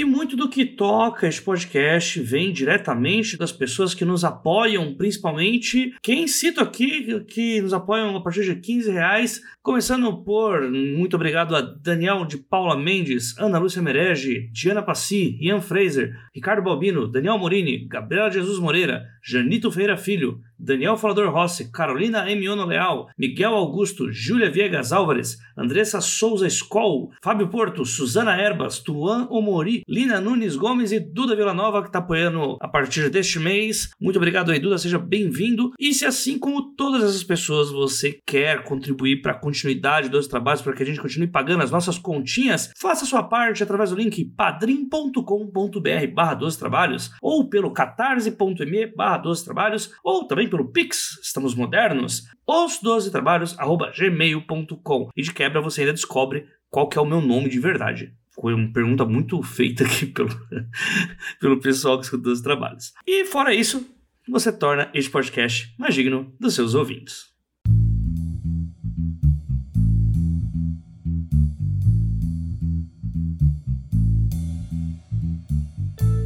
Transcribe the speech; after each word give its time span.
E 0.00 0.04
muito 0.06 0.34
do 0.34 0.48
que 0.48 0.64
toca 0.64 1.28
este 1.28 1.42
podcast 1.42 2.18
vem 2.22 2.54
diretamente 2.54 3.36
das 3.36 3.52
pessoas 3.52 3.92
que 3.92 4.02
nos 4.02 4.24
apoiam, 4.24 4.94
principalmente 4.94 5.94
quem 6.02 6.26
cito 6.26 6.62
aqui, 6.62 7.20
que 7.24 7.60
nos 7.60 7.74
apoiam 7.74 8.16
a 8.16 8.22
partir 8.22 8.44
de 8.44 8.56
15 8.56 8.90
reais, 8.92 9.42
começando 9.62 10.24
por 10.24 10.62
muito 10.70 11.16
obrigado 11.16 11.54
a 11.54 11.60
Daniel 11.60 12.24
de 12.24 12.38
Paula 12.38 12.78
Mendes, 12.78 13.36
Ana 13.36 13.58
Lúcia 13.58 13.82
Merege, 13.82 14.48
Diana 14.54 14.80
Passi, 14.80 15.36
Ian 15.38 15.60
Fraser, 15.60 16.16
Ricardo 16.34 16.62
Balbino, 16.62 17.06
Daniel 17.06 17.36
Morini, 17.36 17.86
Gabriela 17.86 18.30
Jesus 18.30 18.58
Moreira, 18.58 19.04
Janito 19.22 19.70
Feira 19.70 19.98
Filho, 19.98 20.40
Daniel 20.58 20.96
Falador 20.96 21.32
Rossi, 21.32 21.70
Carolina 21.70 22.30
Emiono 22.30 22.66
Leal, 22.66 23.08
Miguel 23.18 23.54
Augusto, 23.54 24.12
Júlia 24.12 24.50
Viegas 24.50 24.92
Álvares, 24.92 25.38
Andressa 25.56 26.00
Souza 26.00 26.46
Skoll, 26.48 27.10
Fábio 27.22 27.48
Porto, 27.48 27.84
Suzana 27.84 28.38
Erbas, 28.38 28.78
Tuan 28.78 29.26
Omori, 29.30 29.82
Lina 29.90 30.20
Nunes 30.20 30.54
Gomes 30.54 30.92
e 30.92 31.00
Duda 31.00 31.34
Villanova, 31.34 31.82
que 31.82 31.88
está 31.88 31.98
apoiando 31.98 32.56
a 32.60 32.68
partir 32.68 33.10
deste 33.10 33.40
mês. 33.40 33.90
Muito 34.00 34.18
obrigado 34.18 34.52
aí, 34.52 34.60
Duda, 34.60 34.78
seja 34.78 35.00
bem-vindo. 35.00 35.72
E 35.80 35.92
se 35.92 36.06
assim 36.06 36.38
como 36.38 36.76
todas 36.76 37.02
essas 37.02 37.24
pessoas 37.24 37.72
você 37.72 38.20
quer 38.24 38.62
contribuir 38.62 39.20
para 39.20 39.32
a 39.32 39.38
continuidade 39.38 40.08
dos 40.08 40.28
trabalhos, 40.28 40.62
para 40.62 40.74
que 40.74 40.84
a 40.84 40.86
gente 40.86 41.00
continue 41.00 41.26
pagando 41.26 41.64
as 41.64 41.72
nossas 41.72 41.98
continhas, 41.98 42.70
faça 42.78 43.04
sua 43.04 43.24
parte 43.24 43.64
através 43.64 43.90
do 43.90 43.96
link 43.96 44.24
padrim.com.br 44.36 46.14
barra 46.14 46.34
12 46.34 46.56
trabalhos 46.56 47.10
ou 47.20 47.48
pelo 47.48 47.72
catarse.me 47.72 48.94
barra 48.94 49.18
12 49.18 49.44
trabalhos 49.44 49.92
ou 50.04 50.24
também 50.24 50.48
pelo 50.48 50.70
Pix, 50.70 51.18
estamos 51.20 51.56
modernos, 51.56 52.28
os 52.46 52.78
12 52.80 53.10
trabalhos, 53.10 53.58
arroba 53.58 53.90
gmail.com. 53.90 55.08
E 55.16 55.22
de 55.22 55.32
quebra 55.32 55.60
você 55.60 55.80
ainda 55.80 55.94
descobre 55.94 56.46
qual 56.70 56.88
que 56.88 56.96
é 56.96 57.00
o 57.00 57.06
meu 57.06 57.20
nome 57.20 57.48
de 57.48 57.58
verdade. 57.58 58.14
Foi 58.40 58.54
uma 58.54 58.72
pergunta 58.72 59.04
muito 59.04 59.42
feita 59.42 59.84
aqui 59.84 60.06
pelo, 60.12 60.30
pelo 61.40 61.60
pessoal 61.60 61.98
que 61.98 62.04
escuta 62.04 62.30
os 62.30 62.40
trabalhos. 62.40 62.92
E 63.06 63.24
fora 63.26 63.54
isso, 63.54 63.86
você 64.28 64.50
torna 64.50 64.90
este 64.94 65.10
podcast 65.10 65.74
mais 65.78 65.94
digno 65.94 66.34
dos 66.40 66.54
seus 66.54 66.74
ouvintes. 66.74 67.29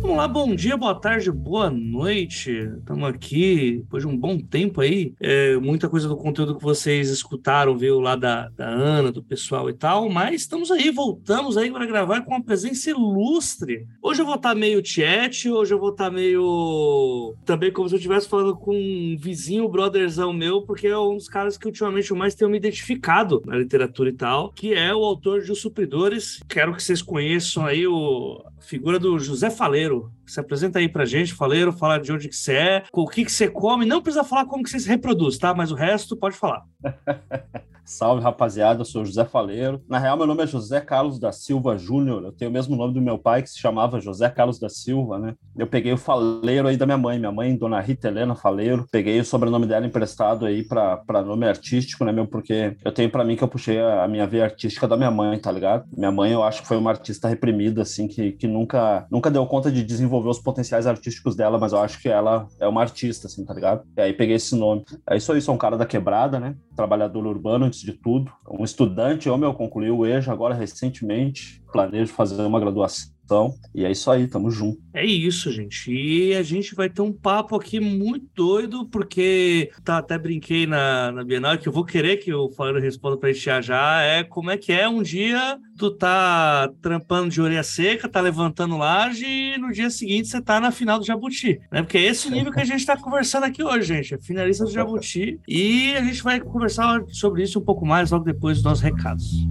Vamos 0.05 0.19
lá, 0.19 0.28
bom 0.28 0.55
dia, 0.55 0.77
boa 0.77 0.94
tarde, 0.94 1.33
boa 1.33 1.70
noite. 1.70 2.50
Estamos 2.50 3.08
aqui 3.08 3.78
depois 3.78 4.02
de 4.02 4.06
um 4.06 4.14
bom 4.14 4.38
tempo 4.38 4.83
aí. 4.83 5.14
É, 5.19 5.56
muita 5.56 5.88
coisa 5.88 6.06
do 6.06 6.14
conteúdo 6.14 6.56
que 6.56 6.62
vocês 6.62 7.08
escutaram 7.08 7.74
veio 7.74 7.98
lá 8.00 8.14
da, 8.14 8.50
da 8.50 8.69
Ana, 8.69 9.11
do 9.11 9.22
pessoal 9.22 9.70
e 9.70 9.72
tal, 9.72 10.11
mas 10.11 10.42
estamos 10.42 10.70
aí, 10.70 10.91
voltamos 10.91 11.56
aí 11.56 11.70
para 11.70 11.86
gravar 11.86 12.20
com 12.20 12.33
uma 12.33 12.44
presença 12.44 12.91
ilustre. 12.91 13.86
Hoje 14.02 14.20
eu 14.20 14.27
vou 14.27 14.34
estar 14.34 14.55
meio 14.55 14.84
chat, 14.84 15.48
hoje 15.48 15.72
eu 15.72 15.78
vou 15.78 15.88
estar 15.88 16.11
meio. 16.11 17.34
Também 17.46 17.72
como 17.72 17.89
se 17.89 17.94
eu 17.94 17.98
estivesse 17.98 18.28
falando 18.28 18.55
com 18.55 18.77
um 18.77 19.16
vizinho, 19.18 19.66
brotherzão 19.70 20.34
meu, 20.34 20.61
porque 20.61 20.86
é 20.86 20.98
um 20.98 21.17
dos 21.17 21.30
caras 21.30 21.57
que 21.57 21.64
ultimamente 21.64 22.11
eu 22.11 22.17
mais 22.17 22.34
tenho 22.34 22.51
me 22.51 22.58
identificado 22.58 23.42
na 23.46 23.57
literatura 23.57 24.11
e 24.11 24.14
tal, 24.14 24.52
que 24.52 24.74
é 24.74 24.95
o 24.95 25.02
autor 25.02 25.40
de 25.40 25.51
Os 25.51 25.62
Supridores. 25.62 26.42
Quero 26.46 26.74
que 26.74 26.83
vocês 26.83 27.01
conheçam 27.01 27.64
aí 27.64 27.86
o 27.86 28.45
a 28.64 28.67
figura 28.67 28.98
do 28.98 29.18
José 29.18 29.51
Faleiro. 29.51 29.93
Pedro 29.94 30.10
Se 30.27 30.40
apresenta 30.40 30.79
aí 30.79 30.89
pra 30.89 31.05
gente, 31.05 31.35
Faleiro, 31.35 31.73
fala 31.73 31.98
de 31.98 32.12
onde 32.12 32.29
que 32.29 32.36
você 32.36 32.55
é, 32.55 32.83
o 32.92 33.07
que 33.07 33.24
que 33.24 33.33
você 33.33 33.48
come, 33.48 33.86
não 33.86 34.02
precisa 34.02 34.24
falar 34.24 34.46
como 34.46 34.62
que 34.62 34.70
você 34.70 34.80
se 34.80 34.89
reproduz, 34.89 35.39
tá? 35.39 35.55
Mas 35.55 35.70
o 35.70 35.74
resto 35.74 36.17
pode 36.17 36.36
falar. 36.36 36.62
Salve, 37.85 38.23
rapaziada, 38.23 38.80
eu 38.80 38.84
sou 38.84 39.05
José 39.05 39.27
Faleiro. 39.27 39.83
Na 39.86 39.98
real, 39.98 40.17
meu 40.17 40.27
nome 40.27 40.42
é 40.42 40.46
José 40.46 40.80
Carlos 40.80 41.18
da 41.18 41.30
Silva 41.33 41.77
Júnior. 41.77 42.24
Eu 42.24 42.33
tenho 42.33 42.51
o 42.51 42.55
mesmo 42.55 42.74
nome 42.74 42.95
do 42.95 43.01
meu 43.01 43.18
pai, 43.18 43.42
que 43.42 43.51
se 43.51 43.58
chamava 43.58 44.01
José 44.01 44.30
Carlos 44.30 44.58
da 44.58 44.70
Silva, 44.70 45.18
né? 45.18 45.34
Eu 45.55 45.67
peguei 45.67 45.92
o 45.92 45.98
Faleiro 45.98 46.67
aí 46.67 46.79
da 46.79 46.86
minha 46.86 46.96
mãe, 46.96 47.18
minha 47.18 47.30
mãe, 47.30 47.55
Dona 47.55 47.79
Rita 47.80 48.08
Helena 48.08 48.34
Faleiro. 48.34 48.86
Peguei 48.90 49.20
o 49.20 49.24
sobrenome 49.24 49.67
dela 49.67 49.86
emprestado 49.86 50.46
aí 50.46 50.63
para 50.63 51.23
nome 51.23 51.46
artístico, 51.46 52.07
né, 52.07 52.13
meu? 52.13 52.27
Porque 52.27 52.74
eu 52.83 52.90
tenho 52.90 53.11
para 53.11 53.23
mim 53.23 53.36
que 53.36 53.45
eu 53.45 53.48
puxei 53.48 53.79
a, 53.79 54.05
a, 54.05 54.08
minha 54.08 54.27
veia 54.27 54.45
artística 54.45 54.89
da 54.89 54.96
minha 54.96 55.11
mãe, 55.11 55.39
tá 55.39 55.52
ligado? 55.52 55.84
Minha 55.95 56.11
mãe, 56.11 56.33
eu 56.33 56.42
acho 56.42 56.63
que 56.63 56.68
foi 56.68 56.79
uma 56.79 56.90
artista 56.90 57.29
reprimida, 57.29 57.83
assim, 57.83 58.08
que, 58.08 58.33
que 58.33 58.46
nunca, 58.46 59.07
nunca 59.11 59.30
deu 59.30 59.45
conta 59.46 59.70
de 59.70 59.84
desenvolver 59.84 60.14
os 60.19 60.39
potenciais 60.39 60.86
artísticos 60.86 61.36
dela, 61.36 61.58
mas 61.58 61.73
eu 61.73 61.80
acho 61.80 62.01
que 62.01 62.08
ela 62.08 62.47
é 62.61 62.67
uma 62.67 62.80
artista, 62.80 63.27
assim, 63.27 63.45
tá 63.45 63.55
ligado? 63.55 63.85
E 63.97 64.01
aí 64.01 64.13
peguei 64.13 64.36
esse 64.36 64.55
nome. 64.57 64.85
É 65.08 65.17
isso 65.17 65.33
aí, 65.33 65.41
sou 65.41 65.55
um 65.55 65.58
cara 65.58 65.77
da 65.77 65.86
quebrada, 65.86 66.39
né? 66.39 66.57
Trabalhador 66.77 67.27
urbano, 67.27 67.67
antes 67.67 67.80
de 67.80 67.92
tudo. 67.92 68.33
Um 68.48 68.64
estudante, 68.64 69.29
eu 69.29 69.39
meu, 69.39 69.55
concluiu 69.55 69.98
o 69.98 70.07
EJA 70.07 70.33
agora 70.33 70.55
recentemente. 70.55 71.63
Planejo 71.73 72.13
fazer 72.13 72.42
uma 72.42 72.61
graduação 72.61 73.14
então, 73.24 73.55
e 73.74 73.85
é 73.85 73.90
isso 73.90 74.11
aí, 74.11 74.29
tamo 74.29 74.51
junto. 74.51 74.79
É 74.92 75.05
isso, 75.05 75.51
gente. 75.51 75.90
E 75.90 76.35
a 76.35 76.42
gente 76.42 76.74
vai 76.74 76.90
ter 76.90 77.01
um 77.01 77.12
papo 77.12 77.57
aqui 77.57 77.80
muito 77.80 78.27
doido, 78.35 78.86
porque 78.86 79.70
tá, 79.83 79.98
até 79.98 80.18
brinquei 80.18 80.67
na, 80.67 81.11
na 81.11 81.24
Bienal 81.24 81.57
que 81.57 81.67
eu 81.67 81.73
vou 81.73 81.84
querer 81.84 82.18
que 82.18 82.33
o 82.33 82.51
Faleiro 82.51 82.80
responda 82.80 83.17
pra 83.17 83.33
gente 83.33 83.45
já 83.45 83.61
já. 83.61 84.02
É 84.02 84.23
como 84.23 84.51
é 84.51 84.58
que 84.58 84.73
é 84.73 84.89
um 84.89 85.02
dia 85.02 85.58
tu 85.77 85.90
tá 85.90 86.70
trampando 86.80 87.30
de 87.30 87.40
orelha 87.40 87.63
seca, 87.63 88.08
tá 88.08 88.20
levantando 88.20 88.77
laje 88.77 89.24
e 89.27 89.58
no 89.58 89.73
dia 89.73 89.90
seguinte 89.90 90.29
você 90.29 90.40
tá 90.40 90.61
na 90.61 90.70
final 90.70 90.98
do 90.98 91.07
Jabuti, 91.07 91.61
né? 91.73 91.83
Porque 91.83 91.98
é 91.98 92.05
esse 92.05 92.30
nível 92.30 92.52
que 92.52 92.61
a 92.61 92.64
gente 92.64 92.84
tá 92.84 92.96
conversando 92.96 93.45
aqui 93.45 93.63
hoje, 93.63 93.89
gente. 93.89 94.14
É 94.14 94.18
finalista 94.18 94.64
do 94.64 94.70
Jabuti. 94.70 95.40
E 95.48 95.95
a 95.96 96.05
gente 96.05 96.23
vai 96.23 96.40
conversar 96.40 97.02
sobre 97.08 97.42
isso 97.42 97.58
um 97.58 97.64
pouco 97.64 97.86
mais 97.86 98.11
logo 98.11 98.24
depois 98.24 98.58
dos 98.58 98.64
nossos 98.64 98.83
recados. 98.83 99.46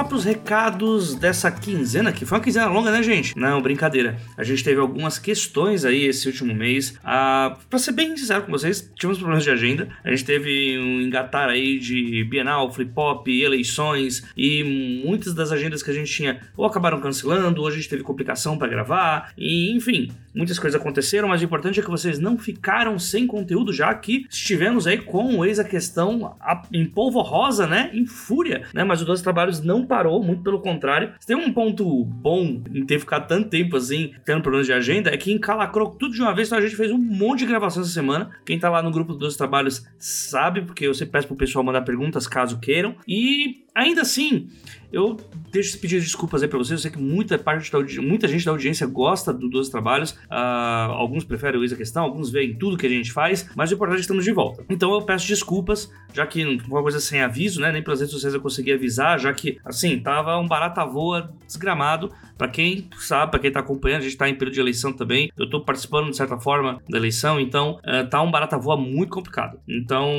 Lá 0.00 0.04
pros 0.04 0.24
recados 0.24 1.14
dessa 1.14 1.50
quinzena, 1.50 2.10
que 2.10 2.24
foi 2.24 2.38
uma 2.38 2.44
quinzena 2.44 2.66
longa, 2.68 2.90
né, 2.90 3.02
gente? 3.02 3.36
Não, 3.36 3.60
brincadeira. 3.60 4.16
A 4.36 4.42
gente 4.42 4.64
teve 4.64 4.80
algumas 4.80 5.18
questões 5.18 5.84
aí 5.84 6.06
esse 6.06 6.26
último 6.26 6.54
mês. 6.54 6.98
Ah, 7.04 7.58
pra 7.68 7.78
ser 7.78 7.92
bem 7.92 8.16
sincero 8.16 8.42
com 8.42 8.50
vocês, 8.50 8.90
tivemos 8.94 9.18
problemas 9.18 9.44
de 9.44 9.50
agenda. 9.50 9.88
A 10.02 10.10
gente 10.10 10.24
teve 10.24 10.78
um 10.78 11.02
engatar 11.02 11.50
aí 11.50 11.78
de 11.78 12.24
Bienal, 12.24 12.72
Flip 12.72 12.90
Pop, 12.92 13.30
eleições 13.30 14.24
e 14.34 15.02
muitas 15.04 15.34
das 15.34 15.52
agendas 15.52 15.82
que 15.82 15.90
a 15.90 15.94
gente 15.94 16.10
tinha 16.10 16.40
ou 16.56 16.64
acabaram 16.64 16.98
cancelando, 16.98 17.60
ou 17.60 17.68
a 17.68 17.70
gente 17.70 17.88
teve 17.88 18.02
complicação 18.02 18.56
para 18.56 18.68
gravar, 18.68 19.32
e 19.36 19.70
enfim, 19.76 20.10
muitas 20.34 20.58
coisas 20.58 20.80
aconteceram, 20.80 21.28
mas 21.28 21.42
o 21.42 21.44
importante 21.44 21.80
é 21.80 21.82
que 21.82 21.90
vocês 21.90 22.18
não 22.18 22.38
ficaram 22.38 22.98
sem 22.98 23.26
conteúdo, 23.26 23.72
já 23.72 23.94
que 23.94 24.26
estivemos 24.30 24.86
aí 24.86 24.98
com 24.98 25.36
o 25.36 25.44
ex 25.44 25.58
a 25.58 25.64
questão 25.64 26.36
em 26.72 26.86
polvo 26.86 27.20
rosa, 27.20 27.66
né? 27.66 27.90
Em 27.92 28.06
fúria, 28.06 28.62
né? 28.72 28.82
Mas 28.82 29.00
os 29.00 29.06
dois 29.06 29.20
trabalhos 29.20 29.60
não 29.60 29.89
parou, 29.90 30.22
muito 30.22 30.44
pelo 30.44 30.60
contrário. 30.60 31.12
Se 31.18 31.26
tem 31.26 31.36
um 31.36 31.52
ponto 31.52 32.04
bom 32.04 32.62
em 32.72 32.86
ter 32.86 33.00
ficado 33.00 33.26
tanto 33.26 33.48
tempo 33.48 33.76
assim, 33.76 34.12
tendo 34.24 34.40
problemas 34.40 34.66
de 34.66 34.72
agenda, 34.72 35.10
é 35.12 35.16
que 35.16 35.32
encalacrou 35.32 35.90
tudo 35.90 36.14
de 36.14 36.22
uma 36.22 36.32
vez, 36.32 36.46
então 36.46 36.58
a 36.58 36.62
gente 36.62 36.76
fez 36.76 36.92
um 36.92 36.98
monte 36.98 37.40
de 37.40 37.46
gravação 37.46 37.82
essa 37.82 37.90
semana. 37.90 38.30
Quem 38.46 38.58
tá 38.58 38.70
lá 38.70 38.80
no 38.80 38.92
grupo 38.92 39.14
dos 39.14 39.36
trabalhos 39.36 39.84
sabe, 39.98 40.62
porque 40.62 40.86
eu 40.86 40.94
sempre 40.94 41.12
peço 41.12 41.26
pro 41.26 41.36
pessoal 41.36 41.64
mandar 41.64 41.82
perguntas 41.82 42.28
caso 42.28 42.60
queiram. 42.60 42.94
E 43.06 43.64
ainda 43.74 44.02
assim, 44.02 44.48
eu 44.92 45.16
deixo 45.50 45.78
pedir 45.78 46.00
desculpas 46.00 46.42
aí 46.42 46.48
pra 46.48 46.58
vocês. 46.58 46.72
Eu 46.72 46.78
sei 46.78 46.90
que 46.90 46.98
muita 46.98 47.38
parte 47.38 47.70
da 47.70 47.78
muita 48.02 48.28
gente 48.28 48.44
da 48.44 48.50
audiência 48.50 48.86
gosta 48.86 49.32
do 49.32 49.48
12 49.48 49.70
Trabalhos. 49.70 50.12
Uh, 50.12 50.92
alguns 50.92 51.24
preferem 51.24 51.60
o 51.60 51.64
Isa 51.64 51.76
Questão, 51.76 52.04
alguns 52.04 52.30
veem 52.30 52.54
tudo 52.54 52.76
que 52.76 52.86
a 52.86 52.90
gente 52.90 53.12
faz, 53.12 53.48
mas 53.54 53.70
o 53.70 53.74
importante 53.74 53.96
é 53.96 53.98
que 53.98 54.02
estamos 54.02 54.24
de 54.24 54.32
volta. 54.32 54.64
Então 54.68 54.92
eu 54.92 55.02
peço 55.02 55.26
desculpas, 55.26 55.90
já 56.12 56.26
que 56.26 56.44
uma 56.44 56.82
coisa 56.82 57.00
sem 57.00 57.20
aviso, 57.20 57.60
né? 57.60 57.72
Nem 57.72 57.82
pelas 57.82 58.00
redes 58.00 58.12
sociais 58.12 58.34
eu 58.34 58.40
consegui 58.40 58.72
avisar, 58.72 59.18
já 59.18 59.32
que, 59.32 59.58
assim, 59.64 59.98
tava 60.00 60.38
um 60.38 60.46
barata 60.46 60.84
voa 60.84 61.32
desgramado. 61.46 62.12
Para 62.40 62.48
quem 62.48 62.88
sabe, 62.96 63.32
para 63.32 63.40
quem 63.40 63.52
tá 63.52 63.60
acompanhando, 63.60 64.00
a 64.00 64.04
gente 64.04 64.16
tá 64.16 64.26
em 64.26 64.34
período 64.34 64.54
de 64.54 64.60
eleição 64.60 64.94
também. 64.94 65.30
Eu 65.36 65.50
tô 65.50 65.60
participando, 65.60 66.08
de 66.08 66.16
certa 66.16 66.38
forma, 66.38 66.80
da 66.88 66.96
eleição, 66.96 67.38
então 67.38 67.78
uh, 67.84 68.08
tá 68.08 68.22
um 68.22 68.30
barata 68.30 68.56
voa 68.56 68.78
muito 68.78 69.10
complicado. 69.10 69.60
Então, 69.68 70.10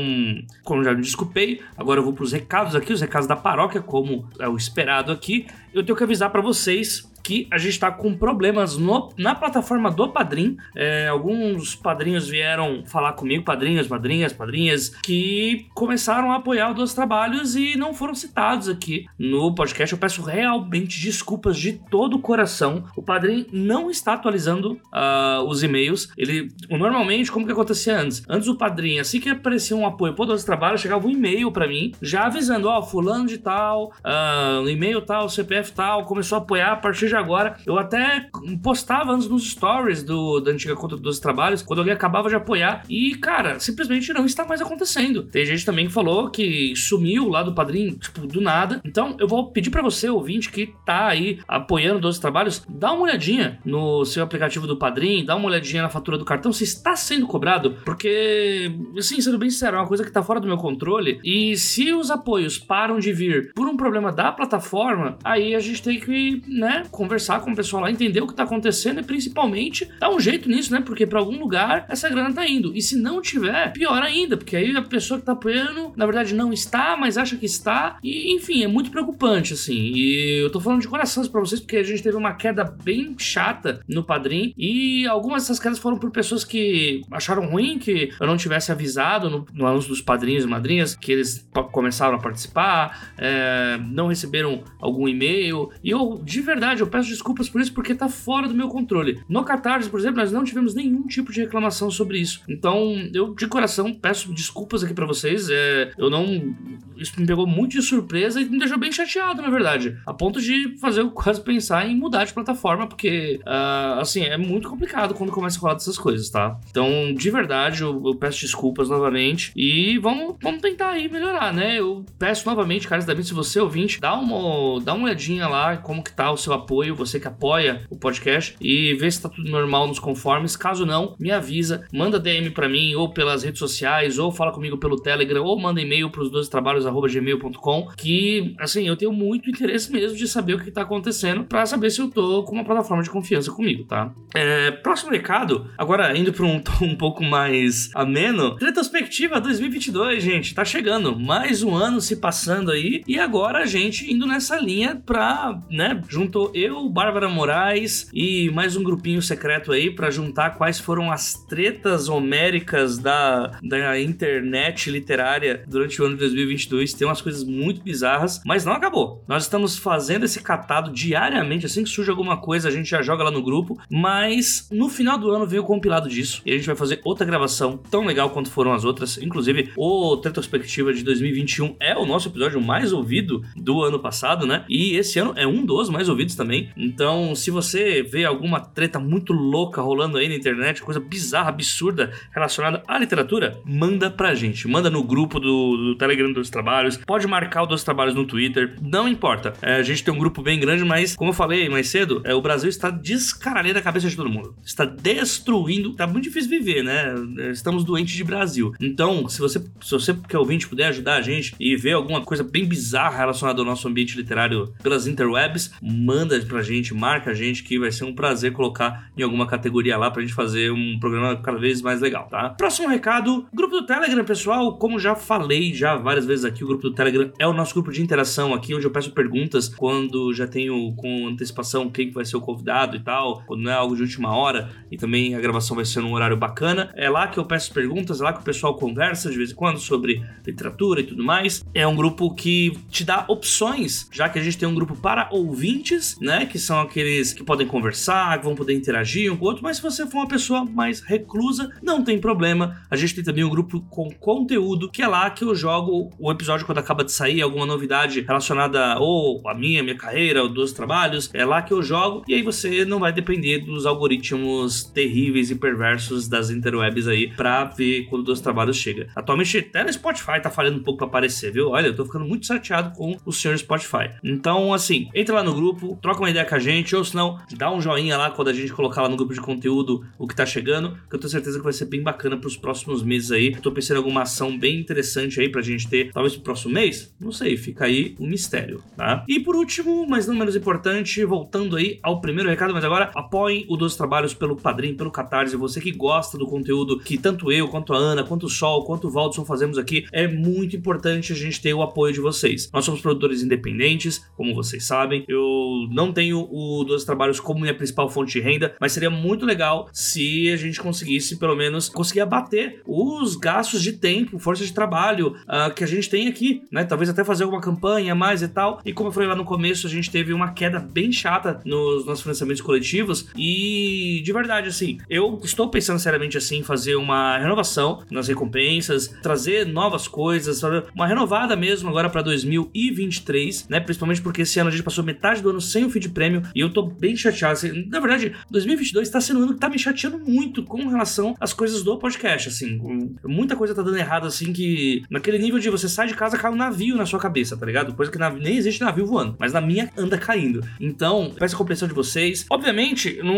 como 0.64 0.84
já 0.84 0.94
me 0.94 1.02
desculpei, 1.02 1.62
agora 1.76 2.00
eu 2.00 2.04
vou 2.04 2.14
pros 2.14 2.32
recados 2.32 2.76
aqui, 2.76 2.94
os 2.94 3.02
recados 3.02 3.28
da 3.28 3.36
paróquia, 3.36 3.82
como 3.82 4.30
é 4.38 4.48
o 4.48 4.56
esperado 4.56 5.12
aqui, 5.12 5.48
eu 5.74 5.84
tenho 5.84 5.98
que 5.98 6.04
avisar 6.04 6.30
para 6.30 6.42
vocês 6.42 7.11
que 7.24 7.48
a 7.52 7.58
gente 7.58 7.80
tá 7.80 7.92
com 7.92 8.16
problemas 8.16 8.78
no, 8.78 9.10
na 9.18 9.36
plataforma 9.36 9.92
do 9.92 10.10
Padrim. 10.10 10.58
É, 10.76 11.08
alguns 11.08 11.76
padrinhos 11.76 12.28
vieram 12.28 12.84
falar 12.86 13.14
comigo, 13.14 13.44
padrinhos, 13.44 13.88
madrinhas, 13.88 14.34
padrinhas, 14.34 14.90
que 15.04 15.68
começaram 15.74 16.32
a 16.32 16.38
apoiar 16.38 16.70
os 16.70 16.76
dois 16.76 16.94
trabalhos 16.94 17.56
e 17.56 17.76
não 17.78 17.94
foram 17.94 18.16
citados 18.16 18.70
aqui 18.70 19.06
no 19.18 19.54
podcast. 19.54 19.94
Eu 19.94 20.00
peço 20.00 20.22
realmente 20.22 21.02
desculpas 21.02 21.58
de 21.58 21.74
todo 21.74 22.16
o 22.16 22.20
coração. 22.20 22.84
O 22.96 23.02
Padrim 23.02 23.46
não 23.52 23.90
está 23.90 24.14
atualizando 24.14 24.74
uh, 24.74 25.44
os 25.48 25.64
e-mails. 25.64 26.10
Ele, 26.18 26.50
normalmente, 26.70 27.32
como 27.32 27.46
que 27.46 27.52
acontecia 27.52 28.00
antes? 28.00 28.24
Antes 28.28 28.48
o 28.48 28.56
Padrim, 28.56 29.00
assim 29.00 29.20
que 29.20 29.30
aparecia 29.30 29.76
um 29.76 29.86
apoio 29.86 30.14
por 30.14 30.26
dois 30.26 30.44
trabalhos, 30.44 30.82
chegava 30.82 31.08
um 31.08 31.12
e-mail 31.12 31.52
para 31.52 31.68
mim, 31.68 31.92
já 32.02 32.26
avisando, 32.26 32.68
ó, 32.68 32.80
oh, 32.80 32.84
fulano 32.84 33.26
de 33.26 33.38
tal, 33.38 33.94
uh, 34.06 34.68
e-mail 34.68 35.02
tal, 35.02 35.30
CPF 35.30 35.74
tal, 35.74 36.06
começou 36.06 36.38
a 36.38 36.42
apoiar 36.42 36.72
a 36.72 36.76
partir 36.76 37.08
de 37.12 37.16
agora. 37.16 37.58
Eu 37.66 37.78
até 37.78 38.28
postava 38.64 39.12
antes 39.12 39.28
nos 39.28 39.52
stories 39.52 40.04
do, 40.04 40.40
da 40.40 40.52
antiga 40.52 40.76
conta 40.76 40.98
dos 40.98 41.20
trabalhos, 41.20 41.62
quando 41.62 41.80
alguém 41.80 41.94
acabava 41.94 42.30
de 42.30 42.36
apoiar, 42.36 42.84
e, 42.90 43.16
cara, 43.16 43.60
simplesmente 43.60 44.14
não 44.14 44.26
está 44.26 44.46
mais 44.46 44.62
acontecendo. 44.62 45.24
Tem 45.24 45.46
gente 45.46 45.66
também 45.66 45.88
que 45.88 45.94
falou 45.94 46.30
que 46.30 46.74
sumiu 46.76 47.28
lá 47.28 47.44
do 47.44 47.54
Padrim, 47.54 47.94
tipo, 47.94 48.26
do 48.26 48.42
nada. 48.42 48.82
Então, 48.86 49.16
eu 49.20 49.28
vou 49.28 49.52
pedir 49.52 49.70
para 49.70 49.82
você, 49.82 50.10
ouvinte, 50.10 50.50
que 50.50 50.74
tá 50.86 51.08
aí 51.08 51.40
apoiando 51.48 52.00
12 52.00 52.20
trabalhos, 52.20 52.66
dá 52.68 52.92
uma 52.94 53.04
olhadinha 53.04 53.60
no 53.66 54.06
seu 54.06 54.24
aplicativo 54.24 54.66
do 54.66 54.78
Padrim, 54.78 55.26
dá 55.26 55.36
uma 55.36 55.48
olhadinha 55.48 55.84
na 55.84 55.90
fatura 55.90 56.18
do 56.18 56.26
cartão 56.26 56.52
se 56.52 56.64
está 56.64 56.96
sendo 56.96 57.28
cobrado, 57.28 57.78
porque, 57.86 58.72
assim, 58.98 59.20
sendo 59.22 59.38
bem 59.38 59.50
sincero, 59.50 59.78
é 59.78 59.80
uma 59.80 59.88
coisa 59.88 60.04
que 60.04 60.12
tá 60.12 60.24
fora 60.24 60.40
do 60.40 60.48
meu 60.48 60.58
controle. 60.58 61.20
E 61.24 61.56
se 61.58 61.94
os 61.94 62.10
apoios 62.10 62.58
param 62.58 63.00
de 63.00 63.12
vir 63.12 63.52
por 63.54 63.68
um 63.68 63.76
problema 63.76 64.12
da 64.12 64.32
plataforma, 64.32 65.18
aí 65.24 65.56
a 65.56 65.60
gente 65.60 65.82
tem 65.82 66.00
que, 66.00 66.42
né, 66.48 66.84
conversar 67.02 67.42
com 67.42 67.52
o 67.52 67.56
pessoal 67.56 67.82
lá, 67.82 67.92
entender 67.92 68.22
o 68.22 68.28
que 68.28 68.36
tá 68.36 68.44
acontecendo 68.44 69.00
e 69.00 69.04
principalmente 69.04 69.90
dar 70.00 70.12
um 70.12 70.20
jeito 70.20 70.48
nisso, 70.48 70.72
né? 70.72 70.82
Porque 70.86 71.08
para 71.08 71.20
algum 71.20 71.40
lugar 71.40 71.86
essa 71.90 72.08
grana 72.08 72.32
tá 72.32 72.48
indo. 72.48 72.76
E 72.76 72.82
se 72.82 72.96
não 72.96 73.22
tiver, 73.22 73.74
pior 73.74 74.04
ainda, 74.04 74.38
porque 74.38 74.56
aí 74.56 74.76
a 74.76 74.84
pessoa 74.84 75.20
que 75.20 75.26
tá 75.26 75.32
apoiando, 75.32 75.94
na 75.96 76.06
verdade, 76.06 76.36
não 76.36 76.54
está, 76.54 76.96
mas 76.96 77.18
acha 77.18 77.36
que 77.36 77.46
está. 77.46 77.98
E, 78.04 78.36
enfim, 78.36 78.64
é 78.64 78.68
muito 78.68 78.92
preocupante, 78.92 79.54
assim. 79.54 79.74
E 79.74 80.44
eu 80.44 80.52
tô 80.52 80.60
falando 80.60 80.82
de 80.82 80.88
coração 80.88 81.26
para 81.28 81.40
vocês, 81.40 81.60
porque 81.60 81.78
a 81.78 81.84
gente 81.84 82.04
teve 82.04 82.16
uma 82.16 82.34
queda 82.34 82.64
bem 82.64 83.16
chata 83.18 83.82
no 83.88 84.04
Padrim. 84.04 84.54
E 84.56 85.08
algumas 85.08 85.44
dessas 85.44 85.60
quedas 85.60 85.80
foram 85.80 85.98
por 85.98 86.12
pessoas 86.12 86.44
que 86.44 87.02
acharam 87.10 87.48
ruim 87.48 87.80
que 87.80 88.12
eu 88.20 88.28
não 88.28 88.38
tivesse 88.38 88.72
avisado 88.72 89.28
no, 89.28 89.46
no 89.54 89.66
anúncio 89.66 89.90
dos 89.90 90.02
padrinhos 90.02 90.44
e 90.44 90.48
madrinhas 90.48 90.96
que 90.96 91.12
eles 91.12 91.50
começaram 91.72 92.16
a 92.16 92.20
participar, 92.20 93.14
é, 93.18 93.80
não 93.90 94.08
receberam 94.08 94.64
algum 94.80 95.08
e-mail. 95.08 95.72
E 95.84 95.90
eu, 95.90 96.22
de 96.24 96.42
verdade, 96.42 96.82
eu 96.82 96.88
peço 96.92 97.10
desculpas 97.10 97.50
por 97.50 97.62
isso, 97.62 97.74
porque 97.74 97.96
tá 97.96 98.10
fora 98.10 98.48
do 98.48 98.54
meu 98.54 98.68
controle. 98.68 99.22
No 99.28 99.44
Catarse, 99.44 99.90
por 99.90 100.00
exemplo, 100.00 100.18
nós 100.18 100.32
não 100.32 100.44
tivemos 100.44 100.76
nenhum 100.76 101.08
tipo 101.08 101.32
de 101.32 101.42
reclamação 101.42 101.90
sobre 101.90 102.20
isso. 102.20 102.42
Então, 102.48 103.10
eu, 103.14 103.34
de 103.34 103.48
coração, 103.48 103.94
peço 103.94 104.34
desculpas 104.34 104.84
aqui 104.84 104.94
para 104.94 105.06
vocês. 105.06 105.50
É, 105.50 105.92
eu 105.98 106.10
não. 106.10 106.56
Isso 106.98 107.20
me 107.20 107.26
pegou 107.26 107.48
muito 107.48 107.72
de 107.72 107.82
surpresa 107.82 108.40
e 108.40 108.46
me 108.46 108.60
deixou 108.60 108.78
bem 108.78 108.92
chateado, 108.92 109.42
na 109.42 109.50
verdade. 109.50 109.98
A 110.06 110.14
ponto 110.14 110.40
de 110.40 110.78
fazer 110.80 111.02
eu 111.02 111.10
quase 111.10 111.42
pensar 111.42 111.88
em 111.88 111.96
mudar 111.96 112.26
de 112.26 112.34
plataforma, 112.34 112.88
porque, 112.88 113.40
uh, 113.42 114.00
assim, 114.00 114.22
é 114.22 114.38
muito 114.38 114.70
complicado 114.70 115.14
quando 115.16 115.32
começa 115.32 115.58
a 115.58 115.62
falar 115.62 115.74
dessas 115.74 115.98
coisas, 115.98 116.30
tá? 116.30 116.60
Então, 116.70 117.14
de 117.14 117.32
verdade, 117.32 117.82
eu, 117.82 118.02
eu 118.06 118.16
peço 118.16 118.42
desculpas 118.42 118.90
novamente 118.90 119.52
e 119.56 119.98
vamos, 119.98 120.36
vamos 120.42 120.62
tentar 120.62 120.90
aí 120.90 121.10
melhorar, 121.10 121.54
né? 121.54 121.80
Eu 121.80 122.06
peço 122.20 122.46
novamente, 122.48 122.88
caras 122.88 123.06
da 123.06 123.16
se 123.22 123.34
você 123.34 123.60
ouvinte, 123.60 124.00
dá 124.00 124.16
uma, 124.16 124.82
dá 124.82 124.94
uma 124.94 125.06
olhadinha 125.06 125.48
lá 125.48 125.78
como 125.78 126.04
que 126.04 126.12
tá 126.12 126.32
o 126.32 126.38
seu 126.38 126.54
apoio, 126.54 126.81
você 126.90 127.20
que 127.20 127.28
apoia 127.28 127.86
o 127.90 127.96
podcast 127.96 128.56
e 128.60 128.94
vê 128.96 129.12
se 129.12 129.22
tá 129.22 129.30
tudo 129.30 129.52
normal 129.52 129.88
nos 129.88 130.00
conformes. 130.00 130.56
Caso 130.56 130.86
não, 130.86 131.16
me 131.20 131.32
avisa, 131.32 131.86
manda 131.94 132.20
DM 132.20 132.50
para 132.50 132.68
mim 132.68 132.96
ou 132.96 133.14
pelas 133.14 133.44
redes 133.44 133.60
sociais 133.60 134.18
ou 134.18 134.32
fala 134.32 134.52
comigo 134.52 134.78
pelo 134.78 134.96
Telegram 134.96 135.44
ou 135.44 135.60
manda 135.60 135.82
e-mail 135.82 136.10
pros 136.10 136.32
12 136.32 136.50
trabalhos@gmail.com 136.50 137.90
que, 137.98 138.56
assim, 138.58 138.88
eu 138.88 138.96
tenho 138.96 139.12
muito 139.12 139.50
interesse 139.50 139.92
mesmo 139.92 140.18
de 140.18 140.28
saber 140.28 140.56
o 140.56 140.60
que 140.60 140.72
tá 140.72 140.82
acontecendo 140.82 141.44
para 141.44 141.66
saber 141.66 141.90
se 141.90 142.02
eu 142.02 142.10
tô 142.10 142.44
com 142.44 142.56
uma 142.56 142.64
plataforma 142.64 143.04
de 143.04 143.10
confiança 143.10 143.52
comigo, 143.52 143.84
tá? 143.84 144.14
É, 144.34 144.72
próximo 144.72 145.12
recado, 145.12 145.70
agora 145.78 146.18
indo 146.18 146.32
para 146.32 146.46
um 146.46 146.60
tom 146.64 146.86
um 146.86 146.96
pouco 146.96 147.24
mais 147.24 147.92
ameno, 147.94 148.56
retrospectiva 148.56 149.40
2022, 149.42 150.24
gente, 150.24 150.56
tá 150.56 150.64
chegando, 150.64 151.18
mais 151.20 151.62
um 151.62 151.76
ano 151.76 152.00
se 152.00 152.16
passando 152.16 152.72
aí 152.72 153.04
e 153.08 153.20
agora 153.20 153.60
a 153.60 153.66
gente 153.66 154.12
indo 154.12 154.26
nessa 154.26 154.58
linha 154.58 154.96
pra, 155.06 155.60
né, 155.70 156.02
juntou 156.08 156.52
eu, 156.54 156.71
Bárbara 156.90 157.28
Moraes 157.30 158.10
e 158.14 158.50
mais 158.52 158.76
um 158.76 158.84
grupinho 158.84 159.22
secreto 159.22 159.72
aí 159.72 159.90
para 159.92 160.10
juntar 160.10 160.52
quais 160.52 160.80
foram 160.80 161.12
as 161.12 161.34
tretas 161.34 162.10
homéricas 162.10 162.98
da, 162.98 163.60
da 163.64 164.00
internet 164.00 164.90
literária 164.90 165.64
durante 165.68 166.02
o 166.02 166.06
ano 166.06 166.16
de 166.16 166.22
2022. 166.22 166.94
Tem 166.94 167.08
umas 167.08 167.22
coisas 167.22 167.44
muito 167.44 167.82
bizarras, 167.82 168.42
mas 168.46 168.66
não 168.66 168.74
acabou. 168.74 169.24
Nós 169.28 169.44
estamos 169.44 169.78
fazendo 169.78 170.26
esse 170.26 170.42
catado 170.42 170.92
diariamente, 170.92 171.66
assim 171.66 171.84
que 171.84 171.90
surge 171.90 172.10
alguma 172.10 172.38
coisa, 172.38 172.68
a 172.68 172.72
gente 172.72 172.90
já 172.90 173.02
joga 173.02 173.24
lá 173.24 173.32
no 173.32 173.44
grupo, 173.44 173.80
mas 173.90 174.68
no 174.72 174.90
final 174.90 175.18
do 175.18 175.32
ano 175.32 175.46
veio 175.46 175.64
o 175.64 175.66
compilado 175.66 176.10
disso 176.10 176.42
e 176.46 176.52
a 176.52 176.56
gente 176.56 176.66
vai 176.66 176.76
fazer 176.76 177.02
outra 177.04 177.26
gravação 177.26 177.78
tão 177.78 178.06
legal 178.06 178.30
quanto 178.30 178.50
foram 178.50 178.74
as 178.74 178.86
outras. 178.86 179.18
Inclusive, 179.18 179.72
o 179.76 180.16
Retrospectiva 180.16 180.94
de 180.94 181.04
2021 181.04 181.76
é 181.80 181.98
o 181.98 182.06
nosso 182.06 182.30
episódio 182.30 182.62
mais 182.62 182.94
ouvido 182.94 183.44
do 183.56 183.82
ano 183.84 184.00
passado, 184.00 184.46
né? 184.46 184.66
E 184.70 184.96
esse 184.96 185.20
ano 185.20 185.34
é 185.36 185.46
um 185.46 185.66
dos 185.66 185.90
mais 185.90 186.10
ouvidos 186.10 186.36
também. 186.36 186.61
Então, 186.76 187.36
se 187.36 187.52
você 187.52 188.02
vê 188.02 188.26
alguma 188.26 188.60
treta 188.60 189.00
muito 189.00 189.34
louca 189.34 189.82
rolando 189.82 190.18
aí 190.18 190.28
na 190.28 190.36
internet, 190.36 190.82
coisa 190.82 191.00
bizarra, 191.00 191.50
absurda 191.50 192.12
relacionada 192.34 192.84
à 192.88 192.98
literatura, 192.98 193.60
manda 193.66 194.10
pra 194.10 194.36
gente. 194.36 194.68
Manda 194.68 194.90
no 194.90 195.04
grupo 195.04 195.40
do, 195.40 195.78
do 195.78 195.96
Telegram 195.96 196.32
dos 196.32 196.50
Trabalhos, 196.50 196.98
pode 196.98 197.28
marcar 197.28 197.64
o 197.64 197.66
dos 197.66 197.84
Trabalhos 197.84 198.16
no 198.16 198.26
Twitter, 198.26 198.76
não 198.82 199.08
importa. 199.08 199.54
É, 199.62 199.76
a 199.76 199.84
gente 199.84 200.04
tem 200.04 200.14
um 200.14 200.18
grupo 200.18 200.42
bem 200.42 200.60
grande, 200.60 200.84
mas 200.84 201.16
como 201.16 201.32
eu 201.32 201.36
falei 201.36 201.70
mais 201.70 201.88
cedo, 201.90 202.22
é, 202.24 202.34
o 202.34 202.42
Brasil 202.42 202.70
está 202.70 202.90
descaralhando 202.90 203.80
a 203.80 203.82
cabeça 203.82 204.10
de 204.10 204.16
todo 204.16 204.30
mundo. 204.30 204.56
Está 204.64 204.86
destruindo. 204.86 205.94
Tá 205.94 206.08
muito 206.08 206.26
difícil 206.26 206.50
viver, 206.50 206.84
né? 206.84 207.14
Estamos 207.52 207.84
doentes 207.84 208.16
de 208.16 208.24
Brasil. 208.24 208.74
Então, 208.80 209.28
se 209.28 209.40
você, 209.40 209.60
se 209.82 209.92
você 209.92 210.14
que 210.14 210.36
é 210.36 210.68
puder 210.68 210.88
ajudar 210.88 211.16
a 211.16 211.22
gente 211.22 211.56
e 211.60 211.76
ver 211.76 211.94
alguma 211.94 212.22
coisa 212.22 212.44
bem 212.44 212.66
bizarra 212.66 213.18
relacionada 213.18 213.62
ao 213.62 213.66
nosso 213.66 213.88
ambiente 213.88 214.18
literário 214.18 214.74
pelas 214.84 215.08
interwebs, 215.08 215.72
manda 215.82 216.40
pra 216.52 216.62
gente, 216.62 216.94
marca 216.94 217.32
a 217.32 217.34
gente 217.34 217.64
que 217.64 217.80
vai 217.80 217.92
ser 217.92 218.04
um 218.04 218.14
prazer 218.14 218.52
colocar 218.52 219.10
em 219.18 219.24
alguma 219.24 219.48
categoria 219.48 219.98
lá 219.98 220.12
pra 220.12 220.22
gente 220.22 220.34
fazer 220.34 220.72
um 220.72 221.00
programa 221.00 221.36
cada 221.38 221.58
vez 221.58 221.82
mais 221.82 222.02
legal, 222.02 222.28
tá? 222.28 222.50
Próximo 222.50 222.90
recado, 222.90 223.48
grupo 223.54 223.80
do 223.80 223.86
Telegram, 223.86 224.24
pessoal. 224.26 224.78
Como 224.78 225.00
já 225.00 225.16
falei 225.16 225.74
já 225.74 225.96
várias 225.96 226.26
vezes 226.26 226.44
aqui, 226.44 226.64
o 226.64 226.68
grupo 226.68 226.84
do 226.84 226.94
Telegram 226.94 227.32
é 227.40 227.48
o 227.48 227.54
nosso 227.54 227.74
grupo 227.74 227.92
de 227.92 228.02
interação 228.02 228.54
aqui, 228.54 228.76
onde 228.76 228.86
eu 228.86 228.92
peço 228.92 229.12
perguntas 229.12 229.70
quando 229.70 230.34
já 230.34 230.46
tenho 230.46 230.94
com 230.96 231.28
antecipação 231.28 231.90
quem 231.90 232.12
vai 232.12 232.26
ser 232.26 232.36
o 232.36 232.42
convidado 232.42 232.98
e 232.98 233.00
tal, 233.00 233.44
quando 233.48 233.62
não 233.62 233.72
é 233.72 233.76
algo 233.76 233.96
de 233.96 234.02
última 234.02 234.36
hora 234.36 234.70
e 234.92 234.98
também 234.98 235.36
a 235.36 235.40
gravação 235.40 235.76
vai 235.76 235.86
ser 235.86 236.02
num 236.02 236.14
horário 236.14 236.36
bacana. 236.36 236.92
É 236.96 237.10
lá 237.10 237.28
que 237.28 237.38
eu 237.38 237.46
peço 237.46 237.74
perguntas, 237.74 238.20
é 238.20 238.24
lá 238.24 238.34
que 238.34 238.42
o 238.42 238.44
pessoal 238.44 238.76
conversa 238.76 239.30
de 239.30 239.38
vez 239.38 239.52
em 239.52 239.56
quando 239.56 239.80
sobre 239.80 240.22
literatura 240.46 241.00
e 241.00 241.04
tudo 241.04 241.24
mais. 241.24 241.64
É 241.74 241.88
um 241.88 241.96
grupo 241.96 242.34
que 242.36 242.78
te 242.90 243.04
dá 243.04 243.24
opções, 243.28 244.10
já 244.12 244.28
que 244.28 244.38
a 244.38 244.42
gente 244.42 244.58
tem 244.58 244.68
um 244.68 244.76
grupo 244.76 244.96
para 244.96 245.30
ouvintes, 245.32 246.18
né, 246.20 246.41
que 246.46 246.60
são 246.60 246.80
aqueles 246.80 247.34
que 247.34 247.44
podem 247.44 247.68
conversar, 247.68 248.38
que 248.40 248.46
vão 248.46 248.56
poder 248.56 248.74
interagir 248.74 249.32
um 249.32 249.38
com 249.38 249.46
o 249.46 249.48
outro, 249.48 249.64
mas 249.64 249.78
se 249.78 249.84
você 249.84 250.06
for 250.06 250.20
uma 250.20 250.28
pessoa 250.28 250.66
mais 250.66 251.02
reclusa, 251.02 251.70
não 251.82 252.04
tem 252.04 252.20
problema. 252.20 252.82
A 252.90 252.96
gente 252.96 253.16
tem 253.16 253.24
também 253.24 253.44
um 253.44 253.50
grupo 253.50 253.82
com 253.90 254.10
conteúdo, 254.12 254.90
que 254.90 255.02
é 255.02 255.08
lá 255.08 255.30
que 255.30 255.44
eu 255.44 255.56
jogo 255.56 256.10
o 256.20 256.32
episódio 256.32 256.66
quando 256.66 256.80
acaba 256.80 257.04
de 257.04 257.12
sair, 257.12 257.42
alguma 257.42 257.66
novidade 257.66 258.22
relacionada 258.22 259.00
ou 259.00 259.42
a 259.48 259.54
minha, 259.54 259.84
minha 259.84 259.98
carreira, 259.98 260.44
ou 260.44 260.50
dos 260.50 260.74
trabalhos, 260.74 261.30
é 261.34 261.46
lá 261.46 261.62
que 261.62 261.74
eu 261.74 261.82
jogo, 261.82 262.24
e 262.28 262.34
aí 262.34 262.42
você 262.42 262.86
não 262.86 263.00
vai 263.00 263.12
depender 263.12 263.60
dos 263.60 263.86
algoritmos 263.86 264.84
terríveis 264.84 265.52
e 265.52 265.56
perversos 265.56 266.28
das 266.28 266.50
interwebs 266.50 267.08
aí 267.08 267.34
pra 267.36 267.66
ver 267.66 268.06
quando 268.10 268.30
os 268.30 268.42
trabalhos 268.42 268.78
chega. 268.78 269.08
Atualmente 269.16 269.58
até 269.58 269.84
no 269.84 269.92
Spotify 269.92 270.42
tá 270.42 270.50
falhando 270.50 270.80
um 270.80 270.84
pouco 270.84 271.00
pra 271.00 271.08
aparecer, 271.08 271.52
viu? 271.52 271.70
Olha, 271.70 271.88
eu 271.88 271.96
tô 271.96 272.06
ficando 272.06 272.26
muito 272.26 272.46
chateado 272.46 272.96
com 272.96 273.18
o 273.26 273.32
senhor 273.32 273.58
Spotify. 273.58 274.12
Então, 274.24 274.74
assim, 274.74 275.10
entra 275.14 275.36
lá 275.36 275.44
no 275.44 275.54
grupo, 275.54 275.98
troca 276.02 276.21
uma 276.24 276.30
ideia 276.30 276.46
com 276.46 276.56
a 276.56 276.60
gente, 276.60 276.96
ou 276.96 277.04
se 277.04 277.16
não, 277.16 277.40
dá 277.58 277.72
um 277.72 277.82
joinha 277.82 278.18
lá 278.18 278.32
quando 278.32 278.50
a 278.50 278.54
gente 278.54 278.72
colocar 278.74 279.02
lá 279.02 279.10
no 279.10 279.18
grupo 279.18 279.34
de 279.34 279.42
conteúdo 279.42 280.06
o 280.18 280.28
que 280.28 280.36
tá 280.36 280.46
chegando, 280.46 280.98
que 281.10 281.16
eu 281.16 281.20
tenho 281.20 281.30
certeza 281.30 281.58
que 281.58 281.64
vai 281.64 281.74
ser 281.74 281.86
bem 281.86 282.02
bacana 282.02 282.38
pros 282.38 282.56
próximos 282.56 283.04
meses 283.04 283.32
aí. 283.32 283.52
Tô 283.56 283.72
pensando 283.72 283.98
em 283.98 284.00
alguma 284.00 284.22
ação 284.22 284.58
bem 284.58 284.80
interessante 284.80 285.40
aí 285.40 285.50
pra 285.50 285.62
gente 285.62 285.88
ter, 285.88 286.12
talvez 286.12 286.34
pro 286.36 286.44
próximo 286.44 286.74
mês? 286.74 287.14
Não 287.20 287.32
sei, 287.32 287.58
fica 287.58 287.86
aí 287.86 288.16
um 288.20 288.28
mistério, 288.28 288.84
tá? 288.96 289.24
E 289.28 289.40
por 289.40 289.56
último, 289.56 290.06
mas 290.08 290.28
não 290.28 290.36
menos 290.36 290.56
importante, 290.56 291.24
voltando 291.26 291.76
aí 291.76 292.00
ao 292.02 292.22
primeiro 292.22 292.50
recado, 292.50 292.74
mas 292.74 292.84
agora 292.84 293.12
apoiem 293.16 293.66
o 293.68 293.76
Dois 293.76 293.96
Trabalhos 293.96 294.34
pelo 294.34 294.56
Padrim, 294.56 294.96
pelo 294.96 295.12
Catarse. 295.12 295.56
Você 295.56 295.82
que 295.82 295.92
gosta 295.92 296.38
do 296.38 296.46
conteúdo 296.46 297.00
que 297.00 297.18
tanto 297.18 297.52
eu, 297.52 297.68
quanto 297.68 297.94
a 297.94 297.98
Ana, 297.98 298.24
quanto 298.24 298.46
o 298.46 298.50
Sol, 298.50 298.86
quanto 298.86 299.08
o 299.08 299.12
Valdson 299.12 299.46
fazemos 299.46 299.78
aqui, 299.78 300.06
é 300.12 300.28
muito 300.28 300.76
importante 300.76 301.34
a 301.34 301.36
gente 301.36 301.62
ter 301.62 301.74
o 301.74 301.82
apoio 301.82 302.14
de 302.14 302.20
vocês. 302.20 302.70
Nós 302.74 302.86
somos 302.86 303.02
produtores 303.02 303.42
independentes, 303.42 304.26
como 304.36 304.54
vocês 304.54 304.86
sabem. 304.86 305.26
Eu 305.28 305.88
não 305.92 306.11
tenho 306.14 306.48
o 306.52 306.84
Dois 306.84 307.04
Trabalhos 307.04 307.40
como 307.40 307.62
minha 307.62 307.74
principal 307.74 308.10
fonte 308.10 308.34
de 308.34 308.40
renda, 308.40 308.76
mas 308.80 308.92
seria 308.92 309.10
muito 309.10 309.46
legal 309.46 309.90
se 309.92 310.52
a 310.52 310.56
gente 310.56 310.80
conseguisse, 310.80 311.38
pelo 311.38 311.56
menos, 311.56 311.90
conseguir 311.90 312.22
abater 312.22 312.82
os 312.86 313.36
gastos 313.36 313.82
de 313.82 313.94
tempo, 313.94 314.40
força 314.40 314.64
de 314.66 314.74
trabalho 314.74 315.36
uh, 315.44 315.74
que 315.74 315.84
a 315.84 315.88
gente 315.88 316.10
tem 316.10 316.28
aqui, 316.28 316.64
né? 316.72 316.84
Talvez 316.84 317.10
até 317.10 317.24
fazer 317.24 317.44
alguma 317.44 317.62
campanha 317.62 318.14
mais 318.16 318.42
e 318.42 318.48
tal. 318.48 318.82
E 318.86 318.94
como 318.94 319.10
eu 319.10 319.14
falei 319.14 319.30
lá 319.30 319.36
no 319.36 319.46
começo, 319.46 319.88
a 319.88 319.90
gente 319.90 320.10
teve 320.10 320.34
uma 320.34 320.52
queda 320.52 320.80
bem 320.80 321.12
chata 321.12 321.62
nos 321.66 322.06
nossos 322.06 322.24
financiamentos 322.24 322.62
coletivos. 322.62 323.28
E 323.36 324.22
de 324.24 324.34
verdade, 324.34 324.68
assim, 324.68 324.98
eu 325.10 325.40
estou 325.44 325.70
pensando 325.70 326.00
seriamente 326.00 326.38
assim 326.38 326.60
em 326.60 326.64
fazer 326.64 326.96
uma 326.96 327.38
renovação 327.38 328.04
nas 328.10 328.28
recompensas, 328.28 329.08
trazer 329.22 329.66
novas 329.66 330.08
coisas, 330.08 330.62
uma 330.96 331.08
renovada 331.08 331.56
mesmo 331.56 331.90
agora 331.90 332.10
para 332.10 332.22
2023, 332.22 333.68
né? 333.70 333.80
Principalmente 333.80 334.22
porque 334.22 334.42
esse 334.42 334.60
ano 334.60 334.70
a 334.70 334.72
gente 334.72 334.84
passou 334.84 335.04
metade 335.04 335.42
do 335.42 335.50
ano 335.50 335.62
sem 335.62 335.86
o 335.86 335.90
feed 336.02 336.10
prêmio 336.10 336.42
e 336.56 336.60
eu 336.60 336.72
tô 336.72 336.84
bem 336.84 337.16
chateado. 337.16 337.54
Assim, 337.54 337.86
na 337.88 338.00
verdade, 338.00 338.34
2022 338.50 339.10
tá 339.10 339.22
sendo 339.22 339.40
um 339.40 339.44
ano 339.44 339.54
que 339.54 339.60
tá 339.60 339.70
me 339.70 339.78
chateando 339.78 340.20
muito 340.20 340.64
com 340.64 340.88
relação 340.88 341.36
às 341.40 341.54
coisas 341.54 341.84
do 341.84 341.98
podcast, 341.98 342.50
assim. 342.50 342.80
Muita 343.24 343.56
coisa 343.56 343.76
tá 343.76 343.82
dando 343.82 343.98
errado, 343.98 344.26
assim, 344.26 344.52
que 344.52 345.04
naquele 345.10 345.38
nível 345.38 345.60
de 345.60 345.70
você 345.70 345.88
sai 345.88 346.08
de 346.08 346.16
casa, 346.16 346.38
cai 346.38 346.52
um 346.52 346.56
navio 346.56 346.96
na 346.96 347.06
sua 347.06 347.20
cabeça, 347.20 347.56
tá 347.56 347.66
ligado? 347.66 347.94
Coisa 347.94 348.12
que 348.12 348.18
nem 348.40 348.58
existe 348.58 348.82
navio 348.82 349.06
voando, 349.06 349.36
mas 349.40 349.54
na 349.54 349.62
minha 349.62 349.90
anda 349.98 350.18
caindo. 350.18 350.62
Então, 350.80 351.32
peço 351.38 351.56
a 351.56 351.58
compreensão 351.58 351.88
de 351.88 351.94
vocês. 351.94 352.46
Obviamente, 352.50 353.20
não, 353.24 353.36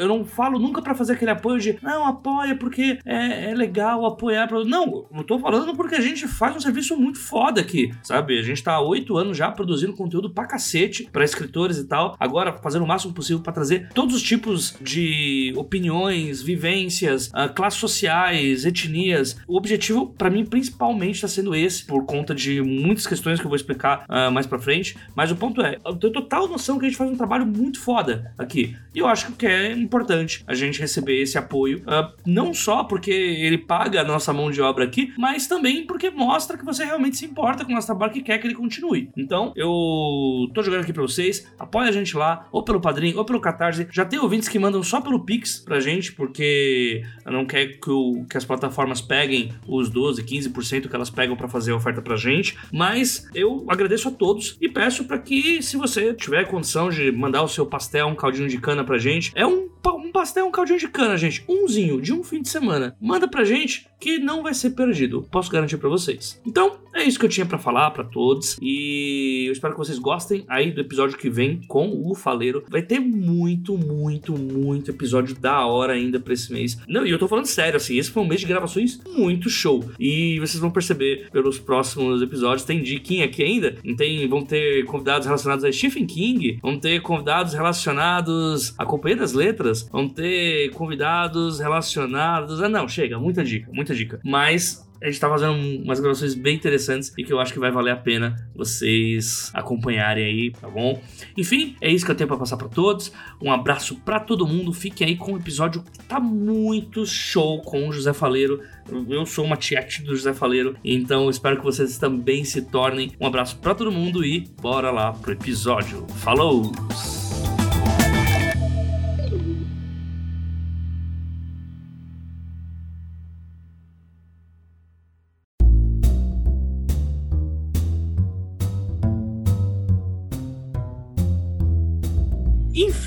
eu 0.00 0.08
não 0.08 0.24
falo 0.24 0.58
nunca 0.58 0.82
para 0.82 0.94
fazer 0.94 1.14
aquele 1.14 1.30
apoio 1.30 1.60
de 1.60 1.78
não, 1.82 2.06
apoia 2.06 2.54
porque 2.54 2.98
é, 3.04 3.50
é 3.50 3.54
legal 3.54 4.04
apoiar. 4.06 4.46
Pra... 4.46 4.64
Não, 4.64 5.06
eu 5.14 5.24
tô 5.24 5.38
falando 5.38 5.74
porque 5.74 5.94
a 5.94 6.00
gente 6.00 6.28
faz 6.28 6.54
um 6.56 6.60
serviço 6.60 6.96
muito 6.96 7.18
foda 7.18 7.60
aqui, 7.60 7.92
sabe? 8.02 8.38
A 8.38 8.42
gente 8.42 8.62
tá 8.62 8.74
há 8.74 8.80
oito 8.80 9.16
anos 9.16 9.36
já 9.36 9.50
produzindo 9.50 9.94
conteúdo 9.94 10.30
pra 10.30 10.46
cacete 10.46 11.08
pra 11.12 11.24
escritores 11.24 11.78
e 11.78 11.84
tal. 11.84 12.03
Agora, 12.18 12.52
fazendo 12.52 12.84
o 12.84 12.88
máximo 12.88 13.12
possível 13.12 13.42
para 13.42 13.52
trazer 13.52 13.88
todos 13.94 14.14
os 14.14 14.22
tipos 14.22 14.76
de 14.80 15.52
opiniões, 15.56 16.42
vivências, 16.42 17.28
uh, 17.28 17.52
classes 17.54 17.80
sociais, 17.80 18.64
etnias. 18.64 19.36
O 19.46 19.56
objetivo, 19.56 20.14
para 20.16 20.30
mim, 20.30 20.44
principalmente, 20.44 21.20
tá 21.20 21.28
sendo 21.28 21.54
esse, 21.54 21.84
por 21.84 22.04
conta 22.04 22.34
de 22.34 22.60
muitas 22.62 23.06
questões 23.06 23.40
que 23.40 23.46
eu 23.46 23.50
vou 23.50 23.56
explicar 23.56 24.04
uh, 24.08 24.30
mais 24.30 24.46
pra 24.46 24.58
frente. 24.58 24.96
Mas 25.14 25.30
o 25.30 25.36
ponto 25.36 25.62
é, 25.62 25.78
eu 25.84 25.96
tenho 25.96 26.12
total 26.12 26.48
noção 26.48 26.78
que 26.78 26.86
a 26.86 26.88
gente 26.88 26.98
faz 26.98 27.10
um 27.10 27.16
trabalho 27.16 27.46
muito 27.46 27.80
foda 27.80 28.32
aqui. 28.36 28.76
E 28.94 28.98
eu 28.98 29.06
acho 29.06 29.32
que 29.32 29.46
é 29.46 29.72
importante 29.72 30.44
a 30.46 30.54
gente 30.54 30.80
receber 30.80 31.20
esse 31.20 31.38
apoio, 31.38 31.78
uh, 31.80 32.12
não 32.26 32.52
só 32.52 32.84
porque 32.84 33.10
ele 33.10 33.58
paga 33.58 34.00
a 34.00 34.04
nossa 34.04 34.32
mão 34.32 34.50
de 34.50 34.60
obra 34.60 34.84
aqui, 34.84 35.12
mas 35.18 35.46
também 35.46 35.86
porque 35.86 36.10
mostra 36.10 36.56
que 36.56 36.64
você 36.64 36.84
realmente 36.84 37.16
se 37.16 37.24
importa 37.24 37.64
com 37.64 37.72
o 37.72 37.74
nosso 37.74 37.86
trabalho 37.86 38.16
e 38.16 38.22
quer 38.22 38.38
que 38.38 38.46
ele 38.46 38.54
continue. 38.54 39.10
Então, 39.16 39.52
eu 39.56 40.48
tô 40.54 40.62
jogando 40.62 40.82
aqui 40.82 40.92
pra 40.92 41.02
vocês, 41.02 41.46
apoia 41.58 41.92
gente 41.94 42.16
lá, 42.16 42.46
ou 42.52 42.62
pelo 42.62 42.80
Padrim, 42.80 43.14
ou 43.14 43.24
pelo 43.24 43.40
Catarse. 43.40 43.86
Já 43.90 44.04
tem 44.04 44.18
ouvintes 44.18 44.48
que 44.48 44.58
mandam 44.58 44.82
só 44.82 45.00
pelo 45.00 45.24
Pix 45.24 45.58
pra 45.58 45.80
gente, 45.80 46.12
porque 46.12 47.02
não 47.24 47.44
quer 47.46 47.78
que, 47.78 47.90
o, 47.90 48.24
que 48.28 48.36
as 48.36 48.44
plataformas 48.44 49.00
peguem 49.00 49.52
os 49.66 49.88
12, 49.88 50.22
15% 50.22 50.88
que 50.88 50.94
elas 50.94 51.10
pegam 51.10 51.36
para 51.36 51.48
fazer 51.48 51.72
a 51.72 51.76
oferta 51.76 52.02
pra 52.02 52.16
gente. 52.16 52.56
Mas 52.72 53.28
eu 53.34 53.64
agradeço 53.68 54.08
a 54.08 54.10
todos 54.10 54.56
e 54.60 54.68
peço 54.68 55.04
para 55.04 55.18
que, 55.18 55.62
se 55.62 55.76
você 55.76 56.14
tiver 56.14 56.48
condição 56.48 56.90
de 56.90 57.10
mandar 57.12 57.42
o 57.42 57.48
seu 57.48 57.66
pastel, 57.66 58.08
um 58.08 58.14
caldinho 58.14 58.48
de 58.48 58.58
cana 58.58 58.84
pra 58.84 58.98
gente, 58.98 59.32
é 59.34 59.46
um, 59.46 59.68
um 59.86 60.12
pastel, 60.12 60.46
um 60.46 60.50
caldinho 60.50 60.78
de 60.78 60.88
cana, 60.88 61.16
gente. 61.16 61.44
Umzinho 61.48 62.00
de 62.00 62.12
um 62.12 62.22
fim 62.22 62.42
de 62.42 62.48
semana. 62.48 62.96
Manda 63.00 63.28
pra 63.28 63.44
gente 63.44 63.86
que 64.04 64.18
não 64.18 64.42
vai 64.42 64.52
ser 64.52 64.70
perdido. 64.72 65.26
Posso 65.30 65.50
garantir 65.50 65.78
para 65.78 65.88
vocês. 65.88 66.38
Então, 66.46 66.76
é 66.92 67.02
isso 67.02 67.18
que 67.18 67.24
eu 67.24 67.28
tinha 67.28 67.46
para 67.46 67.56
falar 67.56 67.90
para 67.90 68.04
todos. 68.04 68.58
E 68.60 69.44
eu 69.46 69.52
espero 69.52 69.72
que 69.72 69.78
vocês 69.78 69.98
gostem 69.98 70.44
aí 70.46 70.70
do 70.70 70.80
episódio 70.82 71.16
que 71.16 71.30
vem 71.30 71.62
com 71.66 72.02
o 72.04 72.14
Faleiro. 72.14 72.62
Vai 72.68 72.82
ter 72.82 73.00
muito, 73.00 73.78
muito, 73.78 74.38
muito 74.38 74.90
episódio 74.90 75.34
da 75.34 75.64
hora 75.64 75.94
ainda 75.94 76.20
pra 76.20 76.34
esse 76.34 76.52
mês. 76.52 76.78
Não, 76.86 77.06
e 77.06 77.10
eu 77.10 77.18
tô 77.18 77.26
falando 77.26 77.46
sério, 77.46 77.78
assim, 77.78 77.96
esse 77.96 78.10
foi 78.10 78.22
um 78.22 78.26
mês 78.26 78.42
de 78.42 78.46
gravações 78.46 79.00
muito 79.16 79.48
show. 79.48 79.82
E 79.98 80.38
vocês 80.38 80.60
vão 80.60 80.70
perceber 80.70 81.30
pelos 81.32 81.58
próximos 81.58 82.20
episódios, 82.20 82.66
tem 82.66 82.82
diquinha 82.82 83.24
aqui 83.24 83.42
ainda. 83.42 83.74
Tem, 83.96 84.28
vão 84.28 84.44
ter 84.44 84.84
convidados 84.84 85.26
relacionados 85.26 85.64
a 85.64 85.72
Stephen 85.72 86.04
King, 86.04 86.58
vão 86.60 86.78
ter 86.78 87.00
convidados 87.00 87.54
relacionados 87.54 88.74
a 88.76 88.84
Companhia 88.84 89.16
das 89.16 89.32
Letras, 89.32 89.88
vão 89.90 90.10
ter 90.10 90.68
convidados 90.72 91.58
relacionados. 91.58 92.62
Ah, 92.62 92.68
não, 92.68 92.86
chega, 92.86 93.18
muita 93.18 93.42
dica, 93.42 93.70
muita 93.72 93.93
dica. 93.94 94.20
Mas 94.24 94.84
a 95.04 95.06
gente 95.06 95.20
tá 95.20 95.28
fazendo 95.28 95.52
umas 95.82 96.00
gravações 96.00 96.34
bem 96.34 96.56
interessantes 96.56 97.12
e 97.18 97.22
que 97.22 97.30
eu 97.30 97.38
acho 97.38 97.52
que 97.52 97.58
vai 97.58 97.70
valer 97.70 97.90
a 97.90 97.96
pena 97.96 98.36
vocês 98.54 99.50
acompanharem 99.52 100.24
aí, 100.24 100.50
tá 100.50 100.66
bom? 100.66 100.98
Enfim, 101.36 101.76
é 101.78 101.92
isso 101.92 102.06
que 102.06 102.10
eu 102.10 102.14
tenho 102.14 102.26
para 102.26 102.38
passar 102.38 102.56
para 102.56 102.68
todos. 102.68 103.12
Um 103.42 103.52
abraço 103.52 103.96
para 103.96 104.18
todo 104.18 104.46
mundo. 104.46 104.72
Fiquem 104.72 105.08
aí 105.08 105.16
com 105.16 105.34
o 105.34 105.36
episódio 105.36 105.82
que 105.82 105.98
tá 106.06 106.18
muito 106.18 107.04
show 107.04 107.60
com 107.60 107.86
o 107.86 107.92
José 107.92 108.14
Faleiro. 108.14 108.62
Eu 109.08 109.26
sou 109.26 109.44
uma 109.44 109.58
tiete 109.58 110.02
do 110.02 110.16
José 110.16 110.32
Faleiro, 110.32 110.74
então 110.82 111.28
espero 111.28 111.58
que 111.58 111.64
vocês 111.64 111.98
também 111.98 112.44
se 112.44 112.62
tornem. 112.62 113.12
Um 113.20 113.26
abraço 113.26 113.58
para 113.58 113.74
todo 113.74 113.92
mundo 113.92 114.24
e 114.24 114.48
bora 114.60 114.90
lá 114.90 115.12
pro 115.12 115.32
episódio. 115.32 116.06
Falou! 116.16 116.72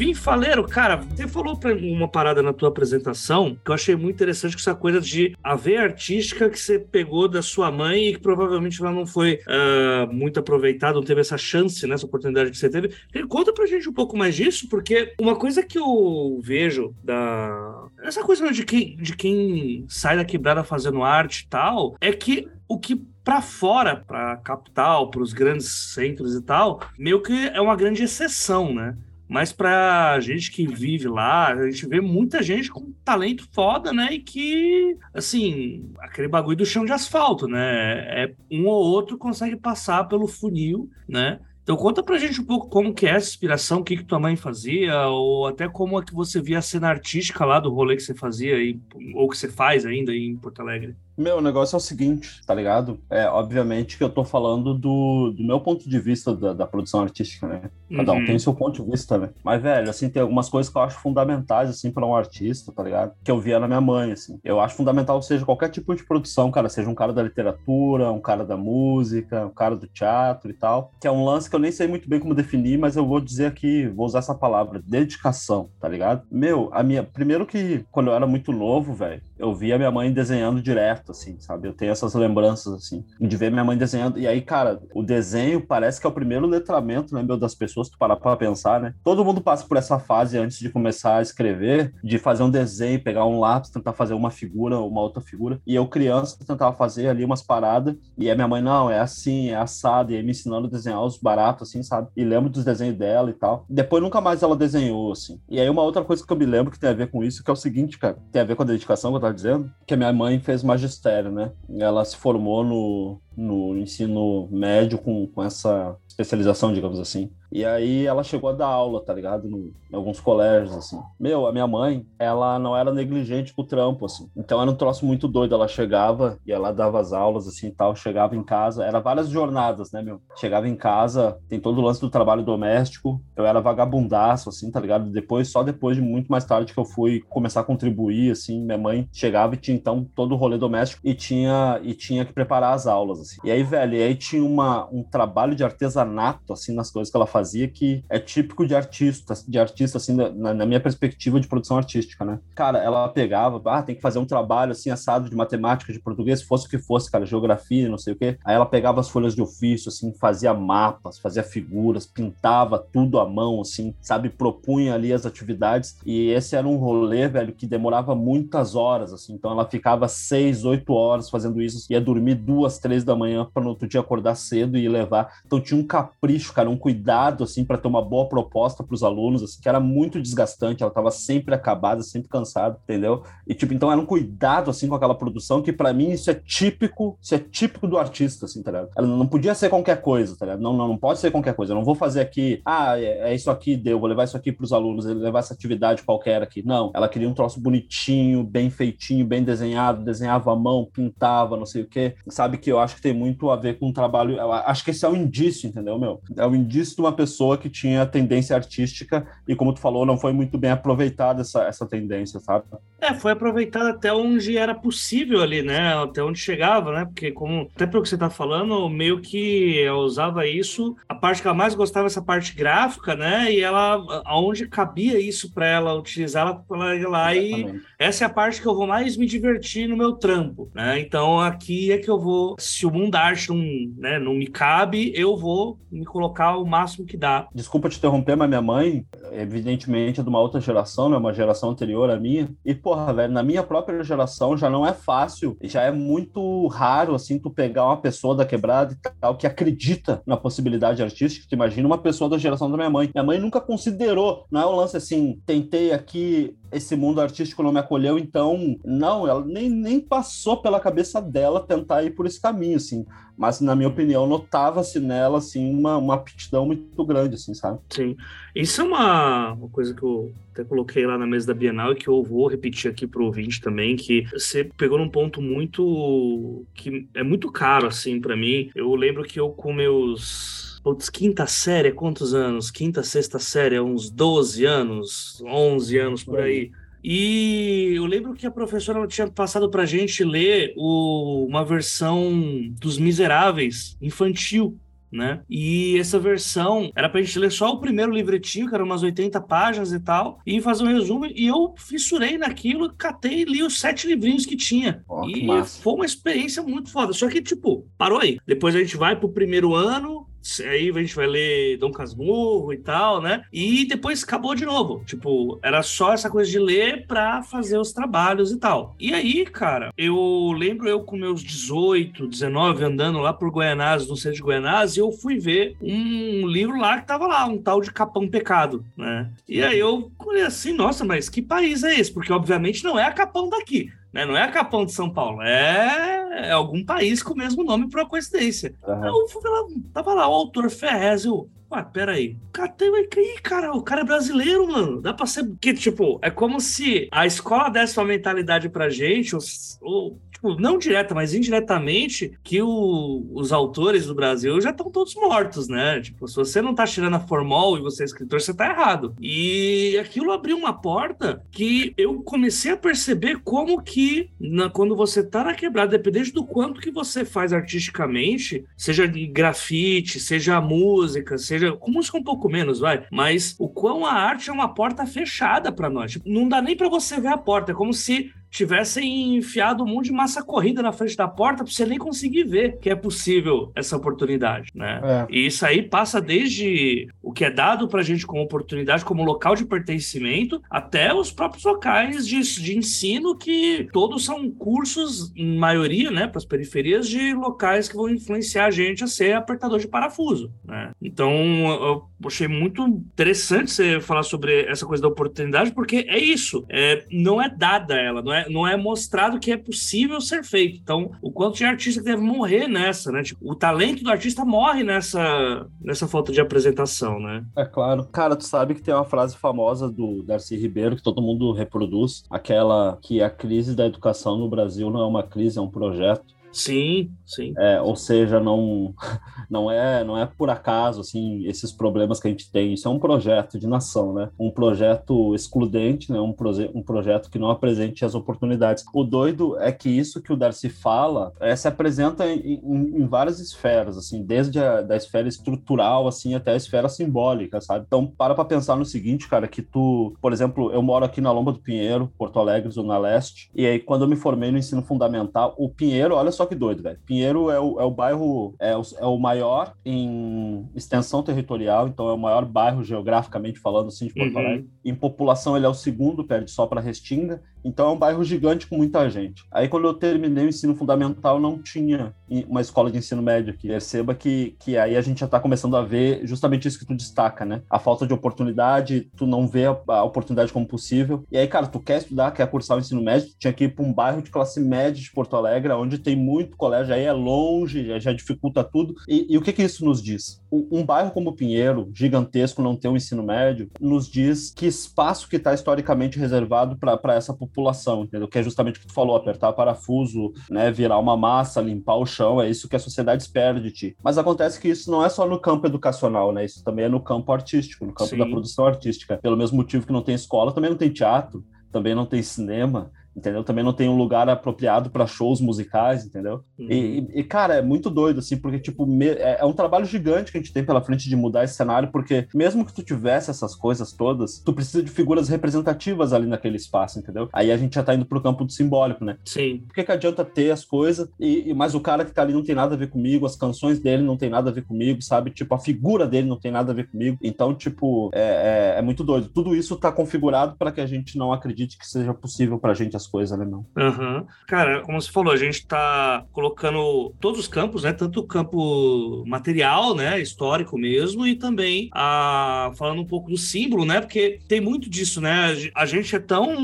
Enfim, 0.07 0.13
Faleiro, 0.13 0.63
cara, 0.65 0.95
você 0.95 1.27
falou 1.27 1.59
pra 1.59 1.75
uma 1.75 2.07
parada 2.07 2.41
na 2.41 2.53
tua 2.53 2.69
apresentação 2.69 3.57
que 3.61 3.69
eu 3.69 3.75
achei 3.75 3.93
muito 3.93 4.15
interessante, 4.15 4.55
que 4.55 4.61
essa 4.61 4.73
coisa 4.73 5.01
de 5.01 5.35
a 5.43 5.53
veia 5.53 5.81
artística 5.81 6.49
que 6.49 6.57
você 6.57 6.79
pegou 6.79 7.27
da 7.27 7.41
sua 7.41 7.69
mãe 7.69 8.07
e 8.07 8.13
que 8.13 8.19
provavelmente 8.21 8.81
ela 8.81 8.93
não 8.93 9.05
foi 9.05 9.41
uh, 9.45 10.13
muito 10.13 10.39
aproveitada, 10.39 10.93
não 10.93 11.03
teve 11.03 11.19
essa 11.19 11.37
chance, 11.37 11.85
né, 11.85 11.93
essa 11.93 12.05
oportunidade 12.05 12.51
que 12.51 12.57
você 12.57 12.69
teve. 12.69 12.95
Conta 13.27 13.51
pra 13.51 13.65
gente 13.65 13.89
um 13.89 13.93
pouco 13.93 14.15
mais 14.15 14.33
disso, 14.33 14.69
porque 14.69 15.13
uma 15.19 15.35
coisa 15.35 15.61
que 15.61 15.77
eu 15.77 16.39
vejo 16.41 16.95
da... 17.03 17.89
Essa 18.01 18.23
coisa 18.23 18.49
de 18.49 18.63
quem, 18.63 18.95
de 18.95 19.13
quem 19.13 19.83
sai 19.89 20.15
da 20.15 20.23
quebrada 20.23 20.63
fazendo 20.63 21.03
arte 21.03 21.41
e 21.41 21.47
tal, 21.49 21.97
é 21.99 22.13
que 22.13 22.47
o 22.65 22.79
que 22.79 22.95
para 23.25 23.41
fora, 23.41 23.97
para 24.07 24.37
capital, 24.37 25.11
para 25.11 25.21
os 25.21 25.33
grandes 25.33 25.67
centros 25.93 26.33
e 26.33 26.41
tal, 26.41 26.79
meio 26.97 27.21
que 27.21 27.49
é 27.49 27.59
uma 27.59 27.75
grande 27.75 28.03
exceção, 28.03 28.73
né? 28.73 28.95
Mas 29.27 29.51
pra 29.51 30.19
gente 30.19 30.51
que 30.51 30.65
vive 30.65 31.07
lá, 31.07 31.53
a 31.53 31.69
gente 31.69 31.87
vê 31.87 31.99
muita 31.99 32.41
gente 32.41 32.71
com 32.71 32.93
talento 33.03 33.47
foda, 33.51 33.91
né? 33.91 34.13
E 34.13 34.19
que, 34.19 34.97
assim, 35.13 35.91
aquele 35.99 36.27
bagulho 36.27 36.57
do 36.57 36.65
chão 36.65 36.85
de 36.85 36.93
asfalto, 36.93 37.47
né? 37.47 38.23
É, 38.23 38.33
um 38.49 38.65
ou 38.67 38.85
outro 38.85 39.17
consegue 39.17 39.57
passar 39.57 40.05
pelo 40.05 40.27
funil, 40.27 40.89
né? 41.07 41.39
Então 41.61 41.75
conta 41.75 42.01
pra 42.01 42.17
gente 42.17 42.39
um 42.39 42.45
pouco 42.45 42.69
como 42.69 42.93
que 42.93 43.05
é 43.05 43.09
essa 43.09 43.27
inspiração, 43.27 43.79
o 43.79 43.83
que 43.83 43.97
que 43.97 44.05
tua 44.05 44.17
mãe 44.19 44.37
fazia, 44.37 45.07
ou 45.07 45.47
até 45.47 45.67
como 45.67 45.99
é 45.99 46.05
que 46.05 46.13
você 46.13 46.41
via 46.41 46.59
a 46.59 46.61
cena 46.61 46.87
artística 46.87 47.43
lá 47.43 47.59
do 47.59 47.69
rolê 47.73 47.97
que 47.97 48.03
você 48.03 48.13
fazia, 48.13 48.55
aí, 48.55 48.79
ou 49.13 49.27
que 49.27 49.37
você 49.37 49.49
faz 49.49 49.85
ainda 49.85 50.15
em 50.15 50.37
Porto 50.37 50.61
Alegre. 50.61 50.95
Meu, 51.17 51.37
o 51.37 51.41
negócio 51.41 51.75
é 51.75 51.77
o 51.77 51.81
seguinte, 51.81 52.41
tá 52.45 52.53
ligado? 52.53 52.99
É, 53.09 53.25
obviamente 53.27 53.97
que 53.97 54.03
eu 54.03 54.09
tô 54.09 54.23
falando 54.23 54.73
do, 54.73 55.31
do 55.31 55.43
meu 55.43 55.59
ponto 55.59 55.89
de 55.89 55.99
vista 55.99 56.35
da, 56.35 56.53
da 56.53 56.67
produção 56.67 57.01
artística, 57.01 57.47
né? 57.47 57.71
Cada 57.95 58.13
um 58.13 58.17
uhum. 58.17 58.25
tem 58.25 58.37
seu 58.37 58.53
ponto 58.53 58.83
de 58.83 58.91
vista, 58.91 59.17
né? 59.17 59.29
Mas, 59.43 59.61
velho, 59.61 59.89
assim, 59.89 60.09
tem 60.09 60.21
algumas 60.21 60.47
coisas 60.47 60.71
que 60.71 60.77
eu 60.77 60.81
acho 60.81 60.99
fundamentais, 60.99 61.69
assim, 61.69 61.89
pra 61.89 62.05
um 62.05 62.15
artista, 62.15 62.71
tá 62.71 62.83
ligado? 62.83 63.13
Que 63.23 63.31
eu 63.31 63.39
via 63.39 63.59
na 63.59 63.67
minha 63.67 63.81
mãe, 63.81 64.11
assim. 64.11 64.39
Eu 64.43 64.59
acho 64.59 64.75
fundamental, 64.75 65.19
seja 65.21 65.43
qualquer 65.43 65.69
tipo 65.69 65.95
de 65.95 66.03
produção, 66.03 66.51
cara, 66.51 66.69
seja 66.69 66.89
um 66.89 66.95
cara 66.95 67.11
da 67.11 67.23
literatura, 67.23 68.11
um 68.11 68.21
cara 68.21 68.45
da 68.45 68.55
música, 68.55 69.45
um 69.45 69.53
cara 69.53 69.75
do 69.75 69.87
teatro 69.87 70.51
e 70.51 70.53
tal, 70.53 70.91
que 70.99 71.07
é 71.07 71.11
um 71.11 71.25
lance 71.25 71.49
que 71.49 71.55
eu 71.55 71.59
nem 71.59 71.71
sei 71.71 71.87
muito 71.87 72.07
bem 72.07 72.19
como 72.19 72.35
definir, 72.35 72.77
mas 72.77 72.95
eu 72.95 73.07
vou 73.07 73.19
dizer 73.19 73.47
aqui, 73.47 73.87
vou 73.87 74.05
usar 74.05 74.19
essa 74.19 74.35
palavra, 74.35 74.83
dedicação, 74.85 75.69
tá 75.79 75.87
ligado? 75.87 76.23
Meu, 76.29 76.69
a 76.73 76.83
minha. 76.83 77.03
Primeiro 77.03 77.45
que, 77.45 77.85
quando 77.91 78.07
eu 78.07 78.13
era 78.13 78.27
muito 78.27 78.51
novo, 78.51 78.93
velho, 78.93 79.21
eu 79.39 79.53
via 79.53 79.77
minha 79.77 79.91
mãe 79.91 80.11
desenhando 80.11 80.61
direto 80.61 81.11
assim, 81.11 81.39
sabe? 81.39 81.67
Eu 81.67 81.73
tenho 81.73 81.91
essas 81.91 82.13
lembranças, 82.13 82.73
assim, 82.73 83.03
de 83.19 83.37
ver 83.37 83.51
minha 83.51 83.63
mãe 83.63 83.77
desenhando. 83.77 84.19
E 84.19 84.27
aí, 84.27 84.41
cara, 84.41 84.79
o 84.93 85.03
desenho 85.03 85.65
parece 85.65 85.99
que 85.99 86.07
é 86.07 86.09
o 86.09 86.13
primeiro 86.13 86.45
letramento, 86.45 87.13
né, 87.13 87.23
meu, 87.23 87.37
das 87.37 87.55
pessoas, 87.55 87.89
tu 87.89 87.97
parar 87.97 88.15
pra 88.15 88.35
pensar, 88.35 88.79
né? 88.79 88.93
Todo 89.03 89.23
mundo 89.23 89.41
passa 89.41 89.65
por 89.65 89.77
essa 89.77 89.99
fase 89.99 90.37
antes 90.37 90.59
de 90.59 90.69
começar 90.69 91.17
a 91.17 91.21
escrever, 91.21 91.93
de 92.03 92.17
fazer 92.17 92.43
um 92.43 92.49
desenho, 92.49 93.03
pegar 93.03 93.25
um 93.25 93.39
lápis, 93.39 93.69
tentar 93.69 93.93
fazer 93.93 94.13
uma 94.13 94.31
figura, 94.31 94.79
uma 94.79 95.01
outra 95.01 95.21
figura. 95.21 95.59
E 95.65 95.75
eu, 95.75 95.87
criança, 95.87 96.37
tentava 96.45 96.75
fazer 96.75 97.07
ali 97.07 97.23
umas 97.23 97.41
paradas, 97.41 97.95
e 98.17 98.29
a 98.29 98.35
minha 98.35 98.47
mãe, 98.47 98.61
não, 98.61 98.89
é 98.89 98.99
assim, 98.99 99.49
é 99.49 99.55
assado, 99.55 100.11
e 100.11 100.15
aí 100.15 100.23
me 100.23 100.31
ensinando 100.31 100.67
a 100.67 100.69
desenhar 100.69 101.03
os 101.03 101.17
baratos, 101.17 101.69
assim, 101.69 101.83
sabe? 101.83 102.09
E 102.15 102.23
lembro 102.23 102.49
dos 102.49 102.63
desenhos 102.63 102.97
dela 102.97 103.29
e 103.29 103.33
tal. 103.33 103.65
Depois 103.69 104.01
nunca 104.01 104.21
mais 104.21 104.43
ela 104.43 104.55
desenhou, 104.55 105.11
assim. 105.11 105.39
E 105.49 105.59
aí 105.59 105.69
uma 105.69 105.81
outra 105.81 106.03
coisa 106.03 106.25
que 106.25 106.31
eu 106.31 106.37
me 106.37 106.45
lembro 106.45 106.71
que 106.71 106.79
tem 106.79 106.89
a 106.89 106.93
ver 106.93 107.09
com 107.09 107.23
isso, 107.23 107.43
que 107.43 107.49
é 107.49 107.53
o 107.53 107.55
seguinte, 107.55 107.97
cara, 107.97 108.17
tem 108.31 108.41
a 108.41 108.45
ver 108.45 108.55
com 108.55 108.63
a 108.63 108.65
dedicação 108.65 109.11
que 109.11 109.17
eu 109.17 109.26
tava 109.27 109.33
dizendo, 109.33 109.71
que 109.85 109.93
a 109.93 109.97
minha 109.97 110.13
mãe 110.13 110.39
fez 110.39 110.63
magistério, 110.63 111.31
né? 111.31 111.51
Ela 111.79 112.03
se 112.05 112.15
formou 112.15 112.63
no, 112.63 113.21
no 113.35 113.77
ensino 113.77 114.47
médio 114.51 114.97
com, 114.97 115.27
com 115.27 115.43
essa 115.43 115.95
especialização, 116.07 116.73
digamos 116.73 116.99
assim. 116.99 117.31
E 117.51 117.63
aí 117.65 118.05
ela 118.05 118.23
chegou 118.23 118.49
a 118.49 118.53
dar 118.53 118.67
aula, 118.67 119.03
tá 119.03 119.13
ligado? 119.13 119.49
No, 119.49 119.71
em 119.91 119.95
alguns 119.95 120.19
colégios, 120.19 120.75
assim. 120.75 120.99
Meu, 121.19 121.47
a 121.47 121.51
minha 121.51 121.67
mãe, 121.67 122.05
ela 122.19 122.59
não 122.59 122.75
era 122.75 122.93
negligente 122.93 123.53
com 123.53 123.61
o 123.61 123.65
trampo, 123.65 124.05
assim. 124.05 124.29
Então 124.35 124.61
era 124.61 124.69
um 124.69 124.75
troço 124.75 125.05
muito 125.05 125.27
doido. 125.27 125.55
Ela 125.55 125.67
chegava 125.67 126.37
e 126.45 126.51
ela 126.51 126.71
dava 126.71 126.99
as 126.99 127.13
aulas, 127.13 127.47
assim, 127.47 127.67
e 127.67 127.71
tal. 127.71 127.95
Chegava 127.95 128.35
em 128.35 128.43
casa, 128.43 128.83
era 128.83 128.99
várias 128.99 129.29
jornadas, 129.29 129.91
né, 129.91 130.01
meu? 130.01 130.21
Chegava 130.35 130.67
em 130.67 130.75
casa, 130.75 131.37
tem 131.47 131.59
todo 131.59 131.79
o 131.79 131.81
lance 131.81 132.01
do 132.01 132.09
trabalho 132.09 132.43
doméstico. 132.43 133.21
Eu 133.35 133.45
era 133.45 133.61
vagabundaço, 133.61 134.49
assim, 134.49 134.69
tá 134.69 134.79
ligado? 134.79 135.09
Depois, 135.09 135.49
só 135.49 135.63
depois 135.63 135.95
de 135.95 136.01
muito 136.01 136.27
mais 136.27 136.45
tarde 136.45 136.73
que 136.73 136.79
eu 136.79 136.85
fui 136.85 137.21
começar 137.29 137.61
a 137.61 137.63
contribuir, 137.65 138.31
assim. 138.31 138.61
Minha 138.61 138.77
mãe 138.77 139.09
chegava 139.11 139.55
e 139.55 139.57
tinha, 139.57 139.77
então, 139.77 140.05
todo 140.15 140.33
o 140.33 140.37
rolê 140.37 140.57
doméstico 140.57 141.01
e 141.03 141.13
tinha, 141.13 141.79
e 141.81 141.93
tinha 141.93 142.25
que 142.25 142.33
preparar 142.33 142.73
as 142.73 142.87
aulas, 142.87 143.19
assim. 143.21 143.37
E 143.43 143.51
aí, 143.51 143.63
velho, 143.63 143.95
e 143.95 144.03
aí 144.03 144.15
tinha 144.15 144.43
uma, 144.43 144.87
um 144.91 145.01
trabalho 145.01 145.55
de 145.55 145.63
artesanato, 145.63 146.51
assim, 146.53 146.75
nas 146.75 146.91
coisas 146.91 147.09
que 147.09 147.17
ela 147.17 147.25
fazia 147.25 147.36
fazia 147.37 147.67
que 147.67 148.03
é 148.09 148.17
típico 148.17 148.65
de 148.65 148.73
artista, 148.73 149.35
de 149.47 149.59
artista, 149.59 149.97
assim, 149.97 150.15
na, 150.15 150.55
na, 150.55 150.65
minha 150.65 150.79
perspectiva 150.79 151.39
de 151.39 151.47
produção 151.47 151.77
artística, 151.77 152.25
né? 152.25 152.39
Cara, 152.55 152.79
ela 152.79 153.07
pegava, 153.09 153.61
ah, 153.65 153.83
tem 153.83 153.93
que 153.93 154.01
fazer 154.01 154.17
um 154.17 154.25
trabalho, 154.25 154.71
assim, 154.71 154.89
assado 154.89 155.29
de 155.29 155.35
matemática, 155.35 155.93
de 155.93 155.99
português, 155.99 156.41
fosse 156.41 156.65
o 156.65 156.69
que 156.69 156.79
fosse, 156.79 157.11
cara, 157.11 157.27
geografia, 157.27 157.87
não 157.87 157.97
sei 157.97 158.13
o 158.13 158.15
quê. 158.15 158.39
Aí 158.43 158.55
ela 158.55 158.65
pegava 158.65 158.99
as 158.99 159.07
folhas 159.07 159.35
de 159.35 159.41
ofício, 159.41 159.89
assim, 159.89 160.11
fazia 160.13 160.51
mapas, 160.51 161.19
fazia 161.19 161.43
figuras, 161.43 162.07
pintava 162.07 162.79
tudo 162.79 163.19
à 163.19 163.29
mão, 163.29 163.61
assim, 163.61 163.93
sabe? 164.01 164.29
Propunha 164.29 164.95
ali 164.95 165.13
as 165.13 165.25
atividades. 165.25 165.97
E 166.03 166.29
esse 166.29 166.55
era 166.55 166.67
um 166.67 166.77
rolê, 166.77 167.27
velho, 167.27 167.53
que 167.53 167.67
demorava 167.67 168.15
muitas 168.15 168.75
horas, 168.75 169.13
assim. 169.13 169.33
Então 169.33 169.51
ela 169.51 169.69
ficava 169.69 170.07
seis, 170.07 170.65
oito 170.65 170.91
horas 170.91 171.29
fazendo 171.29 171.61
isso, 171.61 171.85
ia 171.91 172.01
dormir 172.01 172.35
duas, 172.35 172.79
três 172.79 173.03
da 173.03 173.15
manhã 173.15 173.47
para 173.53 173.61
no 173.61 173.69
outro 173.69 173.87
dia 173.87 173.99
acordar 173.99 174.33
cedo 174.33 174.75
e 174.75 174.89
levar. 174.89 175.41
Então 175.45 175.61
tinha 175.61 175.79
um 175.79 175.85
capricho, 175.85 176.51
cara, 176.51 176.67
um 176.67 176.77
cuidado 176.77 177.26
cuidado 177.27 177.43
assim 177.43 177.65
para 177.65 177.77
ter 177.77 177.87
uma 177.87 178.01
boa 178.01 178.27
proposta 178.27 178.83
para 178.83 178.93
os 178.93 179.03
alunos, 179.03 179.43
assim, 179.43 179.61
que 179.61 179.69
era 179.69 179.79
muito 179.79 180.21
desgastante, 180.21 180.83
ela 180.83 180.89
estava 180.89 181.11
sempre 181.11 181.53
acabada, 181.53 182.01
sempre 182.01 182.29
cansada, 182.29 182.77
entendeu? 182.83 183.23
E 183.45 183.53
tipo, 183.53 183.73
então 183.73 183.91
era 183.91 183.99
um 183.99 184.05
cuidado 184.05 184.69
assim 184.69 184.87
com 184.87 184.95
aquela 184.95 185.15
produção 185.15 185.61
que 185.61 185.73
para 185.73 185.93
mim 185.93 186.11
isso 186.11 186.29
é 186.29 186.33
típico, 186.33 187.17
isso 187.21 187.35
é 187.35 187.39
típico 187.39 187.87
do 187.87 187.97
artista, 187.97 188.45
assim, 188.45 188.61
tá 188.61 188.71
ligado? 188.71 188.89
Ela 188.95 189.07
não 189.07 189.27
podia 189.27 189.53
ser 189.53 189.69
qualquer 189.69 190.01
coisa, 190.01 190.37
tá 190.37 190.45
ligado? 190.45 190.61
Não, 190.61 190.73
não, 190.73 190.87
não 190.87 190.97
pode 190.97 191.19
ser 191.19 191.31
qualquer 191.31 191.53
coisa. 191.53 191.73
Eu 191.73 191.75
não 191.75 191.83
vou 191.83 191.95
fazer 191.95 192.21
aqui, 192.21 192.61
ah, 192.65 192.99
é, 192.99 193.31
é 193.31 193.35
isso 193.35 193.49
aqui, 193.49 193.75
deu, 193.75 193.99
vou 193.99 194.09
levar 194.09 194.23
isso 194.23 194.37
aqui 194.37 194.51
para 194.51 194.63
os 194.63 194.73
alunos, 194.73 195.05
levar 195.05 195.39
essa 195.39 195.53
atividade 195.53 196.03
qualquer 196.03 196.41
aqui. 196.41 196.65
Não, 196.65 196.91
ela 196.93 197.09
queria 197.09 197.29
um 197.29 197.33
troço 197.33 197.59
bonitinho, 197.59 198.43
bem 198.43 198.69
feitinho, 198.69 199.25
bem 199.25 199.43
desenhado, 199.43 200.03
desenhava 200.03 200.51
à 200.51 200.55
mão, 200.55 200.87
pintava, 200.91 201.57
não 201.57 201.65
sei 201.65 201.83
o 201.83 201.87
quê. 201.87 202.15
Sabe 202.29 202.57
que 202.57 202.71
eu 202.71 202.79
acho 202.79 202.95
que 202.95 203.01
tem 203.01 203.13
muito 203.13 203.49
a 203.49 203.55
ver 203.55 203.79
com 203.79 203.89
o 203.89 203.93
trabalho, 203.93 204.39
acho 204.65 204.83
que 204.83 204.91
esse 204.91 205.05
é 205.05 205.09
o 205.09 205.11
um 205.11 205.15
indício, 205.15 205.67
entendeu, 205.67 205.97
meu? 205.99 206.21
É 206.35 206.45
o 206.45 206.49
um 206.49 206.55
indício 206.55 206.95
de 206.95 207.01
uma 207.01 207.11
pessoa 207.17 207.57
que 207.57 207.69
tinha 207.69 208.05
tendência 208.05 208.55
artística 208.55 209.27
e, 209.47 209.55
como 209.55 209.73
tu 209.73 209.79
falou, 209.79 210.05
não 210.05 210.17
foi 210.17 210.31
muito 210.31 210.57
bem 210.57 210.71
aproveitada 210.71 211.41
essa, 211.41 211.63
essa 211.63 211.85
tendência, 211.85 212.39
sabe? 212.39 212.65
É, 213.01 213.13
foi 213.13 213.31
aproveitada 213.31 213.89
até 213.89 214.13
onde 214.13 214.57
era 214.57 214.73
possível 214.73 215.41
ali, 215.41 215.61
né? 215.61 215.95
Até 215.95 216.23
onde 216.23 216.39
chegava, 216.39 216.91
né? 216.91 217.05
Porque, 217.05 217.31
como 217.31 217.69
até 217.75 217.85
pelo 217.85 218.03
que 218.03 218.09
você 218.09 218.17
tá 218.17 218.29
falando, 218.29 218.87
meio 218.89 219.19
que 219.19 219.81
ela 219.81 219.97
usava 219.97 220.47
isso, 220.47 220.95
a 221.09 221.15
parte 221.15 221.41
que 221.41 221.47
ela 221.47 221.57
mais 221.57 221.75
gostava 221.75 222.07
essa 222.07 222.21
parte 222.21 222.55
gráfica, 222.55 223.15
né? 223.15 223.51
E 223.51 223.61
ela, 223.61 224.23
aonde 224.25 224.67
cabia 224.67 225.19
isso 225.19 225.53
para 225.53 225.67
ela 225.67 225.93
utilizar, 225.93 226.63
ela 226.71 226.95
ia 226.95 227.09
lá 227.09 227.35
Exatamente. 227.35 227.77
e 227.77 227.87
essa 227.99 228.23
é 228.23 228.27
a 228.27 228.29
parte 228.29 228.61
que 228.61 228.67
eu 228.67 228.75
vou 228.75 228.87
mais 228.87 229.17
me 229.17 229.25
divertir 229.25 229.87
no 229.87 229.97
meu 229.97 230.13
trampo, 230.13 230.69
né? 230.73 230.99
Então 230.99 231.39
aqui 231.39 231.91
é 231.91 231.97
que 231.97 232.09
eu 232.09 232.19
vou, 232.19 232.55
se 232.59 232.85
o 232.85 232.91
mundo 232.91 233.11
da 233.11 233.21
arte 233.21 233.49
não, 233.49 233.57
né, 233.97 234.19
não 234.19 234.33
me 234.33 234.47
cabe, 234.47 235.11
eu 235.15 235.35
vou 235.35 235.79
me 235.91 236.05
colocar 236.05 236.57
o 236.57 236.65
máximo 236.65 237.05
que 237.07 237.17
dá. 237.17 237.47
Desculpa 237.53 237.89
te 237.89 237.97
interromper, 237.97 238.35
mas 238.35 238.47
minha 238.47 238.61
mãe, 238.61 239.05
evidentemente, 239.41 240.19
é 240.19 240.23
de 240.23 240.29
uma 240.29 240.39
outra 240.39 240.59
geração, 240.59 241.09
né? 241.09 241.17
Uma 241.17 241.33
geração 241.33 241.69
anterior 241.69 242.09
à 242.09 242.19
minha. 242.19 242.49
E, 242.65 242.73
porra, 242.73 243.13
velho, 243.13 243.33
na 243.33 243.43
minha 243.43 243.63
própria 243.63 244.03
geração 244.03 244.57
já 244.57 244.69
não 244.69 244.85
é 244.85 244.93
fácil, 244.93 245.57
já 245.61 245.83
é 245.83 245.91
muito 245.91 246.67
raro, 246.67 247.15
assim, 247.15 247.39
tu 247.39 247.49
pegar 247.49 247.85
uma 247.85 247.97
pessoa 247.97 248.35
da 248.35 248.45
quebrada 248.45 248.93
e 248.93 249.09
tal, 249.19 249.37
que 249.37 249.47
acredita 249.47 250.21
na 250.25 250.37
possibilidade 250.37 251.01
artística. 251.03 251.45
Tu 251.49 251.53
imagina 251.53 251.87
uma 251.87 251.97
pessoa 251.97 252.29
da 252.29 252.37
geração 252.37 252.69
da 252.69 252.77
minha 252.77 252.89
mãe. 252.89 253.09
Minha 253.13 253.23
mãe 253.23 253.39
nunca 253.39 253.61
considerou, 253.61 254.45
não 254.51 254.61
é 254.61 254.65
um 254.65 254.75
lance 254.75 254.97
assim, 254.97 255.39
tentei 255.45 255.91
aqui 255.91 256.55
esse 256.71 256.95
mundo 256.95 257.21
artístico 257.21 257.63
não 257.63 257.71
me 257.71 257.79
acolheu, 257.79 258.17
então, 258.17 258.77
não, 258.83 259.27
ela 259.27 259.43
nem, 259.45 259.69
nem 259.69 259.99
passou 259.99 260.57
pela 260.57 260.79
cabeça 260.79 261.21
dela 261.21 261.65
tentar 261.65 262.03
ir 262.03 262.11
por 262.11 262.25
esse 262.25 262.41
caminho, 262.41 262.77
assim. 262.77 263.05
Mas, 263.37 263.61
na 263.61 263.75
minha 263.75 263.87
opinião, 263.87 264.25
notava-se 264.25 264.99
nela, 264.99 265.37
assim, 265.37 265.71
uma, 265.71 265.97
uma 265.97 266.15
aptidão 266.15 266.65
muito 266.65 267.05
grande, 267.05 267.35
assim, 267.35 267.53
sabe? 267.53 267.79
Sim. 267.89 268.15
Isso 268.55 268.81
é 268.81 268.83
uma, 268.83 269.26
uma 269.53 269.69
coisa 269.69 269.93
que 269.93 270.03
eu 270.03 270.31
até 270.51 270.63
coloquei 270.63 271.05
lá 271.05 271.17
na 271.17 271.27
mesa 271.27 271.47
da 271.47 271.53
Bienal 271.53 271.93
e 271.93 271.95
que 271.95 272.07
eu 272.07 272.23
vou 272.23 272.47
repetir 272.47 272.89
aqui 272.89 273.05
pro 273.05 273.25
ouvinte 273.25 273.61
também, 273.61 273.95
que 273.95 274.25
você 274.31 274.63
pegou 274.77 274.97
num 274.97 275.09
ponto 275.09 275.41
muito... 275.41 276.65
que 276.73 277.07
é 277.13 277.23
muito 277.23 277.51
caro, 277.51 277.87
assim, 277.87 278.19
para 278.19 278.35
mim. 278.35 278.69
Eu 278.75 278.93
lembro 278.95 279.23
que 279.23 279.39
eu, 279.39 279.49
com 279.49 279.73
meus 279.73 280.67
Putz, 280.83 281.09
quinta 281.09 281.45
série, 281.45 281.91
quantos 281.91 282.33
anos? 282.33 282.71
Quinta, 282.71 283.03
sexta 283.03 283.39
série, 283.39 283.77
uns 283.77 284.09
12 284.09 284.63
anos, 284.63 285.43
11 285.45 285.97
anos 285.97 286.23
por 286.23 286.39
aí. 286.39 286.71
E 287.03 287.93
eu 287.93 288.05
lembro 288.05 288.33
que 288.33 288.45
a 288.45 288.51
professora 288.51 289.05
tinha 289.07 289.27
passado 289.29 289.69
pra 289.69 289.85
gente 289.85 290.23
ler 290.23 290.73
o, 290.77 291.45
uma 291.45 291.63
versão 291.65 292.31
dos 292.79 292.97
Miseráveis 292.97 293.97
infantil 294.01 294.77
né? 295.11 295.41
E 295.49 295.97
essa 295.97 296.19
versão 296.19 296.91
era 296.95 297.09
pra 297.09 297.21
gente 297.21 297.39
ler 297.39 297.51
só 297.51 297.71
o 297.71 297.79
primeiro 297.79 298.11
livretinho, 298.11 298.67
que 298.67 298.75
era 298.75 298.83
umas 298.83 299.03
80 299.03 299.39
páginas 299.41 299.91
e 299.91 299.99
tal, 299.99 300.39
e 300.45 300.61
fazer 300.61 300.83
um 300.83 300.93
resumo. 300.93 301.25
E 301.25 301.47
eu 301.47 301.73
fissurei 301.77 302.37
naquilo, 302.37 302.93
catei 302.93 303.41
e 303.41 303.45
li 303.45 303.63
os 303.63 303.79
sete 303.79 304.07
livrinhos 304.07 304.45
que 304.45 304.55
tinha. 304.55 305.03
Oh, 305.07 305.27
e 305.27 305.33
que 305.33 305.63
foi 305.81 305.93
uma 305.93 306.05
experiência 306.05 306.61
muito 306.63 306.91
foda. 306.91 307.13
Só 307.13 307.27
que, 307.27 307.41
tipo, 307.41 307.87
parou 307.97 308.19
aí. 308.19 308.39
Depois 308.45 308.75
a 308.75 308.79
gente 308.79 308.97
vai 308.97 309.15
pro 309.15 309.29
primeiro 309.29 309.73
ano, 309.73 310.27
aí 310.65 310.89
a 310.89 310.99
gente 310.99 311.15
vai 311.15 311.27
ler 311.27 311.77
Dom 311.77 311.91
Casmurro 311.91 312.73
e 312.73 312.77
tal, 312.77 313.21
né? 313.21 313.43
E 313.51 313.85
depois 313.85 314.23
acabou 314.23 314.55
de 314.55 314.65
novo. 314.65 315.03
Tipo, 315.05 315.59
era 315.61 315.81
só 315.83 316.13
essa 316.13 316.29
coisa 316.29 316.49
de 316.49 316.59
ler 316.59 317.05
pra 317.05 317.43
fazer 317.43 317.77
os 317.77 317.91
trabalhos 317.91 318.51
e 318.51 318.57
tal. 318.57 318.95
E 318.99 319.13
aí, 319.13 319.45
cara, 319.45 319.91
eu 319.97 320.53
lembro 320.57 320.87
eu 320.87 321.01
com 321.01 321.17
meus 321.17 321.41
18, 321.43 322.27
19, 322.27 322.83
andando 322.83 323.19
lá 323.19 323.33
por 323.33 323.51
Goianás, 323.51 324.07
no 324.07 324.15
centro 324.15 324.37
de 324.37 324.43
Goianás, 324.43 324.95
e 324.95 324.99
eu 324.99 325.11
fui 325.11 325.37
ver 325.37 325.75
um 325.81 326.47
livro 326.47 326.77
lá 326.79 326.99
que 326.99 327.07
tava 327.07 327.27
lá, 327.27 327.45
um 327.45 327.57
tal 327.57 327.81
de 327.81 327.91
Capão 327.91 328.27
Pecado, 328.27 328.85
né? 328.95 329.29
E 329.47 329.61
aí 329.61 329.79
eu 329.79 330.11
falei 330.23 330.43
assim, 330.43 330.73
nossa, 330.73 331.03
mas 331.03 331.29
que 331.29 331.41
país 331.41 331.83
é 331.83 331.99
esse? 331.99 332.11
Porque 332.11 332.31
obviamente 332.31 332.83
não 332.83 332.97
é 332.97 333.03
a 333.03 333.11
Capão 333.11 333.49
daqui. 333.49 333.91
Né? 334.13 334.25
Não 334.25 334.37
é 334.37 334.43
a 334.43 334.51
Capão 334.51 334.85
de 334.85 334.91
São 334.91 335.09
Paulo, 335.09 335.41
é, 335.41 336.47
é 336.47 336.51
algum 336.51 336.83
país 336.83 337.21
com 337.21 337.33
o 337.33 337.37
mesmo 337.37 337.63
nome 337.63 337.89
por 337.89 337.99
uma 337.99 338.09
coincidência. 338.09 338.73
Uhum. 338.85 339.05
Eu 339.05 339.27
fui 339.29 339.41
lá, 339.49 339.67
tava 339.93 340.13
lá 340.13 340.27
o 340.27 340.33
autor 340.33 340.69
Ferrez, 340.69 341.25
eu, 341.25 341.49
Ué, 341.69 341.85
peraí. 341.91 342.37
Catei, 342.53 342.89
aí, 342.89 343.39
cara, 343.41 343.73
o 343.73 343.83
cara 343.83 344.01
é 344.01 344.05
brasileiro, 344.05 344.67
mano. 344.67 345.01
Dá 345.01 345.13
pra 345.13 345.25
ser. 345.25 345.45
Que, 345.59 345.73
tipo, 345.73 346.17
é 346.21 346.29
como 346.29 346.61
se 346.61 347.09
a 347.11 347.25
escola 347.25 347.69
desse 347.69 347.99
uma 347.99 348.05
mentalidade 348.05 348.69
pra 348.69 348.89
gente, 348.89 349.35
ou, 349.35 349.41
ou 349.81 350.19
tipo, 350.37 350.59
não 350.59 350.77
direta, 350.77 351.13
mas 351.13 351.33
indiretamente, 351.33 352.37
que 352.43 352.61
o, 352.61 353.25
os 353.33 353.51
autores 353.51 354.05
do 354.05 354.15
Brasil 354.15 354.61
já 354.61 354.69
estão 354.69 354.89
todos 354.89 355.15
mortos, 355.15 355.67
né? 355.67 355.99
Tipo, 355.99 356.27
se 356.27 356.35
você 356.35 356.61
não 356.61 356.73
tá 356.73 356.85
tirando 356.85 357.15
a 357.15 357.19
formol 357.19 357.77
e 357.77 357.81
você 357.81 358.03
é 358.03 358.05
escritor, 358.05 358.39
você 358.39 358.53
tá 358.53 358.69
errado. 358.69 359.15
E 359.19 359.97
aquilo 359.99 360.31
abriu 360.31 360.57
uma 360.57 360.73
porta 360.73 361.43
que 361.51 361.93
eu 361.97 362.21
comecei 362.21 362.71
a 362.71 362.77
perceber 362.77 363.39
como 363.43 363.81
que, 363.81 364.29
na, 364.39 364.69
quando 364.69 364.95
você 364.95 365.23
tá 365.23 365.43
na 365.43 365.53
quebrada, 365.53 365.97
dependendo 365.97 366.31
do 366.31 366.45
quanto 366.45 366.81
que 366.81 366.91
você 366.91 367.25
faz 367.25 367.51
artisticamente, 367.51 368.65
seja 368.75 369.07
grafite, 369.07 370.19
seja 370.19 370.61
música, 370.61 371.37
seja. 371.37 371.73
Com 371.73 371.91
música 371.91 372.17
um 372.17 372.23
pouco 372.23 372.49
menos, 372.49 372.79
vai. 372.79 373.05
Mas 373.11 373.55
o 373.59 373.67
quão 373.67 374.05
a 374.05 374.13
arte 374.13 374.49
é 374.49 374.53
uma 374.53 374.73
porta 374.73 375.05
fechada 375.05 375.71
para 375.71 375.89
nós. 375.89 376.11
Tipo, 376.11 376.29
não 376.29 376.47
dá 376.47 376.61
nem 376.61 376.75
para 376.75 376.89
você 376.89 377.19
ver 377.19 377.29
a 377.29 377.37
porta. 377.37 377.71
É 377.71 377.75
como 377.75 377.93
se 377.93 378.31
tivessem 378.49 379.35
enfiado 379.35 379.83
um 379.83 379.87
monte 379.87 380.05
de 380.05 380.13
massa 380.13 380.43
corrida 380.43 380.81
na 380.81 380.91
frente 380.91 381.15
da 381.15 381.27
porta 381.27 381.63
para 381.63 381.71
você 381.71 381.85
nem 381.85 381.97
conseguir 381.97 382.43
ver 382.43 382.77
que 382.79 382.89
é 382.89 382.95
possível 382.95 383.71
essa 383.75 383.95
oportunidade, 383.95 384.69
né? 384.73 385.01
É. 385.03 385.27
E 385.29 385.45
isso 385.45 385.65
aí 385.65 385.81
passa 385.81 386.21
desde 386.21 387.07
o 387.21 387.31
que 387.31 387.45
é 387.45 387.51
dado 387.51 387.87
para 387.87 388.01
a 388.01 388.03
gente 388.03 388.25
como 388.25 388.41
oportunidade, 388.41 389.05
como 389.05 389.23
local 389.23 389.55
de 389.55 389.65
pertencimento, 389.65 390.61
até 390.69 391.13
os 391.13 391.31
próprios 391.31 391.63
locais 391.63 392.27
de, 392.27 392.39
de 392.41 392.77
ensino 392.77 393.37
que 393.37 393.87
todos 393.91 394.25
são 394.25 394.49
cursos, 394.49 395.31
em 395.35 395.57
maioria, 395.57 396.11
né, 396.11 396.27
para 396.27 396.37
as 396.37 396.45
periferias 396.45 397.07
de 397.07 397.33
locais 397.33 397.87
que 397.87 397.95
vão 397.95 398.09
influenciar 398.09 398.65
a 398.65 398.71
gente 398.71 399.03
a 399.03 399.07
ser 399.07 399.33
apertador 399.33 399.79
de 399.79 399.87
parafuso, 399.87 400.51
né? 400.63 400.91
Então, 401.01 401.31
eu 401.31 402.07
achei 402.25 402.47
muito 402.47 402.85
interessante 402.85 403.71
você 403.71 403.99
falar 403.99 404.23
sobre 404.23 404.65
essa 404.65 404.85
coisa 404.85 405.01
da 405.01 405.09
oportunidade, 405.09 405.71
porque 405.71 406.05
é 406.07 406.17
isso, 406.17 406.65
é, 406.69 407.05
não 407.11 407.41
é 407.41 407.49
dada 407.49 407.95
ela, 407.95 408.21
não 408.21 408.33
é, 408.33 408.46
não 408.49 408.67
é 408.67 408.75
mostrado 408.75 409.39
que 409.39 409.51
é 409.51 409.57
possível 409.57 410.19
ser 410.21 410.43
feito. 410.43 410.79
Então, 410.81 411.11
o 411.21 411.31
quanto 411.31 411.57
de 411.57 411.65
artista 411.65 412.01
deve 412.01 412.21
morrer 412.21 412.67
nessa, 412.67 413.11
né? 413.11 413.23
Tipo, 413.23 413.51
o 413.51 413.55
talento 413.55 414.03
do 414.03 414.09
artista 414.09 414.43
morre 414.45 414.83
nessa, 414.83 415.67
nessa 415.81 416.07
falta 416.07 416.31
de 416.31 416.41
apresentação, 416.41 417.19
né? 417.19 417.45
É 417.55 417.65
claro. 417.65 418.05
Cara, 418.05 418.35
tu 418.35 418.43
sabe 418.43 418.75
que 418.75 418.81
tem 418.81 418.93
uma 418.93 419.05
frase 419.05 419.35
famosa 419.37 419.89
do 419.89 420.23
Darcy 420.23 420.55
Ribeiro 420.55 420.95
que 420.95 421.03
todo 421.03 421.21
mundo 421.21 421.51
reproduz, 421.51 422.23
aquela 422.29 422.97
que 423.01 423.21
a 423.21 423.29
crise 423.29 423.75
da 423.75 423.85
educação 423.85 424.37
no 424.37 424.49
Brasil 424.49 424.89
não 424.89 425.01
é 425.01 425.05
uma 425.05 425.23
crise, 425.23 425.59
é 425.59 425.61
um 425.61 425.69
projeto. 425.69 426.36
Sim, 426.51 427.11
sim. 427.25 427.53
É, 427.57 427.79
ou 427.81 427.95
seja, 427.95 428.39
não, 428.39 428.93
não 429.49 429.69
é 429.69 430.03
não 430.03 430.17
é 430.17 430.25
por 430.25 430.49
acaso 430.49 431.01
assim 431.01 431.45
esses 431.45 431.71
problemas 431.71 432.19
que 432.19 432.27
a 432.27 432.31
gente 432.31 432.51
tem. 432.51 432.73
Isso 432.73 432.87
é 432.87 432.91
um 432.91 432.99
projeto 432.99 433.59
de 433.59 433.67
nação, 433.67 434.13
né? 434.13 434.29
Um 434.39 434.49
projeto 434.49 435.35
excludente, 435.35 436.11
né? 436.11 436.19
Um, 436.19 436.33
proje 436.33 436.69
um 436.73 436.81
projeto 436.81 437.29
que 437.29 437.37
não 437.37 437.49
apresente 437.49 438.03
as 438.03 438.15
oportunidades. 438.15 438.83
O 438.93 439.03
doido 439.03 439.59
é 439.59 439.71
que 439.71 439.89
isso 439.89 440.21
que 440.21 440.33
o 440.33 440.35
Darcy 440.35 440.69
fala 440.69 441.31
é, 441.39 441.55
se 441.55 441.67
apresenta 441.67 442.25
em, 442.25 442.55
em, 442.63 443.01
em, 443.01 443.07
várias 443.07 443.39
esferas, 443.39 443.97
assim, 443.97 444.23
desde 444.23 444.59
a 444.59 444.81
da 444.81 444.95
esfera 444.95 445.27
estrutural 445.27 446.07
assim 446.07 446.33
até 446.33 446.53
a 446.53 446.57
esfera 446.57 446.89
simbólica, 446.89 447.61
sabe? 447.61 447.85
Então 447.87 448.07
para 448.07 448.33
para 448.33 448.45
pensar 448.45 448.75
no 448.75 448.85
seguinte, 448.85 449.27
cara, 449.27 449.47
que 449.47 449.61
tu, 449.61 450.15
por 450.21 450.33
exemplo, 450.33 450.71
eu 450.71 450.81
moro 450.81 451.05
aqui 451.05 451.21
na 451.21 451.31
Lomba 451.31 451.51
do 451.51 451.59
Pinheiro, 451.59 452.11
Porto 452.17 452.39
Alegre, 452.39 452.71
Zona 452.71 452.97
Leste, 452.97 453.51
e 453.53 453.65
aí 453.65 453.79
quando 453.79 454.03
eu 454.03 454.07
me 454.07 454.15
formei 454.15 454.51
no 454.51 454.57
ensino 454.57 454.81
fundamental, 454.81 455.53
o 455.57 455.69
Pinheiro, 455.69 456.15
olha 456.15 456.31
só 456.31 456.46
que 456.47 456.55
doido, 456.55 456.83
velho. 456.83 456.99
Pinheiro 457.05 457.49
é 457.51 457.59
o, 457.59 457.79
é 457.79 457.83
o 457.83 457.91
bairro, 457.91 458.55
é 458.59 458.75
o, 458.75 458.81
é 458.99 459.05
o 459.05 459.17
maior 459.17 459.73
em 459.85 460.67
extensão 460.75 461.21
territorial, 461.21 461.87
então 461.87 462.09
é 462.09 462.13
o 462.13 462.17
maior 462.17 462.45
bairro 462.45 462.83
geograficamente 462.83 463.59
falando 463.59 463.87
assim 463.87 464.07
de 464.07 464.13
Porto 464.13 464.33
uhum. 464.33 464.39
Alegre. 464.39 464.69
Em 464.83 464.95
população 464.95 465.55
ele 465.55 465.65
é 465.65 465.69
o 465.69 465.73
segundo, 465.73 466.23
perde 466.23 466.51
só 466.51 466.65
para 466.65 466.81
Restinga, 466.81 467.41
então 467.63 467.89
é 467.89 467.91
um 467.91 467.97
bairro 467.97 468.23
gigante 468.23 468.65
com 468.65 468.77
muita 468.77 469.09
gente. 469.09 469.43
Aí 469.51 469.67
quando 469.67 469.87
eu 469.87 469.93
terminei 469.93 470.45
o 470.45 470.49
ensino 470.49 470.75
fundamental, 470.75 471.39
não 471.39 471.61
tinha 471.61 472.13
uma 472.47 472.61
escola 472.61 472.89
de 472.89 472.97
ensino 472.97 473.21
médio 473.21 473.53
aqui. 473.53 473.67
Perceba 473.67 474.15
que, 474.15 474.55
que 474.59 474.77
aí 474.77 474.95
a 474.95 475.01
gente 475.01 475.19
já 475.19 475.25
está 475.25 475.39
começando 475.39 475.75
a 475.75 475.81
ver 475.81 476.25
justamente 476.25 476.67
isso 476.67 476.79
que 476.79 476.85
tu 476.85 476.95
destaca, 476.95 477.45
né? 477.45 477.61
A 477.69 477.79
falta 477.79 478.07
de 478.07 478.13
oportunidade, 478.13 479.09
tu 479.15 479.25
não 479.25 479.47
vê 479.47 479.65
a, 479.65 479.77
a 479.87 480.03
oportunidade 480.03 480.53
como 480.53 480.65
possível. 480.65 481.25
E 481.31 481.37
aí, 481.37 481.47
cara, 481.47 481.67
tu 481.67 481.79
quer 481.79 481.97
estudar, 481.97 482.31
quer 482.31 482.49
cursar 482.49 482.77
o 482.77 482.79
ensino 482.79 483.01
médio, 483.01 483.29
tu 483.29 483.35
tinha 483.37 483.53
que 483.53 483.65
ir 483.65 483.75
para 483.75 483.85
um 483.85 483.93
bairro 483.93 484.21
de 484.21 484.31
classe 484.31 484.59
média 484.59 485.01
de 485.01 485.11
Porto 485.11 485.35
Alegre, 485.35 485.73
onde 485.73 485.97
tem 485.97 486.15
muito 486.27 486.57
colégio, 486.57 486.93
aí 486.93 487.03
é 487.03 487.13
longe, 487.13 487.87
já, 487.87 487.99
já 487.99 488.13
dificulta 488.13 488.63
tudo. 488.63 488.95
E, 489.07 489.27
e, 489.29 489.37
o 489.37 489.41
que 489.41 489.53
que 489.53 489.63
isso 489.63 489.85
nos 489.85 490.01
diz? 490.01 490.41
Um, 490.51 490.79
um 490.79 490.85
bairro 490.85 491.11
como 491.11 491.35
Pinheiro, 491.35 491.89
gigantesco, 491.93 492.61
não 492.61 492.75
ter 492.75 492.87
um 492.87 492.95
ensino 492.95 493.23
médio, 493.23 493.69
nos 493.79 494.09
diz 494.09 494.51
que 494.51 494.65
espaço 494.65 495.29
que 495.29 495.35
está 495.35 495.53
historicamente 495.53 496.19
reservado 496.19 496.77
para 496.77 497.13
essa 497.13 497.33
população 497.33 497.77
população, 497.77 498.03
entendeu? 498.03 498.27
Que 498.27 498.39
é 498.39 498.43
justamente 498.43 498.77
o 498.77 498.81
que 498.81 498.87
tu 498.87 498.93
falou, 498.93 499.15
apertar 499.15 499.53
parafuso, 499.53 500.33
né, 500.49 500.71
virar 500.71 500.99
uma 500.99 501.17
massa, 501.17 501.61
limpar 501.61 501.95
o 501.95 502.05
chão, 502.05 502.41
é 502.41 502.49
isso 502.49 502.67
que 502.67 502.75
a 502.75 502.79
sociedade 502.79 503.23
espera 503.23 503.59
de 503.59 503.71
ti. 503.71 503.97
Mas 504.03 504.17
acontece 504.17 504.59
que 504.59 504.69
isso 504.69 504.91
não 504.91 505.03
é 505.03 505.09
só 505.09 505.27
no 505.27 505.39
campo 505.39 505.65
educacional, 505.65 506.31
né? 506.31 506.45
Isso 506.45 506.63
também 506.63 506.85
é 506.85 506.89
no 506.89 506.99
campo 506.99 507.31
artístico, 507.31 507.85
no 507.85 507.93
campo 507.93 508.11
Sim. 508.11 508.17
da 508.17 508.25
produção 508.25 508.65
artística. 508.65 509.17
Pelo 509.17 509.37
mesmo 509.37 509.57
motivo 509.57 509.85
que 509.85 509.93
não 509.93 510.01
tem 510.01 510.15
escola, 510.15 510.53
também 510.53 510.69
não 510.69 510.77
tem 510.77 510.89
teatro, 510.89 511.43
também 511.71 511.93
não 511.93 512.05
tem 512.05 512.21
cinema, 512.21 512.91
entendeu? 513.17 513.43
Também 513.43 513.63
não 513.63 513.73
tem 513.73 513.89
um 513.89 513.97
lugar 513.97 514.29
apropriado 514.29 514.91
para 514.91 515.07
shows 515.07 515.41
musicais, 515.41 516.05
entendeu? 516.05 516.43
Uhum. 516.57 516.67
E, 516.69 517.07
e, 517.15 517.23
cara, 517.23 517.55
é 517.55 517.61
muito 517.61 517.89
doido, 517.89 518.19
assim, 518.19 518.37
porque, 518.37 518.59
tipo, 518.59 518.85
me, 518.85 519.07
é, 519.07 519.39
é, 519.39 519.45
um 519.45 519.53
trabalho 519.53 519.85
gigante 519.85 520.31
que 520.31 520.37
a 520.37 520.41
gente 520.41 520.53
tem 520.53 520.63
pela 520.63 520.81
frente 520.81 521.09
de 521.09 521.15
mudar 521.15 521.43
esse 521.43 521.55
cenário, 521.55 521.91
porque 521.91 522.27
mesmo 522.33 522.63
que 522.63 522.73
tu 522.73 522.83
tivesse 522.83 523.31
essas 523.31 523.55
coisas 523.55 523.91
todas, 523.91 524.39
tu 524.39 524.53
precisa 524.53 524.83
de 524.83 524.91
figuras 524.91 525.27
representativas 525.27 526.13
ali 526.13 526.27
naquele 526.27 526.57
espaço, 526.57 526.99
entendeu? 526.99 527.27
Aí 527.33 527.51
a 527.51 527.57
gente 527.57 527.73
já 527.73 527.83
tá 527.83 527.95
indo 527.95 528.05
pro 528.05 528.21
campo 528.21 528.45
do 528.45 528.51
simbólico, 528.51 529.03
né? 529.03 529.17
Sim. 529.25 529.63
Por 529.67 529.73
que, 529.73 529.83
que 529.83 529.91
adianta 529.91 530.23
ter 530.23 530.51
as 530.51 530.63
coisas, 530.63 531.09
e, 531.19 531.49
e, 531.49 531.53
mas 531.55 531.73
o 531.73 531.79
cara 531.79 532.05
que 532.05 532.11
tá 532.11 532.21
ali 532.21 532.33
não 532.33 532.43
tem 532.43 532.53
nada 532.53 532.75
a 532.75 532.77
ver 532.77 532.89
comigo, 532.89 533.25
as 533.25 533.35
canções 533.35 533.79
dele 533.79 534.03
não 534.03 534.15
tem 534.15 534.29
nada 534.29 534.51
a 534.51 534.53
ver 534.53 534.63
comigo, 534.63 535.01
sabe? 535.01 535.31
Tipo, 535.31 535.55
a 535.55 535.59
figura 535.59 536.05
dele 536.05 536.27
não 536.27 536.39
tem 536.39 536.51
nada 536.51 536.71
a 536.71 536.75
ver 536.75 536.89
comigo. 536.91 537.17
Então, 537.23 537.55
tipo, 537.55 538.11
é, 538.13 538.75
é, 538.75 538.79
é 538.79 538.81
muito 538.83 539.03
doido. 539.03 539.29
Tudo 539.29 539.55
isso 539.55 539.75
tá 539.75 539.91
configurado 539.91 540.55
para 540.55 540.71
que 540.71 540.81
a 540.81 540.85
gente 540.85 541.17
não 541.17 541.33
acredite 541.33 541.77
que 541.77 541.87
seja 541.87 542.13
possível 542.13 542.59
pra 542.59 542.75
gente 542.75 542.95
as 542.95 543.06
coisas, 543.07 543.37
né, 543.37 543.45
não? 543.45 543.65
Uhum. 543.75 544.25
Cara, 544.47 544.81
como 544.81 545.01
você 545.01 545.11
falou, 545.11 545.31
a 545.31 545.37
gente 545.37 545.55
está 545.55 546.25
colocando 546.31 547.13
todos 547.19 547.39
os 547.39 547.47
campos, 547.47 547.83
né? 547.83 547.93
Tanto 547.93 548.19
o 548.19 548.27
campo 548.27 549.23
material, 549.25 549.95
né? 549.95 550.19
Histórico 550.21 550.77
mesmo, 550.77 551.25
e 551.25 551.35
também 551.35 551.89
a, 551.93 552.71
falando 552.77 553.01
um 553.01 553.05
pouco 553.07 553.29
do 553.29 553.37
símbolo, 553.37 553.85
né? 553.85 554.01
Porque 554.01 554.39
tem 554.47 554.59
muito 554.59 554.89
disso, 554.89 555.21
né? 555.21 555.55
A 555.73 555.85
gente 555.85 556.15
é 556.15 556.19
tão 556.19 556.55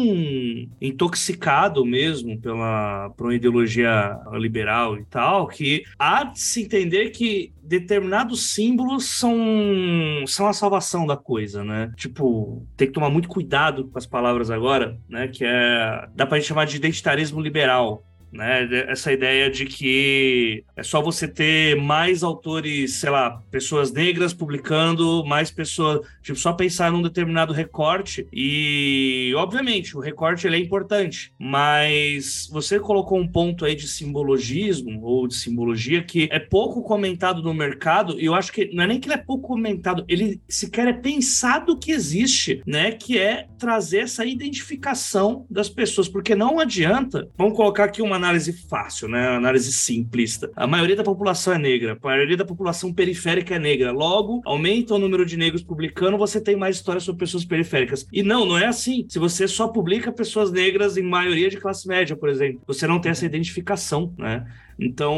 intoxicado 0.82 1.86
mesmo 1.86 2.40
pela 2.40 3.10
por 3.16 3.28
uma 3.28 3.36
ideologia 3.36 4.18
liberal 4.34 4.98
e 4.98 5.06
tal, 5.06 5.48
que 5.48 5.84
há 5.98 6.24
de 6.24 6.40
se 6.40 6.64
entender 6.64 7.12
que 7.12 7.53
determinados 7.64 8.54
símbolos 8.54 9.18
são, 9.18 9.36
são 10.28 10.48
a 10.48 10.54
salvação 10.54 11.08
da 11.08 11.16
coisa, 11.16 11.64
né? 11.64 11.92
Tipo, 11.96 12.68
tem 12.76 12.88
que 12.88 12.94
tomar 12.94 13.10
muito 13.10 13.30
cuidado 13.30 13.88
com 13.88 13.98
as 13.98 14.06
palavras 14.06 14.52
agora, 14.52 15.00
né? 15.08 15.28
Que 15.30 15.46
é. 15.46 16.08
dá 16.14 16.26
pra 16.26 16.38
gente 16.38 16.48
chamar 16.48 16.66
de 16.66 16.76
identitarismo 16.76 17.40
liberal 17.40 18.04
né? 18.34 18.68
Essa 18.88 19.14
ideia 19.14 19.50
de 19.50 19.66
que 19.66 20.64
é 20.76 20.84
só 20.84 21.02
você 21.02 21.28
ter 21.28 21.76
mais 21.76 22.24
autores, 22.24 22.96
sei 22.96 23.10
lá, 23.10 23.42
pessoas 23.52 23.92
negras 23.92 24.34
publicando, 24.34 25.24
mais 25.26 25.52
pessoas, 25.52 26.06
tipo, 26.22 26.38
só 26.38 26.54
pensar 26.54 26.92
num 26.92 27.02
determinado 27.02 27.54
recorte 27.54 28.28
e, 28.34 29.34
obviamente, 29.38 29.96
o 29.96 30.00
recorte 30.00 30.48
ele 30.48 30.56
é 30.56 30.60
importante, 30.60 31.34
mas 31.40 32.50
você 32.52 32.80
colocou 32.80 33.20
um 33.20 33.28
ponto 33.28 33.66
aí 33.66 33.76
de 33.76 33.88
simbologismo 33.88 35.02
ou 35.04 35.28
de 35.28 35.36
simbologia 35.36 36.04
que 36.04 36.28
é 36.32 36.40
pouco 36.40 36.82
comentado 36.82 37.42
no 37.42 37.54
mercado 37.54 38.20
e 38.20 38.26
eu 38.26 38.34
acho 38.34 38.52
que 38.52 38.74
não 38.74 38.84
é 38.84 38.88
nem 38.88 39.00
que 39.00 39.08
ele 39.08 39.16
é 39.16 39.18
pouco 39.18 39.48
comentado, 39.50 40.04
ele 40.08 40.42
sequer 40.48 40.88
é 40.88 40.94
pensado 40.94 41.78
que 41.78 41.92
existe, 41.92 42.62
né? 42.66 42.92
Que 42.92 43.20
é 43.20 43.48
trazer 43.58 44.00
essa 44.00 44.26
identificação 44.26 45.46
das 45.50 45.70
pessoas, 45.70 46.08
porque 46.10 46.36
não 46.36 46.60
adianta, 46.60 47.30
vamos 47.38 47.56
colocar 47.56 47.86
aqui 47.86 48.02
uma 48.02 48.20
análise 48.24 48.54
fácil, 48.54 49.08
né? 49.08 49.28
Análise 49.28 49.72
simplista. 49.72 50.52
A 50.56 50.66
maioria 50.66 50.96
da 50.96 51.04
população 51.04 51.54
é 51.54 51.58
negra, 51.58 51.98
a 52.02 52.08
maioria 52.08 52.38
da 52.38 52.46
população 52.46 52.94
periférica 52.94 53.56
é 53.56 53.60
negra. 53.60 53.92
Logo, 53.92 54.42
aumenta 54.46 54.96
o 54.96 55.00
número 55.00 55.26
de 55.26 55.38
negros 55.38 55.62
publicando, 55.62 56.18
você 56.18 56.40
tem 56.40 56.56
mais 56.56 56.78
histórias 56.78 57.04
sobre 57.04 57.20
pessoas 57.20 57.46
periféricas. 57.46 58.08
E 58.12 58.24
não, 58.24 58.46
não 58.46 58.58
é 58.58 58.66
assim. 58.66 59.06
Se 59.10 59.20
você 59.20 59.48
só 59.48 59.68
publica 59.68 60.12
pessoas 60.12 60.52
negras 60.52 60.98
em 60.98 61.04
maioria 61.04 61.50
de 61.50 61.58
classe 61.58 61.88
média, 61.88 62.16
por 62.16 62.30
exemplo, 62.30 62.62
você 62.66 62.88
não 62.88 63.00
tem 63.00 63.12
essa 63.12 63.26
identificação, 63.26 64.14
né? 64.18 64.46
Então, 64.80 65.18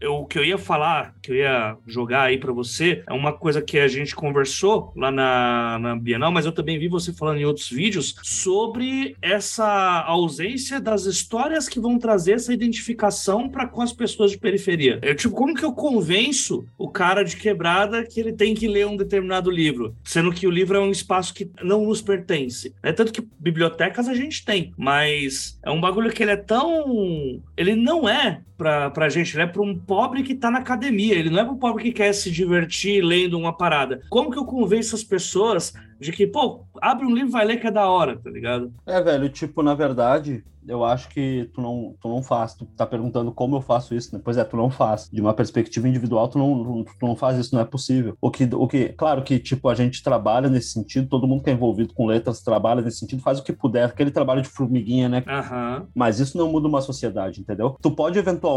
eu, 0.00 0.14
o 0.14 0.26
que 0.26 0.38
eu 0.38 0.44
ia 0.44 0.58
falar, 0.58 1.14
que 1.22 1.32
eu 1.32 1.36
ia 1.36 1.76
jogar 1.86 2.22
aí 2.22 2.38
para 2.38 2.52
você, 2.52 3.02
é 3.08 3.12
uma 3.12 3.32
coisa 3.32 3.62
que 3.62 3.78
a 3.78 3.88
gente 3.88 4.14
conversou 4.14 4.92
lá 4.96 5.10
na, 5.10 5.78
na 5.78 5.96
Bienal, 5.96 6.32
mas 6.32 6.46
eu 6.46 6.52
também 6.52 6.78
vi 6.78 6.88
você 6.88 7.12
falando 7.12 7.38
em 7.38 7.44
outros 7.44 7.70
vídeos 7.70 8.14
sobre 8.22 9.16
essa 9.22 10.02
ausência 10.06 10.80
das 10.80 11.04
histórias 11.04 11.68
que 11.68 11.80
vão 11.80 11.98
trazer 11.98 12.32
essa 12.32 12.52
identificação 12.52 13.48
para 13.48 13.66
com 13.66 13.82
as 13.82 13.92
pessoas 13.92 14.30
de 14.30 14.38
periferia. 14.38 14.98
Eu, 15.02 15.14
tipo, 15.14 15.34
como 15.34 15.54
que 15.54 15.64
eu 15.64 15.72
convenço 15.72 16.64
o 16.76 16.88
cara 16.88 17.22
de 17.22 17.36
quebrada 17.36 18.04
que 18.04 18.20
ele 18.20 18.32
tem 18.32 18.54
que 18.54 18.68
ler 18.68 18.86
um 18.86 18.96
determinado 18.96 19.50
livro, 19.50 19.94
sendo 20.04 20.32
que 20.32 20.46
o 20.46 20.50
livro 20.50 20.76
é 20.76 20.80
um 20.80 20.90
espaço 20.90 21.34
que 21.34 21.50
não 21.62 21.84
nos 21.84 22.02
pertence? 22.02 22.74
É 22.82 22.92
tanto 22.92 23.12
que 23.12 23.26
bibliotecas 23.38 24.08
a 24.08 24.14
gente 24.14 24.44
tem, 24.44 24.72
mas 24.76 25.58
é 25.62 25.70
um 25.70 25.80
bagulho 25.80 26.10
que 26.10 26.22
ele 26.22 26.32
é 26.32 26.36
tão. 26.36 27.40
Ele 27.56 27.74
não 27.74 28.08
é 28.08 28.39
time. 28.40 28.49
Pra, 28.60 28.90
pra 28.90 29.08
gente, 29.08 29.34
ele 29.34 29.44
é 29.44 29.46
pra 29.46 29.62
um 29.62 29.74
pobre 29.74 30.22
que 30.22 30.34
tá 30.34 30.50
na 30.50 30.58
academia, 30.58 31.14
ele 31.14 31.30
não 31.30 31.38
é 31.38 31.44
pra 31.44 31.54
um 31.54 31.56
pobre 31.56 31.82
que 31.82 31.92
quer 31.92 32.12
se 32.12 32.30
divertir 32.30 33.02
lendo 33.02 33.38
uma 33.38 33.56
parada. 33.56 34.02
Como 34.10 34.30
que 34.30 34.38
eu 34.38 34.44
convenço 34.44 34.94
as 34.94 35.02
pessoas 35.02 35.72
de 35.98 36.12
que, 36.12 36.26
pô, 36.26 36.66
abre 36.78 37.06
um 37.06 37.14
livro 37.14 37.30
e 37.30 37.32
vai 37.32 37.46
ler 37.46 37.58
que 37.58 37.66
é 37.66 37.70
da 37.70 37.88
hora, 37.88 38.18
tá 38.18 38.28
ligado? 38.28 38.70
É, 38.86 39.00
velho, 39.00 39.30
tipo, 39.30 39.62
na 39.62 39.74
verdade, 39.74 40.44
eu 40.66 40.84
acho 40.84 41.08
que 41.08 41.50
tu 41.54 41.60
não, 41.60 41.94
tu 42.00 42.08
não 42.08 42.22
faz. 42.22 42.54
Tu 42.54 42.64
tá 42.76 42.86
perguntando 42.86 43.32
como 43.32 43.56
eu 43.56 43.60
faço 43.60 43.94
isso, 43.94 44.14
né? 44.14 44.20
Pois 44.22 44.36
é, 44.36 44.44
tu 44.44 44.56
não 44.56 44.70
faz. 44.70 45.08
De 45.12 45.20
uma 45.20 45.34
perspectiva 45.34 45.88
individual, 45.88 46.28
tu 46.28 46.38
não, 46.38 46.84
tu 46.84 47.06
não 47.06 47.16
faz 47.16 47.38
isso, 47.38 47.54
não 47.54 47.62
é 47.62 47.64
possível. 47.64 48.16
O 48.20 48.30
que, 48.30 48.48
o 48.52 48.68
que, 48.68 48.90
claro 48.90 49.22
que, 49.22 49.38
tipo, 49.38 49.68
a 49.68 49.74
gente 49.74 50.02
trabalha 50.02 50.48
nesse 50.48 50.70
sentido, 50.70 51.08
todo 51.08 51.26
mundo 51.26 51.42
que 51.42 51.50
é 51.50 51.52
envolvido 51.52 51.94
com 51.94 52.06
letras 52.06 52.42
trabalha 52.42 52.82
nesse 52.82 52.98
sentido, 52.98 53.22
faz 53.22 53.38
o 53.38 53.42
que 53.42 53.52
puder, 53.52 53.84
aquele 53.84 54.10
trabalho 54.10 54.42
de 54.42 54.48
formiguinha, 54.48 55.08
né? 55.08 55.24
Aham. 55.26 55.86
Mas 55.94 56.20
isso 56.20 56.36
não 56.36 56.50
muda 56.50 56.68
uma 56.68 56.80
sociedade, 56.80 57.40
entendeu? 57.40 57.76
Tu 57.80 57.90
pode 57.90 58.18
eventualmente 58.18 58.49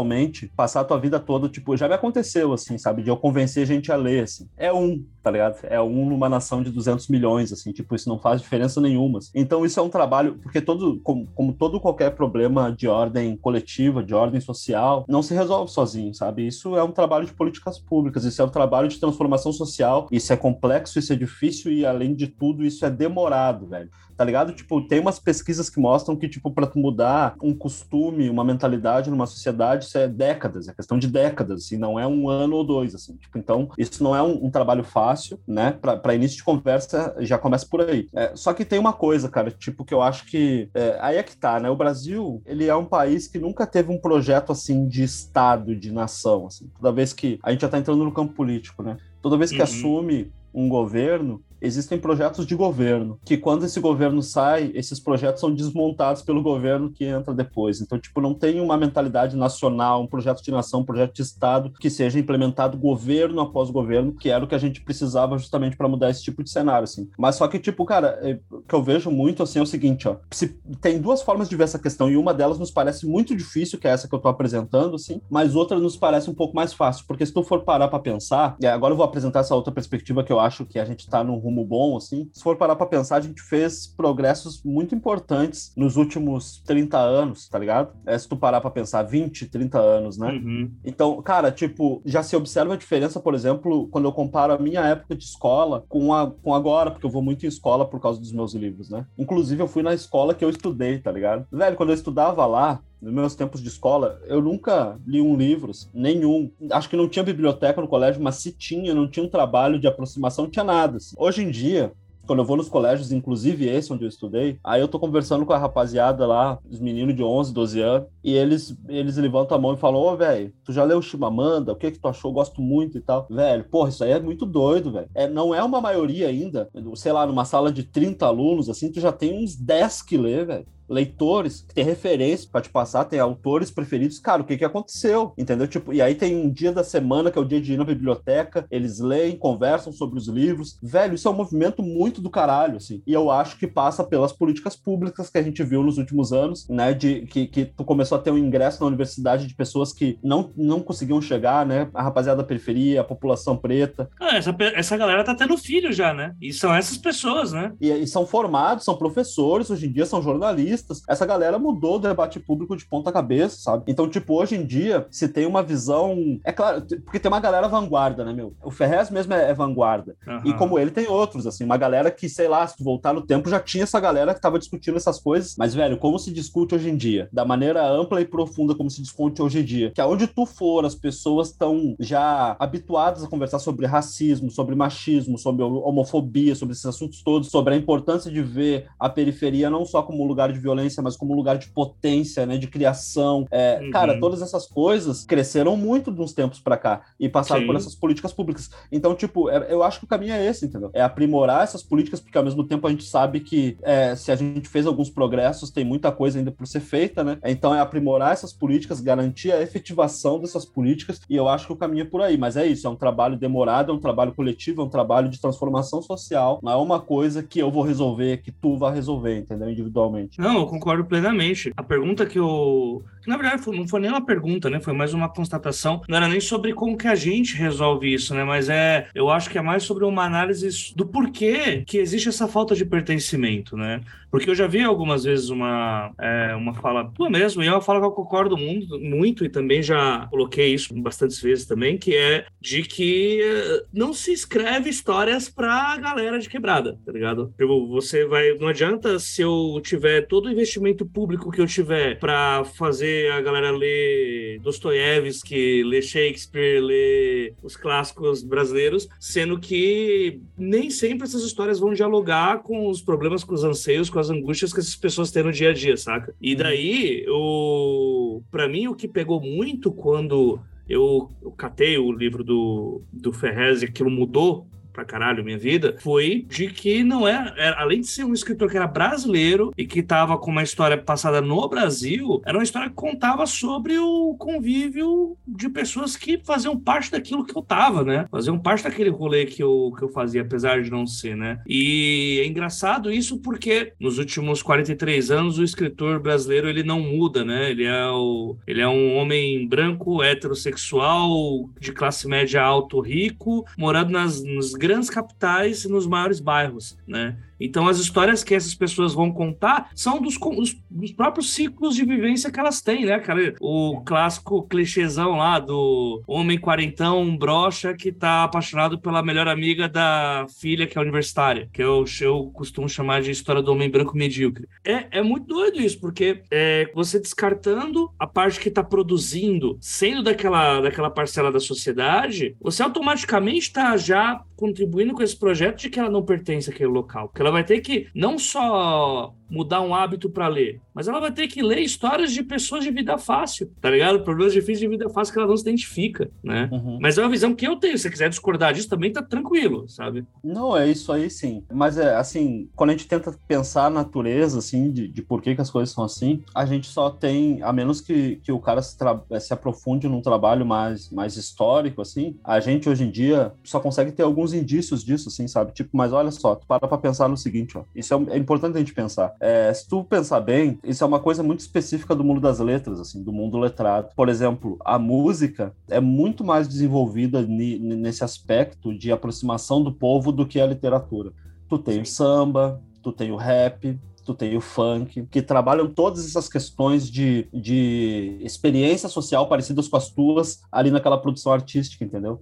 passar 0.56 0.80
a 0.80 0.84
tua 0.84 0.98
vida 0.98 1.20
toda, 1.20 1.48
tipo, 1.48 1.76
já 1.76 1.86
me 1.86 1.94
aconteceu, 1.94 2.52
assim, 2.52 2.78
sabe? 2.78 3.02
De 3.02 3.10
eu 3.10 3.16
convencer 3.16 3.66
gente 3.66 3.92
a 3.92 3.96
ler, 3.96 4.24
assim. 4.24 4.48
É 4.56 4.72
um, 4.72 5.04
tá 5.22 5.30
ligado? 5.30 5.58
É 5.64 5.80
um 5.80 6.06
numa 6.08 6.28
nação 6.28 6.62
de 6.62 6.70
200 6.70 7.08
milhões, 7.08 7.52
assim, 7.52 7.72
tipo, 7.72 7.94
isso 7.94 8.08
não 8.08 8.18
faz 8.18 8.40
diferença 8.40 8.80
nenhuma. 8.80 9.18
assim. 9.18 9.30
Então 9.34 9.64
isso 9.64 9.78
é 9.78 9.82
um 9.82 9.88
trabalho, 9.88 10.38
porque 10.42 10.60
todo, 10.60 11.00
como, 11.02 11.26
como 11.34 11.52
todo 11.52 11.80
qualquer 11.80 12.10
problema 12.10 12.72
de 12.72 12.88
ordem 12.88 13.36
coletiva, 13.36 14.02
de 14.02 14.14
ordem 14.14 14.40
social, 14.40 15.04
não 15.08 15.22
se 15.22 15.34
resolve 15.34 15.70
sozinho, 15.70 16.14
sabe? 16.14 16.46
Isso 16.46 16.76
é 16.76 16.82
um 16.82 16.92
trabalho 16.92 17.26
de 17.26 17.32
políticas 17.32 17.78
públicas, 17.78 18.24
isso 18.24 18.40
é 18.40 18.44
um 18.44 18.50
trabalho 18.50 18.88
de 18.88 18.98
transformação 18.98 19.52
social, 19.52 20.08
isso 20.10 20.32
é 20.32 20.36
complexo, 20.36 20.98
isso 20.98 21.12
é 21.12 21.16
difícil 21.16 21.72
e, 21.72 21.84
além 21.84 22.14
de 22.14 22.26
tudo, 22.26 22.64
isso 22.64 22.84
é 22.84 22.90
demorado, 22.90 23.66
velho 23.66 23.90
tá 24.16 24.24
ligado? 24.24 24.52
Tipo, 24.52 24.80
tem 24.86 25.00
umas 25.00 25.18
pesquisas 25.18 25.68
que 25.68 25.80
mostram 25.80 26.16
que, 26.16 26.28
tipo, 26.28 26.50
para 26.50 26.66
tu 26.66 26.78
mudar 26.78 27.34
um 27.42 27.54
costume, 27.54 28.28
uma 28.30 28.44
mentalidade 28.44 29.10
numa 29.10 29.26
sociedade, 29.26 29.84
isso 29.84 29.98
é 29.98 30.06
décadas, 30.08 30.68
é 30.68 30.74
questão 30.74 30.98
de 30.98 31.08
décadas, 31.08 31.64
assim, 31.64 31.76
não 31.76 31.98
é 31.98 32.06
um 32.06 32.28
ano 32.28 32.56
ou 32.56 32.64
dois, 32.64 32.94
assim. 32.94 33.16
Tipo, 33.16 33.38
então, 33.38 33.68
isso 33.78 34.02
não 34.02 34.14
é 34.14 34.22
um, 34.22 34.46
um 34.46 34.50
trabalho 34.50 34.84
fácil, 34.84 35.38
né? 35.46 35.72
Para 35.80 36.14
início 36.14 36.36
de 36.36 36.44
conversa, 36.44 37.14
já 37.20 37.38
começa 37.38 37.66
por 37.66 37.80
aí. 37.82 38.08
É, 38.14 38.32
só 38.34 38.52
que 38.52 38.64
tem 38.64 38.78
uma 38.78 38.92
coisa, 38.92 39.28
cara, 39.28 39.50
tipo, 39.50 39.84
que 39.84 39.94
eu 39.94 40.02
acho 40.02 40.26
que. 40.26 40.68
É, 40.74 40.98
aí 41.00 41.16
é 41.16 41.22
que 41.22 41.36
tá, 41.36 41.58
né? 41.60 41.70
O 41.70 41.76
Brasil, 41.76 42.42
ele 42.46 42.66
é 42.66 42.74
um 42.76 42.84
país 42.84 43.26
que 43.26 43.38
nunca 43.38 43.66
teve 43.66 43.90
um 43.92 43.98
projeto, 43.98 44.52
assim, 44.52 44.86
de 44.86 45.02
Estado, 45.02 45.74
de 45.74 45.92
nação, 45.92 46.46
assim. 46.46 46.70
Toda 46.76 46.92
vez 46.92 47.12
que. 47.12 47.38
A 47.42 47.50
gente 47.50 47.62
já 47.62 47.68
tá 47.68 47.78
entrando 47.78 48.04
no 48.04 48.12
campo 48.12 48.34
político, 48.34 48.82
né? 48.82 48.96
Toda 49.22 49.36
vez 49.36 49.50
que 49.50 49.58
Uhum. 49.58 49.64
assume 49.64 50.32
um 50.52 50.68
governo, 50.68 51.42
existem 51.60 51.98
projetos 51.98 52.46
de 52.46 52.54
governo, 52.54 53.18
que 53.24 53.36
quando 53.36 53.64
esse 53.64 53.80
governo 53.80 54.22
sai, 54.22 54.70
esses 54.74 55.00
projetos 55.00 55.40
são 55.40 55.54
desmontados 55.54 56.22
pelo 56.22 56.42
governo 56.42 56.90
que 56.90 57.04
entra 57.04 57.34
depois. 57.34 57.80
Então, 57.80 57.98
tipo, 57.98 58.20
não 58.20 58.34
tem 58.34 58.60
uma 58.60 58.76
mentalidade 58.76 59.36
nacional, 59.36 60.02
um 60.02 60.06
projeto 60.06 60.42
de 60.42 60.50
nação, 60.50 60.80
um 60.80 60.84
projeto 60.84 61.14
de 61.14 61.22
Estado 61.22 61.72
que 61.80 61.90
seja 61.90 62.18
implementado 62.18 62.76
governo 62.76 63.40
após 63.40 63.70
governo, 63.70 64.12
que 64.12 64.30
era 64.30 64.44
o 64.44 64.48
que 64.48 64.54
a 64.54 64.58
gente 64.58 64.80
precisava 64.80 65.38
justamente 65.38 65.76
para 65.76 65.88
mudar 65.88 66.10
esse 66.10 66.22
tipo 66.22 66.42
de 66.42 66.50
cenário, 66.50 66.84
assim. 66.84 67.08
Mas 67.18 67.36
só 67.36 67.48
que, 67.48 67.58
tipo, 67.58 67.84
cara, 67.84 68.18
é, 68.22 68.38
o 68.50 68.60
que 68.62 68.74
eu 68.74 68.82
vejo 68.82 69.10
muito, 69.10 69.42
assim, 69.42 69.58
é 69.58 69.62
o 69.62 69.66
seguinte, 69.66 70.08
ó. 70.08 70.16
Se, 70.30 70.48
tem 70.80 71.00
duas 71.00 71.22
formas 71.22 71.48
de 71.48 71.56
ver 71.56 71.64
essa 71.64 71.78
questão, 71.78 72.10
e 72.10 72.16
uma 72.16 72.34
delas 72.34 72.58
nos 72.58 72.70
parece 72.70 73.06
muito 73.06 73.34
difícil, 73.34 73.78
que 73.78 73.88
é 73.88 73.90
essa 73.90 74.08
que 74.08 74.14
eu 74.14 74.18
tô 74.18 74.28
apresentando, 74.28 74.96
assim, 74.96 75.20
mas 75.30 75.54
outra 75.54 75.78
nos 75.78 75.96
parece 75.96 76.30
um 76.30 76.34
pouco 76.34 76.54
mais 76.54 76.72
fácil, 76.72 77.04
porque 77.06 77.24
se 77.24 77.32
tu 77.32 77.42
for 77.42 77.62
parar 77.62 77.88
para 77.88 77.98
pensar, 77.98 78.56
e 78.60 78.66
agora 78.66 78.92
eu 78.92 78.96
vou 78.96 79.04
apresentar 79.04 79.40
essa 79.40 79.54
outra 79.54 79.72
perspectiva 79.72 80.22
que 80.22 80.32
eu 80.32 80.40
acho 80.40 80.64
que 80.64 80.78
a 80.78 80.84
gente 80.84 81.08
tá 81.08 81.22
num 81.22 81.38
rumo 81.44 81.64
bom, 81.64 81.96
assim. 81.96 82.28
Se 82.32 82.42
for 82.42 82.56
parar 82.56 82.76
para 82.76 82.86
pensar, 82.86 83.16
a 83.16 83.20
gente 83.20 83.42
fez 83.42 83.86
progressos 83.86 84.62
muito 84.64 84.94
importantes 84.94 85.72
nos 85.76 85.96
últimos 85.96 86.62
30 86.66 86.98
anos, 86.98 87.48
tá 87.48 87.58
ligado? 87.58 87.92
É, 88.06 88.18
se 88.18 88.28
tu 88.28 88.36
parar 88.36 88.60
para 88.60 88.70
pensar, 88.70 89.02
20, 89.02 89.46
30 89.46 89.78
anos, 89.78 90.18
né? 90.18 90.32
Uhum. 90.32 90.70
Então, 90.84 91.20
cara, 91.22 91.50
tipo, 91.50 92.02
já 92.04 92.22
se 92.22 92.34
observa 92.36 92.74
a 92.74 92.76
diferença, 92.76 93.20
por 93.20 93.34
exemplo, 93.34 93.88
quando 93.88 94.06
eu 94.06 94.12
comparo 94.12 94.52
a 94.52 94.58
minha 94.58 94.80
época 94.80 95.14
de 95.14 95.24
escola 95.24 95.84
com, 95.88 96.12
a, 96.12 96.30
com 96.30 96.54
agora, 96.54 96.90
porque 96.90 97.06
eu 97.06 97.10
vou 97.10 97.22
muito 97.22 97.44
em 97.44 97.48
escola 97.48 97.86
por 97.86 98.00
causa 98.00 98.20
dos 98.20 98.32
meus 98.32 98.54
livros, 98.54 98.90
né? 98.90 99.06
Inclusive, 99.18 99.62
eu 99.62 99.68
fui 99.68 99.82
na 99.82 99.94
escola 99.94 100.34
que 100.34 100.44
eu 100.44 100.50
estudei, 100.50 100.98
tá 100.98 101.12
ligado? 101.12 101.46
Velho, 101.50 101.76
quando 101.76 101.90
eu 101.90 101.94
estudava 101.94 102.46
lá, 102.46 102.80
nos 103.04 103.12
meus 103.12 103.34
tempos 103.34 103.62
de 103.62 103.68
escola, 103.68 104.18
eu 104.26 104.40
nunca 104.40 104.98
li 105.06 105.20
um 105.20 105.36
livro, 105.36 105.70
nenhum. 105.92 106.50
Acho 106.70 106.88
que 106.88 106.96
não 106.96 107.08
tinha 107.08 107.22
biblioteca 107.22 107.80
no 107.80 107.88
colégio, 107.88 108.22
mas 108.22 108.36
se 108.36 108.50
tinha, 108.50 108.94
não 108.94 109.06
tinha 109.06 109.24
um 109.24 109.28
trabalho 109.28 109.78
de 109.78 109.86
aproximação, 109.86 110.44
não 110.44 110.50
tinha 110.50 110.64
nada. 110.64 110.96
assim. 110.96 111.14
Hoje 111.18 111.42
em 111.42 111.50
dia, 111.50 111.92
quando 112.26 112.38
eu 112.38 112.44
vou 112.44 112.56
nos 112.56 112.68
colégios, 112.68 113.12
inclusive 113.12 113.68
esse 113.68 113.92
onde 113.92 114.04
eu 114.04 114.08
estudei, 114.08 114.58
aí 114.64 114.80
eu 114.80 114.88
tô 114.88 114.98
conversando 114.98 115.44
com 115.44 115.52
a 115.52 115.58
rapaziada 115.58 116.26
lá, 116.26 116.58
os 116.70 116.80
meninos 116.80 117.14
de 117.14 117.22
11, 117.22 117.52
12 117.52 117.80
anos, 117.80 118.08
e 118.22 118.32
eles, 118.32 118.74
eles 118.88 119.16
levantam 119.16 119.56
a 119.56 119.60
mão 119.60 119.74
e 119.74 119.76
falam, 119.76 120.00
ô, 120.00 120.16
velho, 120.16 120.50
tu 120.64 120.72
já 120.72 120.82
leu 120.82 121.02
Chimamanda? 121.02 121.72
O 121.72 121.76
que 121.76 121.90
que 121.90 121.98
tu 121.98 122.08
achou? 122.08 122.32
Gosto 122.32 122.62
muito 122.62 122.96
e 122.96 123.00
tal. 123.02 123.26
Velho, 123.28 123.64
porra, 123.64 123.90
isso 123.90 124.02
aí 124.02 124.12
é 124.12 124.20
muito 124.20 124.46
doido, 124.46 124.92
velho. 124.92 125.08
É, 125.14 125.28
não 125.28 125.54
é 125.54 125.62
uma 125.62 125.80
maioria 125.80 126.28
ainda, 126.28 126.70
sei 126.94 127.12
lá, 127.12 127.26
numa 127.26 127.44
sala 127.44 127.70
de 127.70 127.82
30 127.82 128.24
alunos, 128.24 128.70
assim, 128.70 128.90
tu 128.90 129.00
já 129.00 129.12
tem 129.12 129.44
uns 129.44 129.54
10 129.54 130.02
que 130.02 130.16
lê, 130.16 130.44
velho 130.44 130.66
leitores 130.88 131.62
que 131.62 131.74
tem 131.74 131.84
referência 131.84 132.48
pra 132.50 132.60
te 132.60 132.70
passar, 132.70 133.04
tem 133.04 133.20
autores 133.20 133.70
preferidos. 133.70 134.18
Cara, 134.18 134.42
o 134.42 134.44
que 134.44 134.56
que 134.56 134.64
aconteceu? 134.64 135.32
Entendeu? 135.36 135.66
Tipo, 135.66 135.92
e 135.92 136.00
aí 136.00 136.14
tem 136.14 136.36
um 136.36 136.50
dia 136.50 136.72
da 136.72 136.84
semana 136.84 137.30
que 137.30 137.38
é 137.38 137.40
o 137.40 137.44
dia 137.44 137.60
de 137.60 137.72
ir 137.72 137.76
na 137.76 137.84
biblioteca, 137.84 138.66
eles 138.70 138.98
leem, 138.98 139.36
conversam 139.36 139.92
sobre 139.92 140.18
os 140.18 140.28
livros. 140.28 140.78
Velho, 140.82 141.14
isso 141.14 141.28
é 141.28 141.30
um 141.30 141.34
movimento 141.34 141.82
muito 141.82 142.20
do 142.20 142.30
caralho, 142.30 142.76
assim. 142.76 143.02
E 143.06 143.12
eu 143.12 143.30
acho 143.30 143.58
que 143.58 143.66
passa 143.66 144.04
pelas 144.04 144.32
políticas 144.32 144.76
públicas 144.76 145.30
que 145.30 145.38
a 145.38 145.42
gente 145.42 145.62
viu 145.62 145.82
nos 145.82 145.98
últimos 145.98 146.32
anos, 146.32 146.68
né? 146.68 146.92
De 146.92 147.22
que, 147.26 147.46
que 147.46 147.64
tu 147.64 147.84
começou 147.84 148.18
a 148.18 148.20
ter 148.20 148.30
um 148.30 148.38
ingresso 148.38 148.80
na 148.80 148.86
universidade 148.86 149.46
de 149.46 149.54
pessoas 149.54 149.92
que 149.92 150.18
não, 150.22 150.52
não 150.56 150.80
conseguiam 150.80 151.20
chegar, 151.20 151.64
né? 151.64 151.88
A 151.94 152.02
rapaziada 152.02 152.42
da 152.42 152.46
periferia, 152.46 153.00
a 153.00 153.04
população 153.04 153.56
preta. 153.56 154.10
Ah, 154.20 154.36
essa, 154.36 154.54
essa 154.74 154.96
galera 154.96 155.24
tá 155.24 155.34
tendo 155.34 155.56
filho 155.56 155.92
já, 155.92 156.12
né? 156.12 156.34
E 156.40 156.52
são 156.52 156.74
essas 156.74 156.96
pessoas, 156.96 157.52
né? 157.52 157.72
E, 157.80 157.90
e 157.90 158.06
são 158.06 158.26
formados, 158.26 158.84
são 158.84 158.96
professores, 158.96 159.70
hoje 159.70 159.86
em 159.86 159.92
dia 159.92 160.06
são 160.06 160.22
jornalistas. 160.22 160.73
Essa 161.08 161.26
galera 161.26 161.58
mudou 161.58 161.96
o 161.96 161.98
debate 161.98 162.40
público 162.40 162.76
de 162.76 162.86
ponta 162.86 163.12
cabeça, 163.12 163.56
sabe? 163.56 163.84
Então, 163.86 164.08
tipo, 164.08 164.34
hoje 164.34 164.56
em 164.56 164.64
dia, 164.64 165.06
se 165.10 165.28
tem 165.28 165.46
uma 165.46 165.62
visão. 165.62 166.40
É 166.44 166.52
claro, 166.52 166.84
porque 167.04 167.18
tem 167.18 167.30
uma 167.30 167.40
galera 167.40 167.68
vanguarda, 167.68 168.24
né, 168.24 168.32
meu? 168.32 168.54
O 168.62 168.70
Ferrez 168.70 169.10
mesmo 169.10 169.32
é, 169.34 169.50
é 169.50 169.54
vanguarda. 169.54 170.16
E 170.44 170.50
Aham. 170.50 170.56
como 170.56 170.78
ele, 170.78 170.90
tem 170.90 171.06
outros, 171.06 171.46
assim, 171.46 171.64
uma 171.64 171.76
galera 171.76 172.10
que, 172.10 172.28
sei 172.28 172.48
lá, 172.48 172.66
se 172.66 172.76
tu 172.76 172.84
voltar 172.84 173.12
no 173.12 173.22
tempo, 173.22 173.48
já 173.48 173.60
tinha 173.60 173.84
essa 173.84 174.00
galera 174.00 174.34
que 174.34 174.40
tava 174.40 174.58
discutindo 174.58 174.96
essas 174.96 175.18
coisas. 175.18 175.54
Mas, 175.58 175.74
velho, 175.74 175.98
como 175.98 176.18
se 176.18 176.32
discute 176.32 176.74
hoje 176.74 176.90
em 176.90 176.96
dia? 176.96 177.28
Da 177.32 177.44
maneira 177.44 177.86
ampla 177.86 178.20
e 178.20 178.24
profunda 178.24 178.74
como 178.74 178.90
se 178.90 179.02
discute 179.02 179.42
hoje 179.42 179.60
em 179.60 179.64
dia. 179.64 179.90
Que 179.90 180.00
aonde 180.00 180.26
tu 180.26 180.46
for, 180.46 180.84
as 180.84 180.94
pessoas 180.94 181.48
estão 181.48 181.94
já 181.98 182.56
habituadas 182.58 183.22
a 183.22 183.28
conversar 183.28 183.58
sobre 183.58 183.86
racismo, 183.86 184.50
sobre 184.50 184.74
machismo, 184.74 185.38
sobre 185.38 185.62
homofobia, 185.62 186.54
sobre 186.54 186.72
esses 186.72 186.86
assuntos 186.86 187.22
todos, 187.22 187.48
sobre 187.48 187.74
a 187.74 187.76
importância 187.76 188.30
de 188.30 188.42
ver 188.42 188.86
a 188.98 189.08
periferia 189.08 189.70
não 189.70 189.84
só 189.84 190.02
como 190.02 190.22
um 190.22 190.26
lugar 190.26 190.52
de 190.52 190.58
violência, 190.64 191.02
mas 191.02 191.16
como 191.16 191.32
um 191.32 191.36
lugar 191.36 191.58
de 191.58 191.68
potência, 191.68 192.44
né, 192.46 192.56
de 192.58 192.66
criação. 192.66 193.46
É, 193.50 193.80
Uhum. 193.84 193.90
Cara, 193.90 194.18
todas 194.18 194.40
essas 194.42 194.66
coisas 194.66 195.24
cresceram 195.24 195.76
muito 195.76 196.10
de 196.12 196.20
uns 196.20 196.32
tempos 196.32 196.58
pra 196.60 196.76
cá 196.76 197.02
e 197.20 197.28
passaram 197.28 197.60
Sim. 197.62 197.66
por 197.66 197.76
essas 197.76 197.94
políticas 197.94 198.32
públicas. 198.32 198.70
Então, 198.90 199.14
tipo, 199.14 199.48
é- 199.50 199.66
eu 199.72 199.82
acho 199.82 199.98
que 199.98 200.04
o 200.04 200.08
caminho 200.08 200.32
é 200.32 200.46
esse, 200.46 200.64
entendeu? 200.66 200.90
É 200.92 201.02
aprimorar 201.02 201.62
essas 201.64 201.82
políticas, 201.82 202.20
porque 202.20 202.36
ao 202.38 202.44
mesmo 202.44 202.64
tempo 202.66 202.86
a 202.86 202.90
gente 202.90 203.04
sabe 203.04 203.40
que 203.40 203.76
é, 203.82 204.14
se 204.16 204.30
a 204.32 204.36
gente 204.36 204.68
fez 204.68 204.86
alguns 204.86 205.10
progressos, 205.10 205.70
tem 205.70 205.84
muita 205.84 206.10
coisa 206.12 206.38
ainda 206.38 206.50
por 206.50 206.66
ser 206.66 206.80
feita, 206.80 207.22
né? 207.22 207.38
Então 207.44 207.74
é 207.74 207.80
aprimorar 207.80 208.32
essas 208.32 208.52
políticas, 208.52 209.00
garantir 209.00 209.52
a 209.52 209.60
efetivação 209.60 210.40
dessas 210.40 210.64
políticas, 210.64 211.20
e 211.28 211.36
eu 211.36 211.48
acho 211.48 211.66
que 211.66 211.72
o 211.72 211.76
caminho 211.76 212.02
é 212.02 212.06
por 212.06 212.20
aí. 212.22 212.36
Mas 212.38 212.56
é 212.56 212.66
isso, 212.66 212.86
é 212.86 212.90
um 212.90 212.96
trabalho 212.96 213.36
demorado, 213.36 213.92
é 213.92 213.94
um 213.94 213.98
trabalho 214.00 214.32
coletivo, 214.34 214.80
é 214.82 214.84
um 214.84 214.88
trabalho 214.88 215.28
de 215.28 215.40
transformação 215.40 216.00
social. 216.02 216.60
Não 216.62 216.72
é 216.72 216.76
uma 216.76 217.00
coisa 217.00 217.42
que 217.42 217.58
eu 217.58 217.70
vou 217.70 217.82
resolver, 217.82 218.38
que 218.42 218.50
tu 218.52 218.76
vai 218.76 218.94
resolver, 218.94 219.38
entendeu? 219.38 219.68
Individualmente. 219.70 220.38
Não, 220.40 220.53
eu 220.58 220.66
concordo 220.66 221.04
plenamente. 221.04 221.72
A 221.76 221.82
pergunta 221.82 222.26
que 222.26 222.38
eu. 222.38 223.04
Na 223.26 223.36
verdade 223.36 223.62
não 223.66 223.88
foi 223.88 224.00
nem 224.00 224.10
uma 224.10 224.24
pergunta, 224.24 224.68
né? 224.68 224.80
Foi 224.80 224.92
mais 224.92 225.14
uma 225.14 225.28
constatação. 225.28 226.02
Não 226.08 226.16
era 226.16 226.28
nem 226.28 226.40
sobre 226.40 226.72
como 226.72 226.96
que 226.96 227.08
a 227.08 227.14
gente 227.14 227.56
resolve 227.56 228.12
isso, 228.12 228.34
né? 228.34 228.44
Mas 228.44 228.68
é. 228.68 229.08
Eu 229.14 229.30
acho 229.30 229.50
que 229.50 229.58
é 229.58 229.62
mais 229.62 229.82
sobre 229.82 230.04
uma 230.04 230.24
análise 230.24 230.94
do 230.94 231.06
porquê 231.06 231.82
que 231.86 231.98
existe 231.98 232.28
essa 232.28 232.48
falta 232.48 232.74
de 232.74 232.84
pertencimento, 232.84 233.76
né? 233.76 234.00
Porque 234.30 234.50
eu 234.50 234.54
já 234.54 234.66
vi 234.66 234.82
algumas 234.82 235.22
vezes 235.22 235.48
uma, 235.48 236.10
é, 236.20 236.56
uma 236.56 236.74
fala 236.74 237.08
tua 237.14 237.30
mesmo, 237.30 237.62
e 237.62 237.68
é 237.68 237.70
uma 237.70 237.80
fala 237.80 238.00
que 238.00 238.06
eu 238.06 238.10
concordo 238.10 238.56
muito, 238.56 238.98
muito, 238.98 239.44
e 239.44 239.48
também 239.48 239.80
já 239.80 240.26
coloquei 240.28 240.74
isso 240.74 240.92
bastantes 241.00 241.40
vezes 241.40 241.66
também, 241.66 241.96
que 241.96 242.16
é 242.16 242.44
de 242.60 242.82
que 242.82 243.40
eh, 243.40 243.84
não 243.92 244.12
se 244.12 244.32
escreve 244.32 244.90
histórias 244.90 245.48
pra 245.48 245.96
galera 245.98 246.40
de 246.40 246.48
quebrada, 246.48 246.98
tá 247.06 247.12
ligado? 247.12 247.54
Tipo, 247.56 247.86
você 247.86 248.26
vai. 248.26 248.54
Não 248.54 248.66
adianta 248.66 249.20
se 249.20 249.40
eu 249.42 249.80
tiver 249.84 250.22
todo 250.22 250.46
o 250.46 250.50
investimento 250.50 251.06
público 251.06 251.52
que 251.52 251.60
eu 251.60 251.66
tiver 251.66 252.18
pra 252.18 252.64
fazer 252.64 253.13
a 253.32 253.40
galera 253.40 253.70
ler 253.70 254.58
Dostoiévski, 254.60 255.82
ler 255.82 256.02
Shakespeare, 256.02 256.80
ler 256.80 257.54
os 257.62 257.76
clássicos 257.76 258.42
brasileiros, 258.42 259.08
sendo 259.18 259.58
que 259.58 260.40
nem 260.56 260.90
sempre 260.90 261.24
essas 261.24 261.42
histórias 261.42 261.78
vão 261.78 261.92
dialogar 261.92 262.62
com 262.62 262.88
os 262.88 263.00
problemas, 263.00 263.44
com 263.44 263.54
os 263.54 263.64
anseios, 263.64 264.10
com 264.10 264.18
as 264.18 264.30
angústias 264.30 264.72
que 264.72 264.80
essas 264.80 264.96
pessoas 264.96 265.30
têm 265.30 265.42
no 265.42 265.52
dia 265.52 265.70
a 265.70 265.72
dia, 265.72 265.96
saca? 265.96 266.34
E 266.40 266.54
daí, 266.54 267.24
o... 267.28 268.42
para 268.50 268.68
mim, 268.68 268.86
o 268.86 268.94
que 268.94 269.08
pegou 269.08 269.40
muito 269.40 269.92
quando 269.92 270.60
eu, 270.88 271.30
eu 271.42 271.50
catei 271.52 271.98
o 271.98 272.12
livro 272.12 272.44
do, 272.44 273.02
do 273.12 273.32
Ferrez 273.32 273.82
e 273.82 273.86
aquilo 273.86 274.10
mudou 274.10 274.66
pra 274.94 275.04
caralho 275.04 275.44
minha 275.44 275.58
vida, 275.58 275.96
foi 276.00 276.46
de 276.48 276.68
que 276.68 277.02
não 277.02 277.26
era, 277.28 277.52
é, 277.58 277.74
era, 277.74 277.80
além 277.80 278.00
de 278.00 278.06
ser 278.06 278.24
um 278.24 278.32
escritor 278.32 278.70
que 278.70 278.76
era 278.76 278.86
brasileiro 278.86 279.72
e 279.76 279.84
que 279.84 280.02
tava 280.02 280.38
com 280.38 280.50
uma 280.50 280.62
história 280.62 280.96
passada 280.96 281.40
no 281.40 281.68
Brasil, 281.68 282.40
era 282.46 282.56
uma 282.56 282.62
história 282.62 282.88
que 282.88 282.94
contava 282.94 283.46
sobre 283.46 283.98
o 283.98 284.34
convívio 284.38 285.36
de 285.46 285.68
pessoas 285.68 286.16
que 286.16 286.40
faziam 286.44 286.78
parte 286.78 287.10
daquilo 287.10 287.44
que 287.44 287.56
eu 287.56 287.62
tava, 287.62 288.04
né? 288.04 288.26
Faziam 288.30 288.58
parte 288.58 288.84
daquele 288.84 289.10
rolê 289.10 289.46
que 289.46 289.62
eu, 289.62 289.92
que 289.98 290.04
eu 290.04 290.08
fazia, 290.08 290.42
apesar 290.42 290.82
de 290.82 290.90
não 290.90 291.06
ser, 291.06 291.36
né? 291.36 291.60
E 291.66 292.40
é 292.42 292.46
engraçado 292.46 293.12
isso 293.12 293.38
porque 293.38 293.92
nos 293.98 294.18
últimos 294.18 294.62
43 294.62 295.30
anos 295.30 295.58
o 295.58 295.64
escritor 295.64 296.20
brasileiro 296.20 296.68
ele 296.68 296.82
não 296.82 297.00
muda, 297.00 297.44
né? 297.44 297.70
Ele 297.70 297.84
é, 297.84 298.06
o, 298.08 298.56
ele 298.66 298.80
é 298.80 298.88
um 298.88 299.16
homem 299.16 299.66
branco, 299.66 300.22
heterossexual, 300.22 301.68
de 301.80 301.92
classe 301.92 302.28
média 302.28 302.62
alto, 302.62 303.00
rico, 303.00 303.64
morando 303.76 304.10
nas, 304.10 304.42
nos 304.42 304.74
grandes 304.84 305.08
capitais 305.08 305.86
nos 305.86 306.06
maiores 306.06 306.40
bairros, 306.40 306.98
né? 307.08 307.38
Então, 307.58 307.88
as 307.88 307.98
histórias 307.98 308.42
que 308.42 308.54
essas 308.54 308.74
pessoas 308.74 309.14
vão 309.14 309.32
contar 309.32 309.90
são 309.94 310.20
dos, 310.20 310.38
dos, 310.38 310.76
dos, 310.90 311.12
próprios 311.12 311.52
ciclos 311.52 311.94
de 311.94 312.04
vivência 312.04 312.50
que 312.50 312.60
elas 312.60 312.80
têm, 312.80 313.04
né, 313.06 313.18
cara? 313.18 313.54
O 313.60 314.02
clássico 314.04 314.66
clichêzão 314.66 315.36
lá 315.36 315.58
do 315.58 316.22
homem 316.26 316.58
quarentão, 316.58 317.36
brocha, 317.36 317.94
que 317.94 318.12
tá 318.12 318.44
apaixonado 318.44 318.98
pela 318.98 319.22
melhor 319.22 319.48
amiga 319.48 319.88
da 319.88 320.46
filha, 320.60 320.86
que 320.86 320.98
é 320.98 321.00
universitária, 321.00 321.68
que 321.72 321.82
eu, 321.82 322.04
eu 322.20 322.50
costumo 322.52 322.88
chamar 322.88 323.22
de 323.22 323.30
história 323.30 323.62
do 323.62 323.72
homem 323.72 323.90
branco 323.90 324.16
medíocre. 324.16 324.68
É, 324.84 325.18
é 325.18 325.22
muito 325.22 325.46
doido 325.46 325.80
isso, 325.80 326.00
porque 326.00 326.42
é, 326.50 326.90
você 326.94 327.20
descartando 327.20 328.10
a 328.18 328.26
parte 328.26 328.60
que 328.60 328.70
tá 328.70 328.82
produzindo, 328.82 329.78
sendo 329.80 330.22
daquela, 330.22 330.80
daquela 330.80 331.10
parcela 331.10 331.52
da 331.52 331.60
sociedade, 331.60 332.56
você 332.60 332.82
automaticamente 332.82 333.72
tá 333.72 333.96
já 333.96 334.42
contribuindo 334.56 335.14
com 335.14 335.22
esse 335.22 335.36
projeto 335.36 335.80
de 335.80 335.90
que 335.90 335.98
ela 335.98 336.10
não 336.10 336.22
pertence 336.22 336.70
àquele 336.70 336.90
local. 336.90 337.28
Porque 337.28 337.42
ela 337.44 337.52
vai 337.52 337.64
ter 337.64 337.80
que 337.80 338.08
não 338.14 338.38
só 338.38 339.34
mudar 339.54 339.80
um 339.80 339.94
hábito 339.94 340.28
para 340.28 340.48
ler, 340.48 340.80
mas 340.92 341.08
ela 341.08 341.20
vai 341.20 341.32
ter 341.32 341.46
que 341.46 341.62
ler 341.62 341.78
histórias 341.80 342.32
de 342.32 342.42
pessoas 342.42 342.84
de 342.84 342.90
vida 342.90 343.16
fácil, 343.16 343.70
tá 343.80 343.88
ligado? 343.88 344.22
Problemas 344.22 344.52
difíceis 344.52 344.80
de 344.80 344.88
vida 344.88 345.08
fácil 345.08 345.32
que 345.32 345.38
ela 345.38 345.48
não 345.48 345.56
se 345.56 345.62
identifica, 345.62 346.30
né? 346.42 346.68
Uhum. 346.72 346.98
Mas 347.00 347.16
é 347.16 347.22
uma 347.22 347.30
visão 347.30 347.54
que 347.54 347.66
eu 347.66 347.76
tenho. 347.76 347.96
Se 347.96 348.04
você 348.04 348.10
quiser 348.10 348.28
discordar 348.28 348.72
disso, 348.72 348.88
também 348.88 349.12
tá 349.12 349.22
tranquilo, 349.22 349.88
sabe? 349.88 350.26
Não, 350.42 350.76
é 350.76 350.88
isso 350.88 351.12
aí 351.12 351.30
sim. 351.30 351.62
Mas 351.72 351.96
é 351.98 352.16
assim, 352.16 352.68
quando 352.74 352.90
a 352.90 352.92
gente 352.92 353.06
tenta 353.06 353.34
pensar 353.46 353.86
a 353.86 353.90
natureza, 353.90 354.58
assim, 354.58 354.90
de, 354.90 355.08
de 355.08 355.22
por 355.22 355.40
que, 355.40 355.54
que 355.54 355.60
as 355.60 355.70
coisas 355.70 355.94
são 355.94 356.04
assim, 356.04 356.42
a 356.54 356.66
gente 356.66 356.86
só 356.86 357.10
tem, 357.10 357.62
a 357.62 357.72
menos 357.72 358.00
que, 358.00 358.36
que 358.42 358.52
o 358.52 358.58
cara 358.58 358.82
se, 358.82 358.96
se 359.40 359.52
aprofunde 359.52 360.08
num 360.08 360.20
trabalho 360.20 360.66
mais, 360.66 361.10
mais 361.10 361.36
histórico, 361.36 362.02
assim, 362.02 362.36
a 362.42 362.60
gente 362.60 362.88
hoje 362.88 363.04
em 363.04 363.10
dia 363.10 363.52
só 363.62 363.80
consegue 363.80 364.12
ter 364.12 364.22
alguns 364.22 364.52
indícios 364.52 365.04
disso, 365.04 365.28
assim, 365.28 365.46
sabe? 365.46 365.72
Tipo, 365.72 365.96
mas 365.96 366.12
olha 366.12 366.30
só, 366.30 366.54
tu 366.54 366.66
para 366.66 366.86
pra 366.88 366.98
pensar 366.98 367.28
no 367.28 367.36
seguinte, 367.36 367.76
ó. 367.78 367.84
Isso 367.94 368.14
é, 368.14 368.34
é 368.34 368.38
importante 368.38 368.76
a 368.76 368.78
gente 368.78 368.94
pensar. 368.94 369.34
É, 369.46 369.74
se 369.74 369.86
tu 369.86 370.02
pensar 370.02 370.40
bem, 370.40 370.78
isso 370.82 371.04
é 371.04 371.06
uma 371.06 371.20
coisa 371.20 371.42
muito 371.42 371.60
específica 371.60 372.14
do 372.14 372.24
mundo 372.24 372.40
das 372.40 372.60
letras, 372.60 372.98
assim, 372.98 373.22
do 373.22 373.30
mundo 373.30 373.58
letrado. 373.58 374.08
Por 374.16 374.30
exemplo, 374.30 374.78
a 374.82 374.98
música 374.98 375.74
é 375.90 376.00
muito 376.00 376.42
mais 376.42 376.66
desenvolvida 376.66 377.42
nesse 377.42 378.24
aspecto 378.24 378.96
de 378.96 379.12
aproximação 379.12 379.82
do 379.82 379.92
povo 379.92 380.32
do 380.32 380.46
que 380.46 380.58
a 380.58 380.66
literatura. 380.66 381.30
Tu 381.68 381.78
tem 381.78 382.00
o 382.00 382.06
samba, 382.06 382.80
tu 383.02 383.12
tem 383.12 383.32
o 383.32 383.36
rap, 383.36 384.00
tu 384.24 384.32
tem 384.32 384.56
o 384.56 384.62
funk, 384.62 385.26
que 385.30 385.42
trabalham 385.42 385.90
todas 385.90 386.24
essas 386.24 386.48
questões 386.48 387.10
de, 387.10 387.46
de 387.52 388.38
experiência 388.40 389.10
social 389.10 389.46
parecidas 389.46 389.88
com 389.88 389.98
as 389.98 390.08
tuas 390.08 390.62
ali 390.72 390.90
naquela 390.90 391.18
produção 391.18 391.52
artística, 391.52 392.02
entendeu? 392.02 392.40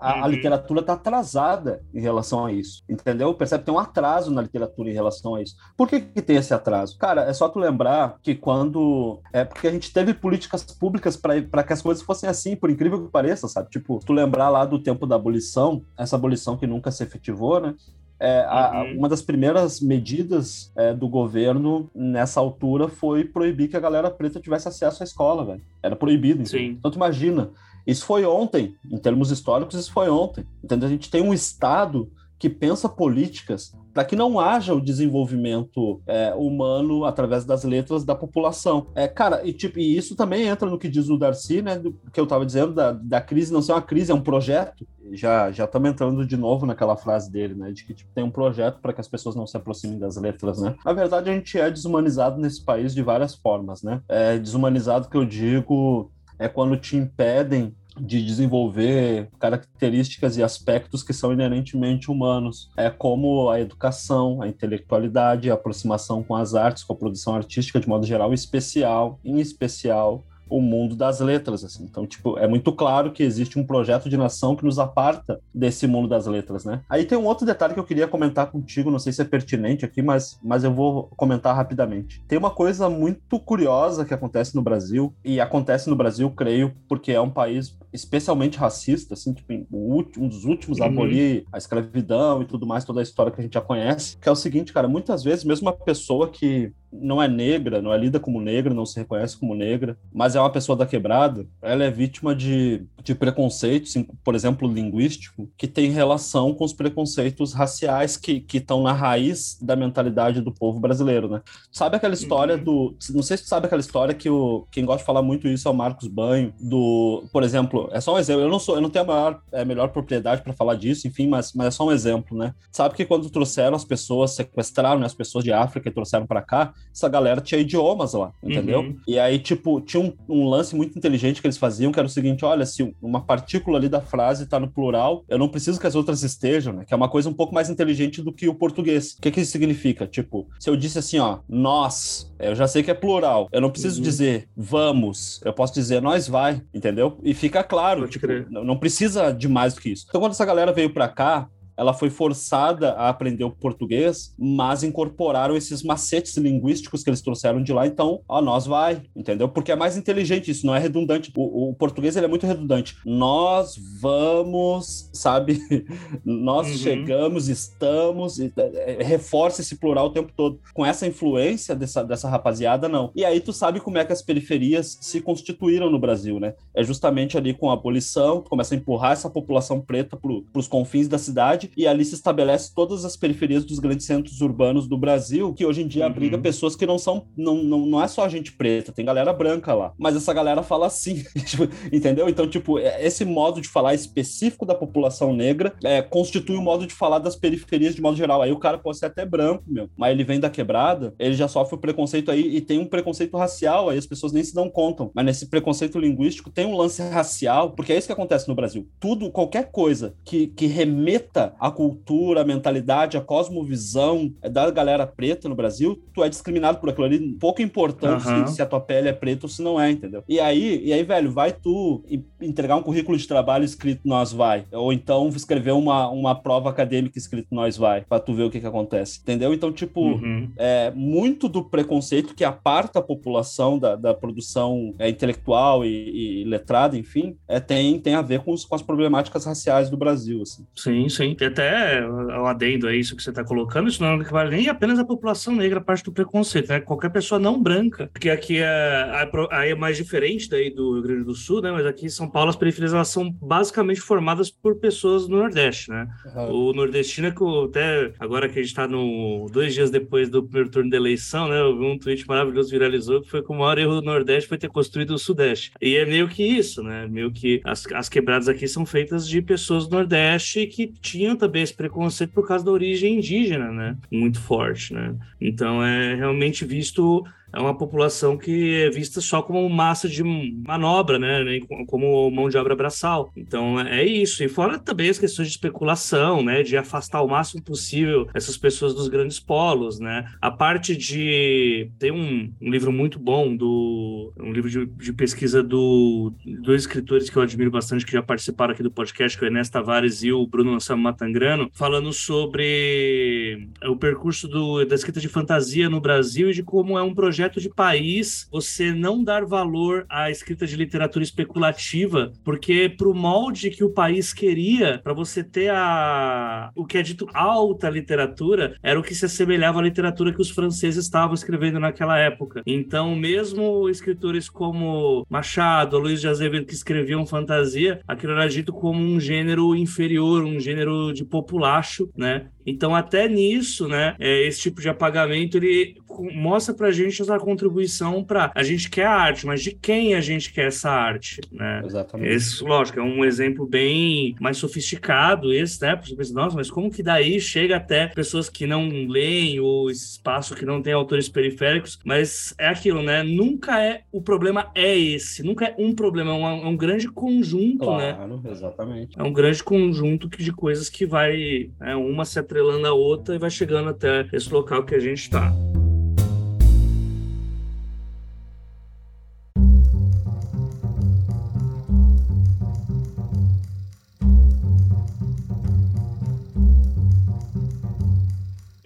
A, 0.00 0.16
uhum. 0.16 0.24
a 0.24 0.28
literatura 0.28 0.80
está 0.80 0.94
atrasada 0.94 1.82
em 1.92 2.00
relação 2.00 2.46
a 2.46 2.52
isso, 2.52 2.82
entendeu? 2.88 3.34
Percebe 3.34 3.60
que 3.60 3.66
tem 3.66 3.74
um 3.74 3.78
atraso 3.78 4.30
na 4.30 4.40
literatura 4.40 4.90
em 4.90 4.94
relação 4.94 5.34
a 5.34 5.42
isso. 5.42 5.54
Por 5.76 5.86
que, 5.86 6.00
que 6.00 6.22
tem 6.22 6.36
esse 6.36 6.54
atraso? 6.54 6.98
Cara, 6.98 7.22
é 7.22 7.32
só 7.32 7.48
tu 7.48 7.58
lembrar 7.58 8.16
que 8.22 8.34
quando. 8.34 9.20
É 9.32 9.44
porque 9.44 9.68
a 9.68 9.72
gente 9.72 9.92
teve 9.92 10.14
políticas 10.14 10.64
públicas 10.64 11.16
para 11.16 11.62
que 11.62 11.72
as 11.72 11.82
coisas 11.82 12.02
fossem 12.02 12.28
assim, 12.28 12.56
por 12.56 12.70
incrível 12.70 13.04
que 13.04 13.12
pareça, 13.12 13.46
sabe? 13.46 13.68
Tipo, 13.68 14.00
tu 14.04 14.12
lembrar 14.12 14.48
lá 14.48 14.64
do 14.64 14.78
tempo 14.78 15.06
da 15.06 15.16
abolição, 15.16 15.82
essa 15.98 16.16
abolição 16.16 16.56
que 16.56 16.66
nunca 16.66 16.90
se 16.90 17.02
efetivou, 17.02 17.60
né? 17.60 17.74
É, 18.22 18.44
a, 18.46 18.82
uhum. 18.82 18.98
uma 18.98 19.08
das 19.08 19.22
primeiras 19.22 19.80
medidas 19.80 20.70
é, 20.76 20.92
do 20.92 21.08
governo 21.08 21.90
nessa 21.94 22.38
altura 22.38 22.86
foi 22.86 23.24
proibir 23.24 23.68
que 23.68 23.76
a 23.78 23.80
galera 23.80 24.10
preta 24.10 24.38
tivesse 24.38 24.68
acesso 24.68 25.02
à 25.02 25.04
escola, 25.04 25.42
velho. 25.42 25.62
Era 25.82 25.96
proibido. 25.96 26.44
Então, 26.72 26.90
tu 26.90 26.96
imagina, 26.96 27.50
isso 27.86 28.04
foi 28.04 28.24
ontem, 28.24 28.74
em 28.90 28.98
termos 28.98 29.30
históricos, 29.30 29.78
isso 29.78 29.92
foi 29.92 30.08
ontem. 30.08 30.46
Entendeu? 30.62 30.88
A 30.88 30.92
gente 30.92 31.10
tem 31.10 31.22
um 31.22 31.34
Estado 31.34 32.10
que 32.40 32.48
pensa 32.48 32.88
políticas 32.88 33.76
para 33.92 34.04
que 34.04 34.16
não 34.16 34.40
haja 34.40 34.72
o 34.72 34.80
desenvolvimento 34.80 36.00
é, 36.06 36.32
humano 36.34 37.04
através 37.04 37.44
das 37.44 37.64
letras 37.64 38.02
da 38.02 38.14
população. 38.14 38.86
É, 38.94 39.06
cara, 39.06 39.46
e, 39.46 39.52
tipo, 39.52 39.78
e 39.78 39.96
isso 39.96 40.16
também 40.16 40.46
entra 40.46 40.68
no 40.68 40.78
que 40.78 40.88
diz 40.88 41.10
o 41.10 41.18
Darcy, 41.18 41.60
né, 41.60 41.78
do 41.78 41.92
que 42.10 42.18
eu 42.18 42.24
estava 42.24 42.46
dizendo, 42.46 42.72
da, 42.72 42.92
da 42.92 43.20
crise 43.20 43.52
não 43.52 43.60
ser 43.60 43.72
uma 43.72 43.82
crise, 43.82 44.10
é 44.10 44.14
um 44.14 44.22
projeto. 44.22 44.86
Já 45.12 45.50
já 45.50 45.64
estamos 45.64 45.90
entrando 45.90 46.24
de 46.24 46.36
novo 46.36 46.64
naquela 46.64 46.96
frase 46.96 47.30
dele, 47.30 47.54
né, 47.54 47.72
de 47.72 47.84
que 47.84 47.92
tipo, 47.92 48.10
tem 48.14 48.24
um 48.24 48.30
projeto 48.30 48.78
para 48.80 48.92
que 48.92 49.00
as 49.00 49.08
pessoas 49.08 49.34
não 49.34 49.46
se 49.46 49.56
aproximem 49.56 49.98
das 49.98 50.16
letras, 50.16 50.62
né. 50.62 50.74
Na 50.84 50.92
verdade, 50.94 51.28
a 51.28 51.34
gente 51.34 51.58
é 51.58 51.70
desumanizado 51.70 52.40
nesse 52.40 52.64
país 52.64 52.94
de 52.94 53.02
várias 53.02 53.34
formas, 53.34 53.82
né. 53.82 54.00
É 54.08 54.38
desumanizado 54.38 55.10
que 55.10 55.16
eu 55.16 55.26
digo 55.26 56.10
é 56.40 56.48
quando 56.48 56.76
te 56.76 56.96
impedem 56.96 57.72
de 58.00 58.24
desenvolver 58.24 59.28
características 59.38 60.38
e 60.38 60.42
aspectos 60.42 61.02
que 61.02 61.12
são 61.12 61.32
inerentemente 61.32 62.10
humanos, 62.10 62.70
é 62.76 62.88
como 62.88 63.50
a 63.50 63.60
educação, 63.60 64.40
a 64.40 64.48
intelectualidade, 64.48 65.50
a 65.50 65.54
aproximação 65.54 66.22
com 66.22 66.34
as 66.34 66.54
artes, 66.54 66.82
com 66.82 66.94
a 66.94 66.96
produção 66.96 67.34
artística 67.34 67.78
de 67.78 67.86
modo 67.88 68.06
geral, 68.06 68.32
especial, 68.32 69.20
em 69.22 69.38
especial 69.38 70.24
o 70.50 70.60
mundo 70.60 70.96
das 70.96 71.20
letras, 71.20 71.64
assim. 71.64 71.84
Então, 71.84 72.06
tipo, 72.06 72.38
é 72.38 72.46
muito 72.46 72.72
claro 72.72 73.12
que 73.12 73.22
existe 73.22 73.58
um 73.58 73.64
projeto 73.64 74.08
de 74.08 74.16
nação 74.16 74.56
que 74.56 74.64
nos 74.64 74.78
aparta 74.78 75.40
desse 75.54 75.86
mundo 75.86 76.08
das 76.08 76.26
letras, 76.26 76.64
né? 76.64 76.82
Aí 76.88 77.04
tem 77.04 77.16
um 77.16 77.24
outro 77.24 77.46
detalhe 77.46 77.72
que 77.72 77.80
eu 77.80 77.84
queria 77.84 78.08
comentar 78.08 78.50
contigo, 78.50 78.90
não 78.90 78.98
sei 78.98 79.12
se 79.12 79.22
é 79.22 79.24
pertinente 79.24 79.84
aqui, 79.84 80.02
mas, 80.02 80.38
mas 80.42 80.64
eu 80.64 80.74
vou 80.74 81.10
comentar 81.16 81.54
rapidamente. 81.54 82.22
Tem 82.26 82.38
uma 82.38 82.50
coisa 82.50 82.90
muito 82.90 83.38
curiosa 83.38 84.04
que 84.04 84.12
acontece 84.12 84.54
no 84.54 84.62
Brasil, 84.62 85.14
e 85.24 85.40
acontece 85.40 85.88
no 85.88 85.96
Brasil, 85.96 86.30
creio, 86.30 86.74
porque 86.88 87.12
é 87.12 87.20
um 87.20 87.30
país 87.30 87.78
especialmente 87.92 88.58
racista, 88.58 89.14
assim, 89.14 89.32
tipo, 89.32 89.52
um 89.70 90.28
dos 90.28 90.44
últimos 90.44 90.80
a 90.80 90.84
uhum. 90.84 90.92
abolir 90.92 91.44
a 91.52 91.58
escravidão 91.58 92.42
e 92.42 92.44
tudo 92.44 92.66
mais, 92.66 92.84
toda 92.84 93.00
a 93.00 93.02
história 93.02 93.32
que 93.32 93.40
a 93.40 93.44
gente 93.44 93.54
já 93.54 93.60
conhece, 93.60 94.16
que 94.16 94.28
é 94.28 94.32
o 94.32 94.36
seguinte, 94.36 94.72
cara, 94.72 94.88
muitas 94.88 95.22
vezes 95.24 95.44
mesmo 95.44 95.66
uma 95.66 95.76
pessoa 95.76 96.28
que 96.28 96.72
não 96.92 97.22
é 97.22 97.28
negra, 97.28 97.80
não 97.80 97.92
é 97.92 97.98
lida 97.98 98.18
como 98.18 98.40
negra, 98.40 98.74
não 98.74 98.84
se 98.84 98.98
reconhece 98.98 99.36
como 99.36 99.54
negra, 99.54 99.96
mas 100.12 100.34
é 100.34 100.40
uma 100.40 100.50
pessoa 100.50 100.76
da 100.76 100.86
quebrada, 100.86 101.46
ela 101.62 101.84
é 101.84 101.90
vítima 101.90 102.34
de, 102.34 102.84
de 103.02 103.14
preconceitos, 103.14 103.94
por 104.24 104.34
exemplo, 104.34 104.70
linguístico, 104.70 105.48
que 105.56 105.68
tem 105.68 105.90
relação 105.90 106.54
com 106.54 106.64
os 106.64 106.72
preconceitos 106.72 107.52
raciais 107.52 108.16
que 108.16 108.44
estão 108.52 108.82
na 108.82 108.92
raiz 108.92 109.58
da 109.60 109.76
mentalidade 109.76 110.40
do 110.40 110.52
povo 110.52 110.80
brasileiro, 110.80 111.28
né? 111.28 111.42
Sabe 111.70 111.96
aquela 111.96 112.14
história 112.14 112.56
uhum. 112.56 112.64
do... 112.64 112.96
Não 113.10 113.22
sei 113.22 113.36
se 113.36 113.44
tu 113.44 113.48
sabe 113.48 113.66
aquela 113.66 113.80
história 113.80 114.14
que 114.14 114.28
o, 114.28 114.66
quem 114.70 114.84
gosta 114.84 115.00
de 115.00 115.06
falar 115.06 115.22
muito 115.22 115.48
isso 115.48 115.68
é 115.68 115.70
o 115.70 115.74
Marcos 115.74 116.08
Banho, 116.08 116.52
do... 116.60 117.24
Por 117.32 117.42
exemplo, 117.42 117.88
é 117.92 118.00
só 118.00 118.14
um 118.14 118.18
exemplo, 118.18 118.42
eu 118.42 118.48
não 118.48 118.58
sou, 118.58 118.74
eu 118.74 118.80
não 118.80 118.90
tenho 118.90 119.04
a 119.04 119.08
maior, 119.08 119.42
é, 119.52 119.64
melhor 119.64 119.88
propriedade 119.88 120.42
para 120.42 120.52
falar 120.52 120.74
disso, 120.74 121.06
enfim, 121.06 121.28
mas, 121.28 121.52
mas 121.52 121.68
é 121.68 121.70
só 121.70 121.86
um 121.86 121.92
exemplo, 121.92 122.36
né? 122.36 122.54
Sabe 122.72 122.94
que 122.94 123.04
quando 123.04 123.30
trouxeram 123.30 123.76
as 123.76 123.84
pessoas, 123.84 124.32
sequestraram 124.34 125.00
né, 125.00 125.06
as 125.06 125.14
pessoas 125.14 125.44
de 125.44 125.52
África 125.52 125.88
e 125.88 125.92
trouxeram 125.92 126.26
para 126.26 126.42
cá, 126.42 126.74
essa 126.92 127.08
galera 127.08 127.40
tinha 127.40 127.60
idiomas 127.60 128.12
lá, 128.12 128.32
entendeu? 128.42 128.80
Uhum. 128.80 128.96
E 129.06 129.18
aí, 129.18 129.38
tipo, 129.38 129.80
tinha 129.80 130.02
um, 130.02 130.12
um, 130.28 130.48
lance 130.48 130.74
muito 130.74 130.98
inteligente 130.98 131.40
que 131.40 131.46
eles 131.46 131.56
faziam, 131.56 131.92
que 131.92 131.98
era 131.98 132.06
o 132.06 132.10
seguinte: 132.10 132.44
olha, 132.44 132.66
se 132.66 132.94
uma 133.00 133.20
partícula 133.20 133.78
ali 133.78 133.88
da 133.88 134.00
frase 134.00 134.46
tá 134.46 134.58
no 134.58 134.68
plural, 134.68 135.24
eu 135.28 135.38
não 135.38 135.48
preciso 135.48 135.80
que 135.80 135.86
as 135.86 135.94
outras 135.94 136.22
estejam, 136.22 136.72
né? 136.72 136.84
Que 136.84 136.92
é 136.92 136.96
uma 136.96 137.08
coisa 137.08 137.28
um 137.28 137.32
pouco 137.32 137.54
mais 137.54 137.70
inteligente 137.70 138.22
do 138.22 138.32
que 138.32 138.48
o 138.48 138.54
português. 138.54 139.14
O 139.14 139.22
que, 139.22 139.30
que 139.30 139.40
isso 139.40 139.52
significa? 139.52 140.06
Tipo, 140.06 140.48
se 140.58 140.68
eu 140.68 140.76
disse 140.76 140.98
assim, 140.98 141.18
ó, 141.18 141.38
nós, 141.48 142.32
eu 142.38 142.54
já 142.54 142.66
sei 142.66 142.82
que 142.82 142.90
é 142.90 142.94
plural, 142.94 143.48
eu 143.52 143.60
não 143.60 143.70
preciso 143.70 143.98
uhum. 143.98 144.02
dizer 144.02 144.48
vamos, 144.56 145.40
eu 145.44 145.52
posso 145.52 145.72
dizer 145.72 146.02
nós 146.02 146.28
vai, 146.28 146.60
entendeu? 146.74 147.18
E 147.22 147.34
fica 147.34 147.62
claro, 147.62 148.08
tipo, 148.08 148.26
não, 148.50 148.64
não 148.64 148.76
precisa 148.76 149.32
de 149.32 149.48
mais 149.48 149.74
do 149.74 149.80
que 149.80 149.90
isso. 149.90 150.06
Então, 150.08 150.20
quando 150.20 150.32
essa 150.32 150.44
galera 150.44 150.72
veio 150.72 150.92
pra 150.92 151.08
cá, 151.08 151.48
ela 151.80 151.94
foi 151.94 152.10
forçada 152.10 152.90
a 152.90 153.08
aprender 153.08 153.42
o 153.42 153.50
português, 153.50 154.34
mas 154.38 154.82
incorporaram 154.82 155.56
esses 155.56 155.82
macetes 155.82 156.36
linguísticos 156.36 157.02
que 157.02 157.08
eles 157.08 157.22
trouxeram 157.22 157.62
de 157.62 157.72
lá, 157.72 157.86
então, 157.86 158.20
ó, 158.28 158.42
nós 158.42 158.66
vai, 158.66 159.00
entendeu? 159.16 159.48
Porque 159.48 159.72
é 159.72 159.76
mais 159.76 159.96
inteligente 159.96 160.50
isso, 160.50 160.66
não 160.66 160.74
é 160.74 160.78
redundante. 160.78 161.32
O, 161.34 161.70
o 161.70 161.74
português, 161.74 162.16
ele 162.16 162.26
é 162.26 162.28
muito 162.28 162.46
redundante. 162.46 162.98
Nós 163.02 163.76
vamos, 163.98 165.08
sabe? 165.10 165.58
nós 166.22 166.68
uhum. 166.68 166.76
chegamos, 166.76 167.48
estamos, 167.48 168.38
e, 168.38 168.52
é, 168.56 169.02
reforça 169.02 169.62
esse 169.62 169.76
plural 169.76 170.08
o 170.08 170.12
tempo 170.12 170.34
todo. 170.36 170.60
Com 170.74 170.84
essa 170.84 171.06
influência 171.06 171.74
dessa, 171.74 172.04
dessa 172.04 172.28
rapaziada, 172.28 172.90
não. 172.90 173.10
E 173.16 173.24
aí 173.24 173.40
tu 173.40 173.54
sabe 173.54 173.80
como 173.80 173.96
é 173.96 174.04
que 174.04 174.12
as 174.12 174.20
periferias 174.20 174.98
se 175.00 175.22
constituíram 175.22 175.90
no 175.90 175.98
Brasil, 175.98 176.38
né? 176.38 176.52
É 176.74 176.82
justamente 176.82 177.38
ali 177.38 177.54
com 177.54 177.70
a 177.70 177.72
abolição, 177.72 178.42
tu 178.42 178.50
começa 178.50 178.74
a 178.74 178.76
empurrar 178.76 179.12
essa 179.12 179.30
população 179.30 179.80
preta 179.80 180.14
para 180.14 180.60
os 180.60 180.68
confins 180.68 181.08
da 181.08 181.16
cidade 181.16 181.69
e 181.76 181.86
ali 181.86 182.04
se 182.04 182.14
estabelece 182.14 182.74
todas 182.74 183.04
as 183.04 183.16
periferias 183.16 183.64
dos 183.64 183.78
grandes 183.78 184.06
centros 184.06 184.40
urbanos 184.40 184.86
do 184.86 184.98
Brasil, 184.98 185.52
que 185.54 185.64
hoje 185.64 185.82
em 185.82 185.86
dia 185.86 186.04
uhum. 186.04 186.10
abriga 186.10 186.38
pessoas 186.38 186.76
que 186.76 186.86
não 186.86 186.98
são, 186.98 187.26
não, 187.36 187.62
não, 187.62 187.86
não 187.86 188.02
é 188.02 188.08
só 188.08 188.28
gente 188.28 188.52
preta, 188.52 188.92
tem 188.92 189.04
galera 189.04 189.32
branca 189.32 189.74
lá. 189.74 189.92
Mas 189.98 190.16
essa 190.16 190.32
galera 190.32 190.62
fala 190.62 190.86
assim, 190.86 191.24
tipo, 191.44 191.68
entendeu? 191.92 192.28
Então, 192.28 192.48
tipo, 192.48 192.78
é, 192.78 193.04
esse 193.04 193.24
modo 193.24 193.60
de 193.60 193.68
falar 193.68 193.94
específico 193.94 194.64
da 194.64 194.74
população 194.74 195.34
negra 195.34 195.74
é, 195.82 196.00
constitui 196.02 196.56
o 196.56 196.60
um 196.60 196.62
modo 196.62 196.86
de 196.86 196.94
falar 196.94 197.18
das 197.18 197.36
periferias 197.36 197.94
de 197.94 198.02
modo 198.02 198.16
geral. 198.16 198.42
Aí 198.42 198.52
o 198.52 198.58
cara 198.58 198.78
pode 198.78 198.98
ser 198.98 199.06
até 199.06 199.24
branco, 199.24 199.64
meu, 199.66 199.88
mas 199.96 200.12
ele 200.12 200.24
vem 200.24 200.40
da 200.40 200.50
quebrada, 200.50 201.14
ele 201.18 201.34
já 201.34 201.48
sofre 201.48 201.76
o 201.76 201.78
preconceito 201.78 202.30
aí 202.30 202.56
e 202.56 202.60
tem 202.60 202.78
um 202.78 202.86
preconceito 202.86 203.36
racial, 203.36 203.88
aí 203.88 203.98
as 203.98 204.06
pessoas 204.06 204.32
nem 204.32 204.42
se 204.42 204.54
dão 204.54 204.68
conta. 204.68 205.10
Mas 205.14 205.24
nesse 205.24 205.46
preconceito 205.48 205.98
linguístico 205.98 206.50
tem 206.50 206.66
um 206.66 206.76
lance 206.76 207.02
racial, 207.02 207.72
porque 207.72 207.92
é 207.92 207.98
isso 207.98 208.06
que 208.06 208.12
acontece 208.12 208.48
no 208.48 208.54
Brasil. 208.54 208.88
Tudo, 208.98 209.30
qualquer 209.30 209.70
coisa 209.70 210.14
que, 210.24 210.48
que 210.48 210.66
remeta 210.66 211.54
à 211.60 211.70
cultura, 211.70 212.40
à 212.40 212.44
mentalidade, 212.44 213.16
à 213.16 213.20
cosmovisão 213.20 214.32
da 214.50 214.70
galera 214.70 215.06
preta 215.06 215.48
no 215.48 215.54
Brasil, 215.54 216.02
tu 216.14 216.24
é 216.24 216.28
discriminado 216.28 216.78
por 216.78 216.88
aquilo 216.88 217.04
ali. 217.04 217.32
Pouco 217.38 217.60
importante 217.60 218.26
uhum. 218.26 218.46
se, 218.46 218.54
se, 218.54 218.62
a 218.62 218.66
tua 218.66 218.80
pele 218.80 219.08
é 219.08 219.12
preta 219.12 219.44
ou 219.44 219.48
se 219.48 219.62
não 219.62 219.78
é, 219.78 219.90
entendeu? 219.90 220.24
E 220.28 220.40
aí, 220.40 220.82
e 220.82 220.92
aí, 220.92 221.02
velho, 221.02 221.30
vai 221.30 221.52
tu 221.52 222.02
entregar 222.40 222.76
um 222.76 222.82
currículo 222.82 223.16
de 223.16 223.28
trabalho 223.28 223.64
escrito 223.64 224.00
Nós 224.04 224.32
Vai, 224.32 224.64
ou 224.72 224.92
então 224.92 225.28
escrever 225.28 225.72
uma, 225.72 226.08
uma 226.08 226.34
prova 226.34 226.70
acadêmica 226.70 227.18
escrito 227.18 227.48
Nós 227.50 227.76
Vai, 227.76 228.02
pra 228.02 228.18
tu 228.18 228.32
ver 228.32 228.44
o 228.44 228.50
que 228.50 228.60
que 228.60 228.66
acontece, 228.66 229.20
entendeu? 229.20 229.52
Então, 229.52 229.70
tipo, 229.70 230.00
uhum. 230.00 230.50
é, 230.56 230.90
muito 230.94 231.48
do 231.48 231.62
preconceito 231.62 232.34
que 232.34 232.44
aparta 232.44 233.00
a 233.00 233.02
população 233.02 233.78
da, 233.78 233.96
da 233.96 234.14
produção 234.14 234.94
é, 234.98 235.08
intelectual 235.08 235.84
e, 235.84 236.42
e, 236.42 236.44
letrada, 236.44 236.96
enfim, 236.96 237.36
é, 237.46 237.60
tem, 237.60 237.98
tem 237.98 238.14
a 238.14 238.22
ver 238.22 238.40
com, 238.40 238.52
os, 238.52 238.64
com 238.64 238.74
as 238.74 238.82
problemáticas 238.82 239.44
raciais 239.44 239.90
do 239.90 239.96
Brasil, 239.96 240.42
assim. 240.42 240.66
Sim, 240.74 241.08
sim. 241.08 241.34
Até 241.44 242.06
o 242.06 242.46
adendo 242.46 242.86
a 242.86 242.94
isso 242.94 243.16
que 243.16 243.22
você 243.22 243.30
está 243.30 243.44
colocando, 243.44 243.88
isso 243.88 244.02
não 244.02 244.22
vale 244.24 244.56
nem 244.56 244.68
apenas 244.68 244.98
a 244.98 245.04
população 245.04 245.54
negra, 245.54 245.80
parte 245.80 246.04
do 246.04 246.12
preconceito, 246.12 246.68
né? 246.68 246.80
Qualquer 246.80 247.10
pessoa 247.10 247.38
não 247.38 247.60
branca, 247.60 248.08
porque 248.12 248.30
aqui 248.30 248.58
é, 248.58 249.28
aí 249.50 249.70
é 249.70 249.74
mais 249.74 249.96
diferente 249.96 250.48
daí 250.48 250.70
do 250.70 250.94
Rio 250.94 251.02
Grande 251.02 251.24
do 251.24 251.34
Sul, 251.34 251.62
né? 251.62 251.70
Mas 251.70 251.86
aqui 251.86 252.06
em 252.06 252.10
São 252.10 252.28
Paulo 252.28 252.50
as 252.50 252.56
periferias 252.56 252.92
elas 252.92 253.08
são 253.08 253.30
basicamente 253.30 254.00
formadas 254.00 254.50
por 254.50 254.76
pessoas 254.76 255.26
do 255.26 255.36
Nordeste, 255.36 255.90
né? 255.90 256.08
Uhum. 256.34 256.70
O 256.70 256.72
nordestino 256.72 257.28
é 257.28 257.30
que 257.30 257.44
até 257.64 258.12
agora 258.18 258.48
que 258.48 258.58
a 258.58 258.62
gente 258.62 258.70
está 258.70 258.86
no 258.86 259.46
dois 259.50 259.74
dias 259.74 259.90
depois 259.90 260.28
do 260.28 260.42
primeiro 260.42 260.70
turno 260.70 260.90
da 260.90 260.96
eleição, 260.96 261.48
né? 261.48 261.60
Eu 261.60 261.78
vi 261.78 261.84
um 261.84 261.98
tweet 261.98 262.26
maravilhoso 262.26 262.70
viralizou 262.70 263.20
que 263.22 263.30
foi 263.30 263.42
que 263.42 263.50
o 263.50 263.54
maior 263.54 263.78
erro 263.78 264.00
do 264.00 264.02
Nordeste 264.02 264.48
foi 264.48 264.58
ter 264.58 264.68
construído 264.68 265.12
o 265.12 265.18
Sudeste. 265.18 265.72
E 265.80 265.96
é 265.96 266.04
meio 266.04 266.28
que 266.28 266.42
isso, 266.42 266.82
né? 266.82 267.06
Meio 267.06 267.30
que 267.30 267.60
as, 267.64 267.86
as 267.92 268.08
quebradas 268.08 268.48
aqui 268.48 268.66
são 268.66 268.86
feitas 268.86 269.28
de 269.28 269.42
pessoas 269.42 269.86
do 269.86 269.96
Nordeste 269.96 270.66
que 270.66 270.88
tinham 271.00 271.29
também 271.36 271.62
esse 271.62 271.74
preconceito 271.74 272.32
por 272.32 272.46
causa 272.46 272.64
da 272.64 272.70
origem 272.70 273.16
indígena, 273.16 273.70
né? 273.70 273.96
Muito 274.10 274.40
forte, 274.40 274.94
né? 274.94 275.14
Então 275.40 275.82
é 275.84 276.14
realmente 276.14 276.64
visto 276.64 277.24
é 277.52 277.58
uma 277.58 277.76
população 277.76 278.36
que 278.36 278.82
é 278.82 278.90
vista 278.90 279.20
só 279.20 279.42
como 279.42 279.68
massa 279.68 280.08
de 280.08 280.22
manobra, 280.22 281.18
né? 281.18 281.60
Como 281.86 282.30
mão 282.30 282.48
de 282.48 282.56
obra 282.56 282.76
braçal. 282.76 283.30
Então 283.36 283.80
é 283.80 284.04
isso. 284.04 284.42
E 284.42 284.48
fora 284.48 284.78
também 284.78 285.10
as 285.10 285.18
questões 285.18 285.48
de 285.48 285.54
especulação, 285.54 286.42
né? 286.42 286.62
De 286.62 286.76
afastar 286.76 287.22
o 287.22 287.28
máximo 287.28 287.62
possível 287.62 288.28
essas 288.34 288.56
pessoas 288.56 288.94
dos 288.94 289.08
grandes 289.08 289.40
polos, 289.40 289.98
né? 289.98 290.26
A 290.40 290.50
parte 290.50 290.96
de. 290.96 291.90
Tem 291.98 292.10
um, 292.10 292.52
um 292.60 292.70
livro 292.70 292.92
muito 292.92 293.18
bom 293.18 293.54
do. 293.54 294.32
Um 294.38 294.52
livro 294.52 294.70
de, 294.70 294.86
de, 294.86 295.12
pesquisa 295.12 295.62
do 295.62 296.32
dois 296.62 296.82
escritores 296.82 297.28
que 297.28 297.36
eu 297.36 297.42
admiro 297.42 297.70
bastante, 297.70 298.06
que 298.06 298.12
já 298.12 298.22
participaram 298.22 298.72
aqui 298.72 298.82
do 298.82 298.90
podcast, 298.90 299.36
que 299.36 299.44
é 299.44 299.48
o 299.48 299.50
Ernesto 299.50 299.72
Tavares 299.72 300.22
e 300.22 300.32
o 300.32 300.46
Bruno 300.46 300.74
Anselmo 300.74 301.02
Matangrano, 301.02 301.70
falando 301.72 302.12
sobre 302.12 303.68
o 303.84 303.96
percurso 303.96 304.48
do, 304.48 304.84
da 304.84 304.94
escrita 304.94 305.20
de 305.20 305.28
fantasia 305.28 305.88
no 305.90 306.00
Brasil 306.00 306.50
e 306.50 306.54
de 306.54 306.62
como 306.62 306.98
é 306.98 307.02
um 307.02 307.14
projeto 307.14 307.39
projeto 307.40 307.60
de 307.60 307.70
país 307.70 308.46
você 308.52 308.92
não 308.92 309.24
dar 309.24 309.46
valor 309.46 310.04
à 310.10 310.30
escrita 310.30 310.66
de 310.66 310.76
literatura 310.76 311.24
especulativa, 311.24 312.32
porque 312.44 312.86
para 312.88 313.08
o 313.08 313.14
molde 313.14 313.70
que 313.70 313.82
o 313.82 313.88
país 313.88 314.34
queria, 314.34 315.00
para 315.02 315.14
você 315.14 315.42
ter 315.42 315.70
a 315.70 316.70
o 316.74 316.84
que 316.84 316.98
é 316.98 317.02
dito 317.02 317.26
alta 317.32 317.88
literatura, 317.88 318.76
era 318.82 319.00
o 319.00 319.02
que 319.02 319.14
se 319.14 319.24
assemelhava 319.24 319.78
à 319.78 319.82
literatura 319.82 320.34
que 320.34 320.42
os 320.42 320.50
franceses 320.50 321.04
estavam 321.04 321.32
escrevendo 321.34 321.80
naquela 321.80 322.18
época. 322.18 322.62
Então, 322.66 323.16
mesmo 323.16 323.88
escritores 323.88 324.50
como 324.50 325.26
Machado, 325.30 325.98
Luiz 325.98 326.20
de 326.20 326.28
Azevedo, 326.28 326.66
que 326.66 326.74
escreviam 326.74 327.24
fantasia, 327.24 328.00
aquilo 328.06 328.32
era 328.32 328.48
dito 328.48 328.70
como 328.72 329.00
um 329.00 329.18
gênero 329.18 329.74
inferior, 329.74 330.44
um 330.44 330.60
gênero 330.60 331.12
de 331.12 331.24
populacho, 331.24 332.10
né? 332.14 332.48
Então, 332.66 332.94
até 332.94 333.28
nisso, 333.28 333.88
né, 333.88 334.14
é, 334.18 334.46
esse 334.46 334.60
tipo 334.60 334.80
de 334.80 334.88
apagamento, 334.88 335.56
ele 335.56 335.96
mostra 336.34 336.74
pra 336.74 336.90
gente 336.90 337.22
essa 337.22 337.38
contribuição 337.38 338.22
para 338.24 338.50
a 338.54 338.62
gente 338.62 338.90
quer 338.90 339.06
a 339.06 339.12
arte, 339.12 339.46
mas 339.46 339.62
de 339.62 339.72
quem 339.72 340.14
a 340.14 340.20
gente 340.20 340.52
quer 340.52 340.66
essa 340.66 340.90
arte, 340.90 341.40
né? 341.50 341.82
Exatamente. 341.84 342.30
Esse, 342.30 342.62
lógico, 342.62 343.00
é 343.00 343.02
um 343.02 343.24
exemplo 343.24 343.66
bem 343.66 344.34
mais 344.40 344.56
sofisticado 344.56 345.52
esse, 345.52 345.80
né? 345.82 345.98
Você 346.02 346.14
pensa, 346.14 346.32
nossa, 346.32 346.56
mas 346.56 346.70
como 346.70 346.90
que 346.90 347.02
daí 347.02 347.40
chega 347.40 347.76
até 347.76 348.06
pessoas 348.06 348.48
que 348.48 348.66
não 348.66 348.88
leem 349.06 349.60
ou 349.60 349.90
espaço 349.90 350.54
que 350.54 350.64
não 350.64 350.82
tem 350.82 350.92
autores 350.92 351.28
periféricos, 351.28 351.98
mas 352.04 352.54
é 352.58 352.68
aquilo, 352.68 353.02
né? 353.02 353.22
Nunca 353.22 353.82
é, 353.82 354.02
o 354.12 354.20
problema 354.20 354.70
é 354.74 354.96
esse, 354.98 355.42
nunca 355.42 355.66
é 355.66 355.74
um 355.78 355.94
problema, 355.94 356.30
é 356.30 356.34
um, 356.34 356.46
é 356.46 356.66
um 356.66 356.76
grande 356.76 357.08
conjunto, 357.08 357.84
claro, 357.84 357.98
né? 357.98 358.12
Claro, 358.14 358.42
exatamente. 358.50 359.18
É 359.18 359.22
um 359.22 359.32
grande 359.32 359.62
conjunto 359.62 360.28
de 360.28 360.52
coisas 360.52 360.88
que 360.88 361.06
vai, 361.06 361.70
né, 361.78 361.94
uma 361.96 362.24
se 362.24 362.38
atrelando 362.38 362.86
à 362.86 362.92
outra 362.92 363.34
e 363.34 363.38
vai 363.38 363.50
chegando 363.50 363.90
até 363.90 364.26
esse 364.32 364.52
local 364.52 364.84
que 364.84 364.94
a 364.94 365.00
gente 365.00 365.22
está. 365.22 365.52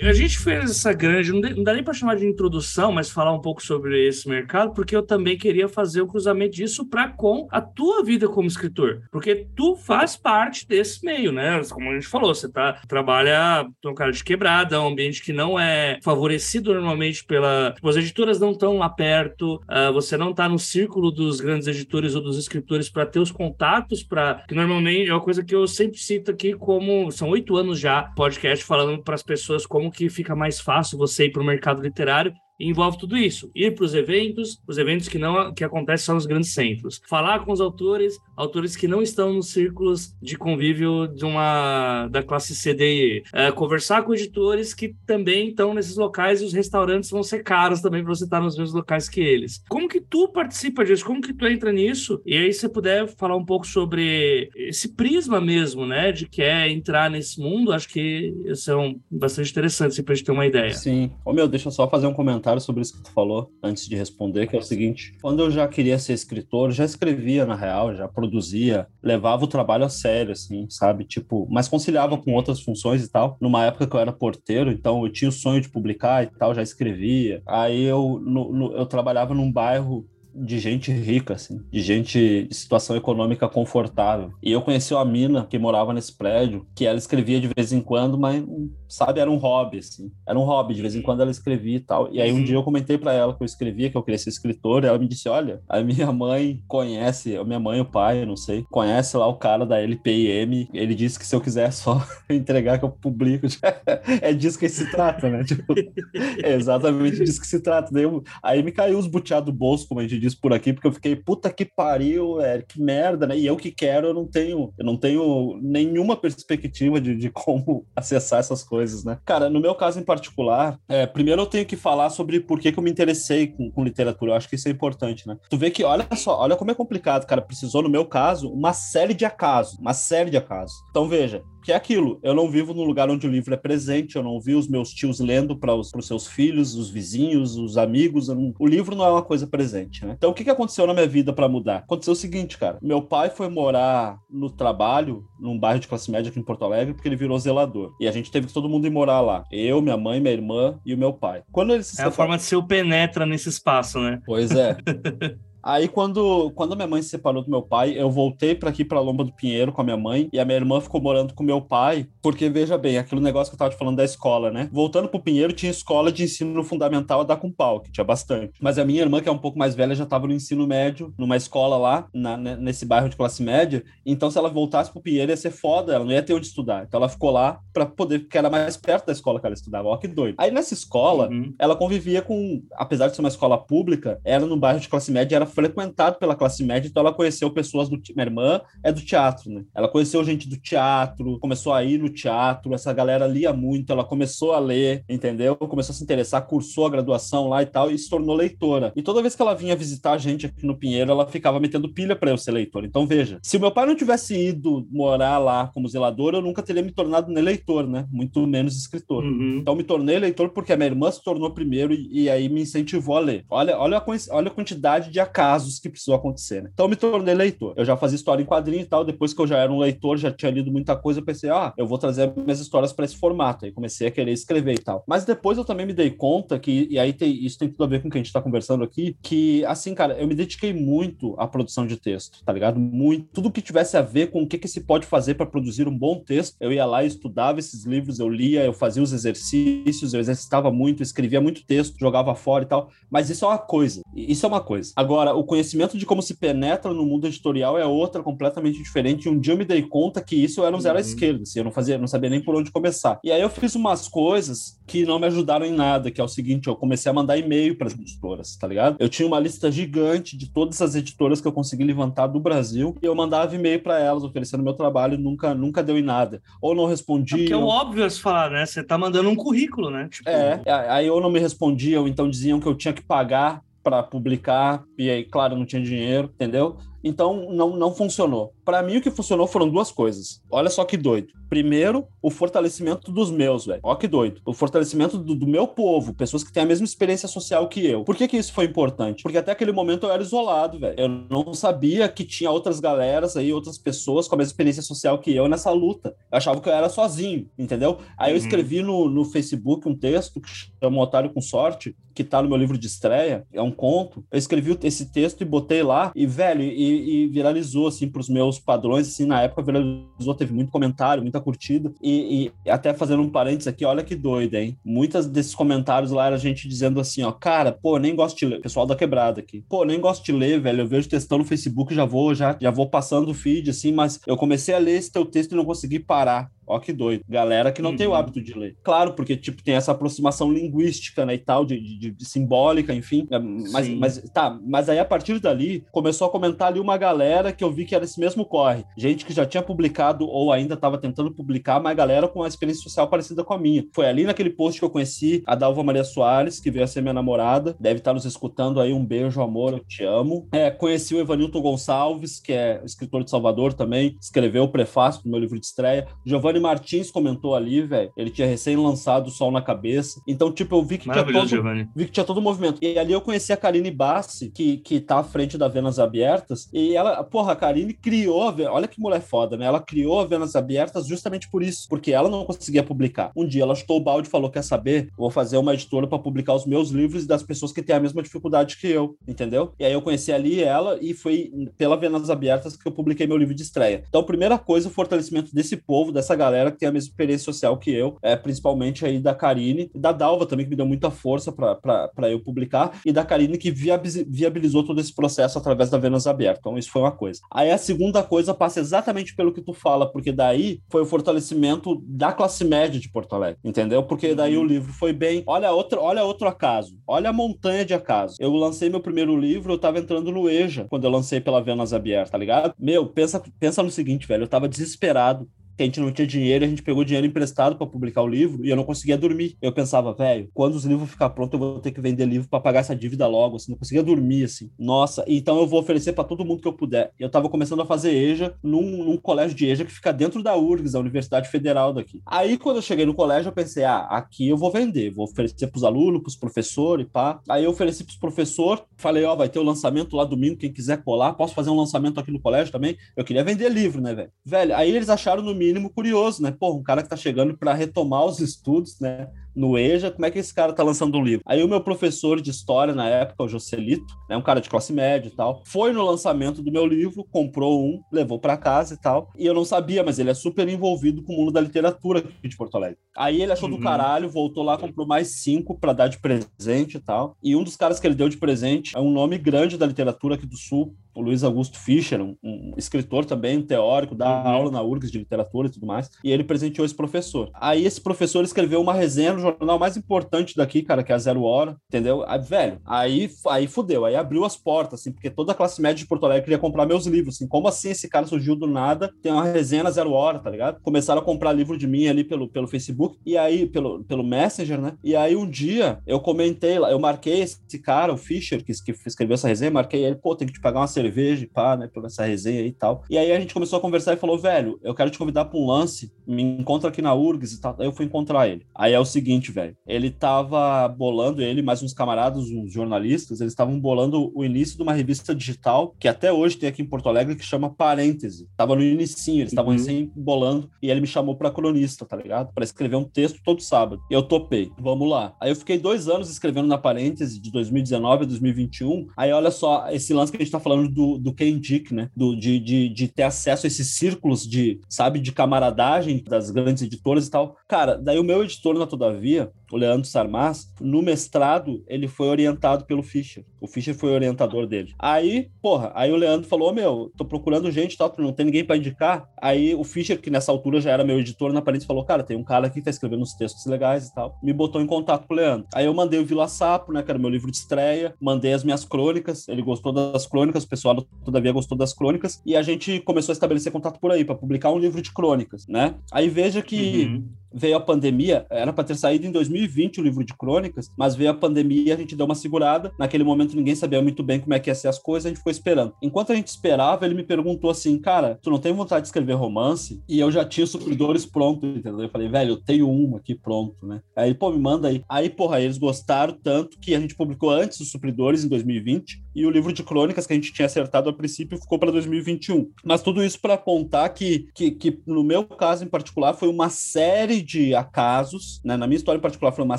A 0.04 0.12
gente 0.12 0.38
fez 0.38 0.70
essa 0.70 0.92
grande, 0.92 1.32
não 1.32 1.64
dá 1.64 1.72
nem 1.72 1.82
para 1.82 1.94
chamar 1.94 2.16
de 2.16 2.26
introdução, 2.26 2.92
mas 2.92 3.08
falar 3.08 3.32
um 3.32 3.40
pouco 3.40 3.62
sobre 3.62 4.06
esse 4.06 4.28
mercado, 4.28 4.74
porque 4.74 4.94
eu 4.94 5.02
também 5.02 5.38
queria 5.38 5.66
fazer 5.66 6.02
o 6.02 6.06
cruzamento 6.06 6.56
disso 6.56 6.86
para 6.86 7.08
com 7.08 7.48
a 7.50 7.58
tua 7.62 8.04
vida 8.04 8.28
como 8.28 8.46
escritor, 8.46 9.00
porque 9.10 9.46
tu 9.56 9.74
faz 9.76 10.14
parte 10.14 10.68
desse 10.68 11.02
meio, 11.02 11.32
né? 11.32 11.58
Como 11.70 11.90
a 11.90 11.94
gente 11.94 12.06
falou, 12.06 12.34
você 12.34 12.50
tá 12.50 12.82
trabalha, 12.86 13.66
tu 13.80 13.88
é 13.88 13.92
um 13.92 13.94
cara 13.94 14.12
de 14.12 14.22
quebrada, 14.22 14.78
um 14.78 14.88
ambiente 14.88 15.22
que 15.22 15.32
não 15.32 15.58
é 15.58 15.98
favorecido 16.02 16.74
normalmente 16.74 17.24
pela, 17.24 17.72
tipo, 17.74 17.88
as 17.88 17.96
editoras 17.96 18.38
não 18.38 18.50
estão 18.50 18.76
lá 18.76 18.90
perto, 18.90 19.54
uh, 19.54 19.90
você 19.90 20.18
não 20.18 20.34
tá 20.34 20.46
no 20.46 20.58
círculo 20.58 21.10
dos 21.10 21.40
grandes 21.40 21.66
editores 21.66 22.14
ou 22.14 22.20
dos 22.20 22.36
escritores 22.36 22.90
para 22.90 23.06
ter 23.06 23.20
os 23.20 23.32
contatos 23.32 24.02
para 24.02 24.44
que 24.46 24.54
normalmente 24.54 25.08
é 25.08 25.14
uma 25.14 25.22
coisa 25.22 25.42
que 25.42 25.54
eu 25.54 25.66
sempre 25.66 25.98
cito 25.98 26.30
aqui 26.30 26.52
como 26.52 27.10
são 27.10 27.30
oito 27.30 27.56
anos 27.56 27.80
já 27.80 28.02
podcast 28.14 28.62
falando 28.62 29.02
para 29.02 29.14
as 29.14 29.22
pessoas 29.22 29.64
como 29.64 29.93
que 29.94 30.10
fica 30.10 30.34
mais 30.34 30.60
fácil 30.60 30.98
você 30.98 31.26
ir 31.26 31.32
para 31.32 31.42
o 31.42 31.46
mercado 31.46 31.80
literário 31.80 32.34
envolve 32.58 32.98
tudo 32.98 33.16
isso. 33.16 33.50
Ir 33.54 33.74
para 33.74 33.84
os 33.84 33.94
eventos, 33.94 34.60
os 34.66 34.78
eventos 34.78 35.08
que 35.08 35.18
não 35.18 35.52
que 35.52 35.64
acontecem 35.64 36.06
só 36.06 36.14
nos 36.14 36.26
grandes 36.26 36.52
centros. 36.52 37.00
Falar 37.08 37.44
com 37.44 37.52
os 37.52 37.60
autores, 37.60 38.18
autores 38.36 38.76
que 38.76 38.88
não 38.88 39.02
estão 39.02 39.32
nos 39.32 39.50
círculos 39.50 40.14
de 40.20 40.36
convívio 40.36 41.08
de 41.08 41.24
uma 41.24 42.08
da 42.08 42.22
classe 42.22 42.54
CDE. 42.54 43.22
É, 43.32 43.50
conversar 43.50 44.02
com 44.02 44.14
editores 44.14 44.74
que 44.74 44.94
também 45.06 45.48
estão 45.48 45.74
nesses 45.74 45.96
locais 45.96 46.40
e 46.40 46.44
os 46.44 46.52
restaurantes 46.52 47.10
vão 47.10 47.22
ser 47.22 47.42
caros 47.42 47.80
também 47.80 48.02
para 48.02 48.14
você 48.14 48.24
estar 48.24 48.40
nos 48.40 48.56
mesmos 48.56 48.74
locais 48.74 49.08
que 49.08 49.20
eles. 49.20 49.62
Como 49.68 49.88
que 49.88 50.00
tu 50.00 50.28
participa 50.28 50.84
disso? 50.84 51.04
Como 51.04 51.20
que 51.20 51.34
tu 51.34 51.46
entra 51.46 51.72
nisso? 51.72 52.20
E 52.24 52.36
aí 52.36 52.52
se 52.52 52.68
puder 52.68 53.06
falar 53.08 53.36
um 53.36 53.44
pouco 53.44 53.66
sobre 53.66 54.50
esse 54.56 54.94
prisma 54.94 55.40
mesmo, 55.40 55.86
né, 55.86 56.12
de 56.12 56.26
que 56.26 56.42
é 56.42 56.70
entrar 56.70 57.10
nesse 57.10 57.40
mundo, 57.40 57.72
acho 57.72 57.88
que 57.88 58.34
isso 58.46 58.70
é 58.70 58.76
um, 58.76 58.98
bastante 59.10 59.50
interessante 59.50 59.92
assim, 59.92 60.02
para 60.02 60.12
a 60.12 60.16
gente 60.16 60.26
ter 60.26 60.32
uma 60.32 60.46
ideia. 60.46 60.72
Sim. 60.72 61.10
Ô 61.24 61.32
meu, 61.32 61.46
deixa 61.46 61.68
eu 61.68 61.72
só 61.72 61.88
fazer 61.88 62.06
um 62.06 62.12
comentário 62.12 62.43
comentário 62.44 62.60
sobre 62.60 62.82
isso 62.82 62.96
que 62.96 63.02
tu 63.02 63.10
falou 63.10 63.50
antes 63.62 63.88
de 63.88 63.96
responder, 63.96 64.46
que 64.46 64.54
é 64.54 64.58
o 64.58 64.62
seguinte: 64.62 65.16
quando 65.22 65.42
eu 65.42 65.50
já 65.50 65.66
queria 65.66 65.98
ser 65.98 66.12
escritor, 66.12 66.70
já 66.70 66.84
escrevia 66.84 67.46
na 67.46 67.54
real, 67.56 67.94
já 67.94 68.06
produzia, 68.06 68.86
levava 69.02 69.44
o 69.44 69.48
trabalho 69.48 69.84
a 69.84 69.88
sério, 69.88 70.32
assim, 70.32 70.66
sabe? 70.68 71.04
Tipo, 71.04 71.48
mas 71.50 71.68
conciliava 71.68 72.18
com 72.18 72.34
outras 72.34 72.60
funções 72.60 73.02
e 73.02 73.10
tal. 73.10 73.38
Numa 73.40 73.64
época 73.64 73.86
que 73.86 73.96
eu 73.96 74.00
era 74.00 74.12
porteiro, 74.12 74.70
então 74.70 75.04
eu 75.04 75.10
tinha 75.10 75.28
o 75.28 75.32
sonho 75.32 75.60
de 75.60 75.70
publicar 75.70 76.22
e 76.22 76.26
tal, 76.26 76.54
já 76.54 76.62
escrevia. 76.62 77.42
Aí 77.46 77.82
eu, 77.84 78.20
no, 78.22 78.52
no, 78.52 78.76
eu 78.76 78.86
trabalhava 78.86 79.34
num 79.34 79.50
bairro 79.50 80.06
de 80.34 80.58
gente 80.58 80.92
rica, 80.92 81.34
assim, 81.34 81.60
de 81.70 81.80
gente 81.80 82.46
de 82.48 82.54
situação 82.54 82.96
econômica 82.96 83.48
confortável. 83.48 84.32
E 84.42 84.50
eu 84.52 84.62
conheci 84.62 84.92
uma 84.94 85.04
mina 85.04 85.46
que 85.46 85.58
morava 85.58 85.92
nesse 85.92 86.16
prédio, 86.16 86.66
que 86.74 86.86
ela 86.86 86.98
escrevia 86.98 87.40
de 87.40 87.48
vez 87.54 87.72
em 87.72 87.80
quando, 87.80 88.18
mas, 88.18 88.44
sabe, 88.88 89.20
era 89.20 89.30
um 89.30 89.36
hobby, 89.36 89.78
assim. 89.78 90.10
Era 90.26 90.38
um 90.38 90.44
hobby, 90.44 90.74
de 90.74 90.82
vez 90.82 90.94
em 90.94 91.02
quando 91.02 91.22
ela 91.22 91.30
escrevia 91.30 91.76
e 91.76 91.80
tal. 91.80 92.12
E 92.12 92.20
aí 92.20 92.32
um 92.32 92.36
uhum. 92.36 92.44
dia 92.44 92.56
eu 92.56 92.62
comentei 92.62 92.98
para 92.98 93.12
ela 93.12 93.34
que 93.34 93.42
eu 93.42 93.46
escrevia, 93.46 93.90
que 93.90 93.96
eu 93.96 94.02
queria 94.02 94.18
ser 94.18 94.30
escritor, 94.30 94.84
e 94.84 94.86
ela 94.86 94.98
me 94.98 95.08
disse: 95.08 95.28
Olha, 95.28 95.60
a 95.68 95.80
minha 95.80 96.10
mãe 96.12 96.62
conhece, 96.66 97.36
a 97.36 97.44
minha 97.44 97.60
mãe, 97.60 97.80
o 97.80 97.84
pai, 97.84 98.24
não 98.24 98.36
sei, 98.36 98.64
conhece 98.70 99.16
lá 99.16 99.26
o 99.26 99.36
cara 99.36 99.64
da 99.64 99.80
LPM. 99.80 100.68
Ele 100.72 100.94
disse 100.94 101.18
que 101.18 101.26
se 101.26 101.34
eu 101.34 101.40
quiser 101.40 101.72
só 101.72 102.04
entregar 102.28 102.78
que 102.78 102.84
eu 102.84 102.90
publico. 102.90 103.46
é 104.20 104.32
disso 104.32 104.58
que 104.58 104.68
se 104.68 104.90
trata, 104.90 105.28
né? 105.28 105.44
Tipo, 105.44 105.74
é 106.42 106.54
exatamente 106.54 107.18
disso 107.18 107.40
que 107.40 107.46
se 107.46 107.60
trata. 107.60 107.96
Eu... 107.98 108.22
Aí 108.42 108.62
me 108.62 108.72
caiu 108.72 108.98
os 108.98 109.06
buteados 109.06 109.46
do 109.46 109.52
bolso, 109.52 109.86
como 109.86 110.00
a 110.00 110.02
gente 110.02 110.18
disso 110.24 110.38
por 110.40 110.52
aqui, 110.52 110.72
porque 110.72 110.86
eu 110.86 110.92
fiquei, 110.92 111.16
puta 111.16 111.52
que 111.52 111.64
pariu, 111.64 112.40
é, 112.40 112.62
que 112.62 112.80
merda, 112.80 113.26
né? 113.26 113.36
E 113.36 113.46
eu 113.46 113.56
que 113.56 113.70
quero, 113.70 114.08
eu 114.08 114.14
não 114.14 114.26
tenho, 114.26 114.72
eu 114.78 114.84
não 114.84 114.96
tenho 114.96 115.58
nenhuma 115.62 116.16
perspectiva 116.16 117.00
de, 117.00 117.14
de 117.14 117.30
como 117.30 117.86
acessar 117.94 118.40
essas 118.40 118.62
coisas, 118.62 119.04
né? 119.04 119.18
Cara, 119.24 119.50
no 119.50 119.60
meu 119.60 119.74
caso 119.74 120.00
em 120.00 120.04
particular, 120.04 120.78
é, 120.88 121.06
primeiro 121.06 121.42
eu 121.42 121.46
tenho 121.46 121.66
que 121.66 121.76
falar 121.76 122.10
sobre 122.10 122.40
por 122.40 122.58
que, 122.58 122.72
que 122.72 122.78
eu 122.78 122.82
me 122.82 122.90
interessei 122.90 123.48
com, 123.48 123.70
com 123.70 123.84
literatura. 123.84 124.32
Eu 124.32 124.36
acho 124.36 124.48
que 124.48 124.56
isso 124.56 124.68
é 124.68 124.70
importante, 124.70 125.26
né? 125.26 125.36
Tu 125.50 125.56
vê 125.56 125.70
que, 125.70 125.84
olha 125.84 126.06
só, 126.16 126.40
olha 126.40 126.56
como 126.56 126.70
é 126.70 126.74
complicado, 126.74 127.26
cara. 127.26 127.42
Precisou, 127.42 127.82
no 127.82 127.88
meu 127.88 128.06
caso, 128.06 128.50
uma 128.50 128.72
série 128.72 129.14
de 129.14 129.24
acasos, 129.24 129.78
uma 129.78 129.92
série 129.92 130.30
de 130.30 130.36
acasos. 130.36 130.74
Então, 130.90 131.08
veja, 131.08 131.42
que 131.64 131.72
é 131.72 131.74
aquilo. 131.74 132.20
Eu 132.22 132.34
não 132.34 132.48
vivo 132.48 132.74
no 132.74 132.84
lugar 132.84 133.08
onde 133.08 133.26
o 133.26 133.30
livro 133.30 133.54
é 133.54 133.56
presente, 133.56 134.16
eu 134.16 134.22
não 134.22 134.38
vi 134.38 134.54
os 134.54 134.68
meus 134.68 134.90
tios 134.90 135.18
lendo 135.18 135.56
para 135.56 135.74
os 135.74 135.90
seus 136.02 136.26
filhos, 136.26 136.74
os 136.74 136.90
vizinhos, 136.90 137.56
os 137.56 137.78
amigos. 137.78 138.28
Não... 138.28 138.52
O 138.58 138.66
livro 138.66 138.94
não 138.94 139.04
é 139.04 139.10
uma 139.10 139.22
coisa 139.22 139.46
presente, 139.46 140.04
né? 140.04 140.14
Então, 140.16 140.30
o 140.30 140.34
que, 140.34 140.44
que 140.44 140.50
aconteceu 140.50 140.86
na 140.86 140.92
minha 140.92 141.06
vida 141.06 141.32
para 141.32 141.48
mudar? 141.48 141.78
Aconteceu 141.78 142.12
o 142.12 142.16
seguinte, 142.16 142.58
cara. 142.58 142.78
Meu 142.82 143.00
pai 143.00 143.30
foi 143.30 143.48
morar 143.48 144.18
no 144.30 144.50
trabalho, 144.50 145.24
num 145.40 145.58
bairro 145.58 145.80
de 145.80 145.88
classe 145.88 146.10
média 146.10 146.30
aqui 146.30 146.38
em 146.38 146.44
Porto 146.44 146.64
Alegre, 146.64 146.92
porque 146.92 147.08
ele 147.08 147.16
virou 147.16 147.38
zelador. 147.38 147.94
E 147.98 148.06
a 148.06 148.12
gente 148.12 148.30
teve 148.30 148.46
que 148.46 148.52
todo 148.52 148.68
mundo 148.68 148.86
ir 148.86 148.90
morar 148.90 149.20
lá. 149.22 149.44
Eu, 149.50 149.80
minha 149.80 149.96
mãe, 149.96 150.20
minha 150.20 150.34
irmã 150.34 150.78
e 150.84 150.92
o 150.92 150.98
meu 150.98 151.12
pai. 151.12 151.42
Quando 151.50 151.72
ele 151.72 151.82
se 151.82 152.00
É 152.00 152.04
a 152.04 152.10
forma 152.10 152.36
de 152.36 152.42
ser 152.42 152.56
o 152.56 152.62
penetra 152.62 153.24
nesse 153.24 153.48
espaço, 153.48 153.98
né? 154.00 154.20
Pois 154.26 154.50
é. 154.50 154.76
Aí, 155.64 155.88
quando, 155.88 156.50
quando 156.50 156.76
minha 156.76 156.86
mãe 156.86 157.00
se 157.00 157.08
separou 157.08 157.42
do 157.42 157.50
meu 157.50 157.62
pai, 157.62 157.94
eu 157.96 158.10
voltei 158.10 158.54
para 158.54 158.68
aqui, 158.68 158.84
para 158.84 159.00
Lomba 159.00 159.24
do 159.24 159.32
Pinheiro, 159.32 159.72
com 159.72 159.80
a 159.80 159.84
minha 159.84 159.96
mãe, 159.96 160.28
e 160.30 160.38
a 160.38 160.44
minha 160.44 160.58
irmã 160.58 160.78
ficou 160.78 161.00
morando 161.00 161.32
com 161.32 161.42
meu 161.42 161.58
pai, 161.58 162.06
porque, 162.20 162.50
veja 162.50 162.76
bem, 162.76 162.98
aquele 162.98 163.22
negócio 163.22 163.50
que 163.50 163.54
eu 163.54 163.58
tava 163.58 163.70
te 163.70 163.78
falando 163.78 163.96
da 163.96 164.04
escola, 164.04 164.50
né? 164.50 164.68
Voltando 164.70 165.08
pro 165.08 165.22
Pinheiro, 165.22 165.54
tinha 165.54 165.70
escola 165.70 166.12
de 166.12 166.22
ensino 166.22 166.62
fundamental 166.62 167.22
a 167.22 167.24
dar 167.24 167.38
com 167.38 167.50
pau, 167.50 167.80
que 167.80 167.90
tinha 167.90 168.04
bastante. 168.04 168.52
Mas 168.60 168.78
a 168.78 168.84
minha 168.84 169.00
irmã, 169.00 169.22
que 169.22 169.28
é 169.28 169.32
um 169.32 169.38
pouco 169.38 169.58
mais 169.58 169.74
velha, 169.74 169.94
já 169.94 170.04
tava 170.04 170.26
no 170.26 170.34
ensino 170.34 170.66
médio, 170.66 171.14
numa 171.16 171.34
escola 171.34 171.78
lá, 171.78 172.08
na, 172.12 172.36
né, 172.36 172.56
nesse 172.60 172.84
bairro 172.84 173.08
de 173.08 173.16
classe 173.16 173.42
média. 173.42 173.82
Então, 174.04 174.30
se 174.30 174.36
ela 174.36 174.50
voltasse 174.50 174.92
pro 174.92 175.00
Pinheiro, 175.00 175.32
ia 175.32 175.36
ser 175.36 175.50
foda, 175.50 175.94
ela 175.94 176.04
não 176.04 176.12
ia 176.12 176.22
ter 176.22 176.34
onde 176.34 176.46
estudar. 176.46 176.84
Então, 176.86 177.00
ela 177.00 177.08
ficou 177.08 177.30
lá 177.30 177.58
para 177.72 177.86
poder, 177.86 178.18
porque 178.18 178.36
era 178.36 178.50
mais 178.50 178.76
perto 178.76 179.06
da 179.06 179.12
escola 179.12 179.40
que 179.40 179.46
ela 179.46 179.54
estudava. 179.54 179.88
Ó, 179.88 179.96
que 179.96 180.08
doido. 180.08 180.34
Aí, 180.36 180.50
nessa 180.50 180.74
escola, 180.74 181.30
uhum. 181.30 181.54
ela 181.58 181.74
convivia 181.74 182.20
com, 182.20 182.62
apesar 182.74 183.08
de 183.08 183.16
ser 183.16 183.22
uma 183.22 183.30
escola 183.30 183.56
pública, 183.56 184.20
era 184.22 184.44
no 184.44 184.58
bairro 184.58 184.80
de 184.80 184.90
classe 184.90 185.10
média, 185.10 185.36
era 185.36 185.53
frequentado 185.54 186.18
pela 186.18 186.34
classe 186.34 186.62
média, 186.64 186.88
então 186.88 187.00
ela 187.00 187.12
conheceu 187.12 187.50
pessoas 187.50 187.88
do. 187.88 188.00
Minha 188.14 188.26
irmã 188.26 188.60
é 188.82 188.92
do 188.92 189.00
teatro, 189.00 189.50
né? 189.50 189.64
Ela 189.74 189.88
conheceu 189.88 190.22
gente 190.24 190.48
do 190.48 190.56
teatro, 190.56 191.38
começou 191.38 191.72
a 191.72 191.82
ir 191.84 191.98
no 191.98 192.08
teatro, 192.08 192.74
essa 192.74 192.92
galera 192.92 193.26
lia 193.26 193.52
muito, 193.52 193.92
ela 193.92 194.04
começou 194.04 194.52
a 194.52 194.58
ler, 194.58 195.04
entendeu? 195.08 195.56
Começou 195.56 195.92
a 195.92 195.96
se 195.96 196.02
interessar, 196.02 196.46
cursou 196.46 196.86
a 196.86 196.90
graduação 196.90 197.48
lá 197.48 197.62
e 197.62 197.66
tal, 197.66 197.90
e 197.90 197.98
se 197.98 198.08
tornou 198.08 198.36
leitora. 198.36 198.92
E 198.94 199.02
toda 199.02 199.22
vez 199.22 199.34
que 199.34 199.42
ela 199.42 199.54
vinha 199.54 199.76
visitar 199.76 200.12
a 200.12 200.18
gente 200.18 200.46
aqui 200.46 200.66
no 200.66 200.76
Pinheiro, 200.76 201.10
ela 201.10 201.26
ficava 201.26 201.60
metendo 201.60 201.92
pilha 201.92 202.16
para 202.16 202.30
eu 202.30 202.36
ser 202.36 202.52
leitor. 202.52 202.84
Então 202.84 203.06
veja, 203.06 203.38
se 203.42 203.56
o 203.56 203.60
meu 203.60 203.70
pai 203.70 203.86
não 203.86 203.96
tivesse 203.96 204.34
ido 204.34 204.86
morar 204.90 205.38
lá 205.38 205.68
como 205.72 205.88
zelador, 205.88 206.34
eu 206.34 206.42
nunca 206.42 206.62
teria 206.62 206.82
me 206.82 206.92
tornado 206.92 207.32
nem 207.32 207.42
leitor, 207.42 207.86
né? 207.86 208.06
Muito 208.10 208.46
menos 208.46 208.76
escritor. 208.76 209.24
Uhum. 209.24 209.58
Então 209.60 209.74
me 209.74 209.82
tornei 209.82 210.18
leitor 210.18 210.50
porque 210.50 210.72
a 210.72 210.76
minha 210.76 210.88
irmã 210.88 211.10
se 211.10 211.22
tornou 211.22 211.50
primeiro 211.50 211.92
e, 211.92 212.24
e 212.24 212.30
aí 212.30 212.48
me 212.48 212.62
incentivou 212.62 213.16
a 213.16 213.20
ler. 213.20 213.44
Olha, 213.50 213.78
olha, 213.78 213.98
a, 213.98 214.04
olha 214.30 214.48
a 214.48 214.54
quantidade 214.54 215.10
de 215.10 215.20
acasos 215.44 215.78
que 215.78 215.88
precisou 215.88 216.14
acontecer, 216.14 216.62
né? 216.62 216.70
Então 216.72 216.86
eu 216.86 216.90
me 216.90 216.96
tornei 216.96 217.34
leitor. 217.34 217.74
Eu 217.76 217.84
já 217.84 217.96
fazia 217.96 218.16
história 218.16 218.42
em 218.42 218.46
quadrinho 218.46 218.82
e 218.82 218.86
tal. 218.86 219.04
Depois 219.04 219.34
que 219.34 219.40
eu 219.40 219.46
já 219.46 219.58
era 219.58 219.70
um 219.70 219.78
leitor, 219.78 220.16
já 220.16 220.30
tinha 220.30 220.50
lido 220.50 220.72
muita 220.72 220.96
coisa, 220.96 221.20
eu 221.20 221.24
pensei, 221.24 221.50
ah, 221.50 221.72
eu 221.76 221.86
vou 221.86 221.98
trazer 221.98 222.32
minhas 222.34 222.60
histórias 222.60 222.92
para 222.92 223.04
esse 223.04 223.16
formato. 223.16 223.64
Aí 223.64 223.72
comecei 223.72 224.06
a 224.06 224.10
querer 224.10 224.32
escrever 224.32 224.74
e 224.74 224.78
tal. 224.78 225.04
Mas 225.06 225.24
depois 225.24 225.58
eu 225.58 225.64
também 225.64 225.86
me 225.86 225.92
dei 225.92 226.10
conta 226.10 226.58
que, 226.58 226.88
e 226.90 226.98
aí 226.98 227.12
tem, 227.12 227.44
isso 227.44 227.58
tem 227.58 227.68
tudo 227.68 227.84
a 227.84 227.86
ver 227.86 228.00
com 228.00 228.08
o 228.08 228.10
que 228.10 228.18
a 228.18 228.22
gente 228.22 228.32
tá 228.32 228.40
conversando 228.40 228.82
aqui, 228.82 229.16
que 229.22 229.64
assim, 229.66 229.94
cara, 229.94 230.14
eu 230.14 230.26
me 230.26 230.34
dediquei 230.34 230.72
muito 230.72 231.34
à 231.38 231.46
produção 231.46 231.86
de 231.86 231.96
texto, 231.96 232.42
tá 232.44 232.52
ligado? 232.52 232.80
Muito. 232.80 233.28
Tudo 233.32 233.50
que 233.50 233.60
tivesse 233.60 233.96
a 233.96 234.02
ver 234.02 234.30
com 234.30 234.42
o 234.42 234.46
que, 234.46 234.58
que 234.58 234.68
se 234.68 234.80
pode 234.80 235.06
fazer 235.06 235.34
para 235.34 235.46
produzir 235.46 235.86
um 235.86 235.96
bom 235.96 236.18
texto, 236.20 236.56
eu 236.60 236.72
ia 236.72 236.86
lá 236.86 237.04
e 237.04 237.06
estudava 237.06 237.58
esses 237.58 237.84
livros, 237.84 238.18
eu 238.18 238.28
lia, 238.28 238.64
eu 238.64 238.72
fazia 238.72 239.02
os 239.02 239.12
exercícios, 239.12 240.14
eu 240.14 240.20
exercitava 240.20 240.70
muito, 240.70 241.02
escrevia 241.02 241.40
muito 241.40 241.64
texto, 241.66 241.98
jogava 241.98 242.34
fora 242.34 242.64
e 242.64 242.68
tal. 242.68 242.90
Mas 243.10 243.28
isso 243.30 243.44
é 243.44 243.48
uma 243.48 243.58
coisa. 243.58 244.02
Isso 244.14 244.46
é 244.46 244.48
uma 244.48 244.60
coisa. 244.60 244.92
Agora, 244.96 245.33
o 245.34 245.44
conhecimento 245.44 245.98
de 245.98 246.06
como 246.06 246.22
se 246.22 246.34
penetra 246.34 246.92
no 246.92 247.04
mundo 247.04 247.26
editorial 247.26 247.78
é 247.78 247.86
outra 247.86 248.22
completamente 248.22 248.78
diferente. 248.78 249.26
E 249.26 249.28
um 249.28 249.38
dia 249.38 249.52
eu 249.52 249.58
me 249.58 249.64
dei 249.64 249.82
conta 249.82 250.22
que 250.22 250.36
isso 250.36 250.60
eu 250.60 250.66
era 250.66 250.76
um 250.76 250.80
zero 250.80 250.94
uhum. 250.94 250.98
à 250.98 251.00
esquerda, 251.00 251.42
assim, 251.42 251.58
eu 251.58 251.64
não 251.64 251.72
fazia, 251.72 251.98
não 251.98 252.06
sabia 252.06 252.30
nem 252.30 252.40
por 252.40 252.54
onde 252.54 252.70
começar. 252.70 253.18
E 253.24 253.30
aí 253.30 253.40
eu 253.40 253.48
fiz 253.48 253.74
umas 253.74 254.08
coisas 254.08 254.80
que 254.86 255.04
não 255.04 255.18
me 255.18 255.26
ajudaram 255.26 255.66
em 255.66 255.72
nada, 255.72 256.10
que 256.10 256.20
é 256.20 256.24
o 256.24 256.28
seguinte, 256.28 256.68
eu 256.68 256.76
comecei 256.76 257.10
a 257.10 257.12
mandar 257.12 257.36
e-mail 257.36 257.76
para 257.76 257.88
as 257.88 257.94
editoras, 257.94 258.56
tá 258.56 258.66
ligado? 258.66 258.96
Eu 258.98 259.08
tinha 259.08 259.26
uma 259.26 259.40
lista 259.40 259.70
gigante 259.70 260.36
de 260.36 260.50
todas 260.50 260.80
as 260.80 260.94
editoras 260.94 261.40
que 261.40 261.48
eu 261.48 261.52
consegui 261.52 261.84
levantar 261.84 262.26
do 262.26 262.40
Brasil 262.40 262.96
e 263.02 263.06
eu 263.06 263.14
mandava 263.14 263.54
e-mail 263.54 263.82
para 263.82 263.98
elas 263.98 264.22
oferecendo 264.22 264.62
meu 264.62 264.74
trabalho, 264.74 265.18
nunca 265.18 265.54
nunca 265.54 265.82
deu 265.82 265.98
em 265.98 266.02
nada. 266.02 266.42
Ou 266.60 266.74
não 266.74 266.86
respondiam. 266.86 267.40
É, 267.40 267.46
que 267.46 267.52
é 267.52 267.56
óbvio 267.56 268.08
se 268.08 268.20
falar, 268.20 268.50
né? 268.50 268.66
Você 268.66 268.82
tá 268.82 268.96
mandando 268.98 269.28
um 269.28 269.36
currículo, 269.36 269.90
né? 269.90 270.08
Tipo... 270.10 270.28
É, 270.28 270.62
aí 270.66 271.10
ou 271.10 271.20
não 271.20 271.30
me 271.30 271.38
respondiam, 271.38 272.06
então 272.06 272.28
diziam 272.28 272.60
que 272.60 272.66
eu 272.66 272.74
tinha 272.74 272.92
que 272.92 273.02
pagar 273.02 273.62
para 273.84 274.02
publicar, 274.02 274.82
e 274.98 275.10
aí, 275.10 275.24
claro, 275.24 275.54
não 275.54 275.66
tinha 275.66 275.82
dinheiro, 275.82 276.30
entendeu? 276.34 276.78
Então 277.04 277.50
não, 277.50 277.76
não 277.76 277.94
funcionou. 277.94 278.54
Para 278.64 278.82
mim, 278.82 278.96
o 278.96 279.02
que 279.02 279.10
funcionou 279.10 279.46
foram 279.46 279.68
duas 279.68 279.90
coisas. 279.90 280.42
Olha 280.50 280.70
só 280.70 280.84
que 280.84 280.96
doido. 280.96 281.32
Primeiro, 281.48 282.06
o 282.22 282.30
fortalecimento 282.30 283.12
dos 283.12 283.30
meus, 283.30 283.66
velho. 283.66 283.80
Olha 283.82 283.98
que 283.98 284.08
doido. 284.08 284.40
O 284.44 284.52
fortalecimento 284.52 285.18
do, 285.18 285.34
do, 285.34 285.46
meu 285.46 285.68
povo, 285.68 286.14
pessoas 286.14 286.42
que 286.42 286.52
têm 286.52 286.62
a 286.62 286.66
mesma 286.66 286.84
experiência 286.84 287.28
social 287.28 287.68
que 287.68 287.86
eu. 287.86 288.04
Por 288.04 288.16
que, 288.16 288.26
que 288.26 288.36
isso 288.36 288.52
foi 288.52 288.64
importante? 288.64 289.22
Porque 289.22 289.38
até 289.38 289.52
aquele 289.52 289.72
momento 289.72 290.06
eu 290.06 290.12
era 290.12 290.22
isolado, 290.22 290.78
velho. 290.78 290.94
Eu 290.98 291.08
não 291.08 291.52
sabia 291.52 292.08
que 292.08 292.24
tinha 292.24 292.50
outras 292.50 292.80
galeras 292.80 293.36
aí, 293.36 293.52
outras 293.52 293.78
pessoas 293.78 294.26
com 294.26 294.34
a 294.34 294.38
mesma 294.38 294.50
experiência 294.50 294.82
social 294.82 295.18
que 295.18 295.34
eu 295.34 295.48
nessa 295.48 295.70
luta. 295.70 296.14
Eu 296.30 296.38
achava 296.38 296.60
que 296.60 296.68
eu 296.68 296.72
era 296.72 296.88
sozinho, 296.88 297.48
entendeu? 297.58 297.98
Aí 298.18 298.32
eu 298.32 298.36
uhum. 298.36 298.42
escrevi 298.42 298.82
no, 298.82 299.08
no 299.08 299.24
Facebook 299.24 299.88
um 299.88 299.94
texto 299.94 300.40
que 300.40 300.48
chama 300.48 301.02
Otário 301.02 301.30
com 301.30 301.40
Sorte, 301.40 301.94
que 302.14 302.24
tá 302.24 302.40
no 302.40 302.48
meu 302.48 302.56
livro 302.56 302.78
de 302.78 302.86
estreia. 302.86 303.46
É 303.52 303.60
um 303.60 303.72
conto. 303.72 304.24
Eu 304.30 304.38
escrevi 304.38 304.76
esse 304.82 305.12
texto 305.12 305.42
e 305.42 305.44
botei 305.44 305.82
lá. 305.82 306.12
E, 306.14 306.26
velho, 306.26 306.62
e 306.62 306.94
e, 306.94 307.26
viralizou, 307.28 307.86
assim, 307.86 308.08
para 308.08 308.20
os 308.20 308.28
meus 308.54 308.58
padrões, 308.58 309.08
assim, 309.08 309.26
na 309.26 309.42
época 309.42 309.62
viralizou, 309.62 310.34
teve 310.36 310.52
muito 310.52 310.70
comentário, 310.70 311.22
muita 311.22 311.40
curtida, 311.40 311.92
e, 312.02 312.52
e, 312.64 312.70
até 312.70 312.94
fazendo 312.94 313.22
um 313.22 313.30
parênteses 313.30 313.66
aqui, 313.66 313.84
olha 313.84 314.04
que 314.04 314.14
doido, 314.14 314.54
hein? 314.54 314.76
Muitas 314.84 315.26
desses 315.26 315.54
comentários 315.54 316.10
lá 316.10 316.26
era 316.26 316.38
gente 316.38 316.68
dizendo 316.68 317.00
assim, 317.00 317.22
ó, 317.22 317.32
cara, 317.32 317.72
pô, 317.72 317.98
nem 317.98 318.14
gosto 318.14 318.38
de 318.38 318.46
ler, 318.46 318.60
pessoal 318.60 318.86
da 318.86 318.96
quebrada 318.96 319.40
aqui, 319.40 319.64
pô, 319.68 319.84
nem 319.84 320.00
gosto 320.00 320.24
de 320.24 320.32
ler, 320.32 320.60
velho, 320.60 320.82
eu 320.82 320.86
vejo 320.86 321.08
textão 321.08 321.38
no 321.38 321.44
Facebook, 321.44 321.94
já 321.94 322.04
vou, 322.04 322.34
já, 322.34 322.56
já 322.60 322.70
vou 322.70 322.88
passando 322.88 323.30
o 323.30 323.34
feed, 323.34 323.70
assim, 323.70 323.92
mas 323.92 324.20
eu 324.26 324.36
comecei 324.36 324.74
a 324.74 324.78
ler 324.78 324.96
esse 324.96 325.10
teu 325.10 325.24
texto 325.24 325.52
e 325.52 325.56
não 325.56 325.64
consegui 325.64 325.98
parar. 325.98 326.50
Ó, 326.66 326.78
que 326.78 326.92
doido. 326.92 327.24
Galera 327.28 327.72
que 327.72 327.82
não 327.82 327.90
uhum. 327.90 327.96
tem 327.96 328.06
o 328.06 328.10
uhum. 328.10 328.16
hábito 328.16 328.40
de 328.40 328.54
ler. 328.54 328.76
Claro, 328.82 329.12
porque, 329.14 329.36
tipo, 329.36 329.62
tem 329.62 329.74
essa 329.74 329.92
aproximação 329.92 330.52
linguística, 330.52 331.24
né, 331.24 331.34
e 331.34 331.38
tal, 331.38 331.64
de, 331.64 331.80
de, 331.80 332.10
de 332.10 332.24
simbólica, 332.24 332.94
enfim. 332.94 333.26
É, 333.30 333.38
mas, 333.38 333.88
mas, 333.88 334.30
tá, 334.32 334.58
mas 334.64 334.88
aí 334.88 334.98
a 334.98 335.04
partir 335.04 335.38
dali, 335.38 335.84
começou 335.90 336.26
a 336.26 336.30
comentar 336.30 336.68
ali 336.68 336.80
uma 336.80 336.96
galera 336.96 337.52
que 337.52 337.64
eu 337.64 337.72
vi 337.72 337.84
que 337.84 337.94
era 337.94 338.04
esse 338.04 338.18
mesmo 338.18 338.44
corre. 338.44 338.84
Gente 338.96 339.24
que 339.24 339.32
já 339.32 339.44
tinha 339.44 339.62
publicado 339.62 340.26
ou 340.26 340.52
ainda 340.52 340.74
estava 340.74 340.98
tentando 340.98 341.32
publicar, 341.32 341.80
mas 341.80 341.96
galera 341.96 342.28
com 342.28 342.40
uma 342.40 342.48
experiência 342.48 342.82
social 342.82 343.08
parecida 343.08 343.44
com 343.44 343.54
a 343.54 343.58
minha. 343.58 343.86
Foi 343.92 344.06
ali 344.06 344.24
naquele 344.24 344.50
post 344.50 344.80
que 344.80 344.84
eu 344.84 344.90
conheci 344.90 345.42
a 345.46 345.54
Dalva 345.54 345.82
Maria 345.82 346.04
Soares, 346.04 346.60
que 346.60 346.70
veio 346.70 346.84
a 346.84 346.86
ser 346.86 347.00
minha 347.00 347.12
namorada. 347.12 347.76
Deve 347.78 347.98
estar 347.98 348.12
nos 348.12 348.24
escutando 348.24 348.80
aí. 348.80 348.92
Um 348.92 349.04
beijo, 349.04 349.40
amor, 349.40 349.72
eu 349.72 349.80
te 349.80 350.04
amo. 350.04 350.48
É, 350.52 350.70
conheci 350.70 351.14
o 351.14 351.20
Evanilton 351.20 351.60
Gonçalves, 351.60 352.40
que 352.40 352.52
é 352.52 352.80
escritor 352.84 353.24
de 353.24 353.30
Salvador 353.30 353.72
também, 353.72 354.16
escreveu 354.20 354.64
o 354.64 354.68
prefácio 354.68 355.22
do 355.22 355.30
meu 355.30 355.38
livro 355.38 355.58
de 355.58 355.66
estreia. 355.66 356.06
Giovanni 356.24 356.53
Giovanni 356.54 356.60
Martins 356.60 357.10
comentou 357.10 357.54
ali, 357.54 357.82
velho. 357.82 358.12
Ele 358.16 358.30
tinha 358.30 358.46
recém 358.46 358.76
lançado 358.76 359.28
o 359.28 359.30
Sol 359.30 359.50
na 359.50 359.62
Cabeça. 359.62 360.20
Então, 360.26 360.52
tipo, 360.52 360.76
eu 360.76 360.82
vi 360.82 360.98
que 360.98 361.04
tinha 361.10 361.24
todo, 361.24 361.88
vi 361.94 362.04
que 362.06 362.12
tinha 362.12 362.24
todo 362.24 362.38
o 362.38 362.42
movimento. 362.42 362.78
E 362.80 362.98
ali 362.98 363.12
eu 363.12 363.20
conheci 363.20 363.52
a 363.52 363.56
Karine 363.56 363.90
Bassi, 363.90 364.50
que, 364.50 364.78
que 364.78 365.00
tá 365.00 365.18
à 365.18 365.24
frente 365.24 365.58
da 365.58 365.68
Venas 365.68 365.98
Abertas. 365.98 366.68
E 366.72 366.94
ela, 366.96 367.22
porra, 367.24 367.52
a 367.52 367.56
Karine 367.56 367.92
criou, 367.92 368.48
a, 368.48 368.54
olha 368.72 368.88
que 368.88 369.00
mulher 369.00 369.20
foda, 369.20 369.56
né? 369.56 369.66
Ela 369.66 369.80
criou 369.80 370.20
a 370.20 370.24
Venas 370.24 370.54
Abertas 370.54 371.06
justamente 371.06 371.48
por 371.50 371.62
isso, 371.62 371.88
porque 371.88 372.12
ela 372.12 372.28
não 372.28 372.44
conseguia 372.44 372.82
publicar. 372.82 373.32
Um 373.36 373.46
dia 373.46 373.62
ela 373.62 373.74
chutou 373.74 373.96
o 373.96 374.02
balde 374.02 374.28
e 374.28 374.30
falou: 374.30 374.50
Quer 374.50 374.62
saber? 374.62 375.10
Vou 375.16 375.30
fazer 375.30 375.56
uma 375.56 375.74
editora 375.74 376.06
para 376.06 376.18
publicar 376.18 376.54
os 376.54 376.66
meus 376.66 376.90
livros 376.90 377.26
das 377.26 377.42
pessoas 377.42 377.72
que 377.72 377.82
têm 377.82 377.96
a 377.96 378.00
mesma 378.00 378.22
dificuldade 378.22 378.76
que 378.76 378.88
eu, 378.88 379.16
entendeu? 379.26 379.72
E 379.78 379.84
aí 379.84 379.92
eu 379.92 380.02
conheci 380.02 380.32
ali 380.32 380.62
ela 380.62 380.98
e 381.00 381.14
foi 381.14 381.50
pela 381.76 381.96
Venas 381.96 382.30
Abertas 382.30 382.76
que 382.76 382.86
eu 382.86 382.92
publiquei 382.92 383.26
meu 383.26 383.36
livro 383.36 383.54
de 383.54 383.62
estreia. 383.62 384.04
Então, 384.08 384.22
primeira 384.22 384.58
coisa, 384.58 384.88
o 384.88 384.90
fortalecimento 384.90 385.54
desse 385.54 385.76
povo, 385.76 386.12
dessa 386.12 386.34
galera 386.34 386.43
que 386.70 386.78
tem 386.78 386.88
a 386.88 386.92
mesma 386.92 387.08
experiência 387.08 387.44
social 387.44 387.76
que 387.78 387.90
eu, 387.90 388.16
é 388.22 388.36
principalmente 388.36 389.04
aí 389.04 389.18
da 389.18 389.34
Karine, 389.34 389.90
da 389.94 390.12
Dalva 390.12 390.46
também, 390.46 390.64
que 390.64 390.70
me 390.70 390.76
deu 390.76 390.86
muita 390.86 391.10
força 391.10 391.52
para 391.52 392.30
eu 392.30 392.40
publicar, 392.40 393.00
e 393.04 393.12
da 393.12 393.24
Karine 393.24 393.58
que 393.58 393.70
viabilizou 393.70 394.84
todo 394.84 395.00
esse 395.00 395.14
processo 395.14 395.58
através 395.58 395.90
da 395.90 395.98
Venas 395.98 396.26
Aberta. 396.26 396.60
Então, 396.60 396.78
isso 396.78 396.90
foi 396.90 397.02
uma 397.02 397.12
coisa. 397.12 397.40
Aí 397.50 397.70
a 397.70 397.78
segunda 397.78 398.22
coisa 398.22 398.54
passa 398.54 398.80
exatamente 398.80 399.34
pelo 399.34 399.52
que 399.52 399.62
tu 399.62 399.72
fala, 399.72 400.10
porque 400.10 400.32
daí 400.32 400.80
foi 400.90 401.02
o 401.02 401.06
fortalecimento 401.06 402.02
da 402.06 402.32
classe 402.32 402.64
média 402.64 403.00
de 403.00 403.10
Porto 403.10 403.34
Alegre, 403.34 403.58
entendeu? 403.64 404.02
Porque 404.02 404.34
daí 404.34 404.56
o 404.56 404.60
uhum. 404.60 404.66
livro 404.66 404.92
foi 404.92 405.12
bem. 405.12 405.42
Olha 405.46 405.72
outro, 405.72 406.00
olha 406.00 406.24
outro 406.24 406.48
acaso. 406.48 406.96
Olha 407.06 407.30
a 407.30 407.32
montanha 407.32 407.84
de 407.84 407.94
acaso. 407.94 408.36
Eu 408.38 408.52
lancei 408.52 408.88
meu 408.88 409.00
primeiro 409.00 409.36
livro, 409.36 409.72
eu 409.72 409.78
tava 409.78 409.98
entrando 409.98 410.30
no 410.30 410.48
EJA 410.48 410.86
quando 410.88 411.04
eu 411.04 411.10
lancei 411.10 411.40
pela 411.40 411.62
Venas 411.62 411.92
Aberta, 411.92 412.32
tá 412.32 412.38
ligado? 412.38 412.74
Meu, 412.78 413.06
pensa, 413.06 413.42
pensa 413.58 413.82
no 413.82 413.90
seguinte, 413.90 414.26
velho. 414.26 414.44
Eu 414.44 414.48
tava 414.48 414.68
desesperado 414.68 415.48
que 415.76 415.82
a 415.82 415.86
gente 415.86 416.00
não 416.00 416.12
tinha 416.12 416.26
dinheiro, 416.26 416.64
a 416.64 416.68
gente 416.68 416.82
pegou 416.82 417.04
dinheiro 417.04 417.26
emprestado 417.26 417.76
para 417.76 417.86
publicar 417.86 418.22
o 418.22 418.28
livro 418.28 418.64
e 418.64 418.70
eu 418.70 418.76
não 418.76 418.84
conseguia 418.84 419.18
dormir. 419.18 419.56
Eu 419.60 419.72
pensava, 419.72 420.14
velho, 420.14 420.48
quando 420.54 420.74
os 420.74 420.84
livros 420.84 421.10
ficar 421.10 421.30
prontos, 421.30 421.54
eu 421.54 421.58
vou 421.58 421.80
ter 421.80 421.90
que 421.90 422.00
vender 422.00 422.26
livro 422.26 422.48
para 422.48 422.60
pagar 422.60 422.80
essa 422.80 422.94
dívida 422.94 423.26
logo, 423.26 423.56
assim, 423.56 423.72
não 423.72 423.78
conseguia 423.78 424.02
dormir, 424.02 424.44
assim. 424.44 424.70
Nossa, 424.78 425.24
então 425.26 425.58
eu 425.58 425.66
vou 425.66 425.80
oferecer 425.80 426.12
para 426.12 426.24
todo 426.24 426.44
mundo 426.44 426.60
que 426.60 426.68
eu 426.68 426.72
puder. 426.72 427.12
Eu 427.18 427.28
tava 427.28 427.48
começando 427.48 427.80
a 427.82 427.86
fazer 427.86 428.12
EJA 428.12 428.54
num, 428.62 429.04
num, 429.04 429.16
colégio 429.16 429.56
de 429.56 429.66
EJA 429.66 429.84
que 429.84 429.92
fica 429.92 430.12
dentro 430.12 430.42
da 430.42 430.56
URGS, 430.56 430.92
da 430.92 431.00
Universidade 431.00 431.48
Federal 431.48 431.92
daqui. 431.92 432.20
Aí, 432.26 432.58
quando 432.58 432.76
eu 432.76 432.82
cheguei 432.82 433.06
no 433.06 433.14
colégio, 433.14 433.48
eu 433.48 433.52
pensei, 433.52 433.84
ah, 433.84 434.06
aqui 434.10 434.48
eu 434.48 434.56
vou 434.56 434.70
vender, 434.70 435.10
vou 435.10 435.24
oferecer 435.24 435.66
pros 435.68 435.84
alunos, 435.84 436.22
pros 436.22 436.36
professores, 436.36 437.06
pá. 437.12 437.40
Aí 437.48 437.64
eu 437.64 437.70
ofereci 437.70 438.04
pros 438.04 438.16
professores, 438.16 438.82
falei, 438.96 439.24
ó, 439.24 439.32
oh, 439.32 439.36
vai 439.36 439.48
ter 439.48 439.58
o 439.58 439.62
lançamento 439.62 440.16
lá 440.16 440.24
domingo, 440.24 440.56
quem 440.56 440.72
quiser 440.72 441.02
colar, 441.02 441.34
posso 441.34 441.54
fazer 441.54 441.70
um 441.70 441.76
lançamento 441.76 442.20
aqui 442.20 442.30
no 442.30 442.40
colégio 442.40 442.72
também? 442.72 442.96
Eu 443.16 443.24
queria 443.24 443.44
vender 443.44 443.68
livro, 443.68 444.00
né, 444.00 444.14
velho? 444.14 444.30
Velho, 444.44 444.76
aí 444.76 444.94
eles 444.94 445.08
acharam 445.08 445.42
no 445.42 445.54
mínimo 445.64 445.90
curioso, 445.90 446.42
né? 446.42 446.50
Pô, 446.50 446.74
um 446.74 446.82
cara 446.82 447.02
que 447.02 447.08
tá 447.08 447.16
chegando 447.16 447.56
para 447.56 447.74
retomar 447.74 448.24
os 448.24 448.40
estudos, 448.40 448.98
né? 449.00 449.28
no 449.54 449.78
EJA, 449.78 450.10
como 450.10 450.26
é 450.26 450.30
que 450.30 450.38
esse 450.38 450.52
cara 450.52 450.72
tá 450.72 450.82
lançando 450.82 451.16
um 451.16 451.22
livro? 451.22 451.42
Aí 451.46 451.62
o 451.62 451.68
meu 451.68 451.80
professor 451.80 452.40
de 452.40 452.50
história 452.50 452.94
na 452.94 453.08
época, 453.08 453.44
o 453.44 453.48
Joselito, 453.48 454.12
né, 454.28 454.36
um 454.36 454.42
cara 454.42 454.60
de 454.60 454.68
classe 454.68 454.92
média 454.92 455.28
e 455.28 455.30
tal, 455.30 455.62
foi 455.64 455.92
no 455.92 456.04
lançamento 456.04 456.62
do 456.62 456.72
meu 456.72 456.86
livro, 456.86 457.24
comprou 457.30 457.84
um, 457.84 458.00
levou 458.12 458.38
para 458.38 458.56
casa 458.56 458.94
e 458.94 458.96
tal, 458.96 459.30
e 459.38 459.46
eu 459.46 459.54
não 459.54 459.64
sabia, 459.64 460.02
mas 460.02 460.18
ele 460.18 460.30
é 460.30 460.34
super 460.34 460.68
envolvido 460.68 461.22
com 461.22 461.32
o 461.34 461.36
mundo 461.36 461.52
da 461.52 461.60
literatura 461.60 462.18
aqui 462.18 462.48
de 462.48 462.56
Porto 462.56 462.76
Alegre. 462.76 462.98
Aí 463.16 463.40
ele 463.40 463.52
achou 463.52 463.68
uhum. 463.68 463.76
do 463.76 463.82
caralho, 463.82 464.28
voltou 464.28 464.64
lá, 464.64 464.76
comprou 464.76 465.06
mais 465.06 465.42
cinco 465.42 465.78
para 465.78 465.92
dar 465.92 466.08
de 466.08 466.18
presente 466.18 466.96
e 466.96 467.00
tal, 467.00 467.36
e 467.42 467.54
um 467.54 467.62
dos 467.62 467.76
caras 467.76 468.00
que 468.00 468.06
ele 468.06 468.14
deu 468.14 468.28
de 468.28 468.36
presente 468.36 468.96
é 468.96 469.00
um 469.00 469.12
nome 469.12 469.38
grande 469.38 469.78
da 469.78 469.86
literatura 469.86 470.34
aqui 470.34 470.46
do 470.46 470.56
Sul, 470.56 470.94
o 471.14 471.22
Luiz 471.22 471.44
Augusto 471.44 471.78
Fischer, 471.78 472.20
um, 472.20 472.36
um 472.42 472.74
escritor 472.76 473.24
também, 473.24 473.58
um 473.58 473.62
teórico, 473.62 474.14
dá 474.14 474.28
uhum. 474.28 474.48
aula 474.48 474.70
na 474.70 474.82
URGS 474.82 475.10
de 475.10 475.18
literatura 475.18 475.68
e 475.68 475.70
tudo 475.70 475.86
mais, 475.86 476.10
e 476.22 476.30
ele 476.30 476.44
presenteou 476.44 476.84
esse 476.84 476.94
professor. 476.94 477.50
Aí 477.54 477.84
esse 477.84 478.00
professor 478.00 478.44
escreveu 478.44 478.80
uma 478.80 478.92
resenha 478.92 479.32
no 479.32 479.40
jornal 479.40 479.78
mais 479.78 479.96
importante 479.96 480.56
daqui, 480.56 480.82
cara, 480.82 481.02
que 481.02 481.12
é 481.12 481.14
a 481.14 481.18
Zero 481.18 481.42
Hora, 481.42 481.76
entendeu? 481.88 482.24
Aí, 482.26 482.40
velho, 482.40 482.80
aí, 482.84 483.30
aí 483.48 483.66
fudeu, 483.66 484.04
aí 484.04 484.16
abriu 484.16 484.44
as 484.44 484.56
portas, 484.56 485.00
assim, 485.00 485.12
porque 485.12 485.30
toda 485.30 485.52
a 485.52 485.54
classe 485.54 485.80
média 485.80 486.02
de 486.02 486.06
Porto 486.06 486.24
Alegre 486.26 486.44
queria 486.44 486.58
comprar 486.58 486.86
meus 486.86 487.06
livros, 487.06 487.36
assim, 487.36 487.48
como 487.48 487.68
assim 487.68 487.90
esse 487.90 488.08
cara 488.08 488.26
surgiu 488.26 488.56
do 488.56 488.66
nada, 488.66 489.12
tem 489.22 489.32
uma 489.32 489.44
resenha 489.44 489.84
na 489.84 489.90
Zero 489.90 490.12
Hora, 490.12 490.38
tá 490.38 490.50
ligado? 490.50 490.80
Começaram 490.80 491.20
a 491.20 491.24
comprar 491.24 491.52
livro 491.52 491.76
de 491.76 491.86
mim 491.86 492.06
ali 492.08 492.24
pelo, 492.24 492.48
pelo 492.48 492.66
Facebook, 492.66 493.18
e 493.24 493.36
aí, 493.36 493.66
pelo, 493.66 494.04
pelo 494.04 494.24
Messenger, 494.24 494.80
né? 494.80 494.94
E 495.02 495.14
aí 495.14 495.36
um 495.36 495.48
dia 495.48 495.98
eu 496.06 496.20
comentei 496.20 496.78
lá, 496.78 496.90
eu 496.90 496.98
marquei 496.98 497.40
esse 497.40 497.78
cara, 497.78 498.12
o 498.12 498.16
Fischer, 498.16 498.64
que, 498.64 498.72
que 498.72 498.92
escreveu 499.06 499.34
essa 499.34 499.48
resenha, 499.48 499.70
marquei 499.70 500.04
ele, 500.04 500.16
pô, 500.16 500.34
tem 500.34 500.46
que 500.46 500.54
te 500.54 500.60
pagar 500.60 500.80
uma 500.80 500.86
cerveja, 500.86 501.03
pá, 501.52 501.76
né, 501.76 501.88
por 501.92 502.04
essa 502.04 502.24
resenha 502.24 502.62
e 502.62 502.72
tal. 502.72 503.02
E 503.08 503.18
aí 503.18 503.32
a 503.32 503.40
gente 503.40 503.54
começou 503.54 503.78
a 503.78 503.82
conversar 503.82 504.14
e 504.14 504.18
falou, 504.18 504.38
velho, 504.38 504.78
eu 504.82 504.94
quero 504.94 505.10
te 505.10 505.18
convidar 505.18 505.46
pra 505.46 505.58
um 505.58 505.66
lance, 505.66 506.12
me 506.26 506.42
encontra 506.42 506.88
aqui 506.88 507.02
na 507.02 507.14
URGS 507.14 507.54
e 507.54 507.60
tal. 507.60 507.76
Aí 507.78 507.86
eu 507.86 507.92
fui 507.92 508.06
encontrar 508.06 508.48
ele. 508.48 508.66
Aí 508.74 508.92
é 508.92 509.00
o 509.00 509.04
seguinte, 509.04 509.52
velho, 509.52 509.76
ele 509.86 510.10
tava 510.10 510.88
bolando, 510.88 511.42
ele 511.42 511.62
mais 511.62 511.82
uns 511.82 511.92
camaradas, 511.92 512.44
uns 512.44 512.72
jornalistas, 512.72 513.40
eles 513.40 513.52
estavam 513.52 513.78
bolando 513.78 514.32
o 514.34 514.44
início 514.44 514.76
de 514.76 514.82
uma 514.82 514.92
revista 514.92 515.34
digital 515.34 515.94
que 515.98 516.08
até 516.08 516.32
hoje 516.32 516.56
tem 516.56 516.68
aqui 516.68 516.82
em 516.82 516.86
Porto 516.86 517.08
Alegre 517.08 517.36
que 517.36 517.44
chama 517.44 517.70
Parêntese. 517.70 518.48
Tava 518.56 518.74
no 518.74 518.82
inicinho, 518.82 519.40
eles 519.40 519.52
estavam 519.52 519.72
uhum. 519.72 519.78
recém 519.78 520.10
bolando 520.14 520.70
e 520.82 520.90
ele 520.90 521.00
me 521.00 521.06
chamou 521.06 521.36
para 521.36 521.50
cronista, 521.50 522.04
tá 522.04 522.16
ligado? 522.16 522.52
Para 522.52 522.64
escrever 522.64 522.96
um 522.96 523.04
texto 523.04 523.40
todo 523.44 523.60
sábado. 523.60 524.02
E 524.10 524.14
eu 524.14 524.22
topei. 524.22 524.70
Vamos 524.78 525.08
lá. 525.08 525.34
Aí 525.40 525.50
eu 525.50 525.56
fiquei 525.56 525.78
dois 525.78 526.08
anos 526.08 526.30
escrevendo 526.30 526.68
na 526.68 526.78
Parêntese 526.78 527.40
de 527.40 527.50
2019 527.50 528.24
a 528.24 528.26
2021. 528.26 529.06
Aí 529.16 529.32
olha 529.32 529.50
só 529.50 529.88
esse 529.90 530.12
lance 530.12 530.32
que 530.32 530.38
a 530.38 530.44
gente 530.44 530.52
tá 530.52 530.60
falando 530.60 530.88
do, 530.94 531.18
do 531.18 531.34
Ken 531.34 531.58
Dick, 531.58 531.92
né? 531.92 532.08
Do, 532.16 532.36
de, 532.36 532.58
de, 532.58 532.88
de 532.88 533.08
ter 533.08 533.24
acesso 533.24 533.66
a 533.66 533.68
esses 533.68 533.90
círculos 533.90 534.46
de, 534.46 534.80
sabe, 534.88 535.18
de 535.18 535.32
camaradagem 535.32 536.22
das 536.26 536.50
grandes 536.50 536.82
editoras 536.82 537.26
e 537.26 537.30
tal. 537.30 537.56
Cara, 537.68 537.96
daí 537.96 538.18
o 538.18 538.24
meu 538.24 538.44
editor 538.44 538.78
na 538.78 538.86
Todavia, 538.86 539.50
o 539.70 539.76
Leandro 539.76 540.08
Sarmaz, 540.08 540.72
no 540.80 541.02
mestrado, 541.02 541.84
ele 541.86 542.08
foi 542.08 542.28
orientado 542.28 542.84
pelo 542.84 543.02
Fischer. 543.02 543.44
O 543.60 543.66
Fischer 543.66 543.94
foi 543.94 544.10
orientador 544.12 544.66
dele. 544.66 544.92
Aí, 544.98 545.48
porra, 545.62 545.90
aí 545.94 546.12
o 546.12 546.16
Leandro 546.16 546.48
falou: 546.48 546.72
meu, 546.72 547.10
tô 547.16 547.24
procurando 547.24 547.70
gente 547.70 547.96
tal, 547.96 548.14
não 548.18 548.32
tem 548.32 548.46
ninguém 548.46 548.64
para 548.64 548.76
indicar. 548.76 549.28
Aí 549.40 549.74
o 549.74 549.84
Fischer, 549.84 550.20
que 550.20 550.30
nessa 550.30 550.52
altura 550.52 550.80
já 550.80 550.90
era 550.90 551.04
meu 551.04 551.18
editor 551.18 551.52
na 551.52 551.62
parede, 551.62 551.86
falou: 551.86 552.04
cara, 552.04 552.22
tem 552.22 552.36
um 552.36 552.44
cara 552.44 552.66
aqui 552.66 552.80
que 552.80 552.84
tá 552.84 552.90
escrevendo 552.90 553.22
uns 553.22 553.34
textos 553.34 553.64
legais 553.66 554.08
e 554.08 554.14
tal. 554.14 554.38
Me 554.42 554.52
botou 554.52 554.80
em 554.80 554.86
contato 554.86 555.26
com 555.26 555.34
o 555.34 555.36
Leandro. 555.36 555.66
Aí 555.74 555.86
eu 555.86 555.94
mandei 555.94 556.20
o 556.20 556.26
Vila 556.26 556.46
Sapo, 556.46 556.92
né, 556.92 557.02
que 557.02 557.10
era 557.10 557.18
meu 557.18 557.30
livro 557.30 557.50
de 557.50 557.56
estreia, 557.56 558.14
mandei 558.20 558.52
as 558.52 558.64
minhas 558.64 558.84
crônicas, 558.84 559.48
ele 559.48 559.62
gostou 559.62 559.92
das 559.92 560.26
crônicas, 560.26 560.64
o 560.64 560.68
pessoal 560.68 561.02
todavia 561.24 561.52
gostou 561.52 561.76
das 561.76 561.94
crônicas, 561.94 562.40
e 562.44 562.56
a 562.56 562.62
gente 562.62 563.00
começou 563.00 563.32
a 563.32 563.34
estabelecer 563.34 563.72
contato 563.72 563.98
por 563.98 564.10
aí, 564.10 564.24
para 564.24 564.34
publicar 564.34 564.70
um 564.70 564.78
livro 564.78 565.00
de 565.00 565.12
crônicas, 565.12 565.66
né? 565.66 565.94
Aí 566.12 566.28
veja 566.28 566.62
que. 566.62 567.04
Uhum 567.04 567.43
veio 567.54 567.76
a 567.76 567.80
pandemia, 567.80 568.46
era 568.50 568.72
para 568.72 568.84
ter 568.84 568.96
saído 568.96 569.26
em 569.26 569.30
2020 569.32 570.00
o 570.00 570.04
livro 570.04 570.24
de 570.24 570.34
crônicas, 570.34 570.90
mas 570.96 571.14
veio 571.14 571.30
a 571.30 571.34
pandemia, 571.34 571.94
a 571.94 571.96
gente 571.96 572.16
deu 572.16 572.26
uma 572.26 572.34
segurada. 572.34 572.92
Naquele 572.98 573.24
momento 573.24 573.56
ninguém 573.56 573.74
sabia 573.74 574.02
muito 574.02 574.22
bem 574.22 574.40
como 574.40 574.54
é 574.54 574.58
que 574.58 574.70
ia 574.70 574.74
ser 574.74 574.88
as 574.88 574.98
coisas, 574.98 575.26
a 575.26 575.28
gente 575.28 575.38
ficou 575.38 575.50
esperando. 575.50 575.94
Enquanto 576.02 576.32
a 576.32 576.34
gente 576.34 576.48
esperava, 576.48 577.04
ele 577.04 577.14
me 577.14 577.22
perguntou 577.22 577.70
assim: 577.70 577.98
"Cara, 577.98 578.38
tu 578.42 578.50
não 578.50 578.58
tem 578.58 578.72
vontade 578.72 579.02
de 579.02 579.08
escrever 579.08 579.34
romance?" 579.34 580.02
E 580.08 580.18
eu 580.18 580.30
já 580.30 580.44
tinha 580.44 580.66
supridores 580.66 581.24
pronto, 581.24 581.66
entendeu? 581.66 582.02
Eu 582.02 582.10
falei: 582.10 582.28
"Velho, 582.28 582.50
eu 582.52 582.56
tenho 582.56 582.88
um 582.88 583.16
aqui 583.16 583.34
pronto, 583.34 583.86
né?" 583.86 584.00
Aí, 584.16 584.34
pô, 584.34 584.50
me 584.50 584.58
manda 584.58 584.88
aí. 584.88 585.02
Aí, 585.08 585.30
porra, 585.30 585.60
eles 585.60 585.78
gostaram 585.78 586.36
tanto 586.42 586.78
que 586.78 586.94
a 586.94 587.00
gente 587.00 587.14
publicou 587.14 587.50
antes 587.50 587.80
os 587.80 587.90
supridores 587.90 588.44
em 588.44 588.48
2020 588.48 589.22
e 589.34 589.44
o 589.46 589.50
livro 589.50 589.72
de 589.72 589.82
crônicas 589.82 590.26
que 590.26 590.32
a 590.32 590.36
gente 590.36 590.52
tinha 590.52 590.66
acertado 590.66 591.08
a 591.08 591.12
princípio 591.12 591.58
ficou 591.58 591.78
para 591.78 591.90
2021. 591.90 592.70
Mas 592.84 593.02
tudo 593.02 593.22
isso 593.24 593.40
para 593.40 593.58
contar 593.58 594.08
que, 594.10 594.46
que, 594.54 594.70
que, 594.70 595.00
no 595.06 595.24
meu 595.24 595.44
caso 595.44 595.84
em 595.84 595.88
particular, 595.88 596.34
foi 596.34 596.48
uma 596.48 596.68
série 596.68 597.42
de 597.44 597.74
acasos, 597.74 598.60
né? 598.64 598.76
na 598.76 598.86
minha 598.86 598.96
história 598.96 599.18
em 599.18 599.22
particular, 599.22 599.52
foi 599.52 599.64
uma 599.64 599.78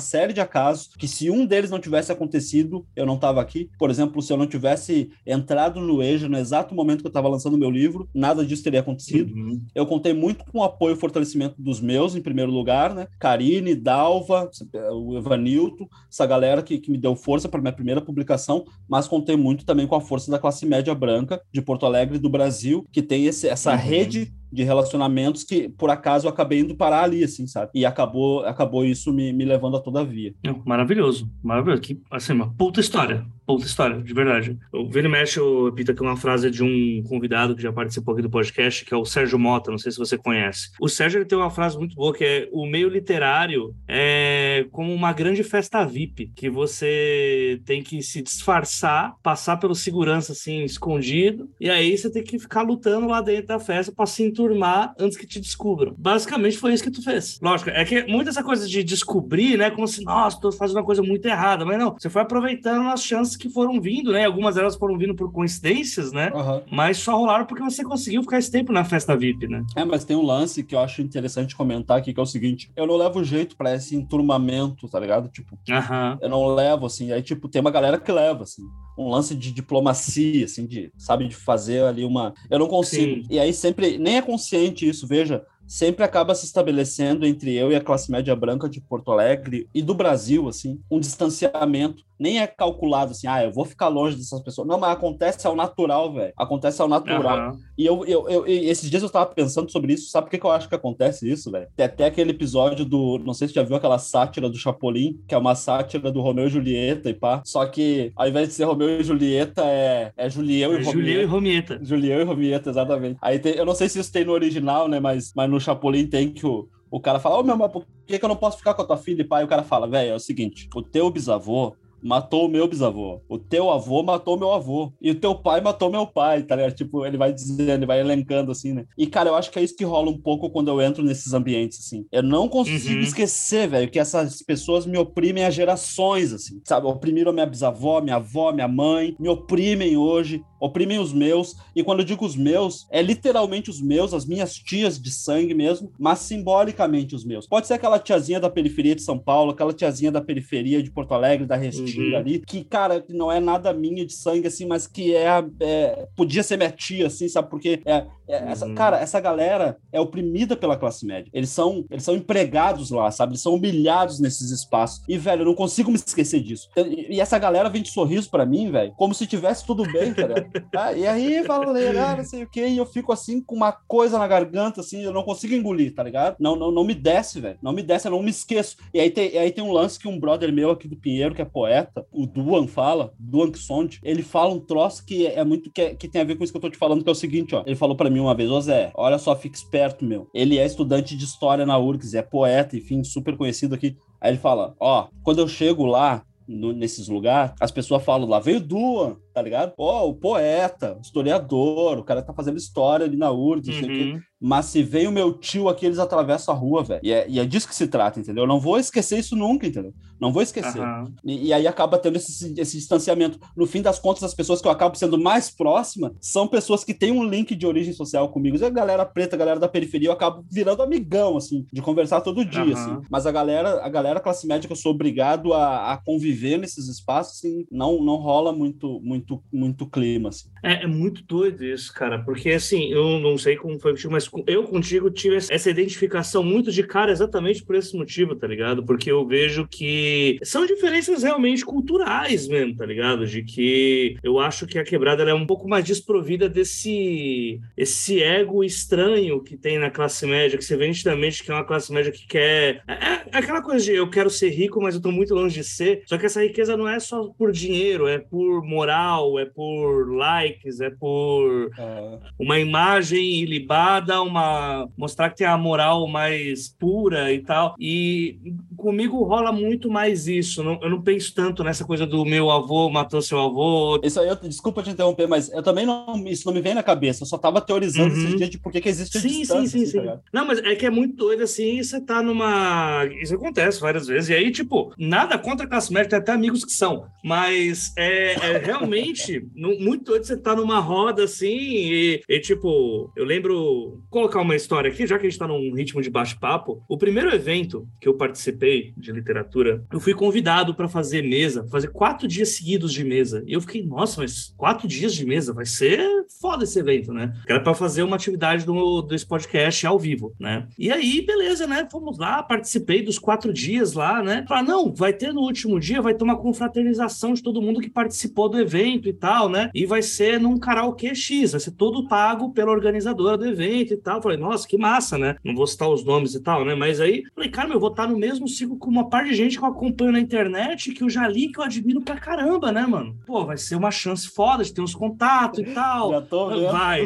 série 0.00 0.32
de 0.32 0.40
acasos 0.40 0.90
que, 0.98 1.08
se 1.08 1.30
um 1.30 1.44
deles 1.44 1.70
não 1.70 1.78
tivesse 1.78 2.12
acontecido, 2.12 2.86
eu 2.94 3.04
não 3.04 3.16
estava 3.16 3.40
aqui. 3.40 3.68
Por 3.78 3.90
exemplo, 3.90 4.22
se 4.22 4.32
eu 4.32 4.36
não 4.36 4.46
tivesse 4.46 5.10
entrado 5.26 5.80
no 5.80 6.02
EJA 6.02 6.28
no 6.28 6.38
exato 6.38 6.74
momento 6.74 7.00
que 7.00 7.06
eu 7.06 7.10
estava 7.10 7.28
lançando 7.28 7.58
meu 7.58 7.70
livro, 7.70 8.08
nada 8.14 8.44
disso 8.44 8.62
teria 8.62 8.80
acontecido. 8.80 9.34
Uhum. 9.34 9.60
Eu 9.74 9.86
contei 9.86 10.14
muito 10.14 10.44
com 10.44 10.58
o 10.58 10.62
apoio 10.64 10.94
e 10.94 10.98
fortalecimento 10.98 11.60
dos 11.60 11.80
meus, 11.80 12.14
em 12.14 12.22
primeiro 12.22 12.50
lugar, 12.50 12.94
né? 12.94 13.06
Karine, 13.18 13.74
Dalva, 13.74 14.50
o 14.92 15.16
Evanilton, 15.16 15.88
essa 16.10 16.26
galera 16.26 16.62
que, 16.62 16.78
que 16.78 16.90
me 16.90 16.98
deu 16.98 17.16
força 17.16 17.48
para 17.48 17.60
minha 17.60 17.72
primeira 17.72 18.00
publicação, 18.00 18.64
mas 18.88 19.08
contei 19.08 19.36
muito 19.36 19.64
também 19.64 19.86
com 19.86 19.94
a 19.94 20.00
força 20.00 20.30
da 20.30 20.38
classe 20.38 20.66
média 20.66 20.94
branca 20.94 21.40
de 21.52 21.62
Porto 21.62 21.86
Alegre 21.86 22.18
do 22.18 22.30
Brasil, 22.30 22.86
que 22.92 23.02
tem 23.02 23.26
esse, 23.26 23.48
essa 23.48 23.72
uhum. 23.72 23.78
rede 23.78 24.32
de 24.56 24.64
relacionamentos 24.64 25.44
que, 25.44 25.68
por 25.68 25.90
acaso, 25.90 26.26
eu 26.26 26.30
acabei 26.30 26.60
indo 26.60 26.74
parar 26.74 27.04
ali, 27.04 27.22
assim, 27.22 27.46
sabe? 27.46 27.70
E 27.74 27.84
acabou, 27.84 28.40
acabou 28.46 28.84
isso 28.86 29.12
me, 29.12 29.30
me 29.32 29.44
levando 29.44 29.76
a 29.76 29.80
toda 29.80 30.02
via. 30.02 30.34
Maravilhoso, 30.64 31.30
maravilhoso. 31.42 31.82
Que, 31.82 32.00
assim, 32.10 32.32
uma 32.32 32.50
puta 32.54 32.80
história. 32.80 33.26
Puta 33.46 33.64
história, 33.64 34.02
de 34.02 34.12
verdade. 34.12 34.58
O 34.72 34.88
Vini 34.88 35.08
mexe, 35.08 35.38
eu 35.38 35.66
repito 35.66 35.92
aqui 35.92 36.02
uma 36.02 36.16
frase 36.16 36.50
de 36.50 36.64
um 36.64 37.02
convidado 37.08 37.54
que 37.54 37.62
já 37.62 37.72
participou 37.72 38.12
aqui 38.12 38.22
do 38.22 38.30
podcast, 38.30 38.84
que 38.84 38.92
é 38.92 38.96
o 38.96 39.04
Sérgio 39.04 39.38
Mota, 39.38 39.70
não 39.70 39.78
sei 39.78 39.92
se 39.92 39.98
você 39.98 40.18
conhece. 40.18 40.70
O 40.80 40.88
Sérgio 40.88 41.18
ele 41.18 41.26
tem 41.26 41.38
uma 41.38 41.50
frase 41.50 41.78
muito 41.78 41.94
boa 41.94 42.12
que 42.12 42.24
é 42.24 42.48
o 42.52 42.66
meio 42.66 42.88
literário 42.88 43.74
é 43.86 44.66
como 44.72 44.92
uma 44.92 45.12
grande 45.12 45.44
festa 45.44 45.84
VIP, 45.84 46.32
que 46.34 46.50
você 46.50 47.60
tem 47.64 47.82
que 47.82 48.02
se 48.02 48.20
disfarçar, 48.20 49.14
passar 49.22 49.58
pelo 49.58 49.74
segurança 49.74 50.32
assim, 50.32 50.64
escondido, 50.64 51.48
e 51.60 51.70
aí 51.70 51.96
você 51.96 52.10
tem 52.10 52.24
que 52.24 52.38
ficar 52.38 52.62
lutando 52.62 53.06
lá 53.06 53.20
dentro 53.20 53.46
da 53.46 53.60
festa 53.60 53.92
para 53.92 54.06
se 54.06 54.24
enturmar 54.24 54.92
antes 54.98 55.16
que 55.16 55.26
te 55.26 55.40
descubram. 55.40 55.94
Basicamente 55.96 56.58
foi 56.58 56.72
isso 56.72 56.82
que 56.82 56.90
tu 56.90 57.02
fez. 57.02 57.38
Lógico, 57.40 57.70
é 57.70 57.84
que 57.84 58.04
muita 58.06 58.30
essa 58.30 58.42
coisa 58.42 58.66
de 58.66 58.82
descobrir, 58.82 59.56
né, 59.56 59.70
como 59.70 59.86
se, 59.86 60.02
nossa, 60.02 60.40
tô 60.40 60.50
fazendo 60.50 60.78
uma 60.78 60.84
coisa 60.84 61.02
muito 61.02 61.26
errada, 61.26 61.64
mas 61.64 61.78
não, 61.78 61.92
você 61.92 62.10
foi 62.10 62.22
aproveitando 62.22 62.88
as 62.88 63.04
chances 63.04 63.35
que 63.36 63.48
foram 63.48 63.80
vindo, 63.80 64.12
né? 64.12 64.24
Algumas 64.24 64.54
delas 64.54 64.76
foram 64.76 64.96
vindo 64.98 65.14
por 65.14 65.30
coincidências, 65.32 66.12
né? 66.12 66.30
Uhum. 66.34 66.62
Mas 66.70 66.98
só 66.98 67.16
rolaram 67.16 67.46
porque 67.46 67.62
você 67.62 67.84
conseguiu 67.84 68.22
ficar 68.22 68.38
esse 68.38 68.50
tempo 68.50 68.72
na 68.72 68.84
festa 68.84 69.16
VIP, 69.16 69.46
né? 69.46 69.64
É, 69.76 69.84
mas 69.84 70.04
tem 70.04 70.16
um 70.16 70.24
lance 70.24 70.62
que 70.62 70.74
eu 70.74 70.80
acho 70.80 71.02
interessante 71.02 71.56
comentar 71.56 71.98
aqui, 71.98 72.12
que 72.12 72.20
é 72.20 72.22
o 72.22 72.26
seguinte: 72.26 72.70
eu 72.76 72.86
não 72.86 72.96
levo 72.96 73.22
jeito 73.22 73.56
para 73.56 73.74
esse 73.74 73.94
enturmamento, 73.94 74.88
tá 74.88 74.98
ligado? 74.98 75.28
Tipo, 75.28 75.56
uhum. 75.68 76.18
eu 76.20 76.28
não 76.28 76.54
levo, 76.54 76.86
assim. 76.86 77.12
Aí, 77.12 77.22
tipo, 77.22 77.48
tem 77.48 77.60
uma 77.60 77.70
galera 77.70 77.98
que 77.98 78.10
leva, 78.10 78.42
assim. 78.42 78.62
Um 78.98 79.10
lance 79.10 79.34
de 79.34 79.52
diplomacia, 79.52 80.46
assim, 80.46 80.66
de, 80.66 80.90
sabe, 80.96 81.28
de 81.28 81.36
fazer 81.36 81.84
ali 81.84 82.04
uma. 82.04 82.32
Eu 82.50 82.58
não 82.58 82.66
consigo. 82.66 83.22
Sim. 83.22 83.26
E 83.30 83.38
aí 83.38 83.52
sempre. 83.52 83.98
Nem 83.98 84.16
é 84.16 84.22
consciente 84.22 84.88
isso, 84.88 85.06
veja 85.06 85.44
sempre 85.66 86.04
acaba 86.04 86.34
se 86.34 86.44
estabelecendo 86.44 87.26
entre 87.26 87.54
eu 87.54 87.72
e 87.72 87.76
a 87.76 87.80
classe 87.80 88.10
média 88.10 88.34
branca 88.34 88.68
de 88.68 88.80
Porto 88.80 89.10
Alegre 89.12 89.68
e 89.74 89.82
do 89.82 89.94
Brasil, 89.94 90.48
assim, 90.48 90.80
um 90.90 91.00
distanciamento 91.00 92.04
nem 92.18 92.40
é 92.40 92.46
calculado 92.46 93.12
assim, 93.12 93.26
ah, 93.26 93.44
eu 93.44 93.52
vou 93.52 93.64
ficar 93.64 93.88
longe 93.88 94.16
dessas 94.16 94.40
pessoas. 94.40 94.66
Não, 94.66 94.78
mas 94.78 94.92
acontece 94.92 95.46
ao 95.46 95.54
natural, 95.54 96.12
velho. 96.12 96.32
Acontece 96.36 96.80
ao 96.80 96.88
natural. 96.88 97.52
Uhum. 97.52 97.58
E 97.76 97.86
eu, 97.86 98.04
eu, 98.06 98.28
eu, 98.28 98.46
esses 98.46 98.90
dias 98.90 99.02
eu 99.02 99.10
tava 99.10 99.26
pensando 99.26 99.70
sobre 99.70 99.92
isso. 99.92 100.10
Sabe 100.10 100.26
por 100.26 100.30
que, 100.30 100.38
que 100.38 100.46
eu 100.46 100.50
acho 100.50 100.68
que 100.68 100.74
acontece 100.74 101.30
isso, 101.30 101.50
velho? 101.50 101.68
Tem 101.76 101.86
até 101.86 102.06
aquele 102.06 102.30
episódio 102.30 102.84
do. 102.84 103.18
Não 103.18 103.34
sei 103.34 103.48
se 103.48 103.54
já 103.54 103.62
viu 103.62 103.76
aquela 103.76 103.98
sátira 103.98 104.48
do 104.48 104.56
Chapolin, 104.56 105.20
que 105.28 105.34
é 105.34 105.38
uma 105.38 105.54
sátira 105.54 106.10
do 106.10 106.20
Romeu 106.20 106.46
e 106.46 106.50
Julieta 106.50 107.10
e 107.10 107.14
pá. 107.14 107.42
Só 107.44 107.66
que 107.66 108.12
ao 108.16 108.28
invés 108.28 108.48
de 108.48 108.54
ser 108.54 108.64
Romeu 108.64 109.00
e 109.00 109.04
Julieta, 109.04 109.62
é, 109.64 110.12
é 110.16 110.30
Julião 110.30 110.72
é 110.72 110.80
e 110.80 110.84
Julião 110.84 111.22
e 111.22 111.24
Romieta. 111.24 111.78
Julião 111.82 112.20
e 112.20 112.24
Romieta, 112.24 112.70
exatamente. 112.70 113.18
Aí 113.20 113.38
tem, 113.38 113.54
eu 113.54 113.66
não 113.66 113.74
sei 113.74 113.88
se 113.88 113.98
isso 113.98 114.12
tem 114.12 114.24
no 114.24 114.32
original, 114.32 114.88
né? 114.88 114.98
Mas, 114.98 115.32
mas 115.34 115.50
no 115.50 115.55
Chapolin 115.60 116.06
tem 116.06 116.30
que 116.30 116.46
o, 116.46 116.68
o 116.90 117.00
cara 117.00 117.18
fala, 117.18 117.36
ô 117.36 117.40
oh, 117.40 117.42
meu, 117.42 117.56
mas 117.56 117.70
por 117.70 117.84
que, 118.06 118.18
que 118.18 118.24
eu 118.24 118.28
não 118.28 118.36
posso 118.36 118.58
ficar 118.58 118.74
com 118.74 118.82
a 118.82 118.84
tua 118.84 118.96
filha 118.96 119.22
e 119.22 119.24
pai? 119.24 119.44
O 119.44 119.48
cara 119.48 119.62
fala, 119.62 119.88
velho, 119.88 120.10
é 120.10 120.14
o 120.14 120.20
seguinte, 120.20 120.68
o 120.74 120.82
teu 120.82 121.10
bisavô 121.10 121.74
matou 122.06 122.46
o 122.46 122.48
meu 122.48 122.68
bisavô. 122.68 123.20
O 123.28 123.38
teu 123.38 123.70
avô 123.70 124.02
matou 124.02 124.38
meu 124.38 124.52
avô. 124.52 124.92
E 125.00 125.10
o 125.10 125.14
teu 125.14 125.34
pai 125.34 125.60
matou 125.60 125.90
meu 125.90 126.06
pai, 126.06 126.42
tá 126.42 126.56
ligado? 126.56 126.74
Tipo, 126.74 127.04
ele 127.04 127.16
vai 127.16 127.32
dizendo, 127.32 127.70
ele 127.70 127.86
vai 127.86 128.00
elencando 128.00 128.52
assim, 128.52 128.72
né? 128.72 128.84
E, 128.96 129.06
cara, 129.06 129.30
eu 129.30 129.34
acho 129.34 129.50
que 129.50 129.58
é 129.58 129.62
isso 129.62 129.76
que 129.76 129.84
rola 129.84 130.10
um 130.10 130.18
pouco 130.18 130.50
quando 130.50 130.68
eu 130.68 130.80
entro 130.80 131.02
nesses 131.02 131.34
ambientes, 131.34 131.80
assim. 131.80 132.06
Eu 132.12 132.22
não 132.22 132.48
consigo 132.48 132.94
uhum. 132.94 133.00
esquecer, 133.00 133.68
velho, 133.68 133.90
que 133.90 133.98
essas 133.98 134.42
pessoas 134.42 134.86
me 134.86 134.96
oprimem 134.96 135.44
há 135.44 135.50
gerações, 135.50 136.32
assim. 136.32 136.60
Sabe? 136.64 136.86
Oprimiram 136.86 137.32
minha 137.32 137.46
bisavó, 137.46 138.00
minha 138.00 138.16
avó, 138.16 138.52
minha 138.52 138.68
mãe, 138.68 139.16
me 139.18 139.28
oprimem 139.28 139.96
hoje 139.96 140.42
oprimem 140.60 140.98
os 140.98 141.12
meus, 141.12 141.56
e 141.74 141.82
quando 141.82 142.00
eu 142.00 142.04
digo 142.04 142.24
os 142.24 142.36
meus, 142.36 142.86
é 142.90 143.02
literalmente 143.02 143.70
os 143.70 143.80
meus, 143.80 144.14
as 144.14 144.26
minhas 144.26 144.54
tias 144.54 145.00
de 145.00 145.10
sangue 145.10 145.54
mesmo, 145.54 145.92
mas 145.98 146.20
simbolicamente 146.20 147.14
os 147.14 147.24
meus. 147.24 147.46
Pode 147.46 147.66
ser 147.66 147.74
aquela 147.74 147.98
tiazinha 147.98 148.40
da 148.40 148.50
periferia 148.50 148.94
de 148.94 149.02
São 149.02 149.18
Paulo, 149.18 149.52
aquela 149.52 149.72
tiazinha 149.72 150.10
da 150.10 150.20
periferia 150.20 150.82
de 150.82 150.90
Porto 150.90 151.12
Alegre, 151.12 151.46
da 151.46 151.56
Restinga 151.56 151.90
uhum. 151.90 151.95
Ali, 152.14 152.38
que, 152.38 152.64
cara, 152.64 153.04
não 153.08 153.30
é 153.30 153.40
nada 153.40 153.72
minha 153.72 154.04
de 154.04 154.12
sangue, 154.12 154.46
assim, 154.46 154.66
mas 154.66 154.86
que 154.86 155.14
é, 155.14 155.26
é 155.60 156.08
podia 156.16 156.42
ser 156.42 156.56
minha 156.56 156.70
tia, 156.70 157.06
assim, 157.06 157.28
sabe? 157.28 157.48
Porque 157.50 157.80
é, 157.84 158.06
é 158.28 158.42
uhum. 158.42 158.48
essa, 158.48 158.74
cara, 158.74 158.98
essa 158.98 159.20
galera 159.20 159.76
é 159.92 160.00
oprimida 160.00 160.56
pela 160.56 160.76
classe 160.76 161.06
média. 161.06 161.30
Eles 161.32 161.50
são, 161.50 161.84
eles 161.90 162.04
são 162.04 162.14
empregados 162.14 162.90
lá, 162.90 163.10
sabe? 163.10 163.32
Eles 163.32 163.42
são 163.42 163.54
humilhados 163.54 164.20
nesses 164.20 164.50
espaços. 164.50 165.02
E, 165.08 165.16
velho, 165.16 165.42
eu 165.42 165.46
não 165.46 165.54
consigo 165.54 165.90
me 165.90 165.96
esquecer 165.96 166.40
disso. 166.40 166.68
E, 166.76 167.16
e 167.16 167.20
essa 167.20 167.38
galera 167.38 167.68
vem 167.68 167.82
de 167.82 167.90
sorriso 167.90 168.30
para 168.30 168.46
mim, 168.46 168.70
velho, 168.70 168.92
como 168.96 169.14
se 169.14 169.26
tivesse 169.26 169.64
tudo 169.66 169.84
bem, 169.90 170.12
cara. 170.12 170.46
Ah, 170.76 170.92
e 170.92 171.06
aí, 171.06 171.42
Valer, 171.42 171.96
ah, 171.96 172.16
não 172.16 172.24
sei 172.24 172.42
o 172.42 172.50
quê, 172.50 172.66
e 172.66 172.76
eu 172.76 172.84
fico 172.84 173.10
assim 173.10 173.40
com 173.40 173.54
uma 173.54 173.72
coisa 173.72 174.18
na 174.18 174.26
garganta, 174.26 174.80
assim, 174.80 175.02
eu 175.02 175.12
não 175.12 175.22
consigo 175.22 175.54
engolir, 175.54 175.94
tá 175.94 176.02
ligado? 176.02 176.36
Não, 176.38 176.54
não, 176.54 176.70
não 176.70 176.84
me 176.84 176.94
desce, 176.94 177.40
velho. 177.40 177.58
Não 177.62 177.72
me 177.72 177.82
desce, 177.82 178.06
eu 178.06 178.12
não 178.12 178.22
me 178.22 178.30
esqueço. 178.30 178.76
E 178.92 179.00
aí 179.00 179.10
tem, 179.10 179.38
aí 179.38 179.50
tem 179.50 179.64
um 179.64 179.72
lance 179.72 179.98
que 179.98 180.06
um 180.06 180.18
brother 180.18 180.52
meu 180.52 180.70
aqui 180.70 180.86
do 180.86 180.96
Pinheiro, 180.96 181.34
que 181.34 181.40
é 181.40 181.46
poeta, 181.46 182.06
o 182.12 182.26
Duan 182.26 182.66
fala, 182.66 183.12
Duan 183.18 183.52
Xonde, 183.54 184.00
ele 184.02 184.22
fala 184.22 184.52
um 184.52 184.60
troço 184.60 185.04
que 185.04 185.26
é 185.26 185.44
muito 185.44 185.70
que, 185.70 185.80
é, 185.80 185.94
que 185.94 186.08
tem 186.08 186.20
a 186.20 186.24
ver 186.24 186.36
com 186.36 186.44
isso 186.44 186.52
que 186.52 186.56
eu 186.56 186.62
tô 186.62 186.70
te 186.70 186.78
falando, 186.78 187.02
que 187.02 187.08
é 187.08 187.12
o 187.12 187.14
seguinte, 187.14 187.54
ó. 187.54 187.62
Ele 187.66 187.76
falou 187.76 187.96
para 187.96 188.10
mim 188.10 188.15
uma 188.20 188.34
vez, 188.34 188.50
ô 188.50 188.60
Zé, 188.60 188.92
olha 188.94 189.18
só, 189.18 189.34
fica 189.34 189.56
esperto, 189.56 190.04
meu. 190.04 190.28
Ele 190.34 190.58
é 190.58 190.66
estudante 190.66 191.16
de 191.16 191.24
história 191.24 191.66
na 191.66 191.78
URGS, 191.78 192.14
é 192.14 192.22
poeta, 192.22 192.76
enfim, 192.76 193.02
super 193.04 193.36
conhecido 193.36 193.74
aqui. 193.74 193.96
Aí 194.20 194.30
ele 194.30 194.38
fala, 194.38 194.74
ó, 194.80 195.08
quando 195.22 195.38
eu 195.40 195.48
chego 195.48 195.84
lá, 195.84 196.24
no, 196.46 196.72
nesses 196.72 197.08
lugares, 197.08 197.52
as 197.60 197.70
pessoas 197.70 198.04
falam 198.04 198.28
lá, 198.28 198.38
veio 198.38 198.60
Duan, 198.60 199.16
tá 199.36 199.42
ligado? 199.42 199.74
Ó, 199.76 200.06
oh, 200.06 200.08
o 200.08 200.14
poeta, 200.14 200.98
historiador, 201.02 201.98
o 201.98 202.02
cara 202.02 202.22
tá 202.22 202.32
fazendo 202.32 202.56
história 202.56 203.04
ali 203.04 203.18
na 203.18 203.30
URGS, 203.30 203.68
uhum. 203.68 203.80
sei 203.80 203.84
o 203.84 203.92
quê. 203.92 204.12
Uhum. 204.14 204.20
Mas 204.40 204.66
se 204.66 204.82
vem 204.82 205.06
o 205.06 205.12
meu 205.12 205.32
tio 205.32 205.68
aqui, 205.68 205.86
eles 205.86 205.98
atravessam 205.98 206.54
a 206.54 206.56
rua, 206.56 206.84
velho. 206.84 207.00
E, 207.02 207.10
é, 207.10 207.26
e 207.28 207.40
é 207.40 207.44
disso 207.44 207.66
que 207.66 207.74
se 207.74 207.88
trata, 207.88 208.20
entendeu? 208.20 208.44
Eu 208.44 208.48
não 208.48 208.60
vou 208.60 208.78
esquecer 208.78 209.18
isso 209.18 209.34
nunca, 209.34 209.66
entendeu? 209.66 209.94
Não 210.20 210.32
vou 210.32 210.42
esquecer. 210.42 210.80
Uhum. 210.80 211.04
E, 211.24 211.46
e, 211.46 211.52
aí 211.52 211.66
acaba 211.66 211.98
tendo 211.98 212.16
esse, 212.16 212.54
esse 212.58 212.76
distanciamento. 212.76 213.38
No 213.56 213.66
fim 213.66 213.80
das 213.80 213.98
contas, 213.98 214.22
as 214.22 214.34
pessoas 214.34 214.60
que 214.60 214.68
eu 214.68 214.72
acabo 214.72 214.96
sendo 214.96 215.18
mais 215.18 215.50
próxima 215.50 216.14
são 216.20 216.46
pessoas 216.46 216.84
que 216.84 216.92
têm 216.92 217.10
um 217.10 217.24
link 217.24 217.54
de 217.54 217.66
origem 217.66 217.94
social 217.94 218.28
comigo. 218.28 218.62
A 218.62 218.70
galera 218.70 219.06
preta, 219.06 219.36
a 219.36 219.38
galera 219.38 219.58
da 219.58 219.68
periferia, 219.68 220.08
eu 220.08 220.12
acabo 220.12 220.44
virando 220.50 220.82
amigão, 220.82 221.36
assim, 221.38 221.66
de 221.72 221.80
conversar 221.80 222.20
todo 222.20 222.44
dia, 222.44 222.62
uhum. 222.62 222.72
assim. 222.72 223.00
Mas 223.10 223.26
a 223.26 223.32
galera, 223.32 223.84
a 223.84 223.88
galera 223.88 224.20
classe 224.20 224.46
média 224.46 224.66
que 224.66 224.72
eu 224.72 224.76
sou 224.76 224.92
obrigado 224.92 225.54
a, 225.54 225.92
a 225.92 225.96
conviver 225.96 226.58
nesses 226.58 226.88
espaços, 226.88 227.38
assim, 227.38 227.66
não, 227.70 228.02
não 228.02 228.16
rola 228.16 228.52
muito, 228.52 229.00
muito, 229.02 229.25
muito 229.52 229.86
clima, 229.86 230.28
assim. 230.28 230.48
É, 230.62 230.84
é 230.84 230.86
muito 230.86 231.22
doido 231.24 231.64
isso, 231.64 231.92
cara, 231.92 232.18
porque, 232.18 232.50
assim, 232.50 232.92
eu 232.92 233.18
não 233.20 233.36
sei 233.38 233.56
como 233.56 233.78
foi 233.78 233.92
contigo, 233.92 234.12
mas 234.12 234.30
eu 234.46 234.64
contigo 234.64 235.10
tive 235.10 235.36
essa 235.36 235.70
identificação 235.70 236.42
muito 236.42 236.70
de 236.70 236.82
cara 236.82 237.12
exatamente 237.12 237.64
por 237.64 237.74
esse 237.74 237.96
motivo, 237.96 238.34
tá 238.34 238.46
ligado? 238.46 238.84
Porque 238.84 239.10
eu 239.10 239.26
vejo 239.26 239.66
que 239.66 240.38
são 240.42 240.66
diferenças 240.66 241.22
realmente 241.22 241.64
culturais 241.64 242.48
mesmo, 242.48 242.76
tá 242.76 242.86
ligado? 242.86 243.26
De 243.26 243.42
que 243.42 244.16
eu 244.22 244.38
acho 244.38 244.66
que 244.66 244.78
a 244.78 244.84
quebrada 244.84 245.22
é 245.22 245.34
um 245.34 245.46
pouco 245.46 245.68
mais 245.68 245.84
desprovida 245.84 246.48
desse 246.48 247.60
esse 247.76 248.22
ego 248.22 248.62
estranho 248.64 249.42
que 249.42 249.56
tem 249.56 249.78
na 249.78 249.90
classe 249.90 250.26
média, 250.26 250.58
que 250.58 250.64
você 250.64 250.76
vê 250.76 250.88
nitidamente 250.88 251.42
que 251.42 251.50
é 251.50 251.54
uma 251.54 251.64
classe 251.64 251.92
média 251.92 252.12
que 252.12 252.26
quer. 252.26 252.82
É, 252.86 253.22
é 253.32 253.38
aquela 253.38 253.62
coisa 253.62 253.84
de 253.84 253.92
eu 253.92 254.08
quero 254.08 254.30
ser 254.30 254.50
rico, 254.50 254.80
mas 254.80 254.94
eu 254.94 255.00
tô 255.00 255.10
muito 255.10 255.34
longe 255.34 255.56
de 255.60 255.64
ser. 255.64 256.02
Só 256.06 256.18
que 256.18 256.26
essa 256.26 256.42
riqueza 256.42 256.76
não 256.76 256.88
é 256.88 256.98
só 256.98 257.28
por 257.28 257.52
dinheiro, 257.52 258.06
é 258.06 258.18
por 258.18 258.64
moral, 258.64 259.15
é 259.38 259.44
por 259.44 260.14
likes, 260.14 260.80
é 260.80 260.90
por 260.90 261.70
é. 261.78 262.18
uma 262.38 262.58
imagem 262.58 263.42
ilibada, 263.42 264.20
uma 264.22 264.88
mostrar 264.96 265.30
que 265.30 265.36
tem 265.36 265.46
a 265.46 265.56
moral 265.56 266.06
mais 266.06 266.68
pura 266.68 267.32
e 267.32 267.40
tal. 267.40 267.74
E 267.78 268.38
comigo 268.76 269.22
rola 269.24 269.52
muito 269.52 269.90
mais 269.90 270.26
isso. 270.26 270.62
Eu 270.82 270.90
não 270.90 271.02
penso 271.02 271.34
tanto 271.34 271.64
nessa 271.64 271.84
coisa 271.84 272.06
do 272.06 272.24
meu 272.24 272.50
avô 272.50 272.88
matou 272.90 273.22
seu 273.22 273.38
avô. 273.38 274.00
Isso 274.02 274.20
aí, 274.20 274.28
eu, 274.28 274.36
desculpa 274.36 274.82
te 274.82 274.90
interromper, 274.90 275.26
mas 275.26 275.50
eu 275.50 275.62
também 275.62 275.86
não. 275.86 276.16
Isso 276.26 276.46
não 276.46 276.54
me 276.54 276.60
vem 276.60 276.74
na 276.74 276.82
cabeça. 276.82 277.22
Eu 277.22 277.26
só 277.26 277.38
tava 277.38 277.60
teorizando 277.60 278.14
uhum. 278.14 278.20
esses 278.20 278.36
dias 278.36 278.50
de 278.50 278.58
por 278.58 278.72
que, 278.72 278.80
que 278.80 278.88
existe 278.88 279.20
sim, 279.20 279.40
distância. 279.40 279.66
Sim, 279.66 279.68
sim, 279.68 279.82
assim, 279.82 280.00
sim. 280.00 280.06
Tá 280.06 280.20
não, 280.32 280.46
mas 280.46 280.58
é 280.58 280.74
que 280.74 280.86
é 280.86 280.90
muito 280.90 281.16
doido 281.16 281.42
assim. 281.42 281.82
Você 281.82 282.00
tá 282.00 282.22
numa. 282.22 283.04
Isso 283.20 283.34
acontece 283.34 283.80
várias 283.80 284.06
vezes. 284.06 284.28
E 284.28 284.34
aí, 284.34 284.50
tipo, 284.50 284.92
nada 284.98 285.38
contra 285.38 285.66
a 285.66 285.68
classe 285.68 285.92
média, 285.92 286.10
tem 286.10 286.18
até 286.18 286.32
amigos 286.32 286.64
que 286.64 286.72
são. 286.72 287.06
Mas 287.24 287.92
é, 287.96 288.32
é 288.32 288.58
realmente 288.58 289.05
muito 289.54 290.04
doido 290.04 290.24
você 290.24 290.36
tá 290.36 290.54
numa 290.54 290.78
roda 290.78 291.24
assim 291.24 291.56
e, 291.56 292.22
e, 292.28 292.40
tipo, 292.40 293.12
eu 293.16 293.24
lembro. 293.24 294.02
Colocar 294.10 294.40
uma 294.40 294.56
história 294.56 294.90
aqui, 294.90 295.06
já 295.06 295.18
que 295.18 295.26
a 295.26 295.30
gente 295.30 295.38
tá 295.38 295.46
num 295.46 295.74
ritmo 295.74 296.00
de 296.00 296.10
bate-papo. 296.10 296.82
O 296.88 296.96
primeiro 296.96 297.34
evento 297.34 297.86
que 298.00 298.08
eu 298.08 298.14
participei 298.14 298.92
de 298.96 299.12
literatura 299.12 299.84
eu 299.92 300.00
fui 300.00 300.14
convidado 300.14 300.74
para 300.74 300.88
fazer 300.88 301.22
mesa, 301.22 301.66
fazer 301.70 301.88
quatro 301.88 302.26
dias 302.26 302.50
seguidos 302.50 302.92
de 302.92 303.04
mesa. 303.04 303.42
E 303.46 303.52
eu 303.52 303.60
fiquei, 303.60 303.84
nossa, 303.84 304.20
mas 304.20 304.54
quatro 304.56 304.86
dias 304.88 305.14
de 305.14 305.24
mesa 305.24 305.52
vai 305.52 305.66
ser 305.66 305.98
foda 306.40 306.64
esse 306.64 306.78
evento, 306.78 307.12
né? 307.12 307.32
Era 307.48 307.60
para 307.60 307.74
fazer 307.74 308.02
uma 308.02 308.16
atividade 308.16 308.64
do, 308.64 309.02
desse 309.02 309.26
podcast 309.26 309.86
ao 309.86 309.98
vivo, 309.98 310.34
né? 310.38 310.66
E 310.78 310.90
aí, 310.90 311.24
beleza, 311.24 311.66
né? 311.66 311.86
Fomos 311.90 312.18
lá, 312.18 312.42
participei 312.42 313.02
dos 313.02 313.18
quatro 313.18 313.52
dias 313.52 313.92
lá, 313.92 314.22
né? 314.22 314.44
Falar, 314.48 314.62
não, 314.62 314.92
vai 314.92 315.12
ter 315.12 315.32
no 315.32 315.40
último 315.40 315.78
dia, 315.78 316.02
vai 316.02 316.14
ter 316.14 316.24
uma 316.24 316.36
confraternização 316.36 317.34
de 317.34 317.42
todo 317.42 317.62
mundo 317.62 317.80
que 317.80 317.90
participou 317.90 318.48
do 318.48 318.58
evento 318.58 318.85
evento 318.86 319.08
e 319.08 319.12
tal, 319.12 319.48
né? 319.48 319.70
E 319.74 319.84
vai 319.84 320.02
ser 320.02 320.40
num 320.40 320.58
karaokê 320.58 321.14
X, 321.14 321.52
vai 321.52 321.60
ser 321.60 321.72
todo 321.72 322.06
pago 322.08 322.52
pela 322.52 322.70
organizadora 322.70 323.36
do 323.36 323.46
evento 323.46 323.92
e 323.92 323.96
tal. 323.96 324.22
Falei, 324.22 324.38
nossa, 324.38 324.66
que 324.66 324.78
massa, 324.78 325.18
né? 325.18 325.36
Não 325.44 325.54
vou 325.54 325.66
citar 325.66 325.88
os 325.88 326.04
nomes 326.04 326.34
e 326.34 326.42
tal, 326.42 326.64
né? 326.64 326.74
Mas 326.74 327.00
aí, 327.00 327.22
falei, 327.34 327.50
cara, 327.50 327.72
eu 327.72 327.80
vou 327.80 327.90
estar 327.90 328.06
no 328.06 328.16
mesmo 328.16 328.48
ciclo 328.48 328.78
com 328.78 328.88
uma 328.88 329.08
parte 329.08 329.30
de 329.30 329.36
gente 329.36 329.58
que 329.58 329.64
eu 329.64 329.68
acompanho 329.68 330.12
na 330.12 330.20
internet, 330.20 330.92
que 330.92 331.02
eu 331.02 331.10
já 331.10 331.26
li, 331.26 331.50
que 331.50 331.58
eu 331.58 331.64
admiro 331.64 332.00
pra 332.00 332.16
caramba, 332.16 332.70
né, 332.70 332.86
mano? 332.86 333.16
Pô, 333.26 333.44
vai 333.44 333.56
ser 333.56 333.76
uma 333.76 333.90
chance 333.90 334.28
foda 334.28 334.62
de 334.62 334.72
ter 334.72 334.80
uns 334.80 334.94
contatos 334.94 335.58
e 335.60 335.64
tal. 335.64 336.10
Já 336.12 336.20
tô 336.22 336.48
vendo. 336.48 336.72
Vai. 336.72 337.04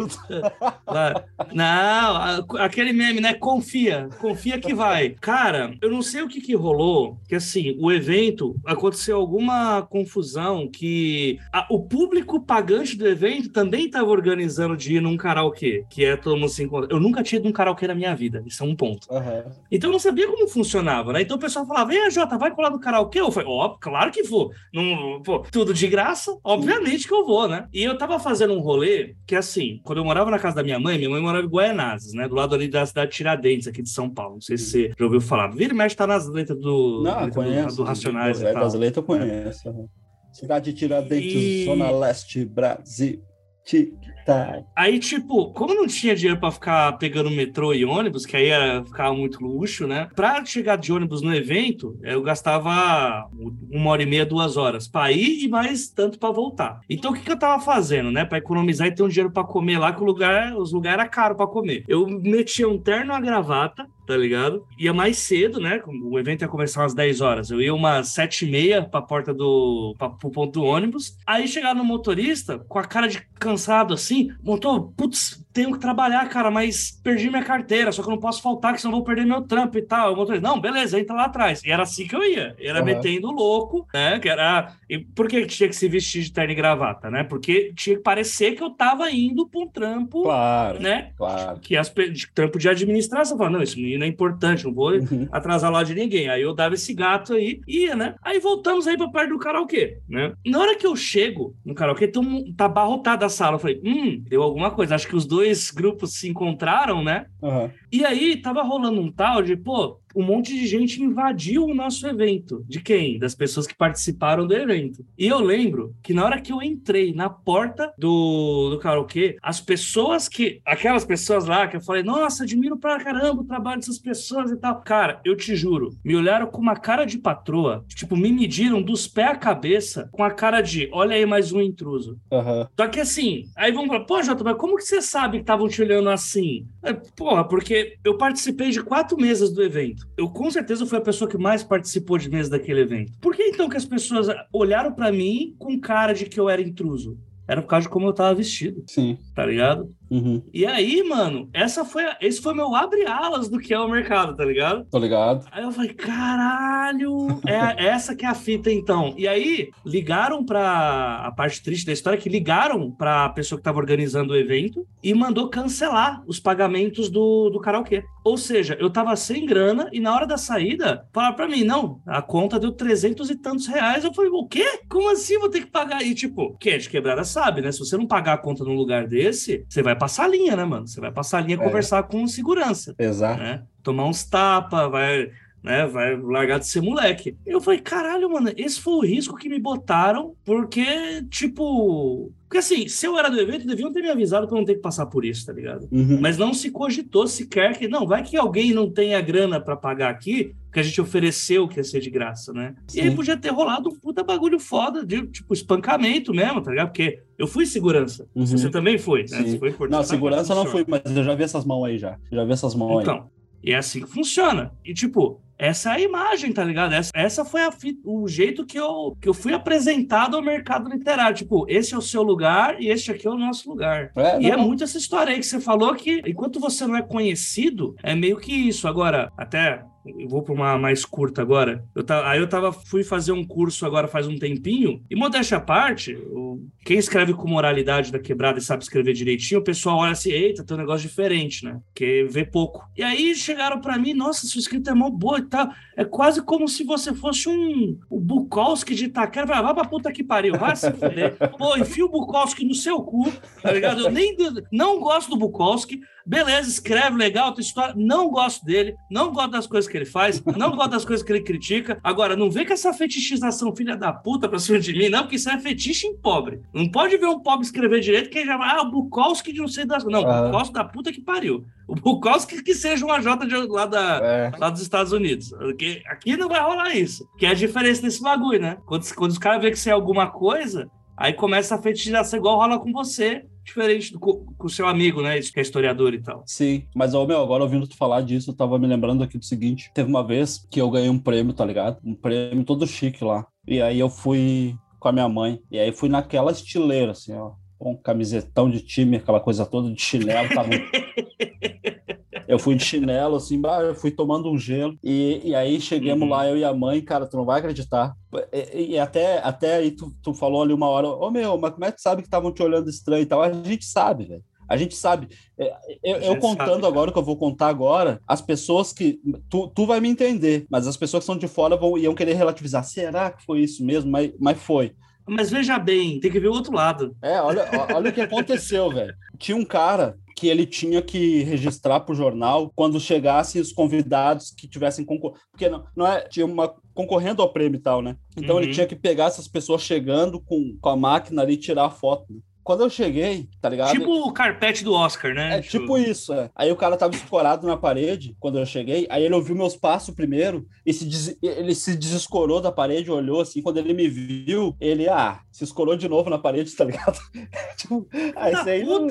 vai. 0.86 1.14
Não, 1.52 2.46
aquele 2.58 2.92
meme, 2.92 3.20
né? 3.20 3.34
Confia, 3.34 4.08
confia 4.20 4.58
que 4.58 4.74
vai. 4.74 5.10
Cara, 5.20 5.74
eu 5.80 5.90
não 5.90 6.02
sei 6.02 6.22
o 6.22 6.28
que 6.28 6.40
que 6.40 6.54
rolou, 6.54 7.18
que 7.28 7.34
assim, 7.34 7.76
o 7.78 7.90
evento 7.90 8.54
aconteceu 8.64 9.16
alguma 9.16 9.82
confusão 9.82 10.68
que 10.68 11.38
a, 11.52 11.66
o 11.70 11.82
público 11.82 12.40
pagante 12.44 12.96
do 12.96 13.06
evento 13.06 13.50
também 13.50 13.86
estava 13.86 14.10
organizando 14.10 14.76
de 14.76 14.96
ir 14.96 15.00
num 15.00 15.16
karaokê, 15.16 15.84
que 15.88 16.04
é 16.04 16.16
todo 16.16 16.36
mundo 16.36 16.48
se 16.48 16.62
encontrar. 16.64 16.90
Eu 16.94 17.00
nunca 17.00 17.22
tinha 17.22 17.38
ido 17.38 17.46
num 17.46 17.52
karaokê 17.52 17.86
na 17.86 17.94
minha 17.94 18.14
vida, 18.14 18.42
isso 18.46 18.62
é 18.62 18.66
um 18.66 18.74
ponto. 18.74 19.06
Uhum. 19.10 19.52
Então 19.70 19.88
eu 19.88 19.92
não 19.92 19.98
sabia 20.00 20.26
como 20.26 20.48
funcionava, 20.48 21.12
né? 21.12 21.22
Então 21.22 21.36
o 21.36 21.40
pessoal 21.40 21.66
falava, 21.66 21.86
vem, 21.90 22.10
Jota, 22.10 22.36
vai 22.36 22.54
colar 22.54 22.70
no 22.70 22.80
karaokê? 22.80 23.20
Eu 23.20 23.30
falei, 23.30 23.48
ó, 23.48 23.76
claro 23.80 24.10
que 24.10 24.22
vou. 24.24 24.50
Não, 24.74 25.22
pô, 25.22 25.40
tudo 25.50 25.72
de 25.72 25.86
graça, 25.86 26.36
obviamente 26.42 27.06
que 27.06 27.14
eu 27.14 27.24
vou, 27.24 27.48
né? 27.48 27.66
E 27.72 27.82
eu 27.84 27.96
tava 27.96 28.18
fazendo 28.18 28.52
um 28.54 28.60
rolê 28.60 29.14
que, 29.26 29.36
assim, 29.36 29.80
quando 29.84 29.98
eu 29.98 30.04
morava 30.04 30.30
na 30.30 30.38
casa 30.38 30.56
da 30.56 30.62
minha 30.62 30.80
mãe, 30.80 30.98
minha 30.98 31.10
mãe 31.10 31.20
morava 31.22 31.44
em 31.46 31.48
Guaianazes, 31.48 32.12
né? 32.14 32.26
Do 32.28 32.34
lado 32.34 32.54
ali 32.54 32.68
da 32.68 32.84
cidade 32.84 33.10
de 33.12 33.16
Tiradentes, 33.16 33.68
aqui 33.68 33.82
de 33.82 33.90
São 33.90 34.10
Paulo. 34.10 34.34
Não 34.34 34.40
sei 34.40 34.56
se 34.58 34.70
você 34.70 34.92
já 34.98 35.04
ouviu 35.04 35.20
falar. 35.20 35.48
Vira 35.48 35.72
e 35.72 35.76
mexe 35.76 35.94
tá 35.96 36.06
nas 36.06 36.28
letras 36.28 36.58
do, 36.58 37.02
Não, 37.04 37.20
letra 37.24 37.30
conheço. 37.44 37.76
do, 37.76 37.82
do 37.82 37.82
Racionais. 37.84 38.40
e 38.40 38.46
É, 38.46 38.52
tal. 38.52 38.62
das 38.64 38.74
letras 38.74 38.96
eu 38.96 39.02
conheço. 39.02 39.88
Cidade 40.32 40.72
de 40.72 40.78
Tiradentes, 40.78 41.34
E- 41.34 41.64
Zona 41.64 41.90
Leste, 41.90 42.44
Brasil. 42.44 43.20
Tic-tac. 43.64 44.64
Aí, 44.76 44.98
tipo, 44.98 45.52
como 45.52 45.74
não 45.74 45.86
tinha 45.86 46.14
dinheiro 46.16 46.40
pra 46.40 46.50
ficar 46.50 46.92
pegando 46.98 47.30
metrô 47.30 47.72
e 47.72 47.84
ônibus, 47.84 48.26
que 48.26 48.36
aí 48.36 48.48
era, 48.48 48.84
ficava 48.84 49.14
muito 49.14 49.40
luxo, 49.44 49.86
né? 49.86 50.08
Pra 50.14 50.44
chegar 50.44 50.76
de 50.76 50.92
ônibus 50.92 51.22
no 51.22 51.34
evento, 51.34 51.96
eu 52.02 52.22
gastava 52.22 53.28
uma 53.70 53.90
hora 53.90 54.02
e 54.02 54.06
meia, 54.06 54.26
duas 54.26 54.56
horas 54.56 54.88
pra 54.88 55.12
ir 55.12 55.44
e 55.44 55.48
mais 55.48 55.88
tanto 55.88 56.18
pra 56.18 56.30
voltar. 56.30 56.80
Então, 56.88 57.12
o 57.12 57.14
que, 57.14 57.20
que 57.22 57.30
eu 57.30 57.38
tava 57.38 57.62
fazendo, 57.62 58.10
né? 58.10 58.24
Pra 58.24 58.38
economizar 58.38 58.88
e 58.88 58.94
ter 58.94 59.02
um 59.02 59.08
dinheiro 59.08 59.32
pra 59.32 59.44
comer 59.44 59.78
lá, 59.78 59.92
que 59.92 60.02
o 60.02 60.06
lugar, 60.06 60.56
os 60.56 60.72
lugares 60.72 61.00
eram 61.00 61.10
caros 61.10 61.36
pra 61.36 61.46
comer. 61.46 61.84
Eu 61.88 62.06
metia 62.08 62.68
um 62.68 62.78
terno 62.78 63.06
e 63.12 63.14
uma 63.14 63.20
gravata, 63.20 63.86
tá 64.10 64.16
ligado? 64.16 64.66
Ia 64.76 64.92
mais 64.92 65.18
cedo, 65.18 65.60
né? 65.60 65.80
O 65.86 66.18
evento 66.18 66.42
ia 66.42 66.48
começar 66.48 66.82
umas 66.82 66.94
10 66.94 67.20
horas. 67.20 67.50
Eu 67.52 67.60
ia 67.60 67.72
umas 67.72 68.08
7 68.08 68.44
e 68.44 68.50
meia 68.50 68.82
pra 68.82 69.00
porta 69.00 69.32
do... 69.32 69.94
Pra, 69.96 70.10
pro 70.10 70.32
ponto 70.32 70.58
do 70.58 70.64
ônibus. 70.64 71.16
Aí 71.24 71.46
chegava 71.46 71.78
no 71.78 71.84
motorista, 71.84 72.58
com 72.58 72.80
a 72.80 72.84
cara 72.84 73.06
de 73.06 73.24
cansado 73.38 73.94
assim, 73.94 74.32
montou, 74.42 74.90
putz, 74.96 75.46
tenho 75.52 75.72
que 75.72 75.78
trabalhar, 75.78 76.28
cara, 76.28 76.50
mas 76.50 76.92
perdi 77.02 77.28
minha 77.30 77.42
carteira, 77.44 77.90
só 77.92 78.02
que 78.02 78.08
eu 78.08 78.12
não 78.12 78.20
posso 78.20 78.40
faltar, 78.42 78.74
que 78.74 78.80
senão 78.80 78.92
vou 78.94 79.04
perder 79.04 79.24
meu 79.26 79.42
trampo 79.42 79.76
e 79.78 79.82
tal. 79.82 80.12
O 80.12 80.16
motorista, 80.16 80.46
não, 80.46 80.60
beleza, 80.60 80.98
entra 80.98 81.14
lá 81.16 81.24
atrás. 81.24 81.62
E 81.64 81.70
era 81.70 81.82
assim 81.82 82.06
que 82.06 82.14
eu 82.14 82.22
ia. 82.22 82.54
Era 82.58 82.80
Uhum. 82.80 82.84
metendo 82.84 83.30
louco, 83.30 83.86
né? 83.92 84.18
Que 84.18 84.28
era... 84.28 84.72
E 84.88 84.98
por 84.98 85.28
que 85.28 85.46
tinha 85.46 85.68
que 85.68 85.76
se 85.76 85.88
vestir 85.88 86.22
de 86.22 86.32
terno 86.32 86.52
e 86.52 86.54
gravata, 86.54 87.10
né? 87.10 87.24
Porque 87.24 87.72
tinha 87.76 87.96
que 87.96 88.02
parecer 88.02 88.52
que 88.56 88.62
eu 88.62 88.70
tava 88.70 89.10
indo 89.10 89.48
pra 89.48 89.60
um 89.60 89.66
trampo, 89.68 90.22
Claro, 90.22 90.80
né? 90.80 91.12
claro. 91.16 91.60
que 91.60 91.76
as 91.76 91.92
trampo 92.34 92.58
de 92.58 92.68
administração 92.68 93.36
falava, 93.36 93.56
não, 93.56 93.62
esse 93.62 93.76
menino 93.80 94.04
é 94.04 94.06
importante, 94.06 94.64
não 94.64 94.72
vou 94.74 94.90
Uhum. 94.92 95.28
atrasar 95.32 95.70
lá 95.70 95.82
de 95.82 95.94
ninguém. 95.94 96.28
Aí 96.28 96.42
eu 96.42 96.54
dava 96.54 96.74
esse 96.74 96.92
gato 96.94 97.34
aí 97.34 97.60
e 97.66 97.84
ia, 97.86 97.94
né? 97.96 98.14
Aí 98.22 98.38
voltamos 98.38 98.86
aí 98.86 98.96
pra 98.96 99.08
perto 99.08 99.30
do 99.30 99.38
karaokê, 99.38 99.98
né? 100.08 100.32
Na 100.46 100.58
hora 100.58 100.76
que 100.76 100.86
eu 100.86 100.94
chego 100.96 101.54
no 101.64 101.74
karaokê, 101.74 102.06
tão, 102.08 102.44
tá 102.54 102.66
abarrotada 102.66 103.26
a 103.26 103.28
sala. 103.28 103.56
Eu 103.56 103.58
falei, 103.60 103.80
hum, 103.84 104.22
deu 104.28 104.42
alguma 104.42 104.70
coisa. 104.70 104.94
Acho 104.94 105.08
que 105.08 105.16
os 105.16 105.26
dois 105.26 105.39
grupos 105.70 106.14
se 106.14 106.28
encontraram, 106.28 107.02
né? 107.02 107.26
Uhum. 107.40 107.70
E 107.92 108.04
aí 108.04 108.36
tava 108.36 108.62
rolando 108.62 109.00
um 109.00 109.10
tal 109.10 109.42
de, 109.42 109.56
pô, 109.56 109.99
um 110.14 110.22
monte 110.22 110.54
de 110.54 110.66
gente 110.66 111.02
invadiu 111.02 111.64
o 111.64 111.74
nosso 111.74 112.06
evento. 112.06 112.64
De 112.68 112.80
quem? 112.80 113.18
Das 113.18 113.34
pessoas 113.34 113.66
que 113.66 113.74
participaram 113.74 114.46
do 114.46 114.54
evento. 114.54 115.04
E 115.18 115.26
eu 115.26 115.40
lembro 115.40 115.94
que 116.02 116.12
na 116.12 116.24
hora 116.24 116.40
que 116.40 116.52
eu 116.52 116.62
entrei 116.62 117.12
na 117.14 117.30
porta 117.30 117.92
do, 117.98 118.70
do 118.70 118.78
karaokê, 118.78 119.36
as 119.42 119.60
pessoas 119.60 120.28
que. 120.28 120.60
Aquelas 120.64 121.04
pessoas 121.04 121.46
lá 121.46 121.66
que 121.68 121.76
eu 121.76 121.80
falei, 121.80 122.02
nossa, 122.02 122.44
admiro 122.44 122.76
pra 122.76 123.02
caramba 123.02 123.42
o 123.42 123.46
trabalho 123.46 123.80
dessas 123.80 123.98
pessoas 123.98 124.50
e 124.50 124.56
tal. 124.56 124.80
Cara, 124.80 125.20
eu 125.24 125.36
te 125.36 125.54
juro, 125.54 125.90
me 126.04 126.16
olharam 126.16 126.46
com 126.46 126.60
uma 126.60 126.76
cara 126.76 127.04
de 127.04 127.18
patroa, 127.18 127.84
tipo, 127.88 128.16
me 128.16 128.32
mediram 128.32 128.82
dos 128.82 129.06
pés 129.06 129.30
à 129.30 129.36
cabeça 129.36 130.08
com 130.12 130.24
a 130.24 130.30
cara 130.30 130.60
de, 130.60 130.88
olha 130.92 131.14
aí 131.14 131.26
mais 131.26 131.52
um 131.52 131.60
intruso. 131.60 132.18
Uhum. 132.30 132.66
Só 132.78 132.88
que 132.88 133.00
assim, 133.00 133.44
aí 133.56 133.72
vão 133.72 133.86
falar, 133.86 134.04
pô, 134.04 134.22
Jota, 134.22 134.42
mas 134.42 134.56
como 134.56 134.76
que 134.76 134.84
você 134.84 135.00
sabe 135.02 135.38
que 135.38 135.42
estavam 135.42 135.68
te 135.68 135.82
olhando 135.82 136.10
assim? 136.10 136.66
É, 136.82 136.92
porra, 136.92 137.44
porque 137.44 137.96
eu 138.04 138.16
participei 138.16 138.70
de 138.70 138.82
quatro 138.82 139.16
mesas 139.16 139.52
do 139.52 139.62
evento. 139.62 139.99
Eu 140.16 140.28
com 140.30 140.50
certeza 140.50 140.86
fui 140.86 140.98
a 140.98 141.02
pessoa 141.02 141.30
que 141.30 141.38
mais 141.38 141.62
participou 141.62 142.18
de 142.18 142.30
mesa 142.30 142.50
daquele 142.50 142.80
evento. 142.80 143.12
Por 143.20 143.34
que 143.34 143.42
então 143.42 143.68
que 143.68 143.76
as 143.76 143.84
pessoas 143.84 144.28
olharam 144.52 144.92
pra 144.92 145.10
mim 145.10 145.54
com 145.58 145.80
cara 145.80 146.12
de 146.12 146.26
que 146.26 146.38
eu 146.38 146.48
era 146.48 146.62
intruso? 146.62 147.18
Era 147.46 147.62
por 147.62 147.68
causa 147.68 147.86
de 147.86 147.92
como 147.92 148.06
eu 148.06 148.12
tava 148.12 148.34
vestido, 148.34 148.84
Sim. 148.86 149.18
tá 149.34 149.44
ligado? 149.44 149.88
Uhum. 150.10 150.42
E 150.52 150.66
aí, 150.66 151.02
mano, 151.02 151.48
essa 151.52 151.84
foi, 151.84 152.04
a- 152.04 152.16
esse 152.20 152.40
foi 152.42 152.52
meu 152.54 152.74
abre-alas 152.74 153.48
do 153.48 153.58
que 153.58 153.72
é 153.72 153.78
o 153.78 153.88
mercado, 153.88 154.34
tá 154.36 154.44
ligado? 154.44 154.84
Tô 154.90 154.98
ligado. 154.98 155.46
Aí 155.52 155.62
eu 155.62 155.70
falei, 155.72 155.94
caralho, 155.94 157.40
é 157.46 157.86
essa 157.86 158.14
que 158.14 158.24
é 158.24 158.28
a 158.28 158.34
fita 158.34 158.70
então. 158.72 159.14
E 159.16 159.28
aí 159.28 159.70
ligaram 159.84 160.44
pra 160.44 161.22
a 161.24 161.32
parte 161.32 161.62
triste 161.62 161.86
da 161.86 161.92
história 161.92 162.16
é 162.16 162.20
que 162.20 162.28
ligaram 162.28 162.90
pra 162.90 163.28
pessoa 163.30 163.58
que 163.58 163.64
tava 163.64 163.78
organizando 163.78 164.32
o 164.32 164.36
evento 164.36 164.86
e 165.02 165.14
mandou 165.14 165.48
cancelar 165.48 166.22
os 166.26 166.40
pagamentos 166.40 167.08
do, 167.10 167.50
do 167.50 167.60
karaokê. 167.60 168.02
Ou 168.24 168.36
seja, 168.36 168.76
eu 168.80 168.90
tava 168.90 169.14
sem 169.16 169.46
grana 169.46 169.88
e 169.92 170.00
na 170.00 170.14
hora 170.14 170.26
da 170.26 170.36
saída 170.36 171.06
falaram 171.12 171.36
pra 171.36 171.48
mim, 171.48 171.64
não, 171.64 172.00
a 172.06 172.20
conta 172.20 172.58
deu 172.58 172.72
300 172.72 173.30
e 173.30 173.36
tantos 173.36 173.66
reais. 173.66 174.04
Eu 174.04 174.12
falei, 174.12 174.30
o 174.30 174.46
quê? 174.46 174.80
Como 174.88 175.10
assim 175.10 175.38
vou 175.38 175.48
ter 175.48 175.60
que 175.60 175.70
pagar? 175.70 176.02
E 176.02 176.14
tipo, 176.14 176.56
quem 176.58 176.72
é 176.74 176.78
de 176.78 176.88
quebrada 176.88 177.24
sabe, 177.24 177.60
né? 177.60 177.70
Se 177.72 177.78
você 177.78 177.96
não 177.96 178.06
pagar 178.06 178.34
a 178.34 178.38
conta 178.38 178.64
num 178.64 178.74
lugar 178.74 179.06
desse, 179.06 179.64
você 179.68 179.82
vai 179.82 179.96
passar 180.00 180.24
a 180.24 180.28
linha, 180.28 180.56
né, 180.56 180.64
mano? 180.64 180.88
Você 180.88 181.00
vai 181.00 181.12
passar 181.12 181.38
a 181.38 181.40
linha 181.42 181.56
e 181.56 181.60
É. 181.60 181.62
conversar 181.62 182.02
com 182.04 182.26
segurança 182.26 182.94
Exato. 182.98 183.40
né? 183.40 183.62
Tomar 183.82 184.06
uns 184.06 184.24
tapa, 184.24 184.88
vai, 184.88 185.30
né? 185.62 185.86
Vai 185.86 186.16
largar 186.16 186.58
de 186.58 186.66
ser 186.66 186.80
moleque. 186.80 187.36
Eu 187.46 187.60
falei, 187.60 187.80
caralho, 187.80 188.30
mano, 188.30 188.52
esse 188.56 188.80
foi 188.80 188.94
o 188.94 189.00
risco 189.00 189.36
que 189.36 189.48
me 189.48 189.58
botaram, 189.58 190.34
porque, 190.44 191.22
tipo. 191.30 192.32
Porque 192.48 192.58
assim, 192.58 192.88
se 192.88 193.06
eu 193.06 193.16
era 193.16 193.30
do 193.30 193.40
evento, 193.40 193.64
deviam 193.64 193.92
ter 193.92 194.02
me 194.02 194.10
avisado 194.10 194.48
pra 194.48 194.56
eu 194.56 194.60
não 194.60 194.66
ter 194.66 194.74
que 194.74 194.80
passar 194.80 195.06
por 195.06 195.24
isso, 195.24 195.46
tá 195.46 195.52
ligado? 195.52 195.86
Uhum. 195.92 196.18
Mas 196.20 196.36
não 196.36 196.52
se 196.52 196.68
cogitou 196.68 197.28
sequer 197.28 197.78
que, 197.78 197.86
não, 197.86 198.08
vai 198.08 198.24
que 198.24 198.36
alguém 198.36 198.74
não 198.74 198.90
tenha 198.90 199.20
grana 199.20 199.60
pra 199.60 199.76
pagar 199.76 200.10
aqui, 200.10 200.52
porque 200.64 200.80
a 200.80 200.82
gente 200.82 201.00
ofereceu 201.00 201.68
que 201.68 201.78
ia 201.78 201.84
ser 201.84 202.00
de 202.00 202.10
graça, 202.10 202.52
né? 202.52 202.74
E 202.92 203.00
aí 203.00 203.10
Sim. 203.10 203.14
podia 203.14 203.36
ter 203.36 203.50
rolado 203.50 203.88
um 203.88 203.94
puta 203.94 204.24
bagulho 204.24 204.58
foda, 204.58 205.06
de 205.06 205.24
tipo, 205.28 205.54
espancamento 205.54 206.34
mesmo, 206.34 206.60
tá 206.60 206.70
ligado? 206.70 206.88
Porque 206.88 207.22
eu 207.38 207.46
fui 207.46 207.64
segurança. 207.66 208.26
Uhum. 208.34 208.46
Você 208.46 208.68
também 208.68 208.98
foi, 208.98 209.20
né? 209.20 209.44
Sim. 209.44 209.58
Você 209.58 209.70
foi. 209.70 209.88
Não, 209.88 210.02
segurança 210.02 210.52
não 210.52 210.66
fui, 210.66 210.84
mas 210.88 211.02
eu 211.04 211.22
já 211.22 211.36
vi 211.36 211.44
essas 211.44 211.64
mãos 211.64 211.84
aí 211.84 211.98
já. 211.98 212.18
Já 212.32 212.44
vi 212.44 212.50
essas 212.50 212.74
mãos 212.74 212.96
aí. 212.96 213.02
Então, 213.02 213.30
e 213.62 213.72
é 213.72 213.76
assim 213.76 214.00
que 214.00 214.08
funciona. 214.08 214.72
E, 214.84 214.94
tipo, 214.94 215.40
essa 215.60 215.90
é 215.90 215.96
a 215.96 216.00
imagem, 216.00 216.52
tá 216.52 216.64
ligado? 216.64 216.94
Essa, 216.94 217.10
essa 217.14 217.44
foi 217.44 217.60
o 218.02 218.26
jeito 218.26 218.64
que 218.64 218.78
eu, 218.78 219.14
que 219.20 219.28
eu 219.28 219.34
fui 219.34 219.52
apresentado 219.52 220.34
ao 220.34 220.42
mercado 220.42 220.88
literário. 220.88 221.36
Tipo, 221.36 221.66
esse 221.68 221.92
é 221.94 221.98
o 221.98 222.02
seu 222.02 222.22
lugar 222.22 222.80
e 222.80 222.88
este 222.88 223.10
aqui 223.10 223.26
é 223.26 223.30
o 223.30 223.36
nosso 223.36 223.68
lugar. 223.68 224.10
É, 224.16 224.40
E 224.40 224.50
é 224.50 224.56
não. 224.56 224.66
muito 224.66 224.82
essa 224.82 224.96
história 224.96 225.34
aí 225.34 225.38
que 225.38 225.44
você 225.44 225.60
falou 225.60 225.94
que, 225.94 226.22
enquanto 226.26 226.58
você 226.58 226.86
não 226.86 226.96
é 226.96 227.02
conhecido, 227.02 227.94
é 228.02 228.14
meio 228.14 228.38
que 228.38 228.52
isso. 228.52 228.88
Agora, 228.88 229.30
até 229.36 229.84
eu 230.18 230.28
vou 230.28 230.42
para 230.42 230.54
uma 230.54 230.78
mais 230.78 231.04
curta 231.04 231.42
agora. 231.42 231.84
Eu 231.94 232.04
aí 232.24 232.38
eu 232.38 232.48
tava, 232.48 232.72
fui 232.72 233.02
fazer 233.04 233.32
um 233.32 233.44
curso 233.44 233.84
agora 233.86 234.08
faz 234.08 234.26
um 234.26 234.36
tempinho, 234.38 235.02
e 235.10 235.16
modéstia 235.16 235.56
à 235.58 235.60
parte, 235.60 236.14
o- 236.14 236.60
quem 236.84 236.98
escreve 236.98 237.34
com 237.34 237.48
moralidade 237.48 238.10
da 238.10 238.18
quebrada 238.18 238.58
e 238.58 238.62
sabe 238.62 238.82
escrever 238.82 239.12
direitinho, 239.12 239.60
o 239.60 239.64
pessoal 239.64 239.98
olha 239.98 240.12
assim, 240.12 240.30
eita, 240.30 240.64
tem 240.64 240.76
um 240.76 240.80
negócio 240.80 241.06
diferente, 241.08 241.64
né? 241.64 241.78
Porque 241.86 242.26
vê 242.30 242.44
pouco. 242.44 242.84
E 242.96 243.02
aí 243.02 243.34
chegaram 243.34 243.80
para 243.80 243.98
mim, 243.98 244.14
nossa, 244.14 244.46
sua 244.46 244.58
escrita 244.60 244.90
é 244.90 244.94
mó 244.94 245.10
boa 245.10 245.38
e 245.38 245.42
tal. 245.42 245.68
É 245.96 246.04
quase 246.04 246.42
como 246.42 246.66
se 246.68 246.82
você 246.84 247.14
fosse 247.14 247.48
um 247.48 247.98
o 248.08 248.18
Bukowski 248.18 248.94
de 248.94 249.04
Itaquera. 249.06 249.46
Vai, 249.46 249.62
vai 249.62 249.74
pra 249.74 249.84
puta 249.84 250.10
que 250.12 250.24
pariu, 250.24 250.56
vai 250.58 250.74
se 250.74 250.90
fuder. 250.92 251.36
Pô, 251.58 251.76
enfia 251.76 252.04
o 252.04 252.08
Bukowski 252.10 252.64
no 252.64 252.74
seu 252.74 253.02
cu, 253.02 253.30
tá 253.62 253.70
ligado? 253.72 254.00
Eu 254.00 254.10
nem 254.10 254.34
não 254.72 254.98
gosto 255.00 255.30
do 255.30 255.36
Bukowski. 255.36 256.00
Beleza, 256.30 256.68
escreve 256.70 257.16
legal, 257.16 257.52
tua 257.52 257.60
história. 257.60 257.92
Não 257.96 258.30
gosto 258.30 258.64
dele, 258.64 258.94
não 259.10 259.32
gosto 259.32 259.50
das 259.50 259.66
coisas 259.66 259.90
que 259.90 259.96
ele 259.98 260.04
faz, 260.04 260.40
não 260.56 260.70
gosto 260.76 260.90
das 260.92 261.04
coisas 261.04 261.26
que 261.26 261.32
ele 261.32 261.40
critica. 261.42 261.98
Agora, 262.04 262.36
não 262.36 262.48
vem 262.48 262.64
com 262.64 262.72
essa 262.72 262.92
fetichização 262.92 263.74
filha 263.74 263.96
da 263.96 264.12
puta 264.12 264.48
pra 264.48 264.60
cima 264.60 264.78
de 264.78 264.92
mim, 264.92 265.08
não, 265.08 265.22
porque 265.22 265.34
isso 265.34 265.50
é 265.50 265.58
fetiche 265.58 266.06
em 266.06 266.16
pobre. 266.16 266.60
Não 266.72 266.88
pode 266.88 267.16
ver 267.16 267.26
um 267.26 267.40
pobre 267.40 267.66
escrever 267.66 267.98
direito 267.98 268.30
que 268.30 268.44
já 268.46 268.56
vai, 268.56 268.76
ah, 268.78 268.82
o 268.82 268.90
Bukowski 268.92 269.52
de 269.52 269.58
não 269.58 269.66
sei 269.66 269.84
das. 269.84 270.04
Não, 270.04 270.20
Aham. 270.24 270.52
Bukowski 270.52 270.72
da 270.74 270.84
puta 270.84 271.10
que 271.12 271.20
pariu. 271.20 271.64
O 271.88 271.96
Bukowski 271.96 272.62
que 272.62 272.74
seja 272.76 273.04
um 273.04 273.10
AJ 273.10 273.26
de, 273.48 273.56
lá 273.66 273.86
da, 273.86 274.20
É. 274.22 274.52
lá 274.56 274.70
dos 274.70 274.82
Estados 274.82 275.10
Unidos. 275.12 275.50
Porque 275.50 276.00
aqui 276.06 276.36
não 276.36 276.48
vai 276.48 276.60
rolar 276.60 276.94
isso. 276.94 277.28
Que 277.38 277.46
é 277.46 277.48
a 277.48 277.54
diferença 277.54 278.02
desse 278.02 278.22
bagulho, 278.22 278.60
né? 278.60 278.76
Quando, 278.86 279.04
quando 279.16 279.32
os 279.32 279.38
caras 279.38 279.60
veem 279.60 279.72
que 279.72 279.80
você 279.80 279.90
é 279.90 279.92
alguma 279.92 280.30
coisa, 280.30 280.88
Aí 281.16 281.34
começa 281.34 281.74
a 281.74 281.82
fetichização 281.82 282.38
igual 282.38 282.56
rola 282.56 282.78
com 282.78 282.90
você, 282.92 283.44
diferente 283.64 284.12
do 284.12 284.18
com 284.18 284.54
o 284.58 284.70
seu 284.70 284.86
amigo, 284.86 285.22
né? 285.22 285.40
Que 285.40 285.60
é 285.60 285.62
historiador 285.62 286.14
e 286.14 286.20
tal. 286.20 286.42
Sim, 286.46 286.84
mas, 286.94 287.14
ô, 287.14 287.26
meu, 287.26 287.40
agora 287.40 287.62
ouvindo 287.62 287.86
tu 287.86 287.96
falar 287.96 288.22
disso, 288.22 288.50
eu 288.50 288.54
tava 288.54 288.78
me 288.78 288.86
lembrando 288.86 289.22
aqui 289.22 289.38
do 289.38 289.44
seguinte: 289.44 289.90
teve 289.94 290.08
uma 290.08 290.26
vez 290.26 290.66
que 290.70 290.80
eu 290.80 290.90
ganhei 290.90 291.10
um 291.10 291.18
prêmio, 291.18 291.52
tá 291.52 291.64
ligado? 291.64 291.98
Um 292.04 292.14
prêmio 292.14 292.64
todo 292.64 292.86
chique 292.86 293.24
lá. 293.24 293.46
E 293.66 293.80
aí 293.80 293.98
eu 293.98 294.08
fui 294.08 294.76
com 294.98 295.08
a 295.08 295.12
minha 295.12 295.28
mãe. 295.28 295.60
E 295.70 295.78
aí 295.78 295.92
fui 295.92 296.08
naquela 296.08 296.52
estileira, 296.52 297.12
assim, 297.12 297.32
ó. 297.34 297.52
Com 297.78 297.92
um 297.92 297.96
camisetão 297.96 298.70
de 298.70 298.80
time, 298.80 299.16
aquela 299.16 299.40
coisa 299.40 299.64
toda 299.64 299.90
de 299.90 300.00
chinelo, 300.00 300.48
tava. 300.50 300.68
Eu 302.50 302.58
fui 302.58 302.74
de 302.74 302.84
chinelo, 302.84 303.36
assim, 303.36 303.62
eu 303.86 303.94
fui 303.94 304.10
tomando 304.10 304.50
um 304.50 304.58
gelo. 304.58 304.98
E, 305.04 305.40
e 305.44 305.54
aí 305.54 305.80
chegamos 305.80 306.24
uhum. 306.24 306.30
lá, 306.30 306.48
eu 306.48 306.56
e 306.56 306.64
a 306.64 306.74
mãe, 306.74 307.00
cara, 307.00 307.24
tu 307.24 307.36
não 307.36 307.44
vai 307.44 307.60
acreditar. 307.60 308.12
E, 308.52 308.94
e 308.94 308.98
até, 308.98 309.38
até 309.38 309.76
aí 309.76 309.92
tu, 309.92 310.12
tu 310.20 310.34
falou 310.34 310.62
ali 310.62 310.72
uma 310.72 310.88
hora, 310.88 311.06
ô 311.06 311.28
oh, 311.28 311.30
meu, 311.30 311.56
mas 311.56 311.72
como 311.72 311.84
é 311.84 311.92
que 311.92 311.98
tu 311.98 312.02
sabe 312.02 312.22
que 312.22 312.26
estavam 312.26 312.52
te 312.52 312.60
olhando 312.60 312.90
estranho 312.90 313.22
e 313.22 313.26
tal? 313.26 313.40
A 313.40 313.52
gente 313.52 313.84
sabe, 313.84 314.24
velho. 314.24 314.42
A 314.68 314.76
gente 314.76 314.96
sabe. 314.96 315.28
É, 315.58 315.76
eu, 316.02 316.16
eu 316.18 316.36
contando 316.38 316.82
sabe, 316.82 316.86
agora 316.86 317.10
o 317.10 317.12
que 317.12 317.18
eu 317.18 317.24
vou 317.24 317.36
contar 317.36 317.68
agora, 317.68 318.20
as 318.26 318.40
pessoas 318.40 318.92
que. 318.92 319.20
Tu, 319.48 319.68
tu 319.68 319.86
vai 319.86 320.00
me 320.00 320.08
entender, 320.08 320.66
mas 320.68 320.86
as 320.86 320.96
pessoas 320.96 321.22
que 321.22 321.26
são 321.26 321.36
de 321.36 321.48
fora 321.48 321.76
vão, 321.76 321.96
iam 321.98 322.14
querer 322.14 322.34
relativizar. 322.34 322.84
Será 322.84 323.30
que 323.30 323.44
foi 323.44 323.60
isso 323.60 323.84
mesmo? 323.84 324.10
Mas, 324.10 324.32
mas 324.40 324.58
foi. 324.60 324.92
Mas 325.28 325.50
veja 325.50 325.78
bem, 325.78 326.18
tem 326.20 326.30
que 326.30 326.40
ver 326.40 326.48
o 326.48 326.52
outro 326.52 326.72
lado. 326.72 327.16
É, 327.22 327.40
olha, 327.40 327.68
olha 327.94 328.10
o 328.10 328.12
que 328.12 328.20
aconteceu, 328.20 328.90
velho. 328.92 329.14
Tinha 329.38 329.56
um 329.56 329.64
cara 329.64 330.16
que 330.36 330.48
ele 330.48 330.64
tinha 330.64 331.02
que 331.02 331.42
registrar 331.42 332.00
para 332.00 332.12
o 332.12 332.16
jornal 332.16 332.72
quando 332.74 332.98
chegassem 332.98 333.60
os 333.60 333.72
convidados 333.72 334.50
que 334.50 334.66
tivessem 334.66 335.04
concorrido. 335.04 335.40
Porque 335.50 335.68
não, 335.68 335.84
não 335.94 336.06
é, 336.06 336.22
tinha 336.28 336.46
uma 336.46 336.74
concorrendo 336.94 337.42
ao 337.42 337.52
prêmio 337.52 337.78
e 337.78 337.82
tal, 337.82 338.02
né? 338.02 338.16
Então 338.36 338.56
uhum. 338.56 338.62
ele 338.62 338.72
tinha 338.72 338.86
que 338.86 338.96
pegar 338.96 339.26
essas 339.26 339.46
pessoas 339.46 339.82
chegando 339.82 340.40
com, 340.40 340.76
com 340.80 340.88
a 340.88 340.96
máquina 340.96 341.42
ali 341.42 341.54
e 341.54 341.58
tirar 341.58 341.84
a 341.84 341.90
foto. 341.90 342.32
Né? 342.32 342.40
Quando 342.70 342.82
eu 342.82 342.88
cheguei, 342.88 343.48
tá 343.60 343.68
ligado? 343.68 343.90
Tipo 343.90 344.28
o 344.28 344.32
carpete 344.32 344.84
do 344.84 344.92
Oscar, 344.92 345.34
né? 345.34 345.58
É 345.58 345.60
tipo 345.60 345.98
isso, 345.98 346.32
é. 346.32 346.48
Aí 346.54 346.70
o 346.70 346.76
cara 346.76 346.96
tava 346.96 347.16
escorado 347.16 347.66
na 347.66 347.76
parede 347.76 348.36
quando 348.38 348.60
eu 348.60 348.64
cheguei, 348.64 349.08
aí 349.10 349.24
ele 349.24 349.34
ouviu 349.34 349.56
meus 349.56 349.74
passos 349.74 350.14
primeiro 350.14 350.68
e 350.86 350.92
se 350.92 351.04
des... 351.04 351.36
ele 351.42 351.74
se 351.74 351.96
desescorou 351.96 352.60
da 352.60 352.70
parede, 352.70 353.10
olhou 353.10 353.40
assim, 353.40 353.60
quando 353.60 353.78
ele 353.78 353.92
me 353.92 354.06
viu, 354.06 354.76
ele, 354.80 355.08
ah, 355.08 355.40
se 355.50 355.64
escorou 355.64 355.96
de 355.96 356.08
novo 356.08 356.30
na 356.30 356.38
parede, 356.38 356.70
tá 356.76 356.84
ligado? 356.84 357.18
tipo, 357.76 358.06
ah, 358.36 358.52
esse 358.52 358.70
aí 358.70 358.84
não... 358.84 359.08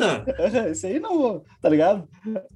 esse 0.70 0.88
aí 0.88 0.98
não, 0.98 1.44
tá 1.62 1.68
ligado? 1.68 2.08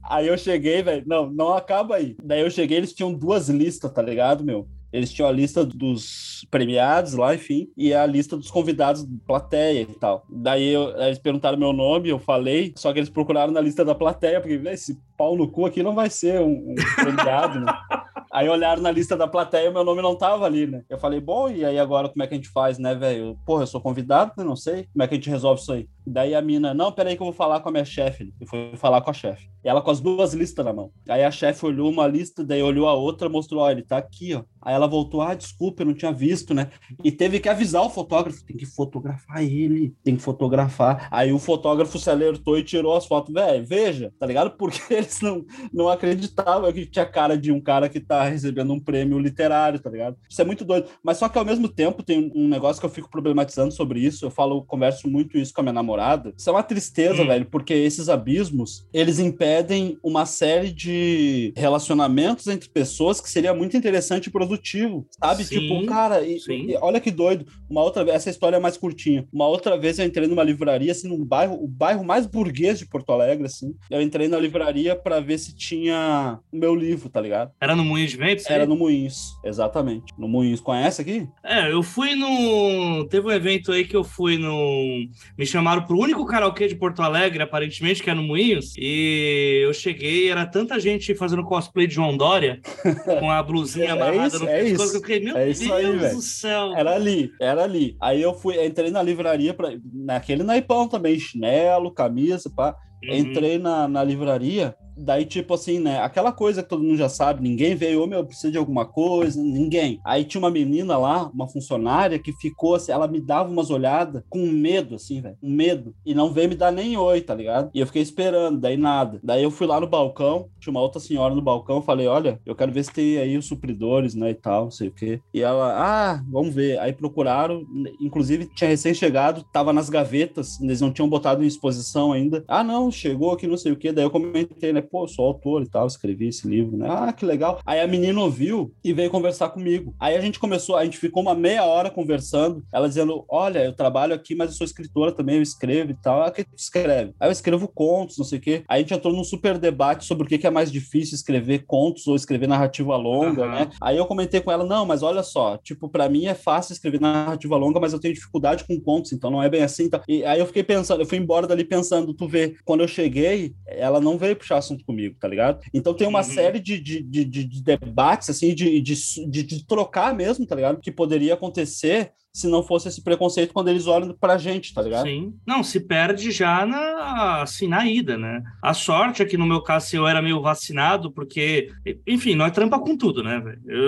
Aí 0.02 0.28
eu 0.28 0.38
cheguei, 0.38 0.82
velho, 0.82 1.04
não, 1.06 1.30
não 1.30 1.52
acaba 1.52 1.98
aí. 1.98 2.16
Daí 2.24 2.40
eu 2.40 2.50
cheguei, 2.50 2.78
eles 2.78 2.94
tinham 2.94 3.14
duas 3.14 3.50
listas, 3.50 3.92
tá 3.92 4.02
ligado, 4.02 4.42
meu? 4.42 4.70
Eles 4.94 5.12
tinham 5.12 5.28
a 5.28 5.32
lista 5.32 5.66
dos 5.66 6.46
premiados 6.52 7.14
lá, 7.14 7.34
enfim, 7.34 7.68
e 7.76 7.94
a 7.94 8.06
lista 8.06 8.38
dos 8.38 8.52
convidados 8.52 9.08
plateia 9.26 9.82
e 9.82 9.86
tal. 9.88 10.24
Daí 10.30 10.70
eu, 10.70 10.96
eles 11.02 11.18
perguntaram 11.18 11.58
meu 11.58 11.74
nome, 11.74 12.10
eu 12.10 12.20
falei, 12.20 12.72
só 12.78 12.94
que 12.94 13.00
eles 13.00 13.10
procuraram 13.10 13.52
na 13.52 13.60
lista 13.60 13.84
da 13.84 13.96
plateia, 13.96 14.40
porque 14.40 14.62
esse 14.70 14.96
pau 15.18 15.36
no 15.36 15.50
cu 15.50 15.66
aqui 15.66 15.82
não 15.82 15.96
vai 15.96 16.12
ser 16.12 16.40
um, 16.42 16.74
um 16.74 16.76
premiado, 16.96 17.60
né? 17.60 17.74
Aí 18.34 18.50
olharam 18.50 18.82
na 18.82 18.90
lista 18.90 19.16
da 19.16 19.28
plateia 19.28 19.68
e 19.68 19.72
meu 19.72 19.84
nome 19.84 20.02
não 20.02 20.16
tava 20.16 20.44
ali, 20.44 20.66
né? 20.66 20.84
Eu 20.90 20.98
falei, 20.98 21.20
bom, 21.20 21.52
e 21.52 21.64
aí 21.64 21.78
agora 21.78 22.10
como 22.10 22.24
é 22.24 22.26
que 22.26 22.34
a 22.34 22.38
gente 22.38 22.50
faz, 22.50 22.80
né, 22.80 22.96
velho? 22.96 23.38
Porra, 23.46 23.62
eu 23.62 23.68
sou 23.68 23.80
convidado, 23.80 24.34
né? 24.36 24.44
Não 24.44 24.56
sei. 24.56 24.88
Como 24.92 25.04
é 25.04 25.08
que 25.08 25.14
a 25.14 25.18
gente 25.18 25.30
resolve 25.30 25.62
isso 25.62 25.72
aí? 25.72 25.88
Daí 26.06 26.36
a 26.36 26.42
mina, 26.42 26.74
não, 26.74 26.92
peraí 26.92 27.16
que 27.16 27.22
eu 27.22 27.26
vou 27.26 27.34
falar 27.34 27.62
com 27.62 27.70
a 27.70 27.72
minha 27.72 27.86
chefe. 27.86 28.34
E 28.40 28.46
foi 28.46 28.74
falar 28.76 29.02
com 29.02 29.10
a 29.10 29.14
chefe. 29.14 29.50
Ela 29.64 29.82
com 29.82 29.92
as 29.92 30.02
duas 30.02 30.34
listas 30.34 30.66
na 30.66 30.74
mão. 30.74 30.92
Aí 31.08 31.24
a 31.24 31.32
chefe 31.32 31.66
olhou 31.66 31.90
uma 31.90 32.06
lista, 32.06 32.44
daí 32.44 32.62
olhou 32.62 32.88
a 32.88 32.94
outra, 32.94 33.30
mostrou, 33.30 33.62
ó, 33.62 33.72
ele 33.72 33.82
tá 33.82 33.98
aqui, 33.98 34.34
ó. 34.34 34.44
Aí 34.62 34.74
ela 34.74 34.88
voltou, 34.88 35.22
ah, 35.22 35.34
desculpa, 35.34 35.82
eu 35.82 35.88
não 35.88 35.94
tinha 35.94 36.12
visto, 36.12 36.54
né? 36.54 36.70
E 37.04 37.12
teve 37.12 37.40
que 37.40 37.50
avisar 37.50 37.82
o 37.84 37.90
fotógrafo, 37.90 38.46
tem 38.46 38.56
que 38.56 38.66
fotografar 38.66 39.44
ele, 39.44 39.94
tem 40.04 40.16
que 40.16 40.22
fotografar. 40.22 41.08
Aí 41.12 41.32
o 41.32 41.40
fotógrafo 41.40 41.98
se 41.98 42.10
alertou 42.10 42.58
e 42.58 42.64
tirou 42.64 42.96
as 42.96 43.06
fotos. 43.06 43.34
Velho, 43.34 43.66
veja, 43.66 44.12
tá 44.20 44.26
ligado? 44.26 44.52
Porque 44.58 44.94
eles 44.94 45.20
não, 45.22 45.46
não 45.74 45.90
acreditavam 45.90 46.72
que 46.72 46.86
tinha 46.86 47.06
cara 47.06 47.38
de 47.38 47.52
um 47.52 47.62
cara 47.62 47.88
que 47.90 48.00
tá 48.00 48.24
recebendo 48.24 48.74
um 48.74 48.80
prêmio 48.80 49.20
literário, 49.20 49.80
tá 49.80 49.90
ligado? 49.90 50.18
Isso 50.30 50.42
é 50.42 50.46
muito 50.46 50.66
doido. 50.66 50.90
Mas 51.04 51.18
só 51.18 51.28
que 51.28 51.38
ao 51.38 51.46
mesmo 51.46 51.68
tempo 51.68 52.04
tem 52.04 52.32
um 52.36 52.48
negócio 52.48 52.80
que 52.80 52.86
eu 52.86 52.90
fico 52.90 53.10
problematizando 53.10 53.74
sobre 53.74 54.00
isso, 54.00 54.26
eu 54.26 54.32
falo, 54.32 54.64
converso 54.66 55.10
muito 55.10 55.38
isso 55.38 55.54
com 55.54 55.62
a 55.62 55.64
minha 55.64 55.74
namorada 55.74 55.93
namorada. 55.94 56.34
Isso 56.36 56.50
é 56.50 56.54
uma 56.54 56.64
tristeza, 56.64 57.22
hum. 57.22 57.28
velho, 57.28 57.46
porque 57.46 57.74
esses 57.74 58.10
abismos, 58.10 58.88
eles 58.94 59.20
impedem 59.20 59.98
uma 60.04 60.26
série 60.26 60.72
de 60.72 61.54
relacionamentos 61.56 62.48
entre 62.48 62.70
pessoas 62.70 63.22
que 63.22 63.30
seria 63.30 63.54
muito 63.54 63.78
interessante 63.78 64.28
e 64.28 64.32
produtivo, 64.32 65.08
sabe? 65.20 65.44
Sim, 65.44 65.60
tipo, 65.60 65.86
cara, 65.86 66.22
e, 66.22 66.38
e, 66.48 66.78
olha 66.82 67.00
que 67.00 67.12
doido. 67.12 67.46
Uma 67.70 67.84
outra 67.84 68.04
vez, 68.04 68.18
essa 68.18 68.30
história 68.30 68.58
é 68.58 68.60
mais 68.60 68.78
curtinha. 68.78 69.26
Uma 69.32 69.48
outra 69.48 69.78
vez 69.78 70.00
eu 70.00 70.06
entrei 70.06 70.28
numa 70.28 70.44
livraria, 70.44 70.92
assim, 70.92 71.08
num 71.08 71.24
bairro, 71.24 71.56
o 71.64 71.68
bairro 71.68 72.04
mais 72.04 72.26
burguês 72.26 72.80
de 72.80 72.86
Porto 72.86 73.12
Alegre, 73.12 73.46
assim. 73.46 73.74
Eu 73.90 74.02
entrei 74.02 74.28
na 74.28 74.38
livraria 74.38 74.96
para 74.96 75.20
ver 75.20 75.38
se 75.38 75.56
tinha 75.56 76.40
o 76.52 76.58
meu 76.58 76.76
livro, 76.76 77.10
tá 77.10 77.22
ligado? 77.22 77.52
Era 77.60 77.76
no 77.76 77.84
Moinhos 77.84 78.12
de 78.12 78.18
Ventos? 78.18 78.50
Era 78.50 78.66
no 78.66 78.76
Moinhos, 78.76 79.34
exatamente. 79.44 80.14
No 80.18 80.28
Moinhos. 80.28 80.62
Conhece 80.62 81.02
aqui? 81.02 81.28
É, 81.44 81.72
eu 81.72 81.84
fui 81.84 82.16
no. 82.16 83.06
Teve 83.10 83.28
um 83.28 83.32
evento 83.32 83.72
aí 83.72 83.86
que 83.86 83.96
eu 83.96 84.04
fui 84.04 84.38
no. 84.38 85.08
Me 85.38 85.46
chamaram 85.46 85.83
pro 85.84 85.98
único 85.98 86.26
karaokê 86.26 86.68
de 86.68 86.76
Porto 86.76 87.02
Alegre, 87.02 87.44
aparentemente, 87.44 88.02
que 88.02 88.10
é 88.10 88.14
no 88.14 88.24
Moinhos. 88.24 88.74
E 88.78 89.62
eu 89.64 89.74
cheguei, 89.74 90.30
era 90.30 90.46
tanta 90.46 90.80
gente 90.80 91.14
fazendo 91.16 91.44
cosplay 91.44 91.88
de 91.88 91.96
João 91.96 92.18
Dória, 92.18 92.60
com 93.20 93.30
a 93.30 93.42
blusinha 93.44 93.88
é 93.88 93.92
amarrada 93.92 94.28
isso, 94.28 94.40
no 94.40 94.50
é 94.50 94.64
pescoço, 94.64 94.92
que 94.92 94.98
eu 94.98 95.02
fiquei, 95.02 95.20
meu 95.20 95.38
é 95.38 95.46
Deus 95.46 95.72
aí, 95.72 95.98
do 96.16 96.22
céu. 96.22 96.74
Era 96.76 96.96
ali, 96.96 97.32
era 97.40 97.64
ali. 97.64 97.96
Aí 98.02 98.22
eu 98.22 98.34
fui, 98.34 98.64
entrei 98.66 98.92
na 98.92 99.02
livraria, 99.02 99.54
pra, 99.54 99.70
naquele 99.94 100.44
naipão 100.44 100.88
também, 100.88 101.20
chinelo, 101.20 101.92
camisa, 101.92 102.50
pá. 102.56 102.76
Uhum. 103.04 103.16
Entrei 103.16 103.58
na, 103.58 103.88
na 103.88 104.04
livraria, 104.04 104.76
Daí, 104.98 105.26
tipo 105.26 105.54
assim, 105.54 105.80
né? 105.80 106.00
Aquela 106.00 106.32
coisa 106.32 106.64
que 106.64 106.70
todo 106.70 106.84
mundo 106.84 106.98
já 106.98 107.10
sabe, 107.10 107.42
ninguém 107.42 107.76
veio, 107.76 108.04
ô 108.04 108.08
meu, 108.08 108.26
precisa 108.26 108.52
de 108.52 108.58
alguma 108.58 108.86
coisa, 108.86 109.42
ninguém. 109.42 110.00
Aí 110.04 110.24
tinha 110.24 110.40
uma 110.40 110.52
menina 110.52 110.98
lá, 110.98 111.30
uma 111.34 111.48
funcionária, 111.48 112.20
que 112.20 112.32
ficou 112.34 112.76
assim, 112.76 112.92
ela 112.92 113.08
me 113.08 113.20
dava 113.20 113.50
umas 113.50 113.70
olhadas 113.70 114.24
com 114.30 114.46
medo, 114.48 114.96
assim, 114.96 115.22
velho, 115.22 115.38
com 115.40 115.50
medo. 115.50 115.96
E 116.06 116.14
não 116.14 116.32
veio 116.34 116.50
me 116.50 116.56
dar 116.56 116.72
nem 116.72 116.98
oi, 116.98 117.22
tá 117.22 117.34
ligado? 117.34 117.70
E 117.74 117.80
eu 117.80 117.88
fiquei 117.88 118.02
esperando, 118.02 118.60
daí 118.60 118.78
nada. 118.78 119.20
Daí 119.24 119.44
eu 119.44 119.52
fui 119.52 119.68
lá 119.68 119.80
no 119.80 119.88
balcão, 119.88 120.48
tinha 120.60 120.72
uma 120.72 120.82
outra 120.82 121.00
senhora 121.00 121.34
no 121.34 121.42
balcão, 121.42 121.82
falei, 121.82 122.08
olha, 122.08 122.40
eu 122.46 122.56
quero 122.56 122.72
ver 122.72 122.84
se 122.84 122.94
tem 122.94 123.18
aí 123.18 123.38
os 123.38 123.46
supridores, 123.46 124.16
né, 124.16 124.32
e 124.32 124.36
tal, 124.36 124.66
não 124.66 124.72
sei 124.72 124.88
o 124.88 124.92
quê. 124.92 125.20
E 125.34 125.42
ela, 125.42 125.74
ah, 125.76 126.24
vamos 126.30 126.54
ver. 126.54 126.80
Aí 126.80 126.94
procuraram, 126.94 127.64
inclusive 128.00 128.50
tinha 128.56 128.70
recém-chegado, 128.70 129.44
tava 129.52 129.74
nas 129.74 129.90
gavetas, 129.90 130.60
eles 130.62 130.82
não 130.82 130.92
tinham 130.92 131.10
botado 131.10 131.44
em 131.44 131.48
exposição 131.48 132.12
ainda. 132.12 132.44
Ah, 132.48 132.64
não, 132.64 132.92
chegou 132.92 133.32
aqui, 133.32 133.48
não 133.48 133.58
sei 133.58 133.72
o 133.72 133.76
quê. 133.76 133.92
Daí 133.92 134.06
eu 134.06 134.10
comentei, 134.12 134.74
né, 134.74 134.83
pô, 134.84 135.08
sou 135.08 135.26
autor 135.26 135.64
e 135.64 135.70
tal, 135.70 135.88
escrevi 135.88 136.28
esse 136.28 136.48
livro, 136.48 136.78
né? 136.78 136.88
Ah, 136.90 137.14
que 137.14 137.26
legal. 137.26 137.60
Aí 137.66 137.80
a 137.80 137.88
menina 137.88 138.20
ouviu 138.20 138.74
e 138.84 138.94
veio 138.94 139.10
conversar 139.10 139.50
comigo. 139.50 139.94
Aí 140.00 140.16
a 140.16 140.22
gente 140.22 140.40
começou, 140.40 140.76
a 140.76 140.84
gente 140.84 140.98
ficou 140.98 141.22
uma 141.22 141.36
meia 141.36 141.64
hora 141.64 141.90
conversando, 141.90 142.64
ela 142.72 142.88
dizendo: 142.88 143.26
Olha, 143.30 143.60
eu 143.60 143.74
trabalho 143.74 144.14
aqui, 144.14 144.36
mas 144.36 144.52
eu 144.52 144.56
sou 144.58 144.66
escritora 144.66 145.12
também, 145.12 145.38
eu 145.38 145.42
escrevo 145.42 145.92
e 145.92 145.96
tal. 145.96 146.24
Ah, 146.24 146.32
que 146.32 146.44
tu 146.44 146.56
escreve? 146.58 147.14
Aí 147.20 147.28
eu 147.28 147.32
escrevo 147.32 147.68
contos, 147.68 148.18
não 148.18 148.26
sei 148.26 148.40
o 148.40 148.42
quê. 148.42 148.64
Aí 148.68 148.80
a 148.80 148.82
gente 148.82 148.94
entrou 148.94 149.14
num 149.14 149.24
super 149.24 149.58
debate 149.58 150.06
sobre 150.06 150.26
o 150.26 150.28
que 150.28 150.46
é 150.46 150.50
mais 150.50 150.72
difícil, 150.72 151.16
escrever 151.16 151.66
contos 151.66 152.08
ou 152.08 152.16
escrever 152.16 152.48
narrativa 152.48 152.96
longa, 152.96 153.44
uhum. 153.44 153.52
né? 153.52 153.70
Aí 153.82 153.98
eu 153.98 154.06
comentei 154.06 154.42
com 154.42 154.52
ela: 154.52 154.66
Não, 154.66 154.86
mas 154.86 155.04
olha 155.04 155.24
só, 155.24 155.58
tipo, 155.58 155.90
para 155.90 156.10
mim 156.10 156.26
é 156.26 156.34
fácil 156.34 156.74
escrever 156.74 157.00
narrativa 157.00 157.56
longa, 157.56 157.80
mas 157.80 157.94
eu 157.94 158.00
tenho 158.00 158.14
dificuldade 158.14 158.64
com 158.64 158.80
contos, 158.80 159.14
então 159.14 159.30
não 159.30 159.42
é 159.42 159.50
bem 159.50 159.64
assim. 159.64 159.90
Tá? 159.90 160.02
E 160.08 160.24
aí 160.26 160.40
eu 160.40 160.46
fiquei 160.46 160.64
pensando, 160.64 161.02
eu 161.02 161.06
fui 161.06 161.18
embora 161.18 161.48
dali 161.48 161.64
pensando, 161.64 162.14
tu 162.14 162.28
vê, 162.28 162.56
quando 162.66 162.82
eu 162.82 162.88
cheguei, 162.88 163.54
ela 163.68 164.00
não 164.00 164.18
veio 164.18 164.36
puxar 164.36 164.58
assunto 164.58 164.73
assunto 164.74 164.86
comigo, 164.86 165.16
tá 165.20 165.28
ligado? 165.28 165.64
Então 165.74 165.94
tem 165.94 166.08
uma 166.08 166.20
uhum. 166.20 166.24
série 166.26 166.60
de, 166.60 166.80
de, 166.80 167.02
de, 167.02 167.26
de, 167.26 167.64
debates, 167.64 168.30
assim, 168.30 168.54
de, 168.54 168.82
de, 168.82 168.96
de, 169.30 169.44
de 169.44 169.66
trocar 169.66 170.14
mesmo, 170.14 170.46
tá 170.46 170.56
ligado? 170.56 170.82
Que 170.82 170.92
poderia 170.92 171.36
acontecer 171.36 172.12
se 172.34 172.48
não 172.48 172.64
fosse 172.64 172.88
esse 172.88 173.02
preconceito 173.02 173.54
quando 173.54 173.68
eles 173.68 173.86
olham 173.86 174.16
pra 174.20 174.40
gente, 174.40 174.74
tá 174.74 174.82
ligado? 174.82 175.06
Sim. 175.06 175.36
Não, 175.46 175.64
se 175.64 175.80
perde 175.80 176.32
já 176.32 176.66
na, 176.66 177.44
assim, 177.44 177.68
na 177.68 177.86
ida, 177.86 178.18
né? 178.18 178.42
A 178.62 178.74
sorte 178.74 179.22
é 179.22 179.26
que 179.26 179.38
no 179.38 179.46
meu 179.46 179.62
caso 179.62 179.96
eu 179.96 180.08
era 180.08 180.22
meio 180.22 180.42
vacinado, 180.42 181.12
porque, 181.12 181.72
enfim, 182.08 182.34
nós 182.34 182.52
trampa 182.52 182.80
com 182.80 182.98
tudo, 182.98 183.24
né? 183.24 183.42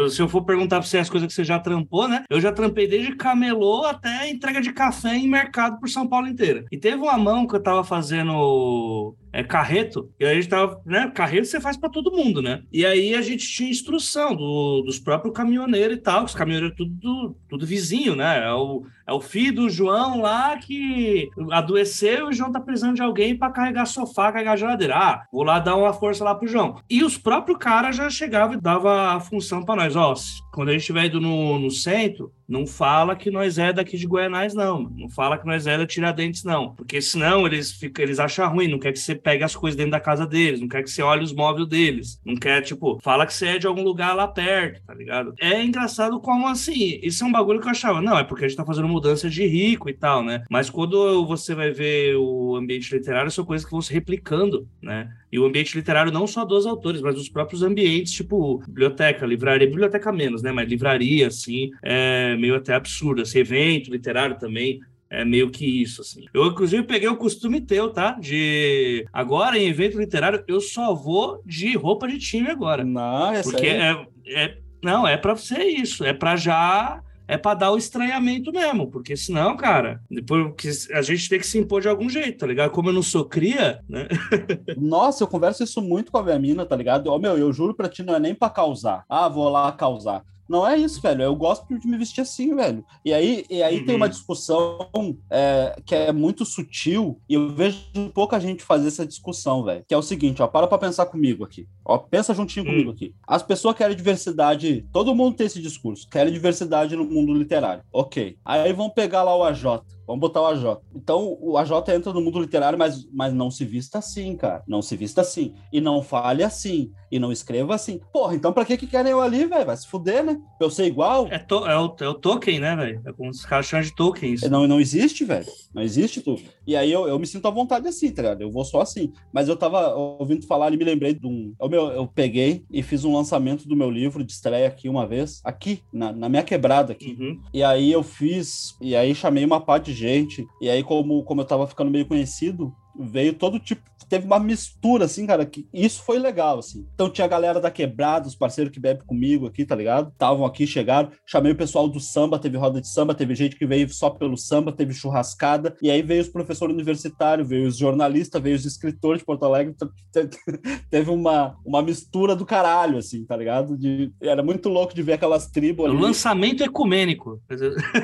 Se 0.09 0.21
eu 0.21 0.29
for 0.29 0.43
perguntar 0.43 0.79
pra 0.79 0.87
você 0.87 0.99
as 0.99 1.09
coisas 1.09 1.27
que 1.27 1.33
você 1.33 1.43
já 1.43 1.59
trampou, 1.59 2.07
né? 2.07 2.23
Eu 2.29 2.39
já 2.39 2.51
trampei 2.51 2.87
desde 2.87 3.15
camelô 3.15 3.83
até 3.85 4.29
entrega 4.29 4.61
de 4.61 4.71
café 4.71 5.15
em 5.15 5.27
mercado 5.27 5.79
por 5.79 5.89
São 5.89 6.07
Paulo 6.07 6.27
inteira. 6.27 6.65
E 6.71 6.77
teve 6.77 6.97
uma 6.97 7.17
mão 7.17 7.47
que 7.47 7.55
eu 7.55 7.63
tava 7.63 7.83
fazendo 7.83 9.15
é, 9.35 9.43
carreto, 9.43 10.09
e 10.17 10.25
aí 10.25 10.31
a 10.31 10.35
gente 10.35 10.49
tava, 10.49 10.81
né? 10.85 11.11
Carreto 11.13 11.45
você 11.45 11.59
faz 11.59 11.75
para 11.75 11.89
todo 11.89 12.11
mundo, 12.11 12.41
né? 12.41 12.63
E 12.71 12.85
aí 12.85 13.13
a 13.15 13.21
gente 13.21 13.45
tinha 13.45 13.69
instrução 13.69 14.33
do, 14.33 14.81
dos 14.83 14.97
próprios 14.97 15.35
caminhoneiros 15.35 15.97
e 15.97 15.99
tal, 15.99 16.23
os 16.23 16.33
caminhoneiros 16.33 16.77
tudo, 16.77 17.35
tudo 17.49 17.65
vizinho, 17.65 18.15
né? 18.15 18.34
É 18.36 18.51
o, 18.53 18.86
é 19.07 19.13
o 19.13 19.21
filho 19.21 19.55
do 19.55 19.69
João 19.69 20.21
lá 20.21 20.57
que 20.57 21.29
adoeceu 21.51 22.25
e 22.25 22.29
o 22.29 22.33
João 22.33 22.51
tá 22.51 22.59
precisando 22.59 22.95
de 22.95 23.01
alguém 23.01 23.37
para 23.37 23.51
carregar 23.51 23.85
sofá, 23.85 24.31
carregar 24.31 24.57
geladeira. 24.57 24.95
Ah, 24.95 25.25
vou 25.31 25.43
lá 25.43 25.59
dar 25.59 25.75
uma 25.75 25.93
força 25.93 26.23
lá 26.23 26.33
pro 26.33 26.47
João. 26.47 26.81
E 26.89 27.03
os 27.03 27.17
próprios 27.17 27.57
caras 27.57 27.95
já 27.95 28.09
chegavam 28.09 28.55
e 28.55 28.61
dava 28.61 29.15
a 29.15 29.19
função 29.19 29.63
para 29.63 29.83
nós. 29.83 29.95
Ó, 29.95 30.15
quando 30.51 30.69
a 30.69 30.71
gente 30.71 30.81
estiver 30.81 31.05
indo 31.05 31.21
no, 31.21 31.59
no 31.59 31.69
centro, 31.69 32.31
não 32.47 32.65
fala 32.67 33.15
que 33.15 33.31
nós 33.31 33.57
é 33.57 33.73
daqui 33.73 33.97
de 33.97 34.05
Goianás, 34.05 34.53
não. 34.53 34.83
Não 34.95 35.09
fala 35.09 35.37
que 35.37 35.45
nós 35.45 35.65
é 35.65 35.77
da 35.77 35.85
Tiradentes, 35.85 36.43
não. 36.43 36.75
Porque 36.75 37.01
senão 37.01 37.45
eles 37.45 37.71
ficam, 37.71 38.03
eles 38.03 38.19
acham 38.19 38.47
ruim, 38.49 38.67
não 38.67 38.79
quer 38.79 38.91
que 38.91 38.99
você 38.99 39.15
pegue 39.15 39.43
as 39.43 39.55
coisas 39.55 39.75
dentro 39.75 39.91
da 39.91 39.99
casa 39.99 40.25
deles, 40.25 40.61
não 40.61 40.67
quer 40.67 40.83
que 40.83 40.89
você 40.89 41.01
olhe 41.01 41.23
os 41.23 41.33
móveis 41.33 41.67
deles, 41.67 42.19
não 42.23 42.35
quer, 42.35 42.61
tipo, 42.61 42.99
fala 43.01 43.25
que 43.25 43.33
você 43.33 43.47
é 43.47 43.57
de 43.57 43.67
algum 43.67 43.83
lugar 43.83 44.15
lá 44.15 44.27
perto, 44.27 44.81
tá 44.85 44.93
ligado? 44.93 45.33
É 45.39 45.63
engraçado 45.63 46.19
como 46.19 46.47
assim, 46.47 46.99
isso 47.01 47.23
é 47.23 47.27
um 47.27 47.31
bagulho 47.31 47.59
que 47.59 47.67
eu 47.67 47.71
achava, 47.71 48.01
não, 48.01 48.17
é 48.17 48.23
porque 48.23 48.45
a 48.45 48.47
gente 48.47 48.57
tá 48.57 48.65
fazendo 48.65 48.87
mudança 48.95 49.29
de 49.29 49.45
rico 49.45 49.89
e 49.89 49.93
tal, 49.93 50.23
né? 50.23 50.43
Mas 50.49 50.69
quando 50.69 51.25
você 51.25 51.53
vai 51.53 51.71
ver 51.71 52.15
o 52.15 52.55
ambiente 52.55 52.95
literário, 52.95 53.29
são 53.29 53.45
coisas 53.45 53.65
que 53.65 53.71
vão 53.71 53.81
se 53.81 53.93
replicando, 53.93 54.67
né? 54.81 55.11
E 55.31 55.37
o 55.37 55.45
ambiente 55.45 55.75
literário 55.75 56.11
não 56.11 56.25
só 56.25 56.45
dos 56.45 56.65
autores, 56.65 57.01
mas 57.01 57.15
dos 57.15 57.29
próprios 57.29 57.61
ambientes, 57.61 58.13
tipo 58.13 58.59
biblioteca, 58.65 59.25
livraria, 59.25 59.67
biblioteca 59.67 60.11
menos, 60.11 60.41
né? 60.41 60.51
Mas 60.51 60.69
livraria, 60.69 61.27
assim, 61.27 61.71
é 61.83 62.35
meio 62.37 62.55
até 62.55 62.73
absurdo. 62.73 63.21
Assim, 63.21 63.39
evento 63.39 63.91
literário 63.91 64.37
também, 64.39 64.79
é 65.09 65.23
meio 65.23 65.49
que 65.49 65.65
isso, 65.65 66.01
assim. 66.01 66.25
Eu, 66.33 66.47
inclusive, 66.47 66.83
peguei 66.83 67.07
o 67.07 67.17
costume 67.17 67.61
teu, 67.61 67.89
tá? 67.89 68.11
De 68.13 69.05
agora, 69.13 69.57
em 69.57 69.67
evento 69.67 69.97
literário, 69.97 70.43
eu 70.47 70.59
só 70.59 70.93
vou 70.93 71.41
de 71.45 71.75
roupa 71.75 72.07
de 72.07 72.17
time 72.17 72.49
agora. 72.49 72.83
Não, 72.83 73.31
essa 73.33 73.49
Porque 73.49 73.67
aí... 73.67 73.77
é, 73.77 74.07
é. 74.27 74.57
Não, 74.83 75.07
é 75.07 75.17
pra 75.17 75.35
ser 75.35 75.63
isso. 75.63 76.03
É 76.03 76.13
pra 76.13 76.35
já 76.35 77.01
é 77.28 77.38
para 77.38 77.57
dar 77.57 77.71
o 77.71 77.78
estranhamento 77.78 78.51
mesmo, 78.51 78.89
porque 78.89 79.15
senão, 79.15 79.55
cara, 79.57 80.01
depois 80.09 80.88
a 80.91 81.01
gente 81.01 81.30
tem 81.30 81.39
que 81.39 81.47
se 81.47 81.57
impor 81.57 81.82
de 81.82 81.88
algum 81.88 82.09
jeito, 82.09 82.39
tá 82.39 82.47
ligado? 82.47 82.71
Como 82.71 82.89
eu 82.89 82.93
não 82.93 83.03
sou 83.03 83.26
cria, 83.26 83.82
né? 83.88 84.07
Nossa, 84.78 85.23
eu 85.23 85.28
converso 85.28 85.63
isso 85.63 85.82
muito 85.82 86.11
com 86.11 86.17
a 86.17 86.23
minha 86.23 86.39
mina, 86.39 86.65
tá 86.65 86.76
ligado? 86.76 87.07
Ó, 87.07 87.17
meu, 87.17 87.38
eu 87.38 87.51
juro 87.51 87.73
pra 87.73 87.89
ti, 87.89 88.03
não 88.03 88.15
é 88.15 88.19
nem 88.19 88.36
pra 88.36 88.49
causar. 88.49 89.03
Ah, 89.09 89.28
vou 89.28 89.49
lá 89.49 89.71
causar. 89.71 90.23
Não 90.47 90.67
é 90.67 90.77
isso, 90.77 91.01
velho. 91.01 91.23
Eu 91.23 91.35
gosto 91.35 91.67
de 91.67 91.87
me 91.87 91.97
vestir 91.97 92.21
assim, 92.21 92.55
velho. 92.55 92.83
E 93.03 93.13
aí, 93.13 93.45
e 93.49 93.63
aí 93.63 93.79
uhum. 93.79 93.85
tem 93.85 93.95
uma 93.95 94.09
discussão 94.09 94.89
é, 95.29 95.75
que 95.85 95.95
é 95.95 96.11
muito 96.11 96.45
sutil 96.45 97.19
e 97.27 97.33
eu 97.33 97.49
vejo 97.49 97.79
pouca 98.13 98.39
gente 98.39 98.63
fazer 98.63 98.87
essa 98.87 99.05
discussão, 99.05 99.63
velho. 99.63 99.83
Que 99.87 99.93
é 99.93 99.97
o 99.97 100.01
seguinte, 100.01 100.41
ó, 100.41 100.47
para 100.47 100.67
pra 100.67 100.77
pensar 100.77 101.05
comigo 101.07 101.43
aqui. 101.43 101.67
Ó, 101.83 101.97
pensa 101.97 102.33
juntinho 102.33 102.65
uhum. 102.65 102.71
comigo 102.71 102.91
aqui. 102.91 103.13
As 103.27 103.43
pessoas 103.43 103.75
querem 103.75 103.95
diversidade, 103.95 104.85
todo 104.91 105.15
mundo 105.15 105.35
tem 105.35 105.47
esse 105.47 105.61
discurso, 105.61 106.07
querem 106.09 106.33
diversidade 106.33 106.95
no 106.95 107.05
mundo 107.05 107.33
literário. 107.33 107.83
Ok. 107.91 108.37
Aí 108.43 108.73
vão 108.73 108.89
pegar 108.89 109.23
lá 109.23 109.35
o 109.35 109.43
AJ. 109.43 109.63
Vamos 110.05 110.21
botar 110.21 110.41
o 110.41 110.47
AJ. 110.47 110.77
Então, 110.93 111.37
o 111.41 111.57
AJ 111.57 111.71
entra 111.95 112.13
no 112.13 112.21
mundo 112.21 112.39
literário, 112.39 112.77
mas, 112.77 113.07
mas 113.11 113.33
não 113.33 113.49
se 113.49 113.65
vista 113.65 113.99
assim, 113.99 114.35
cara. 114.35 114.63
Não 114.67 114.81
se 114.81 114.95
vista 114.95 115.21
assim. 115.21 115.53
E 115.71 115.81
não 115.81 116.01
fale 116.01 116.43
assim. 116.43 116.91
E 117.11 117.19
não 117.19 117.31
escreva 117.31 117.75
assim. 117.75 117.99
Porra, 118.11 118.35
então 118.35 118.51
pra 118.51 118.65
que 118.65 118.77
que 118.77 118.87
querem 118.87 119.11
eu 119.11 119.21
ali, 119.21 119.45
velho? 119.45 119.65
Vai 119.65 119.77
se 119.77 119.87
fuder, 119.87 120.23
né? 120.23 120.39
Pra 120.57 120.67
eu 120.67 120.71
ser 120.71 120.85
igual? 120.85 121.27
É, 121.29 121.39
to, 121.39 121.65
é, 121.65 121.77
o, 121.77 121.95
é 121.99 122.07
o 122.07 122.13
token, 122.13 122.59
né, 122.59 122.75
velho? 122.75 123.01
É 123.05 123.13
como 123.13 123.29
os 123.29 123.45
caras 123.45 123.65
chamam 123.65 123.85
de 123.85 123.95
tokens. 123.95 124.41
Não, 124.49 124.67
não 124.67 124.79
existe, 124.79 125.23
velho. 125.23 125.45
Não 125.73 125.81
existe 125.81 126.21
tu. 126.21 126.37
E 126.67 126.75
aí 126.75 126.91
eu, 126.91 127.07
eu 127.07 127.17
me 127.17 127.25
sinto 127.25 127.47
à 127.47 127.51
vontade 127.51 127.87
assim, 127.87 128.11
tá 128.11 128.21
ligado? 128.21 128.41
Eu 128.41 128.51
vou 128.51 128.65
só 128.65 128.81
assim. 128.81 129.11
Mas 129.31 129.47
eu 129.47 129.55
tava 129.55 129.95
ouvindo 129.95 130.45
falar 130.45 130.73
e 130.73 130.77
me 130.77 130.83
lembrei 130.83 131.13
de 131.13 131.25
um... 131.25 131.53
Eu, 131.59 131.69
meu, 131.69 131.87
eu 131.87 132.07
peguei 132.07 132.65
e 132.71 132.83
fiz 132.83 133.05
um 133.05 133.15
lançamento 133.15 133.67
do 133.67 133.75
meu 133.75 133.89
livro 133.89 134.23
de 134.23 134.31
estreia 134.31 134.67
aqui 134.67 134.89
uma 134.89 135.07
vez. 135.07 135.41
Aqui, 135.43 135.81
na, 135.93 136.11
na 136.11 136.29
minha 136.29 136.43
quebrada 136.43 136.91
aqui. 136.93 137.17
Uhum. 137.19 137.39
E 137.53 137.63
aí 137.63 137.91
eu 137.91 138.03
fiz... 138.03 138.75
E 138.81 138.95
aí 138.95 139.15
chamei 139.15 139.45
uma 139.45 139.61
parte 139.61 139.93
gente. 139.95 140.45
E 140.61 140.69
aí, 140.69 140.83
como, 140.83 141.23
como 141.23 141.41
eu 141.41 141.45
tava 141.45 141.67
ficando 141.67 141.89
meio 141.89 142.05
conhecido, 142.05 142.73
veio 142.97 143.33
todo 143.33 143.59
tipo, 143.59 143.81
teve 144.07 144.25
uma 144.25 144.39
mistura, 144.39 145.05
assim, 145.05 145.25
cara, 145.25 145.45
que 145.45 145.67
isso 145.73 146.03
foi 146.03 146.19
legal, 146.19 146.59
assim. 146.59 146.87
Então 146.93 147.09
tinha 147.09 147.25
a 147.25 147.29
galera 147.29 147.59
da 147.59 147.71
Quebrada, 147.71 148.27
os 148.27 148.35
parceiros 148.35 148.71
que 148.71 148.79
bebem 148.79 149.05
comigo 149.05 149.47
aqui, 149.47 149.65
tá 149.65 149.75
ligado? 149.75 150.09
Estavam 150.09 150.45
aqui, 150.45 150.65
chegaram, 150.67 151.09
chamei 151.25 151.51
o 151.51 151.57
pessoal 151.57 151.87
do 151.87 151.99
samba, 151.99 152.39
teve 152.39 152.57
roda 152.57 152.79
de 152.79 152.87
samba, 152.87 153.15
teve 153.15 153.35
gente 153.35 153.55
que 153.55 153.65
veio 153.65 153.89
só 153.89 154.09
pelo 154.09 154.37
samba, 154.37 154.71
teve 154.71 154.93
churrascada, 154.93 155.75
e 155.81 155.89
aí 155.89 156.01
veio 156.01 156.21
os 156.21 156.29
professores 156.29 156.73
universitários, 156.73 157.47
veio 157.47 157.67
os 157.67 157.77
jornalistas, 157.77 158.41
veio 158.41 158.55
os 158.55 158.65
escritores 158.65 159.19
de 159.19 159.25
Porto 159.25 159.45
Alegre, 159.45 159.75
teve 160.89 161.09
uma, 161.09 161.55
uma 161.65 161.81
mistura 161.81 162.35
do 162.35 162.45
caralho, 162.45 162.97
assim, 162.97 163.25
tá 163.25 163.35
ligado? 163.35 163.77
De, 163.77 164.11
era 164.21 164.43
muito 164.43 164.69
louco 164.69 164.93
de 164.93 165.01
ver 165.01 165.13
aquelas 165.13 165.47
tribos 165.47 165.85
ali. 165.85 165.95
O 165.95 165.99
lançamento 165.99 166.63
ecumênico. 166.63 167.41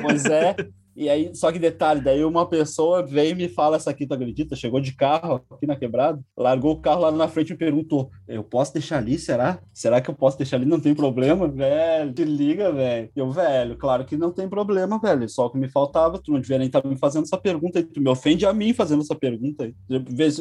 Pois 0.02 0.24
é. 0.26 0.54
E 0.94 1.08
aí, 1.08 1.34
só 1.34 1.50
que 1.50 1.58
detalhe, 1.58 2.00
daí 2.00 2.24
uma 2.24 2.46
pessoa 2.46 3.02
veio 3.02 3.32
e 3.32 3.34
me 3.34 3.48
fala 3.48 3.76
essa 3.76 3.90
aqui, 3.90 4.06
tu 4.06 4.14
acredita? 4.14 4.54
Chegou 4.54 4.80
de 4.80 4.94
carro 4.94 5.42
aqui 5.50 5.66
na 5.66 5.76
quebrada, 5.76 6.20
largou 6.36 6.72
o 6.72 6.80
carro 6.80 7.02
lá 7.02 7.10
na 7.10 7.28
frente 7.28 7.52
e 7.52 7.56
perguntou: 7.56 8.10
Eu 8.28 8.44
posso 8.44 8.72
deixar 8.72 8.98
ali? 8.98 9.18
Será? 9.18 9.60
Será 9.72 10.00
que 10.00 10.10
eu 10.10 10.14
posso 10.14 10.36
deixar 10.36 10.56
ali? 10.56 10.66
Não 10.66 10.80
tem 10.80 10.94
problema, 10.94 11.48
velho. 11.48 12.12
Te 12.12 12.24
liga, 12.24 12.72
velho. 12.72 13.10
Eu, 13.16 13.30
velho, 13.30 13.76
claro 13.76 14.04
que 14.04 14.16
não 14.16 14.30
tem 14.30 14.48
problema, 14.48 14.98
velho. 14.98 15.28
Só 15.28 15.48
que 15.48 15.58
me 15.58 15.68
faltava, 15.68 16.18
tu 16.18 16.32
não 16.32 16.40
devia 16.40 16.58
nem 16.58 16.66
estar 16.66 16.82
tá 16.82 16.88
me 16.88 16.96
fazendo 16.96 17.24
essa 17.24 17.38
pergunta 17.38 17.78
aí. 17.78 17.84
Tu 17.84 18.00
me 18.00 18.10
ofende 18.10 18.44
a 18.44 18.52
mim 18.52 18.74
fazendo 18.74 19.02
essa 19.02 19.14
pergunta 19.14 19.64
aí. 19.64 19.74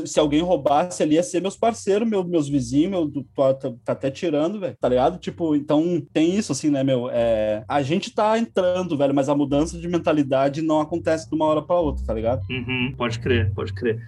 Se 0.06 0.20
alguém 0.20 0.41
roubasse 0.41 1.02
ali, 1.02 1.16
ia 1.16 1.24
ser 1.24 1.41
meus 1.41 1.56
parceiros, 1.56 2.08
meu, 2.08 2.24
meus 2.24 2.49
vizinhos, 2.49 2.91
meu, 2.91 3.10
tu, 3.10 3.26
tá, 3.36 3.54
tá, 3.54 3.74
tá 3.86 3.91
até 3.93 4.12
tirando, 4.12 4.60
velho. 4.60 4.76
Tá 4.80 4.89
ligado? 4.89 5.18
Tipo, 5.18 5.56
então 5.56 6.02
tem 6.12 6.36
isso, 6.36 6.52
assim, 6.52 6.70
né, 6.70 6.84
meu? 6.84 7.10
É, 7.10 7.64
a 7.68 7.82
gente 7.82 8.14
tá 8.14 8.38
entrando, 8.38 8.97
velho, 8.97 9.14
mas 9.14 9.30
a 9.30 9.36
mudança 9.36 9.78
de 9.78 9.88
mentalidade 9.88 10.41
não 10.62 10.82
acontece 10.82 11.30
de 11.30 11.36
uma 11.36 11.46
hora 11.46 11.62
para 11.62 11.76
outra, 11.76 12.06
tá 12.06 12.14
ligado? 12.14 12.42
Uhum, 12.50 12.94
pode 12.98 13.20
crer, 13.20 13.52
pode 13.54 13.74
crer. 13.74 14.02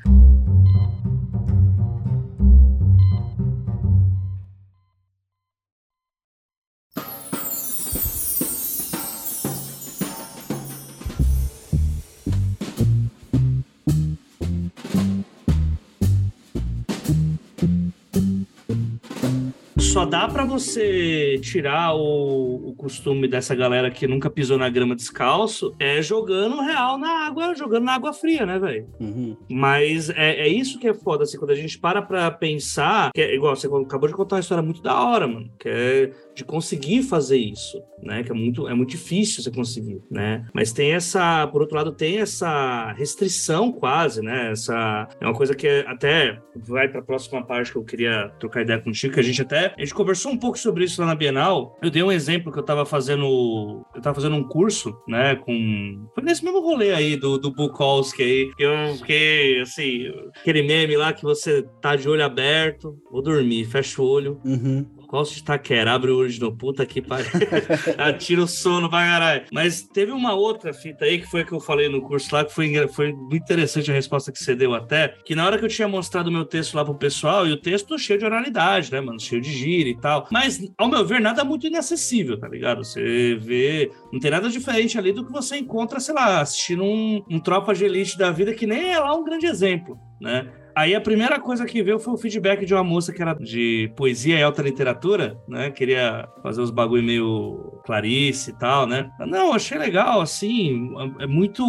Só 19.93 20.05
dá 20.05 20.27
para 20.27 20.43
você 20.43 21.37
tirar 21.39 21.93
o, 21.93 22.69
o, 22.69 22.73
costume 22.75 23.27
dessa 23.27 23.53
galera 23.53 23.91
que 23.91 24.07
nunca 24.07 24.27
pisou 24.27 24.57
na 24.57 24.67
grama 24.67 24.95
descalço 24.95 25.71
é 25.77 26.01
jogando 26.01 26.59
real 26.61 26.97
na 26.97 27.27
água, 27.27 27.53
jogando 27.53 27.83
na 27.83 27.93
água 27.93 28.11
fria, 28.11 28.43
né, 28.43 28.57
velho? 28.57 28.87
Uhum. 28.99 29.37
Mas 29.47 30.09
é, 30.09 30.47
é, 30.47 30.47
isso 30.47 30.79
que 30.79 30.87
é 30.87 30.95
foda, 30.95 31.25
assim, 31.25 31.37
quando 31.37 31.51
a 31.51 31.55
gente 31.55 31.77
para 31.77 32.01
pra 32.01 32.31
pensar, 32.31 33.11
que 33.13 33.21
é 33.21 33.35
igual, 33.35 33.55
você 33.55 33.67
acabou 33.67 34.09
de 34.09 34.15
contar 34.15 34.37
uma 34.37 34.39
história 34.39 34.63
muito 34.63 34.81
da 34.81 34.99
hora, 34.99 35.27
mano, 35.27 35.47
que 35.59 35.69
é 35.69 36.11
de 36.33 36.43
conseguir 36.43 37.03
fazer 37.03 37.37
isso, 37.37 37.79
né? 38.01 38.23
Que 38.23 38.31
é 38.31 38.33
muito, 38.33 38.67
é 38.67 38.73
muito 38.73 38.89
difícil 38.89 39.43
você 39.43 39.51
conseguir, 39.51 40.01
né? 40.09 40.45
Mas 40.53 40.71
tem 40.71 40.93
essa, 40.93 41.45
por 41.47 41.61
outro 41.61 41.75
lado, 41.75 41.91
tem 41.91 42.17
essa 42.17 42.91
restrição 42.93 43.71
quase, 43.71 44.21
né? 44.21 44.51
Essa 44.51 45.07
é 45.21 45.25
uma 45.25 45.35
coisa 45.35 45.53
que 45.53 45.67
até 45.87 46.39
vai 46.55 46.87
para 46.87 46.99
a 46.99 47.03
próxima 47.03 47.45
parte 47.45 47.71
que 47.71 47.77
eu 47.77 47.83
queria 47.83 48.31
trocar 48.39 48.61
ideia 48.61 48.79
contigo, 48.79 49.13
que 49.13 49.19
a 49.19 49.23
gente 49.23 49.41
até 49.41 49.75
gente 49.83 49.93
conversou 49.93 50.31
um 50.31 50.37
pouco 50.37 50.57
sobre 50.57 50.85
isso 50.85 51.01
lá 51.01 51.07
na 51.07 51.15
Bienal. 51.15 51.77
Eu 51.81 51.89
dei 51.89 52.03
um 52.03 52.11
exemplo 52.11 52.51
que 52.51 52.57
eu 52.57 52.61
estava 52.61 52.85
fazendo, 52.85 53.85
eu 53.93 54.01
tava 54.01 54.15
fazendo 54.15 54.35
um 54.35 54.43
curso, 54.43 54.95
né? 55.07 55.35
Com 55.35 56.07
foi 56.13 56.23
nesse 56.23 56.43
mesmo 56.43 56.61
rolê 56.61 56.93
aí 56.93 57.15
do, 57.15 57.37
do 57.37 57.51
Bukowski 57.51 58.23
aí, 58.23 58.55
que 58.55 58.63
eu 58.63 58.95
fiquei 58.97 59.61
assim, 59.61 60.07
aquele 60.39 60.63
meme 60.63 60.95
lá 60.95 61.13
que 61.13 61.23
você 61.23 61.63
tá 61.81 61.95
de 61.95 62.07
olho 62.07 62.23
aberto, 62.23 62.97
vou 63.11 63.21
dormir, 63.21 63.65
fecha 63.65 64.01
o 64.01 64.05
olho. 64.05 64.39
Uhum 64.43 65.02
qual 65.13 65.23
de 65.25 65.43
taquera? 65.43 65.93
Abre 65.93 66.09
o 66.09 66.17
olho 66.17 66.39
novo, 66.39 66.57
puta 66.57 66.83
que 66.87 66.99
pariu. 66.99 67.29
Atira 67.99 68.41
o 68.41 68.47
sono 68.47 68.89
pra 68.89 69.05
caralho. 69.05 69.43
Mas 69.53 69.83
teve 69.83 70.11
uma 70.11 70.33
outra 70.33 70.73
fita 70.73 71.05
aí, 71.05 71.19
que 71.19 71.29
foi 71.29 71.41
a 71.41 71.45
que 71.45 71.51
eu 71.51 71.59
falei 71.59 71.87
no 71.87 72.01
curso 72.01 72.33
lá, 72.33 72.43
que 72.43 72.51
foi, 72.51 72.87
foi 72.87 73.13
muito 73.13 73.43
interessante 73.43 73.91
a 73.91 73.93
resposta 73.93 74.31
que 74.31 74.39
você 74.39 74.55
deu 74.55 74.73
até, 74.73 75.09
que 75.23 75.35
na 75.35 75.45
hora 75.45 75.59
que 75.59 75.65
eu 75.65 75.69
tinha 75.69 75.87
mostrado 75.87 76.31
o 76.31 76.33
meu 76.33 76.43
texto 76.43 76.73
lá 76.73 76.83
pro 76.83 76.95
pessoal, 76.95 77.45
e 77.45 77.51
o 77.51 77.61
texto 77.61 77.95
cheio 77.99 78.17
de 78.17 78.25
oralidade, 78.25 78.91
né, 78.91 78.99
mano? 79.01 79.19
Cheio 79.19 79.39
de 79.39 79.51
gíria 79.51 79.91
e 79.91 79.97
tal. 80.01 80.27
Mas, 80.31 80.59
ao 80.79 80.89
meu 80.89 81.05
ver, 81.05 81.21
nada 81.21 81.43
muito 81.43 81.67
inacessível, 81.67 82.39
tá 82.39 82.47
ligado? 82.47 82.83
Você 82.83 83.35
vê, 83.39 83.91
não 84.11 84.19
tem 84.19 84.31
nada 84.31 84.49
diferente 84.49 84.97
ali 84.97 85.11
do 85.11 85.23
que 85.23 85.31
você 85.31 85.57
encontra, 85.57 85.99
sei 85.99 86.15
lá, 86.15 86.41
assistindo 86.41 86.83
um, 86.83 87.23
um 87.29 87.39
Tropa 87.39 87.75
de 87.75 87.85
Elite 87.85 88.17
da 88.17 88.31
vida, 88.31 88.51
que 88.51 88.65
nem 88.65 88.91
é 88.91 88.99
lá 88.99 89.15
um 89.15 89.23
grande 89.23 89.45
exemplo, 89.45 89.95
né? 90.19 90.51
Aí 90.75 90.95
a 90.95 91.01
primeira 91.01 91.39
coisa 91.39 91.65
que 91.65 91.83
veio 91.83 91.99
foi 91.99 92.13
o 92.13 92.17
feedback 92.17 92.65
de 92.65 92.73
uma 92.73 92.83
moça 92.83 93.13
que 93.13 93.21
era 93.21 93.33
de 93.33 93.91
poesia 93.95 94.39
e 94.39 94.43
alta 94.43 94.61
literatura, 94.61 95.37
né? 95.47 95.69
Queria 95.69 96.27
fazer 96.41 96.61
os 96.61 96.71
bagulho 96.71 97.03
meio 97.03 97.79
Clarice 97.85 98.51
e 98.51 98.53
tal, 98.53 98.87
né? 98.87 99.09
Não, 99.19 99.53
achei 99.53 99.77
legal, 99.77 100.21
assim, 100.21 100.89
é 101.19 101.27
muito 101.27 101.63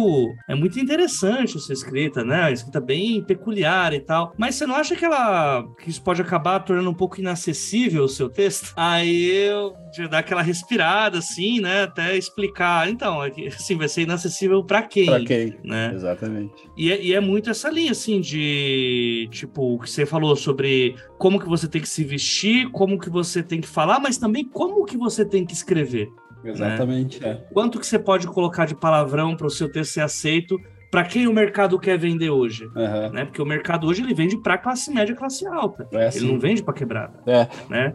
é 0.47 0.55
muito 0.55 0.79
interessante 0.79 1.57
essa 1.57 1.73
escrita, 1.73 2.23
né? 2.23 2.43
A 2.43 2.51
escrita 2.51 2.79
bem 2.79 3.23
peculiar 3.23 3.93
e 3.93 3.99
tal. 3.99 4.33
Mas 4.37 4.55
você 4.55 4.65
não 4.65 4.75
acha 4.75 4.95
que 4.95 5.05
ela 5.05 5.63
que 5.81 5.89
isso 5.89 6.01
pode 6.01 6.21
acabar 6.21 6.59
tornando 6.59 6.89
um 6.89 6.93
pouco 6.93 7.19
inacessível 7.19 8.03
o 8.03 8.09
seu 8.09 8.29
texto? 8.29 8.73
Aí 8.77 9.25
eu 9.25 9.73
dar 10.09 10.19
aquela 10.19 10.41
respirada, 10.41 11.19
assim, 11.19 11.61
né? 11.61 11.83
Até 11.83 12.17
explicar. 12.17 12.89
Então, 12.89 13.23
é 13.23 13.31
assim, 13.47 13.77
vai 13.77 13.87
ser 13.87 14.01
inacessível 14.01 14.63
para 14.63 14.81
quem? 14.81 15.05
Para 15.05 15.23
quem? 15.23 15.57
Né? 15.63 15.91
Exatamente. 15.93 16.53
E 16.75 16.91
é, 16.91 17.01
e 17.01 17.13
é 17.13 17.19
muito 17.21 17.49
essa 17.49 17.69
linha, 17.69 17.91
assim, 17.91 18.19
de 18.19 19.29
tipo, 19.31 19.75
o 19.75 19.79
que 19.79 19.89
você 19.89 20.05
falou 20.05 20.35
sobre 20.35 20.95
como 21.17 21.39
que 21.39 21.47
você 21.47 21.67
tem 21.67 21.81
que 21.81 21.87
se 21.87 22.03
vestir, 22.03 22.69
como 22.71 22.99
que 22.99 23.09
você 23.09 23.41
tem 23.41 23.61
que 23.61 23.67
falar, 23.67 23.99
mas 23.99 24.17
também 24.17 24.43
como 24.43 24.85
que 24.85 24.97
você 24.97 25.23
tem 25.23 25.45
que 25.45 25.53
escrever. 25.53 26.04
Exatamente, 26.49 27.19
né? 27.21 27.29
é. 27.29 27.53
Quanto 27.53 27.79
que 27.79 27.85
você 27.85 27.99
pode 27.99 28.27
colocar 28.27 28.65
de 28.65 28.75
palavrão 28.75 29.35
para 29.35 29.47
o 29.47 29.49
seu 29.49 29.71
texto 29.71 29.93
ser 29.93 30.01
aceito 30.01 30.59
para 30.95 31.03
quem 31.03 31.27
o 31.27 31.33
mercado 31.33 31.77
quer 31.77 31.97
vender 31.97 32.29
hoje, 32.29 32.67
uhum. 32.67 33.11
né? 33.11 33.25
Porque 33.25 33.41
o 33.41 33.45
mercado 33.45 33.85
hoje 33.85 34.01
ele 34.01 34.13
vende 34.13 34.37
para 34.37 34.57
classe 34.57 34.89
média, 34.93 35.13
classe 35.13 35.45
alta. 35.45 35.85
É, 35.91 36.07
ele 36.15 36.31
não 36.31 36.39
vende 36.39 36.63
para 36.63 36.73
quebrada, 36.73 37.19
é. 37.27 37.49
né? 37.69 37.93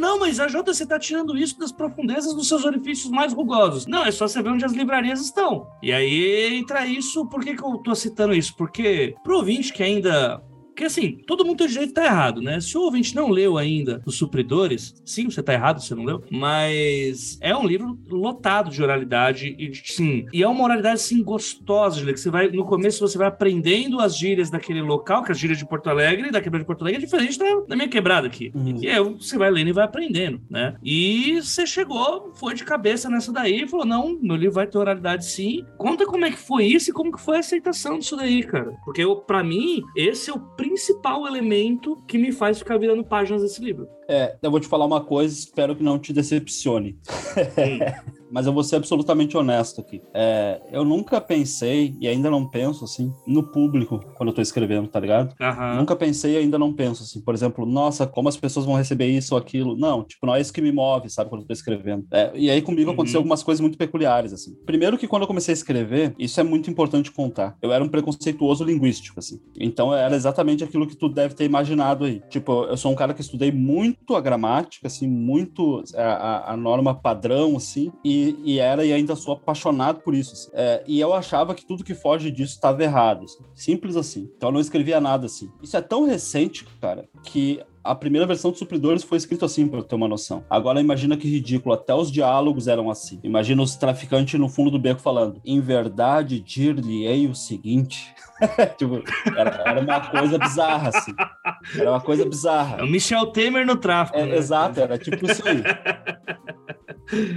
Não, 0.00 0.18
mas 0.18 0.40
a 0.40 0.48
JC 0.48 0.84
tá 0.84 0.98
tirando 0.98 1.38
isso 1.38 1.56
das 1.60 1.70
profundezas 1.70 2.34
dos 2.34 2.48
seus 2.48 2.64
orifícios 2.64 3.08
mais 3.08 3.32
rugosos. 3.32 3.86
Não, 3.86 4.04
é 4.04 4.10
só 4.10 4.26
você 4.26 4.42
ver 4.42 4.48
onde 4.48 4.64
as 4.64 4.72
livrarias 4.72 5.20
estão. 5.20 5.68
E 5.80 5.92
aí 5.92 6.56
entra 6.56 6.84
isso. 6.84 7.24
Por 7.26 7.40
que, 7.40 7.54
que 7.54 7.62
eu 7.62 7.78
tô 7.78 7.94
citando 7.94 8.34
isso? 8.34 8.56
Porque 8.56 9.14
pro 9.22 9.36
ouvinte 9.36 9.72
que 9.72 9.84
ainda 9.84 10.42
porque 10.70 10.84
assim, 10.84 11.18
todo 11.26 11.44
mundo 11.44 11.58
tem 11.58 11.68
direito 11.68 11.88
de 11.88 12.00
estar 12.00 12.06
errado, 12.06 12.40
né? 12.40 12.60
Se 12.60 12.76
o 12.76 12.82
ouvinte 12.82 13.14
não 13.14 13.28
leu 13.28 13.58
ainda 13.58 14.02
Os 14.06 14.16
Supridores, 14.16 14.94
sim, 15.04 15.30
você 15.30 15.40
está 15.40 15.52
errado, 15.52 15.80
você 15.80 15.94
não 15.94 16.04
leu, 16.04 16.22
mas 16.30 17.38
é 17.40 17.54
um 17.54 17.66
livro 17.66 17.98
lotado 18.08 18.70
de 18.70 18.82
oralidade 18.82 19.54
e 19.58 19.74
sim, 19.74 20.26
e 20.32 20.42
é 20.42 20.48
uma 20.48 20.64
oralidade 20.64 20.94
assim 20.96 21.22
gostosa 21.22 21.98
de 21.98 22.04
ler, 22.04 22.14
que 22.14 22.20
você 22.20 22.30
vai 22.30 22.48
no 22.48 22.64
começo 22.64 23.00
você 23.00 23.18
vai 23.18 23.28
aprendendo 23.28 24.00
as 24.00 24.16
gírias 24.16 24.50
daquele 24.50 24.82
local, 24.82 25.22
que 25.22 25.32
as 25.32 25.38
gírias 25.38 25.58
de 25.58 25.66
Porto 25.66 25.88
Alegre, 25.88 26.30
da 26.30 26.40
quebrada 26.40 26.64
de 26.64 26.66
Porto 26.66 26.82
Alegre 26.82 27.02
é 27.02 27.04
diferente 27.04 27.38
da, 27.38 27.60
da 27.68 27.76
minha 27.76 27.88
quebrada 27.88 28.26
aqui. 28.26 28.52
Uhum. 28.54 28.78
E 28.80 28.88
aí 28.88 29.02
você 29.02 29.36
vai 29.36 29.50
lendo 29.50 29.68
e 29.68 29.72
vai 29.72 29.84
aprendendo, 29.84 30.40
né? 30.48 30.76
E 30.82 31.40
você 31.40 31.66
chegou, 31.66 32.32
foi 32.34 32.54
de 32.54 32.64
cabeça 32.64 33.08
nessa 33.08 33.32
daí 33.32 33.62
e 33.62 33.68
falou: 33.68 33.86
"Não, 33.86 34.18
meu 34.20 34.36
livro 34.36 34.54
vai 34.54 34.66
ter 34.66 34.78
oralidade 34.78 35.26
sim". 35.26 35.64
Conta 35.76 36.06
como 36.06 36.24
é 36.24 36.30
que 36.30 36.38
foi 36.38 36.64
isso 36.64 36.90
e 36.90 36.92
como 36.92 37.12
que 37.12 37.20
foi 37.20 37.36
a 37.36 37.40
aceitação 37.40 37.98
disso 37.98 38.16
daí, 38.16 38.42
cara. 38.42 38.72
Porque 38.84 39.04
para 39.26 39.42
mim, 39.42 39.82
esse 39.96 40.30
é 40.30 40.32
o 40.32 40.38
principal 40.60 41.26
elemento 41.26 41.96
que 42.06 42.18
me 42.18 42.32
faz 42.32 42.58
ficar 42.58 42.76
virando 42.76 43.02
páginas 43.02 43.40
desse 43.40 43.64
livro. 43.64 43.88
É, 44.06 44.36
eu 44.42 44.50
vou 44.50 44.60
te 44.60 44.68
falar 44.68 44.84
uma 44.84 45.02
coisa, 45.02 45.32
espero 45.32 45.74
que 45.74 45.82
não 45.82 45.98
te 45.98 46.12
decepcione. 46.12 46.98
mas 48.30 48.46
eu 48.46 48.52
vou 48.52 48.62
ser 48.62 48.76
absolutamente 48.76 49.36
honesto 49.36 49.80
aqui. 49.80 50.02
É, 50.14 50.60
eu 50.72 50.84
nunca 50.84 51.20
pensei, 51.20 51.94
e 52.00 52.08
ainda 52.08 52.30
não 52.30 52.46
penso, 52.46 52.84
assim, 52.84 53.12
no 53.26 53.42
público 53.42 54.00
quando 54.16 54.28
eu 54.28 54.34
tô 54.34 54.42
escrevendo, 54.42 54.88
tá 54.88 55.00
ligado? 55.00 55.34
Uhum. 55.40 55.76
Nunca 55.76 55.96
pensei 55.96 56.34
e 56.34 56.36
ainda 56.36 56.58
não 56.58 56.72
penso, 56.72 57.02
assim, 57.02 57.20
por 57.20 57.34
exemplo, 57.34 57.66
nossa, 57.66 58.06
como 58.06 58.28
as 58.28 58.36
pessoas 58.36 58.66
vão 58.66 58.74
receber 58.74 59.06
isso 59.06 59.34
ou 59.34 59.40
aquilo. 59.40 59.76
Não, 59.76 60.04
tipo, 60.04 60.26
não 60.26 60.34
é 60.34 60.40
isso 60.40 60.52
que 60.52 60.60
me 60.60 60.72
move, 60.72 61.10
sabe, 61.10 61.30
quando 61.30 61.42
eu 61.42 61.46
tô 61.46 61.52
escrevendo. 61.52 62.06
É, 62.12 62.30
e 62.34 62.50
aí 62.50 62.62
comigo 62.62 62.88
uhum. 62.88 62.94
aconteceu 62.94 63.18
algumas 63.18 63.42
coisas 63.42 63.60
muito 63.60 63.78
peculiares, 63.78 64.32
assim. 64.32 64.54
Primeiro 64.64 64.98
que 64.98 65.08
quando 65.08 65.22
eu 65.22 65.28
comecei 65.28 65.52
a 65.52 65.56
escrever, 65.56 66.14
isso 66.18 66.40
é 66.40 66.42
muito 66.42 66.70
importante 66.70 67.10
contar. 67.10 67.56
Eu 67.60 67.72
era 67.72 67.82
um 67.82 67.88
preconceituoso 67.88 68.64
linguístico, 68.64 69.18
assim. 69.18 69.40
Então 69.58 69.94
era 69.94 70.14
exatamente 70.14 70.64
aquilo 70.64 70.86
que 70.86 70.96
tu 70.96 71.08
deve 71.08 71.34
ter 71.34 71.44
imaginado 71.44 72.04
aí. 72.04 72.22
Tipo, 72.28 72.64
eu 72.64 72.76
sou 72.76 72.92
um 72.92 72.94
cara 72.94 73.14
que 73.14 73.20
estudei 73.20 73.50
muito 73.50 74.14
a 74.14 74.20
gramática, 74.20 74.86
assim, 74.86 75.08
muito 75.08 75.82
a, 75.96 76.52
a 76.52 76.56
norma 76.56 76.94
padrão, 76.94 77.56
assim, 77.56 77.90
e 78.04 78.19
e, 78.44 78.58
era 78.58 78.84
e 78.84 78.92
ainda 78.92 79.16
sou 79.16 79.34
apaixonado 79.34 80.00
por 80.00 80.14
isso. 80.14 80.32
Assim. 80.32 80.50
É, 80.54 80.82
e 80.86 81.00
eu 81.00 81.12
achava 81.14 81.54
que 81.54 81.66
tudo 81.66 81.84
que 81.84 81.94
foge 81.94 82.30
disso 82.30 82.54
estava 82.54 82.82
errado. 82.82 83.24
Assim. 83.24 83.44
Simples 83.54 83.96
assim. 83.96 84.30
Então 84.36 84.48
eu 84.48 84.54
não 84.54 84.60
escrevia 84.60 85.00
nada 85.00 85.26
assim. 85.26 85.50
Isso 85.62 85.76
é 85.76 85.80
tão 85.80 86.06
recente, 86.06 86.66
cara, 86.80 87.08
que 87.22 87.60
a 87.82 87.94
primeira 87.94 88.26
versão 88.26 88.52
de 88.52 88.58
Supridores 88.58 89.02
foi 89.02 89.16
escrito 89.18 89.44
assim, 89.44 89.66
para 89.66 89.82
ter 89.82 89.94
uma 89.94 90.08
noção. 90.08 90.44
Agora 90.50 90.80
imagina 90.80 91.16
que 91.16 91.28
ridículo, 91.28 91.74
até 91.74 91.94
os 91.94 92.10
diálogos 92.10 92.68
eram 92.68 92.90
assim. 92.90 93.18
Imagina 93.22 93.62
os 93.62 93.74
traficantes 93.76 94.38
no 94.38 94.48
fundo 94.48 94.70
do 94.70 94.78
beco 94.78 95.00
falando: 95.00 95.40
Em 95.44 95.60
verdade, 95.60 96.40
dir-lhe-ei 96.40 97.26
o 97.26 97.34
seguinte. 97.34 98.14
tipo, 98.78 99.02
era, 99.36 99.62
era, 99.66 99.80
uma 99.80 100.00
coisa 100.00 100.38
bizarra, 100.38 100.88
assim. 100.90 101.12
Era 101.74 101.90
uma 101.90 102.00
coisa 102.00 102.24
bizarra. 102.24 102.78
É 102.80 102.82
o 102.82 102.86
Michel 102.86 103.26
Temer 103.26 103.66
no 103.66 103.76
tráfico. 103.76 104.18
É, 104.18 104.26
né? 104.26 104.36
Exato, 104.36 104.80
era 104.80 104.98
tipo 104.98 105.30
isso 105.30 105.46
aí. 105.46 105.62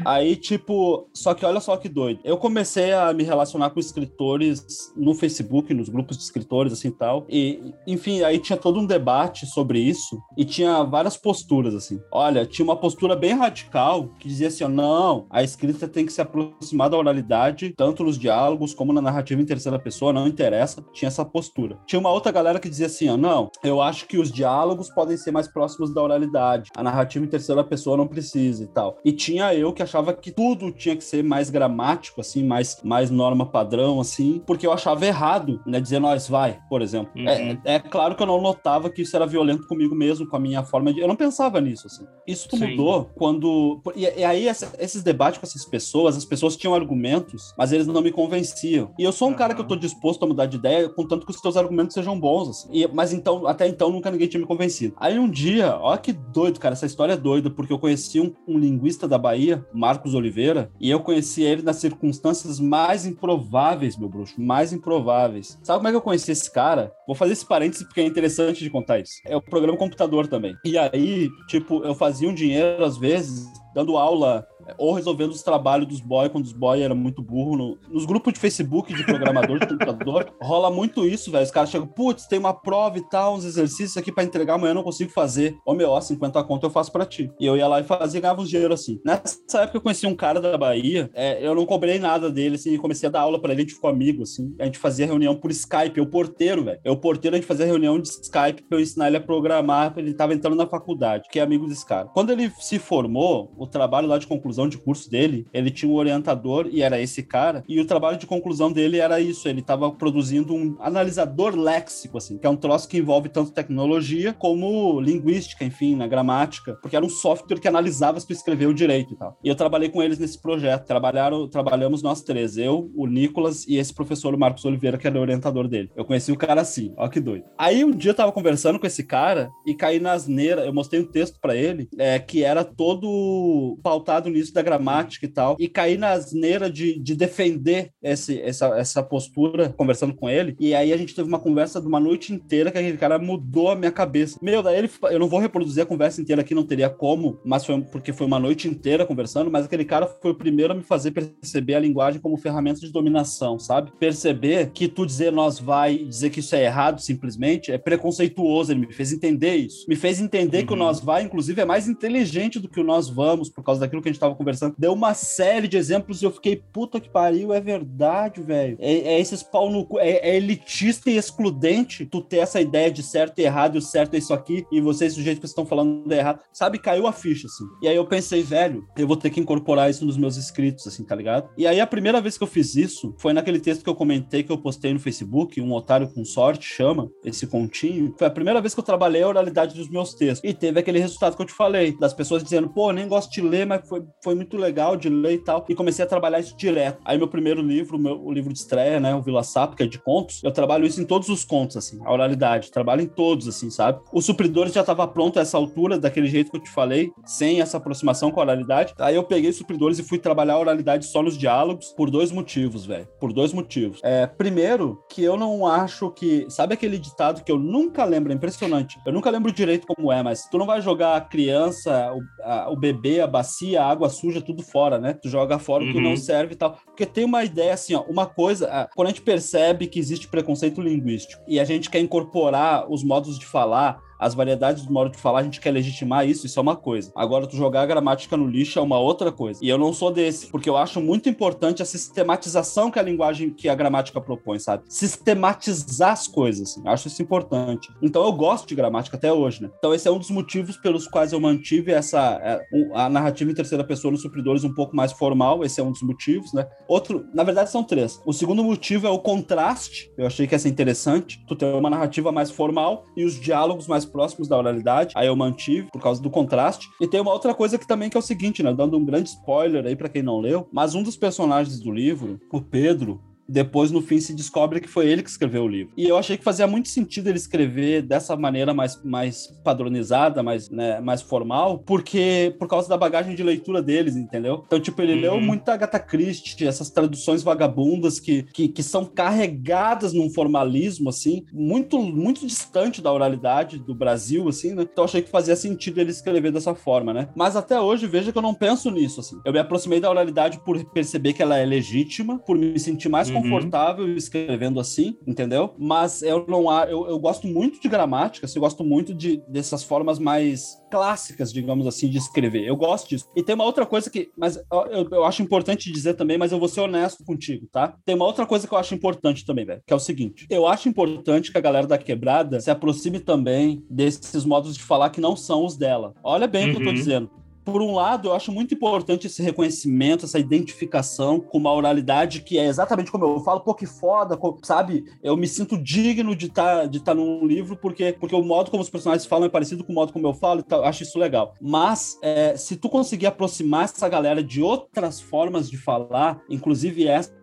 Aí, 0.06 0.36
tipo, 0.36 1.08
só 1.14 1.34
que 1.34 1.46
olha 1.46 1.60
só 1.60 1.78
que 1.78 1.90
doido. 1.90 2.20
Eu 2.24 2.38
comecei 2.38 2.94
a 2.94 3.14
me 3.14 3.24
relacionar 3.24 3.70
com 3.70 3.80
escritores 3.80 4.92
no 4.96 5.14
Facebook, 5.14 5.74
nos 5.74 5.90
grupos 5.90 6.18
de 6.18 6.24
escritores, 6.24 6.74
assim 6.74 6.92
tal. 6.92 7.26
E, 7.30 7.74
enfim, 7.88 8.22
aí 8.24 8.40
tinha 8.40 8.58
todo 8.58 8.80
um 8.80 8.86
debate 8.86 9.46
sobre 9.46 9.80
isso 9.80 10.22
e 10.38 10.46
tinha 10.46 10.84
várias 10.84 11.18
posturas, 11.18 11.74
assim. 11.74 12.00
Olha, 12.12 12.46
tinha 12.46 12.64
uma 12.64 12.76
postura 12.76 13.16
bem 13.16 13.34
radical 13.34 14.10
que 14.20 14.28
dizia 14.28 14.48
assim: 14.48 14.68
não, 14.68 15.26
a 15.30 15.44
escrita 15.44 15.88
tem 15.88 16.06
que 16.06 16.14
se 16.14 16.22
aproximar 16.22 16.90
da 16.90 16.98
oralidade, 16.98 17.74
tanto 17.76 18.04
nos 18.04 18.18
diálogos 18.18 18.74
como 18.74 18.94
na 18.94 19.02
narrativa 19.02 19.42
em 19.42 19.46
terceira 19.46 19.80
pessoa, 19.80 20.14
não 20.14 20.28
interessa. 20.28 20.84
Tinha 20.94 21.08
essa 21.08 21.26
postura. 21.26 21.78
Tinha 21.86 22.00
uma 22.00 22.12
outra 22.12 22.32
galera 22.32 22.60
que 22.60 22.70
dizia 22.70 22.88
assim: 22.88 23.16
não, 23.18 23.50
eu 23.64 23.82
acho 23.82 24.08
que 24.08 24.18
os 24.18 24.32
diálogos 24.32 24.90
podem 24.90 25.18
ser 25.18 25.32
mais 25.32 25.48
próximos 25.48 25.94
da 25.94 26.02
oralidade, 26.02 26.72
a 26.76 26.84
narrativa 26.84 27.24
em 27.24 27.28
terceira 27.28 27.64
pessoa 27.64 27.98
não 27.98 28.08
precisa 28.08 28.64
e 28.64 28.68
tal. 28.68 28.98
E 29.06 29.12
tinha 29.12 29.54
eu 29.54 29.63
eu 29.64 29.74
que 29.74 29.82
achava 29.82 30.14
que 30.14 30.32
tudo 30.32 30.72
tinha 30.72 30.96
que 30.96 31.04
ser 31.04 31.24
mais 31.24 31.50
gramático, 31.50 32.22
assim, 32.22 32.44
mais, 32.44 32.80
mais 32.84 33.10
norma 33.10 33.46
padrão, 33.46 34.00
assim, 34.00 34.42
porque 34.46 34.68
eu 34.68 34.72
achava 34.72 35.06
errado, 35.06 35.62
né, 35.66 35.80
dizer 35.80 36.00
nós 36.00 36.28
vai, 36.28 36.60
por 36.70 36.82
exemplo. 36.82 37.12
Uhum. 37.16 37.28
É, 37.28 37.58
é, 37.66 37.80
claro 37.80 38.16
que 38.16 38.22
eu 38.22 38.28
não 38.28 38.42
notava 38.42 38.90
que 38.90 39.02
isso 39.02 39.16
era 39.16 39.26
violento 39.26 39.68
comigo 39.68 39.96
mesmo, 39.96 40.28
com 40.28 40.36
a 40.36 40.40
minha 40.40 40.64
forma 40.64 40.94
de. 40.94 41.00
Eu 41.00 41.08
não 41.08 41.16
pensava 41.16 41.60
nisso, 41.62 41.88
assim. 41.88 42.06
Isso 42.28 42.48
Sim. 42.52 42.68
mudou 42.68 43.10
quando. 43.16 43.82
E, 43.96 44.02
e 44.02 44.24
aí, 44.24 44.48
essa, 44.48 44.72
esses 44.80 45.04
debates 45.04 45.40
com 45.40 45.46
essas 45.46 45.66
pessoas, 45.66 46.18
as 46.18 46.26
pessoas 46.26 46.56
tinham 46.56 46.76
argumentos, 46.76 47.54
mas 47.58 47.72
eles 47.72 47.88
não 47.88 48.02
me 48.02 48.12
convenciam. 48.12 48.92
E 48.98 49.04
eu 49.04 49.12
sou 49.12 49.28
um 49.28 49.32
uhum. 49.32 49.38
cara 49.38 49.54
que 49.54 49.62
eu 49.62 49.68
tô 49.68 49.76
disposto 49.76 50.24
a 50.24 50.28
mudar 50.28 50.46
de 50.46 50.58
ideia, 50.58 50.90
contanto 50.90 51.26
que 51.26 51.32
os 51.32 51.42
teus 51.42 51.58
argumentos 51.58 51.94
sejam 51.94 52.20
bons, 52.20 52.50
assim. 52.50 52.70
E, 52.72 52.88
mas 52.88 53.14
então, 53.14 53.48
até 53.48 53.68
então, 53.68 53.90
nunca 53.90 54.12
ninguém 54.12 54.28
tinha 54.28 54.42
me 54.42 54.48
convencido. 54.48 54.94
Aí 54.98 55.18
um 55.18 55.30
dia, 55.30 55.78
ó 55.78 55.96
que 55.98 56.12
doido, 56.12 56.60
cara, 56.60 56.74
essa 56.74 56.86
história 56.86 57.14
é 57.14 57.18
doida, 57.18 57.50
porque 57.50 57.72
eu 57.72 57.80
conheci 57.80 58.20
um, 58.20 58.34
um 58.48 58.58
linguista 58.58 59.08
da 59.08 59.18
Bahia 59.18 59.53
Marcos 59.74 60.14
Oliveira, 60.14 60.72
e 60.80 60.90
eu 60.90 61.00
conheci 61.00 61.44
ele 61.44 61.62
nas 61.62 61.78
circunstâncias 61.78 62.60
mais 62.60 63.06
improváveis, 63.06 63.98
meu 63.98 64.10
bruxo, 64.10 64.40
mais 64.40 64.74
improváveis. 64.74 65.60
Sabe 65.64 65.80
como 65.80 65.88
é 65.88 65.92
que 65.92 65.98
eu 65.98 66.02
conheci 66.02 66.32
esse 66.32 66.52
cara? 66.52 66.92
Vou 67.08 67.16
fazer 67.16 67.34
esse 67.34 67.46
parênteses 67.46 67.84
porque 67.84 68.02
é 68.02 68.06
interessante 68.06 68.64
de 68.64 68.70
contar 68.70 69.00
isso. 69.00 69.14
É 69.26 69.36
o 69.36 69.42
programa 69.42 69.78
computador 69.78 70.28
também. 70.28 70.56
E 70.64 70.78
aí, 70.78 71.30
tipo, 71.48 71.84
eu 71.84 71.96
fazia 71.96 72.30
um 72.30 72.34
dinheiro 72.34 72.84
às 72.84 72.98
vezes 72.98 73.46
dando 73.74 73.98
aula 73.98 74.48
ou 74.78 74.94
resolvendo 74.94 75.32
os 75.32 75.44
trabalhos 75.44 75.88
dos 75.88 76.02
boy 76.02 76.30
quando 76.30 76.46
os 76.46 76.54
boy 76.54 76.82
era 76.82 76.96
muito 76.96 77.22
burro. 77.22 77.56
No, 77.56 77.78
nos 77.90 78.06
grupos 78.06 78.34
de 78.34 78.40
Facebook 78.40 78.94
de 78.94 79.04
programador 79.06 79.60
de 79.60 79.68
computador, 79.68 80.34
rola 80.42 80.72
muito 80.72 81.06
isso, 81.06 81.32
velho. 81.32 81.44
Os 81.44 81.52
caras 81.52 81.70
chegam, 81.70 81.88
putz, 81.88 82.26
tem 82.26 82.40
uma 82.40 82.54
prova 82.54 82.98
e 82.98 83.10
tal, 83.10 83.36
uns 83.36 83.46
exercícios 83.46 83.98
aqui 83.98 84.12
para 84.12 84.24
entregar, 84.24 84.56
amanhã 84.56 84.72
eu 84.72 84.76
não 84.76 84.84
consigo 84.84 85.12
fazer. 85.12 85.56
Ô 85.66 85.74
meu, 85.74 85.90
ó, 85.90 86.02
50 86.02 86.44
conto 86.44 86.66
eu 86.66 86.70
faço 86.70 86.92
para 86.92 87.06
ti. 87.06 87.32
E 87.40 87.46
eu 87.46 87.56
ia 87.56 87.68
lá 87.68 87.80
e 87.80 87.84
fazia 87.84 88.22
ganhava 88.22 88.42
uns 88.42 88.50
dinheiro 88.50 88.74
assim. 88.74 89.00
Nessa 89.06 89.62
época 89.62 89.78
eu 89.78 89.82
conheci 89.82 90.08
um 90.08 90.16
cara 90.16 90.40
da 90.40 90.58
Bahia, 90.58 91.10
é, 91.14 91.46
eu 91.46 91.54
não 91.54 91.66
cobrei 91.66 92.00
nada 92.00 92.32
dele, 92.32 92.56
assim, 92.56 92.78
comecei 92.78 93.08
a 93.10 93.12
dar 93.12 93.22
aula 93.22 93.40
para 93.40 93.52
ele, 93.52 93.62
a 93.62 93.66
gente 93.66 93.76
ficou 93.76 93.90
amigo, 93.90 94.24
assim. 94.24 94.56
A 94.60 94.66
gente 94.66 94.78
fazia 94.78 95.06
reunião 95.06 95.36
por 95.36 95.52
Skype, 95.52 95.98
eu 95.98 96.06
porteiro, 96.06 96.64
velho. 96.64 96.80
Eu 96.84 96.98
porteiro, 96.98 97.36
a 97.36 97.40
gente 97.40 97.48
fazia 97.48 97.66
reunião 97.66 98.00
de 98.00 98.08
Skype 98.08 98.64
pra 98.64 98.78
eu 98.78 98.82
ensinar 98.82 99.08
ele 99.08 99.18
a 99.18 99.22
programar, 99.22 99.94
ele 99.98 100.14
tava 100.14 100.34
entrando 100.34 100.56
na 100.56 100.68
faculdade, 100.68 101.28
que 101.30 101.40
é 101.40 101.42
amigo 101.42 101.68
desse 101.68 101.86
cara. 101.86 102.08
Quando 102.08 102.32
ele 102.32 102.52
se 102.60 102.80
formou, 102.80 103.54
o 103.58 103.68
trabalho 103.68 104.08
lá 104.08 104.18
de 104.18 104.28
conclusão 104.28 104.53
de 104.68 104.78
curso 104.78 105.10
dele, 105.10 105.46
ele 105.54 105.72
tinha 105.72 105.92
um 105.92 105.96
orientador 105.96 106.68
e 106.72 106.82
era 106.82 107.02
esse 107.02 107.24
cara, 107.24 107.64
e 107.68 107.80
o 107.80 107.86
trabalho 107.86 108.18
de 108.18 108.28
conclusão 108.28 108.72
dele 108.72 108.98
era 108.98 109.20
isso, 109.20 109.48
ele 109.48 109.60
estava 109.62 109.92
produzindo 109.92 110.54
um 110.54 110.76
analisador 110.80 111.56
léxico, 111.56 112.18
assim, 112.18 112.38
que 112.38 112.46
é 112.46 112.50
um 112.50 112.56
troço 112.56 112.88
que 112.88 112.98
envolve 112.98 113.30
tanto 113.30 113.52
tecnologia 113.52 114.34
como 114.34 115.00
linguística, 115.00 115.64
enfim, 115.64 115.96
na 115.96 116.08
gramática, 116.08 116.78
porque 116.82 116.96
era 116.96 117.06
um 117.06 117.10
software 117.10 117.60
que 117.60 117.68
analisava 117.68 118.20
se 118.20 118.28
tu 118.28 118.34
escreveu 118.34 118.74
direito 118.74 119.14
e 119.14 119.18
tal. 119.18 119.38
E 119.44 119.48
eu 119.48 119.56
trabalhei 119.56 119.90
com 119.90 120.02
eles 120.02 120.20
nesse 120.20 120.42
projeto, 120.42 120.86
trabalharam, 120.86 121.48
trabalhamos 121.48 122.02
nós 122.02 122.22
três, 122.22 122.58
eu, 122.58 122.92
o 122.96 123.08
Nicolas 123.08 123.68
e 123.68 123.78
esse 123.78 123.94
professor, 123.94 124.34
o 124.34 124.40
Marcos 124.40 124.66
Oliveira, 124.66 124.98
que 124.98 125.08
era 125.08 125.18
o 125.18 125.22
orientador 125.22 125.68
dele. 125.68 125.90
Eu 125.96 126.06
conheci 126.06 126.32
o 126.32 126.38
cara 126.38 126.62
assim, 126.62 126.94
ó 126.98 127.08
que 127.08 127.20
doido. 127.20 127.46
Aí 127.58 127.84
um 127.84 127.92
dia 127.92 128.12
eu 128.12 128.16
tava 128.16 128.32
conversando 128.32 128.80
com 128.80 128.88
esse 128.88 129.04
cara 129.04 129.50
e 129.66 129.74
caí 129.74 130.00
na 130.00 130.12
asneira, 130.12 130.66
eu 130.66 130.74
mostrei 130.74 131.02
um 131.02 131.06
texto 131.06 131.40
para 131.40 131.56
ele, 131.56 131.88
é, 131.98 132.20
que 132.20 132.44
era 132.44 132.64
todo 132.64 133.78
pautado 133.82 134.30
nisso 134.30 134.43
da 134.52 134.62
gramática 134.62 135.26
e 135.26 135.30
tal, 135.30 135.56
e 135.60 135.68
cair 135.68 135.98
na 135.98 136.12
asneira 136.12 136.70
de, 136.70 137.00
de 137.00 137.16
defender 137.16 137.92
esse, 138.02 138.42
essa, 138.42 138.68
essa 138.78 139.04
postura, 139.04 139.70
conversando 139.70 140.14
com 140.14 140.30
ele. 140.30 140.56
E 140.60 140.74
aí 140.74 140.92
a 140.92 140.98
gente 140.98 141.16
teve 141.16 141.28
uma 141.28 141.40
conversa 141.40 141.80
de 141.80 141.88
uma 141.88 142.00
noite 142.00 142.34
inteira 142.34 142.72
que 142.72 142.78
aquele 142.78 142.98
cara 142.98 143.20
mudou 143.20 143.70
a 143.70 143.76
minha 143.76 143.92
cabeça. 143.92 144.40
Meu, 144.42 144.64
daí 144.64 144.78
ele, 144.78 144.90
eu 145.12 145.20
não 145.20 145.28
vou 145.28 145.40
reproduzir 145.40 145.84
a 145.84 145.86
conversa 145.86 146.22
inteira 146.22 146.42
aqui, 146.42 146.56
não 146.56 146.66
teria 146.66 146.90
como, 146.90 147.40
mas 147.46 147.66
foi 147.66 147.82
porque 147.82 148.14
foi 148.14 148.28
uma 148.28 148.40
noite 148.40 148.68
inteira 148.68 149.06
conversando, 149.06 149.52
mas 149.52 149.66
aquele 149.66 149.86
cara 149.86 150.08
foi 150.08 150.32
o 150.32 150.36
primeiro 150.36 150.74
a 150.74 150.76
me 150.76 150.84
fazer 150.84 151.12
perceber 151.12 151.76
a 151.76 151.80
linguagem 151.80 152.20
como 152.20 152.38
ferramenta 152.38 152.80
de 152.80 152.92
dominação, 152.92 153.60
sabe? 153.60 153.92
Perceber 154.00 154.72
que 154.72 154.88
tu 154.88 155.06
dizer 155.06 155.32
nós 155.32 155.60
vai, 155.60 155.98
dizer 155.98 156.30
que 156.30 156.40
isso 156.40 156.56
é 156.56 156.64
errado 156.64 157.00
simplesmente, 157.00 157.72
é 157.72 157.78
preconceituoso, 157.78 158.72
ele 158.72 158.88
me 158.88 158.94
fez 158.94 159.14
entender 159.14 159.56
isso. 159.56 159.86
Me 159.88 159.96
fez 159.96 160.20
entender 160.20 160.60
uhum. 160.60 160.66
que 160.66 160.74
o 160.74 160.76
uhum. 160.76 160.84
nós 160.84 161.00
vai, 161.00 161.24
inclusive, 161.24 161.62
é 161.62 161.66
mais 161.66 161.88
inteligente 161.88 162.60
do 162.60 162.68
que 162.68 162.80
o 162.80 162.84
nós 162.84 163.10
vamos, 163.10 163.50
por 163.50 163.64
causa 163.64 163.82
daquilo 163.82 164.02
que 164.02 164.10
a 164.10 164.12
gente 164.12 164.18
estava 164.18 164.33
tava 164.34 164.36
conversando, 164.36 164.76
deu 164.78 164.92
uma 164.92 165.14
série 165.14 165.68
de 165.68 165.78
exemplos 165.78 166.22
e 166.22 166.26
eu 166.26 166.32
fiquei, 166.32 166.56
puta 166.56 167.00
que 167.00 167.10
pariu, 167.10 167.54
é 167.54 167.62
verdade, 167.62 168.42
velho. 168.42 168.78
É, 168.80 168.94
é, 168.94 169.20
esses 169.20 169.44
pau 169.44 169.70
no 169.70 169.86
cu, 169.86 170.00
é, 170.00 170.10
é, 170.10 170.36
elitista 170.36 171.10
e 171.10 171.18
excludente 171.18 172.06
tu 172.06 172.22
ter 172.22 172.38
essa 172.38 172.60
ideia 172.60 172.92
de 172.92 173.04
certo 173.04 173.40
e 173.40 173.44
errado, 173.44 173.76
e 173.76 173.78
o 173.78 173.82
certo 173.82 174.16
é 174.16 174.18
isso 174.18 174.34
aqui, 174.34 174.66
e 174.72 174.82
vocês, 174.82 175.16
do 175.16 175.22
jeito 175.22 175.40
que 175.40 175.46
estão 175.46 175.66
falando 175.66 176.12
é 176.12 176.18
errado, 176.18 176.40
sabe, 176.52 176.80
caiu 176.80 177.08
a 177.08 177.14
ficha, 177.14 177.48
assim. 177.48 177.66
E 177.82 177.88
aí 177.88 177.96
eu 177.96 178.06
pensei, 178.06 178.42
velho, 178.42 178.84
eu 178.98 179.08
vou 179.08 179.16
ter 179.16 179.30
que 179.30 179.40
incorporar 179.40 179.90
isso 179.90 180.06
nos 180.06 180.18
meus 180.18 180.36
escritos, 180.36 180.88
assim, 180.88 181.04
tá 181.04 181.16
ligado? 181.16 181.50
E 181.58 181.68
aí 181.68 181.80
a 181.80 181.88
primeira 181.88 182.20
vez 182.20 182.38
que 182.38 182.44
eu 182.44 182.48
fiz 182.48 182.76
isso 182.76 183.14
foi 183.18 183.34
naquele 183.34 183.60
texto 183.60 183.84
que 183.84 183.90
eu 183.90 183.96
comentei, 183.96 184.44
que 184.44 184.52
eu 184.52 184.58
postei 184.58 184.94
no 184.94 185.00
Facebook, 185.00 185.62
Um 185.62 185.74
Otário 185.74 186.10
com 186.10 186.26
Sorte, 186.26 186.66
chama, 186.66 187.10
esse 187.24 187.46
continho. 187.46 188.14
Foi 188.18 188.28
a 188.28 188.32
primeira 188.32 188.62
vez 188.62 188.74
que 188.74 188.80
eu 188.80 188.84
trabalhei 188.84 189.22
a 189.22 189.28
oralidade 189.28 189.76
dos 189.76 189.90
meus 189.90 190.14
textos. 190.14 190.50
E 190.50 190.54
teve 190.54 190.80
aquele 190.80 191.00
resultado 191.00 191.36
que 191.36 191.42
eu 191.42 191.46
te 191.46 191.54
falei, 191.54 191.98
das 192.00 192.14
pessoas 192.14 192.44
dizendo, 192.44 192.70
pô, 192.70 192.92
nem 192.92 193.08
gosto 193.08 193.32
de 193.32 193.42
ler, 193.42 193.66
mas 193.66 193.88
foi, 193.88 194.02
foi 194.24 194.36
muito 194.36 194.58
legal 194.58 194.96
de 194.96 195.10
ler 195.10 195.34
e 195.34 195.38
tal. 195.38 195.66
E 195.68 195.76
comecei 195.76 196.04
a 196.06 196.08
trabalhar 196.08 196.40
isso 196.40 196.56
direto. 196.56 197.00
Aí 197.04 197.18
meu 197.18 197.28
primeiro 197.28 197.62
livro, 197.62 198.00
meu, 198.00 198.24
o 198.24 198.32
livro 198.32 198.54
de 198.54 198.60
estreia, 198.60 199.00
né, 199.00 199.14
o 199.14 199.22
Vila 199.22 199.44
Sapo, 199.44 199.76
que 199.76 199.84
é 199.84 199.88
de 199.88 200.00
contos, 200.00 200.42
eu 200.44 200.52
trabalho 200.52 200.86
isso 200.86 201.02
em 201.02 201.06
todos 201.06 201.30
os 201.30 201.44
contos, 201.44 201.76
assim, 201.76 202.00
a 202.04 202.12
oralidade. 202.12 202.72
Trabalho 202.72 203.02
em 203.02 203.08
todos, 203.08 203.48
assim, 203.48 203.70
sabe? 203.70 204.00
O 204.12 204.22
Supridores 204.22 204.74
já 204.74 204.82
estava 204.82 205.06
pronto 205.08 205.38
a 205.38 205.42
essa 205.42 205.58
altura, 205.58 206.00
daquele 206.00 206.28
jeito 206.28 206.50
que 206.50 206.58
eu 206.58 206.62
te 206.62 206.70
falei, 206.70 207.12
sem 207.26 207.62
essa 207.62 207.78
aproximação 207.78 208.32
com 208.32 208.40
a 208.40 208.44
oralidade. 208.44 208.94
Aí 208.98 209.16
eu 209.16 209.24
peguei 209.24 209.52
Supridores 209.52 210.00
e 210.00 210.04
fui 210.04 210.18
trabalhar 210.18 210.54
a 210.54 210.60
oralidade 210.60 211.06
só 211.06 211.22
nos 211.22 211.38
diálogos 211.38 211.94
por 211.98 212.10
dois 212.10 212.32
motivos, 212.32 212.86
velho. 212.86 213.08
Por 213.20 213.34
dois 213.34 213.52
motivos. 213.52 214.00
É, 214.04 214.26
primeiro, 214.26 215.04
que 215.10 215.24
eu 215.24 215.36
não 215.36 215.68
acho 215.68 216.10
que. 216.12 216.46
Sabe 216.50 216.74
aquele 216.74 216.98
ditado 216.98 217.44
que 217.44 217.52
eu 217.52 217.60
nunca 217.60 218.06
lembro? 218.06 218.32
É 218.32 218.36
impressionante. 218.36 218.98
Eu 219.06 219.12
nunca 219.12 219.30
lembro 219.30 219.52
direito 219.52 219.86
como 219.86 220.12
é, 220.12 220.24
mas 220.24 220.48
tu 220.50 220.58
não 220.58 220.66
vai 220.66 220.82
jogar 220.82 221.18
a 221.18 221.22
criança, 221.22 222.14
o, 222.14 222.22
a, 222.44 222.70
o 222.72 222.76
bebê, 222.76 223.20
a 223.20 223.28
bacia, 223.28 223.82
a 223.82 223.90
água 223.90 224.10
suja, 224.14 224.42
tudo 224.42 224.64
fora, 224.64 224.98
né? 224.98 225.14
Tu 225.14 225.28
joga 225.28 225.60
fora 225.60 225.84
o 225.84 225.92
que 225.92 226.00
não 226.00 226.12
uhum. 226.12 226.18
serve 226.18 226.54
e 226.54 226.56
tal. 226.56 226.78
Porque 226.86 227.06
tem 227.06 227.26
uma 227.26 227.44
ideia 227.44 227.74
assim, 227.74 227.94
ó, 227.94 228.04
uma 228.04 228.26
coisa, 228.26 228.90
quando 228.96 229.08
a 229.08 229.12
gente 229.12 229.22
percebe 229.22 229.88
que 229.88 230.00
existe 230.00 230.30
preconceito 230.30 230.82
linguístico 230.82 231.44
e 231.48 231.60
a 231.60 231.66
gente 231.66 231.90
quer 231.90 232.00
incorporar 232.00 232.90
os 232.90 233.04
modos 233.04 233.38
de 233.38 233.46
falar 233.46 234.02
as 234.24 234.34
variedades 234.34 234.86
do 234.86 234.94
modo 234.94 235.12
de 235.12 235.18
falar, 235.18 235.40
a 235.40 235.44
gente 235.44 235.60
quer 235.60 235.72
legitimar 235.72 236.28
isso, 236.28 236.46
isso 236.46 236.58
é 236.58 236.62
uma 236.62 236.76
coisa. 236.76 237.12
Agora, 237.16 237.46
tu 237.46 237.58
jogar 237.58 237.82
a 237.82 237.86
gramática 237.86 238.38
no 238.38 238.48
lixo 238.48 238.80
é 238.80 238.82
uma 238.82 238.98
outra 238.98 239.32
coisa. 239.32 239.60
E 239.62 239.68
eu 239.68 239.78
não 239.78 239.92
sou 239.92 240.12
desse, 240.12 240.48
porque 240.48 240.70
eu 240.70 240.78
acho 240.78 241.02
muito 241.02 241.28
importante 241.28 241.82
a 241.82 241.86
sistematização 241.86 242.90
que 242.90 243.00
a 243.00 243.02
linguagem, 243.02 243.50
que 243.50 243.68
a 243.68 243.76
gramática 243.76 244.22
propõe, 244.22 244.60
sabe? 244.60 244.84
Sistematizar 244.88 246.12
as 246.12 246.28
coisas, 246.28 246.70
assim. 246.72 246.88
acho 246.88 247.08
isso 247.08 247.22
importante. 247.22 247.90
Então, 248.02 248.24
eu 248.24 248.32
gosto 248.32 248.68
de 248.68 248.76
gramática 248.76 249.18
até 249.18 249.32
hoje, 249.32 249.64
né? 249.64 249.70
Então, 249.78 249.94
esse 249.94 250.08
é 250.08 250.12
um 250.12 250.18
dos 250.18 250.30
motivos 250.30 250.78
pelos 250.78 251.08
quais 251.08 251.34
eu 251.34 251.40
mantive 251.40 251.92
essa 251.92 252.40
é, 252.42 252.62
a 252.94 253.10
narrativa 253.10 253.52
em 253.52 253.54
terceira 253.54 253.84
pessoa 253.84 254.12
nos 254.12 254.22
supridores 254.22 254.64
um 254.64 254.74
pouco 254.74 254.96
mais 254.96 255.12
formal, 255.12 255.64
esse 255.64 255.82
é 255.82 255.84
um 255.84 255.92
dos 255.92 256.02
motivos, 256.02 256.54
né? 256.54 256.66
Outro, 256.88 257.26
na 257.34 257.44
verdade, 257.44 257.70
são 257.70 257.84
três. 257.84 258.22
O 258.26 258.32
segundo 258.32 258.64
motivo 258.64 259.06
é 259.06 259.10
o 259.10 259.20
contraste, 259.20 260.12
eu 260.18 260.26
achei 260.26 260.48
que 260.48 260.56
ia 260.56 260.60
ser 260.60 260.70
interessante, 260.70 261.44
tu 261.48 261.56
ter 261.56 261.66
uma 261.66 261.90
narrativa 261.90 262.32
mais 262.32 262.50
formal 262.50 263.06
e 263.18 263.26
os 263.26 263.40
diálogos 263.40 263.88
mais 263.88 264.06
próximos 264.14 264.48
da 264.48 264.58
oralidade. 264.58 265.14
Aí 265.18 265.28
eu 265.28 265.36
mantive 265.36 265.90
por 265.92 266.02
causa 266.02 266.22
do 266.22 266.30
contraste. 266.30 266.88
E 267.02 267.08
tem 267.08 267.20
uma 267.20 267.34
outra 267.34 267.54
coisa 267.54 267.78
que 267.78 267.88
também 267.88 268.10
que 268.10 268.16
é 268.16 268.20
o 268.20 268.24
seguinte, 268.24 268.62
né? 268.62 268.72
Dando 268.72 268.96
um 268.96 269.04
grande 269.04 269.30
spoiler 269.30 269.86
aí 269.86 269.96
para 269.96 270.08
quem 270.08 270.22
não 270.22 270.40
leu, 270.40 270.70
mas 270.72 270.94
um 270.94 271.02
dos 271.02 271.18
personagens 271.18 271.80
do 271.80 271.92
livro, 271.92 272.40
o 272.52 272.62
Pedro, 272.62 273.20
depois 273.48 273.92
no 273.92 274.02
fim 274.02 274.20
se 274.20 274.34
descobre 274.34 274.80
que 274.80 274.88
foi 274.88 275.08
ele 275.08 275.24
que 275.24 275.30
escreveu 275.30 275.64
o 275.64 275.68
livro. 275.68 275.94
E 275.98 276.08
eu 276.08 276.18
achei 276.18 276.38
que 276.38 276.44
fazia 276.44 276.68
muito 276.68 276.90
sentido 276.90 277.28
ele 277.28 277.38
escrever 277.38 278.02
dessa 278.02 278.36
maneira 278.36 278.74
mais, 278.74 279.02
mais 279.04 279.48
padronizada, 279.64 280.42
mais, 280.42 280.70
né, 280.70 281.00
mais 281.02 281.22
formal, 281.22 281.80
porque 281.80 282.56
por 282.58 282.68
causa 282.68 282.88
da 282.90 282.98
bagagem 282.98 283.36
de 283.36 283.44
leitura 283.44 283.82
deles, 283.82 284.16
entendeu? 284.16 284.64
Então, 284.66 284.80
tipo, 284.80 285.02
ele 285.02 285.14
uhum. 285.14 285.22
leu 285.22 285.42
muita 285.42 285.74
Agatha 285.74 286.00
Christie, 286.00 286.68
essas 286.68 286.90
traduções 286.90 287.44
vagabundas 287.44 288.20
que, 288.20 288.44
que, 288.44 288.68
que, 288.68 288.84
são 288.84 289.06
carregadas 289.06 290.14
num 290.14 290.30
formalismo, 290.30 291.10
assim, 291.10 291.46
muito, 291.52 292.00
muito 292.00 292.46
distante 292.46 293.02
da 293.02 293.12
oralidade 293.12 293.80
do 293.80 293.96
Brasil, 293.96 294.48
assim, 294.48 294.74
né? 294.74 294.84
Então, 294.84 295.04
eu 295.04 295.06
achei 295.06 295.22
que 295.22 295.30
fazia 295.30 295.56
sentido 295.56 296.00
ele 296.00 296.12
escrever 296.12 296.52
dessa 296.52 296.76
forma, 296.76 297.14
né? 297.14 297.30
Mas 297.36 297.56
até 297.56 297.80
hoje, 297.80 298.08
veja 298.08 298.32
que 298.32 298.38
eu 298.38 298.42
não 298.42 298.54
penso 298.54 298.92
nisso, 298.92 299.20
assim. 299.20 299.40
Eu 299.46 299.54
me 299.54 299.60
aproximei 299.60 300.00
da 300.00 300.10
oralidade 300.10 300.60
por 300.60 300.84
perceber 300.92 301.34
que 301.34 301.42
ela 301.42 301.58
é 301.58 301.66
legítima, 301.66 302.40
por 302.40 302.58
me 302.58 302.80
sentir 302.80 303.10
mais 303.10 303.33
uhum. 303.34 303.42
confortável 303.42 304.08
escrevendo 304.16 304.80
assim, 304.80 305.18
entendeu? 305.26 305.74
Mas 305.78 306.22
eu 306.22 306.46
não 306.48 306.64
eu, 306.84 307.08
eu 307.08 307.20
gosto 307.20 307.48
muito 307.48 307.80
de 307.80 307.88
gramática, 307.88 308.46
assim, 308.46 308.58
eu 308.58 308.64
gosto 308.64 308.84
muito 308.84 309.14
de, 309.14 309.42
dessas 309.48 309.84
formas 309.84 310.20
mais 310.20 310.82
clássicas, 310.90 311.52
digamos 311.52 311.88
assim, 311.88 312.10
de 312.10 312.18
escrever. 312.18 312.66
Eu 312.66 312.76
gosto 312.76 313.10
disso. 313.10 313.26
E 313.36 313.44
tem 313.44 313.56
uma 313.56 313.64
outra 313.64 313.86
coisa 313.86 314.10
que, 314.10 314.30
mas 314.38 314.58
eu, 314.92 315.10
eu 315.12 315.24
acho 315.26 315.42
importante 315.42 315.92
dizer 315.92 316.14
também, 316.14 316.38
mas 316.38 316.52
eu 316.52 316.60
vou 316.60 316.68
ser 316.68 316.82
honesto 316.82 317.24
contigo, 317.24 317.68
tá? 317.72 317.96
Tem 318.06 318.16
uma 318.16 318.26
outra 318.26 318.46
coisa 318.46 318.68
que 318.68 318.74
eu 318.74 318.78
acho 318.78 318.94
importante 318.94 319.46
também, 319.46 319.66
velho, 319.66 319.82
que 319.86 319.94
é 319.94 319.96
o 319.96 320.00
seguinte: 320.00 320.46
eu 320.50 320.68
acho 320.68 320.88
importante 320.88 321.52
que 321.52 321.58
a 321.58 321.62
galera 321.62 321.88
da 321.88 321.98
quebrada 321.98 322.60
se 322.60 322.70
aproxime 322.70 323.20
também 323.20 323.84
desses 323.90 324.46
modos 324.46 324.76
de 324.76 324.84
falar 324.84 325.10
que 325.10 325.22
não 325.22 325.36
são 325.36 325.66
os 325.66 325.78
dela. 325.78 326.14
Olha 326.24 326.48
bem 326.48 326.66
uhum. 326.66 326.70
o 326.70 326.76
que 326.76 326.82
eu 326.82 326.86
tô 326.86 326.90
uhum. 326.90 326.96
dizendo 326.96 327.43
por 327.64 327.82
um 327.82 327.94
lado, 327.94 328.30
eu 328.30 328.34
acho 328.34 328.52
muito 328.52 328.74
importante 328.74 329.28
esse 329.28 329.42
reconhecimento, 329.42 330.26
essa 330.26 330.40
identificação 330.40 331.40
com 331.40 331.58
uma 331.58 331.74
oralidade 331.74 332.42
que 332.42 332.58
é 332.58 332.66
exatamente 332.66 333.12
como 333.12 333.26
eu 333.26 333.40
falo, 333.40 333.62
pô, 333.62 333.74
que 333.74 333.86
foda, 333.86 334.38
sabe? 334.64 335.06
Eu 335.22 335.38
me 335.38 335.48
sinto 335.48 335.78
digno 335.78 336.36
de 336.36 336.48
estar 336.48 336.82
tá, 336.82 336.86
de 336.86 337.00
tá 337.00 337.14
num 337.14 337.46
livro 337.46 337.76
porque, 337.76 338.14
porque 338.14 338.36
o 338.36 338.44
modo 338.44 338.72
como 338.72 338.84
os 338.84 338.90
personagens 338.90 339.26
falam 339.26 339.46
é 339.46 339.50
parecido 339.50 339.84
com 339.84 339.92
o 339.92 339.96
modo 339.96 340.14
como 340.14 340.28
eu 340.28 340.34
falo, 340.34 340.62
então 340.66 340.80
eu 340.80 340.86
acho 340.86 341.04
isso 341.04 341.20
legal. 341.20 341.54
Mas, 341.62 342.18
é, 342.22 342.56
se 342.58 342.76
tu 342.76 342.90
conseguir 342.90 343.28
aproximar 343.28 343.86
essa 343.86 344.08
galera 344.10 344.44
de 344.44 344.62
outras 344.62 345.22
formas 345.22 345.70
de 345.70 345.78
falar, 345.78 346.42
inclusive 346.50 347.08
essas 347.08 347.34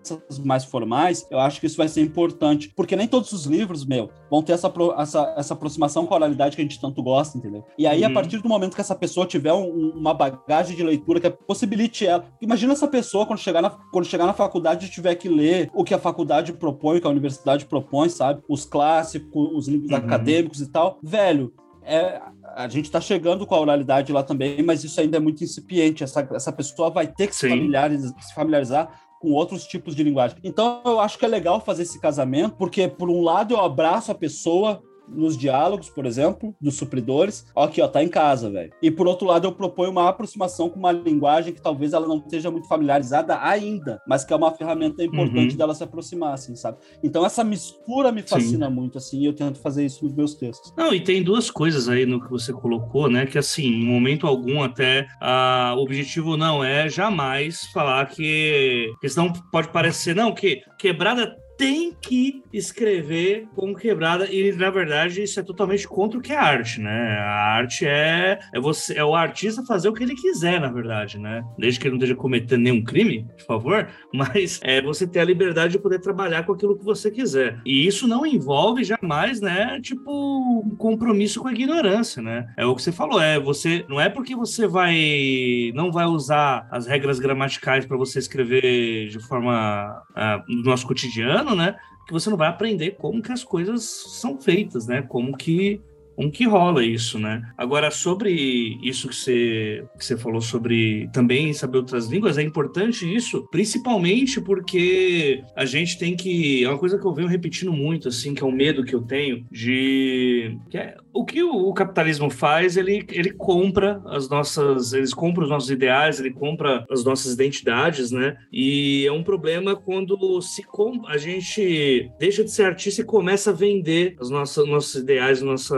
mais 0.45 0.65
formais, 0.65 1.27
eu 1.31 1.39
acho 1.39 1.61
que 1.61 1.67
isso 1.67 1.77
vai 1.77 1.89
ser 1.89 2.01
importante, 2.01 2.73
porque 2.75 2.97
nem 2.97 3.07
todos 3.07 3.33
os 3.33 3.45
livros, 3.45 3.85
meu, 3.85 4.11
vão 4.31 4.43
ter 4.43 4.53
essa, 4.53 4.73
essa, 4.99 5.35
essa 5.37 5.55
aproximação 5.55 6.07
com 6.07 6.15
a 6.15 6.17
oralidade 6.17 6.57
que 6.57 6.63
a 6.63 6.65
gente 6.65 6.81
tanto 6.81 7.03
gosta, 7.03 7.37
entendeu? 7.37 7.65
E 7.77 7.87
aí, 7.87 8.03
uhum. 8.03 8.09
a 8.09 8.11
partir 8.13 8.39
do 8.39 8.49
momento 8.49 8.75
que 8.75 8.81
essa 8.81 8.95
pessoa 8.95 9.27
tiver 9.27 9.53
um, 9.53 9.91
uma 9.91 10.15
bagagem 10.15 10.77
de 10.77 10.83
leitura 10.83 11.21
que 11.21 11.31
possibilite 11.31 12.07
ela. 12.07 12.25
Imagina 12.41 12.73
essa 12.73 12.89
pessoa 12.89 13.27
quando 13.27 13.39
chegar 13.39 13.63
na, 13.63 13.71
quando 13.71 14.07
chegar 14.07 14.27
na 14.27 14.33
faculdade 14.33 14.87
e 14.87 14.91
tiver 14.91 15.15
que 15.15 15.29
ler 15.29 15.71
o 15.75 15.85
que 15.85 15.95
a 15.95 15.99
faculdade 15.99 16.53
propõe, 16.53 16.99
o 16.99 17.01
que 17.01 17.07
a 17.07 17.11
universidade 17.11 17.67
propõe, 17.67 18.09
sabe? 18.09 18.43
Os 18.49 18.65
clássicos, 18.65 19.51
os 19.55 19.69
livros 19.69 19.91
uhum. 19.91 19.97
acadêmicos 19.97 20.61
e 20.61 20.67
tal. 20.67 20.99
Velho, 21.03 21.53
é, 21.83 22.21
a 22.55 22.69
gente 22.69 22.87
está 22.87 23.01
chegando 23.01 23.47
com 23.47 23.55
a 23.55 23.61
oralidade 23.61 24.13
lá 24.13 24.23
também, 24.23 24.63
mas 24.63 24.85
isso 24.85 25.01
ainda 25.01 25.17
é 25.17 25.21
muito 25.21 25.43
incipiente. 25.43 26.05
Essa, 26.05 26.27
essa 26.33 26.53
pessoa 26.53 26.91
vai 26.91 27.07
ter 27.07 27.27
que 27.27 27.37
se 27.37 27.49
familiarizar, 27.49 28.23
se 28.23 28.35
familiarizar 28.35 29.01
com 29.21 29.33
outros 29.33 29.67
tipos 29.67 29.95
de 29.95 30.03
linguagem. 30.03 30.39
Então, 30.43 30.81
eu 30.85 30.99
acho 30.99 31.19
que 31.19 31.25
é 31.27 31.29
legal 31.29 31.61
fazer 31.61 31.83
esse 31.83 32.01
casamento, 32.01 32.57
porque, 32.57 32.89
por 32.89 33.11
um 33.11 33.21
lado, 33.21 33.55
eu 33.55 33.61
abraço 33.61 34.11
a 34.11 34.15
pessoa 34.15 34.83
nos 35.09 35.37
diálogos, 35.37 35.89
por 35.89 36.07
exemplo, 36.07 36.55
dos 36.61 36.77
supridores, 36.77 37.47
aqui, 37.57 37.81
ó, 37.81 37.89
tá 37.89 38.03
em 38.03 38.09
casa, 38.09 38.51
velho. 38.51 38.73
E 38.83 38.91
por 38.91 39.07
outro 39.07 39.27
lado, 39.27 39.47
eu 39.47 39.53
proponho 39.53 39.91
uma 39.91 40.09
aproximação 40.09 40.69
com 40.69 40.79
uma 40.79 40.93
linguagem 40.93 41.53
que 41.53 41.61
talvez 41.61 41.93
ela 41.93 42.07
não 42.07 42.19
esteja 42.19 42.51
muito 42.51 42.69
familiarizada 42.69 43.39
ainda, 43.43 44.01
mas 44.07 44.25
que 44.25 44.33
é 44.33 44.37
uma 44.37 44.53
ferramenta 44.53 45.03
importante 45.05 45.53
uhum. 45.53 45.57
dela 45.57 45.75
se 45.75 45.83
aproximar, 45.83 46.35
assim, 46.35 46.55
sabe? 46.55 46.79
Então 47.03 47.25
essa 47.25 47.43
mistura 47.45 48.13
me 48.13 48.23
fascina 48.23 48.69
Sim. 48.69 48.75
muito, 48.75 48.99
assim, 48.99 49.21
e 49.21 49.27
eu 49.27 49.33
tento 49.33 49.61
fazer 49.61 49.85
isso 49.85 50.05
nos 50.05 50.15
meus 50.15 50.35
textos. 50.35 50.73
Não, 50.77 50.95
e 50.95 51.01
tem 51.01 51.23
duas 51.23 51.51
coisas 51.51 51.89
aí 51.89 52.07
no 52.07 52.21
que 52.21 52.31
você 52.31 52.53
colocou, 52.53 53.09
né, 53.09 53.27
que 53.27 53.39
assim, 53.39 53.67
em 53.67 53.85
momento 53.85 54.27
algum 54.27 54.63
até 54.63 55.07
a, 55.21 55.75
o 55.77 55.83
objetivo 55.83 56.37
não 56.37 56.63
é 56.63 56.89
jamais 56.89 57.67
falar 57.73 58.07
que, 58.07 58.93
que 59.01 59.09
senão 59.09 59.33
pode 59.51 59.69
parecer, 59.69 60.15
não, 60.15 60.33
que 60.33 60.63
quebrada 60.79 61.37
tem 61.61 61.95
que 62.01 62.43
escrever 62.51 63.47
como 63.55 63.77
quebrada 63.77 64.27
e 64.33 64.51
na 64.53 64.71
verdade 64.71 65.23
isso 65.23 65.39
é 65.39 65.43
totalmente 65.43 65.87
contra 65.87 66.19
o 66.19 66.23
que 66.23 66.33
é 66.33 66.37
arte, 66.37 66.81
né? 66.81 67.19
A 67.19 67.55
arte 67.55 67.87
é 67.87 68.39
é 68.55 68.59
você 68.59 68.95
é 68.95 69.05
o 69.05 69.15
artista 69.15 69.63
fazer 69.67 69.91
o 69.91 69.93
que 69.93 70.03
ele 70.03 70.15
quiser, 70.15 70.59
na 70.59 70.73
verdade, 70.73 71.19
né? 71.19 71.45
Desde 71.59 71.79
que 71.79 71.87
ele 71.87 71.93
não 71.93 71.99
esteja 71.99 72.17
cometendo 72.17 72.63
nenhum 72.63 72.83
crime, 72.83 73.27
por 73.37 73.45
favor, 73.45 73.89
mas 74.11 74.59
é 74.63 74.81
você 74.81 75.07
ter 75.07 75.21
a 75.21 75.25
liberdade 75.25 75.73
de 75.73 75.79
poder 75.79 76.01
trabalhar 76.01 76.47
com 76.47 76.55
aquilo 76.55 76.79
que 76.79 76.85
você 76.85 77.11
quiser. 77.11 77.61
E 77.67 77.87
isso 77.87 78.09
não 78.09 78.25
envolve 78.25 78.83
jamais, 78.83 79.43
né, 79.43 79.79
tipo 79.83 80.11
um 80.11 80.75
compromisso 80.77 81.43
com 81.43 81.49
a 81.49 81.53
ignorância, 81.53 82.23
né? 82.23 82.47
É 82.57 82.65
o 82.65 82.75
que 82.75 82.81
você 82.81 82.91
falou, 82.91 83.21
é 83.21 83.39
você 83.39 83.85
não 83.87 84.01
é 84.01 84.09
porque 84.09 84.35
você 84.35 84.67
vai 84.67 85.73
não 85.75 85.93
vai 85.93 86.07
usar 86.07 86.67
as 86.71 86.87
regras 86.87 87.19
gramaticais 87.19 87.85
para 87.85 87.99
você 87.99 88.19
escrever 88.19 89.09
de 89.09 89.19
forma 89.21 90.03
uh, 90.13 90.43
no 90.49 90.63
nosso 90.63 90.87
cotidiano, 90.87 91.50
né? 91.55 91.77
Que 92.07 92.13
você 92.13 92.29
não 92.31 92.37
vai 92.37 92.49
aprender 92.49 92.93
como 92.93 93.23
que 93.23 93.33
as 93.33 93.45
coisas 93.45 93.83
são 93.85 94.41
feitas, 94.41 94.87
né? 94.87 95.03
Como 95.03 95.37
que 95.37 95.81
com 96.21 96.31
que 96.31 96.45
rola 96.45 96.85
isso, 96.85 97.19
né? 97.19 97.43
Agora, 97.57 97.91
sobre 97.91 98.79
isso 98.83 99.09
que 99.09 99.17
você, 99.17 99.85
que 99.99 100.05
você 100.05 100.19
falou 100.19 100.43
sobre 100.43 101.09
também 101.15 101.51
saber 101.55 101.79
outras 101.79 102.09
línguas, 102.09 102.37
é 102.37 102.43
importante 102.43 103.11
isso, 103.11 103.49
principalmente 103.51 104.39
porque 104.39 105.43
a 105.57 105.65
gente 105.65 105.99
tem 105.99 106.15
que. 106.15 106.63
É 106.63 106.69
uma 106.69 106.77
coisa 106.77 106.99
que 106.99 107.07
eu 107.07 107.15
venho 107.15 107.27
repetindo 107.27 107.73
muito, 107.73 108.09
assim, 108.09 108.35
que 108.35 108.43
é 108.43 108.47
o 108.47 108.53
medo 108.53 108.85
que 108.85 108.95
eu 108.95 109.01
tenho 109.01 109.47
de. 109.51 110.59
Que 110.69 110.77
é, 110.77 110.97
o 111.13 111.25
que 111.25 111.43
o, 111.43 111.73
capitalismo 111.73 112.31
faz, 112.31 112.77
ele, 112.77 113.07
ele 113.11 113.31
compra 113.33 114.03
as 114.07 114.29
nossas. 114.29 114.93
Eles 114.93 115.13
compram 115.13 115.45
os 115.45 115.51
nossos 115.51 115.71
ideais, 115.71 116.21
ele 116.21 116.31
compra 116.31 116.87
as 116.91 117.05
nossas 117.05 117.33
identidades, 117.33 118.11
né? 118.11 118.37
E 118.53 119.05
é 119.07 119.13
um 119.13 119.23
problema 119.23 119.77
quando 119.77 120.41
se 120.41 120.65
a 121.07 121.17
gente 121.19 122.11
deixa 122.19 122.45
de 122.45 122.51
ser 122.51 122.65
artista 122.65 123.03
e 123.03 123.05
começa 123.05 123.51
a 123.51 123.53
vender 123.53 124.17
os 124.21 124.31
nossos, 124.31 124.69
nossos 124.69 124.95
ideais, 124.95 125.43
nossa, 125.43 125.77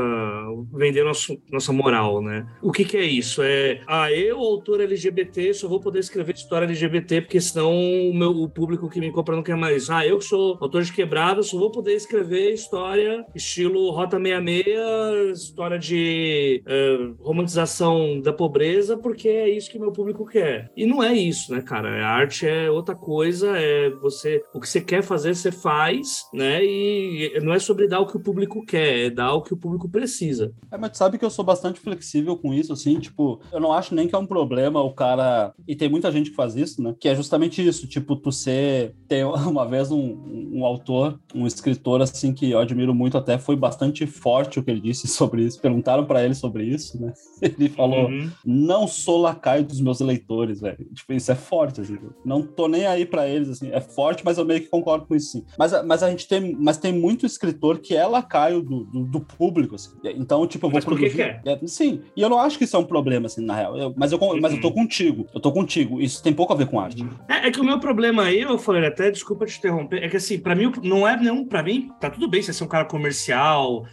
vender 0.73 1.03
nosso, 1.03 1.41
nossa 1.51 1.73
moral, 1.73 2.23
né? 2.23 2.47
O 2.61 2.71
que, 2.71 2.85
que 2.85 2.97
é 2.97 3.05
isso? 3.05 3.43
É, 3.43 3.81
ah, 3.87 4.13
eu, 4.13 4.39
autor 4.39 4.81
LGBT, 4.81 5.55
só 5.55 5.69
vou 5.69 5.81
poder 5.81 6.01
escrever 6.01 6.35
história 6.35 6.67
LGBT, 6.67 7.23
porque 7.23 7.41
senão 7.41 7.73
o, 7.73 8.15
meu, 8.15 8.31
o 8.31 8.49
público 8.49 8.89
que 8.89 9.01
me 9.01 9.11
compra 9.11 9.35
não 9.35 9.43
quer 9.43 9.57
mais. 9.57 9.89
Ah, 9.89 10.07
eu 10.07 10.21
sou 10.21 10.59
autor 10.61 10.83
de 10.83 10.93
quebrada, 10.93 11.43
só 11.43 11.59
vou 11.59 11.71
poder 11.71 11.95
escrever 11.95 12.53
história 12.53 13.25
estilo 13.35 13.91
Rota 13.91 14.19
66 14.19 15.22
história 15.31 15.79
de 15.79 16.63
uh, 16.67 17.23
romantização 17.23 18.21
da 18.21 18.33
pobreza 18.33 18.97
porque 18.97 19.29
é 19.29 19.49
isso 19.49 19.71
que 19.71 19.79
meu 19.79 19.93
público 19.93 20.27
quer. 20.27 20.71
E 20.77 20.87
não 20.87 21.03
é 21.03 21.13
isso, 21.13 21.53
né, 21.53 21.61
cara? 21.61 22.05
A 22.05 22.09
arte 22.09 22.47
é 22.47 22.71
outra 22.71 22.95
coisa, 22.95 23.57
é 23.57 23.91
você 23.91 24.43
o 24.55 24.61
que 24.61 24.69
você 24.69 24.81
quer 24.81 25.03
fazer, 25.03 25.35
você 25.35 25.51
faz, 25.51 26.27
né? 26.33 26.65
E 26.65 27.39
não 27.43 27.53
é 27.53 27.59
sobre 27.59 27.89
dar 27.89 28.01
o 28.01 28.07
que 28.07 28.17
o 28.17 28.23
público 28.23 28.65
quer, 28.65 29.07
é 29.07 29.11
dar 29.11 29.35
o 29.35 29.43
que 29.43 29.55
o 29.55 29.57
público 29.57 29.89
precisa. 29.89 30.53
É, 30.71 30.79
mas 30.79 30.97
sabe 30.97 31.19
que 31.19 31.25
eu 31.25 31.31
sou 31.31 31.45
bastante 31.45 31.81
flexível 31.81 32.37
com 32.37 32.53
isso, 32.53 32.73
assim, 32.73 32.99
tipo, 32.99 33.41
eu 33.53 33.61
não 33.61 33.73
acho 33.73 33.95
nem 33.95 34.09
que 34.09 34.15
é 34.15 34.19
um 34.19 34.27
problema 34.27 34.83
o 34.83 34.93
cara. 34.93 35.53
E 35.67 35.75
tem 35.75 35.89
muita 35.89 36.11
gente 36.11 36.31
que 36.31 36.37
faz 36.37 36.57
isso, 36.57 36.83
né? 36.83 36.95
Que 36.99 37.09
é 37.09 37.15
justamente 37.15 37.67
isso, 37.67 37.87
tipo, 37.87 38.17
tu 38.17 38.33
ser. 38.33 38.95
Tem 39.09 39.25
uma 39.25 39.67
vez 39.67 39.91
um, 39.91 40.51
um 40.53 40.65
autor, 40.65 41.19
um 41.35 41.47
escritor, 41.47 42.01
assim, 42.01 42.33
que 42.33 42.51
eu 42.51 42.59
admiro 42.59 42.95
muito, 42.95 43.19
até 43.19 43.39
foi 43.39 43.57
bastante 43.57 44.07
forte 44.07 44.59
o 44.59 44.63
que 44.63 44.71
ele 44.71 44.81
disse 44.81 45.07
sobre 45.13 45.43
isso, 45.43 45.61
perguntaram 45.61 46.05
para 46.05 46.25
ele 46.25 46.35
sobre 46.35 46.65
isso, 46.65 47.01
né? 47.01 47.13
Ele 47.43 47.69
falou: 47.69 48.09
uhum. 48.09 48.31
não 48.45 48.87
sou 48.87 49.21
lacaio 49.21 49.65
dos 49.65 49.81
meus 49.81 50.01
leitores, 50.01 50.61
velho. 50.61 50.87
Tipo, 50.95 51.13
isso 51.13 51.33
é 51.33 51.35
forte, 51.35 51.81
assim. 51.81 51.99
Não 52.25 52.43
tô 52.43 52.69
nem 52.69 52.87
aí 52.87 53.05
para 53.05 53.27
eles, 53.29 53.49
assim. 53.49 53.71
É 53.73 53.81
forte, 53.81 54.25
mas 54.25 54.39
eu 54.39 54.45
meio 54.45 54.61
que 54.61 54.69
concordo 54.69 55.07
com 55.07 55.15
isso, 55.15 55.33
sim. 55.33 55.45
Mas, 55.59 55.73
mas 55.85 56.03
a 56.03 56.11
gente 56.11 56.29
tem, 56.29 56.57
mas 56.59 56.79
tem 56.79 56.93
muito 56.93 57.27
escritor 57.27 57.81
que 57.81 57.97
é 57.97 58.07
lacaio 58.07 58.63
do, 58.63 58.85
do, 58.85 59.05
do 59.05 59.21
público, 59.21 59.75
assim. 59.75 59.91
Então, 60.05 60.47
tipo, 60.47 60.67
eu 60.67 60.71
vou 60.71 60.77
mas 60.77 60.85
por 60.85 60.95
produzir... 60.95 61.17
que, 61.17 61.23
é? 61.23 61.41
é? 61.45 61.67
Sim, 61.67 62.03
e 62.17 62.23
eu 62.23 62.29
não 62.29 62.39
acho 62.39 62.57
que 62.57 62.65
isso 62.65 62.77
é 62.77 62.79
um 62.79 62.85
problema, 62.85 63.27
assim, 63.27 63.45
na 63.45 63.55
real. 63.55 63.77
Eu, 63.77 63.93
mas, 63.97 64.13
eu, 64.13 64.19
uhum. 64.19 64.41
mas 64.41 64.53
eu 64.53 64.61
tô 64.61 64.69
uhum. 64.69 64.75
contigo. 64.75 65.27
Eu 65.35 65.41
tô 65.41 65.51
contigo. 65.53 66.01
Isso 66.01 66.23
tem 66.23 66.33
pouco 66.33 66.53
a 66.53 66.57
ver 66.57 66.67
com 66.67 66.79
arte. 66.79 67.05
É, 67.29 67.49
é 67.49 67.51
que 67.51 67.61
o 67.61 67.65
meu 67.65 67.81
problema 67.81 68.25
aí, 68.25 68.41
eu 68.41 68.59
falei 68.59 68.87
até, 68.87 69.11
desculpa 69.11 69.47
te 69.47 69.59
interromper, 69.59 70.03
é 70.03 70.09
que 70.09 70.17
assim, 70.17 70.39
para 70.39 70.55
mim, 70.55 70.71
não 70.83 71.07
é 71.07 71.17
nenhum. 71.17 71.45
para 71.45 71.63
mim, 71.63 71.91
tá 72.01 72.09
tudo 72.11 72.29
bem 72.29 72.43
você 72.43 72.53
ser 72.53 72.65
um 72.65 72.69
cara 72.69 72.85
comercial, 72.85 73.85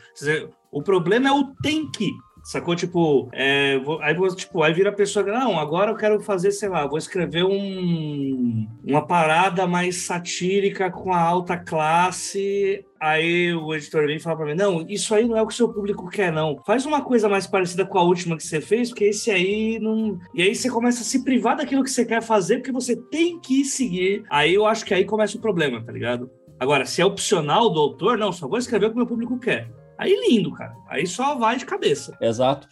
o 0.72 0.82
problema 0.82 1.30
é 1.30 1.32
o 1.32 1.54
tem 1.62 1.90
que. 1.90 2.12
Sacou? 2.44 2.76
Tipo, 2.76 3.30
é, 3.34 3.78
vou, 3.80 4.02
aí, 4.02 4.16
tipo, 4.36 4.64
aí 4.64 4.74
vira 4.74 4.90
a 4.90 4.94
pessoa, 4.94 5.26
não, 5.26 5.60
agora 5.60 5.92
eu 5.92 5.96
quero 5.96 6.20
fazer, 6.22 6.52
sei 6.52 6.70
lá, 6.70 6.88
vou 6.88 6.98
escrever 6.98 7.44
um, 7.44 8.68
uma 8.84 9.06
parada 9.06 9.68
mais 9.68 10.04
satírica 10.04 10.90
com 10.90 11.14
a 11.14 11.22
alta 11.22 11.58
classe. 11.58 12.86
Aí 13.00 13.54
o 13.54 13.74
editor 13.76 14.06
vem 14.08 14.18
e 14.18 14.20
fala 14.20 14.38
pra 14.38 14.46
mim, 14.46 14.56
não, 14.56 14.86
isso 14.88 15.14
aí 15.14 15.28
não 15.28 15.38
é 15.38 15.42
o 15.42 15.48
que 15.48 15.54
o 15.54 15.56
seu 15.56 15.70
público 15.70 16.10
quer, 16.10 16.32
não. 16.32 16.58
Faz 16.66 16.86
uma 16.86 17.02
coisa 17.02 17.30
mais 17.30 17.46
parecida 17.46 17.86
com 17.86 18.00
a 18.00 18.04
última 18.04 18.36
que 18.36 18.44
você 18.44 18.60
fez, 18.60 18.90
porque 18.90 19.06
esse 19.06 19.30
aí 19.30 19.78
não... 19.80 20.18
E 20.34 20.42
aí 20.42 20.56
você 20.56 20.70
começa 20.70 21.02
a 21.02 21.06
se 21.06 21.24
privar 21.24 21.56
daquilo 21.56 21.84
que 21.84 21.92
você 21.92 22.06
quer 22.06 22.22
fazer, 22.22 22.58
porque 22.58 22.72
você 22.72 22.96
tem 22.96 23.40
que 23.40 23.64
seguir. 23.64 24.24
Aí 24.30 24.54
eu 24.54 24.66
acho 24.66 24.86
que 24.86 24.94
aí 24.94 25.06
começa 25.06 25.38
o 25.38 25.42
problema, 25.42 25.84
tá 25.84 25.92
ligado? 25.92 26.30
Agora, 26.60 26.86
se 26.86 27.02
é 27.02 27.06
opcional 27.06 27.70
do 27.70 27.80
autor, 27.80 28.18
não, 28.18 28.34
só 28.34 28.48
vou 28.48 28.58
escrever 28.58 28.88
o 28.88 28.90
que 28.90 28.96
o 28.96 28.98
meu 28.98 29.08
público 29.08 29.40
quer. 29.40 29.70
Aí 30.00 30.16
lindo, 30.30 30.54
cara. 30.54 30.74
Aí 30.88 31.06
só 31.06 31.36
vai 31.36 31.58
de 31.58 31.66
cabeça. 31.66 32.18
Exato. 32.22 32.70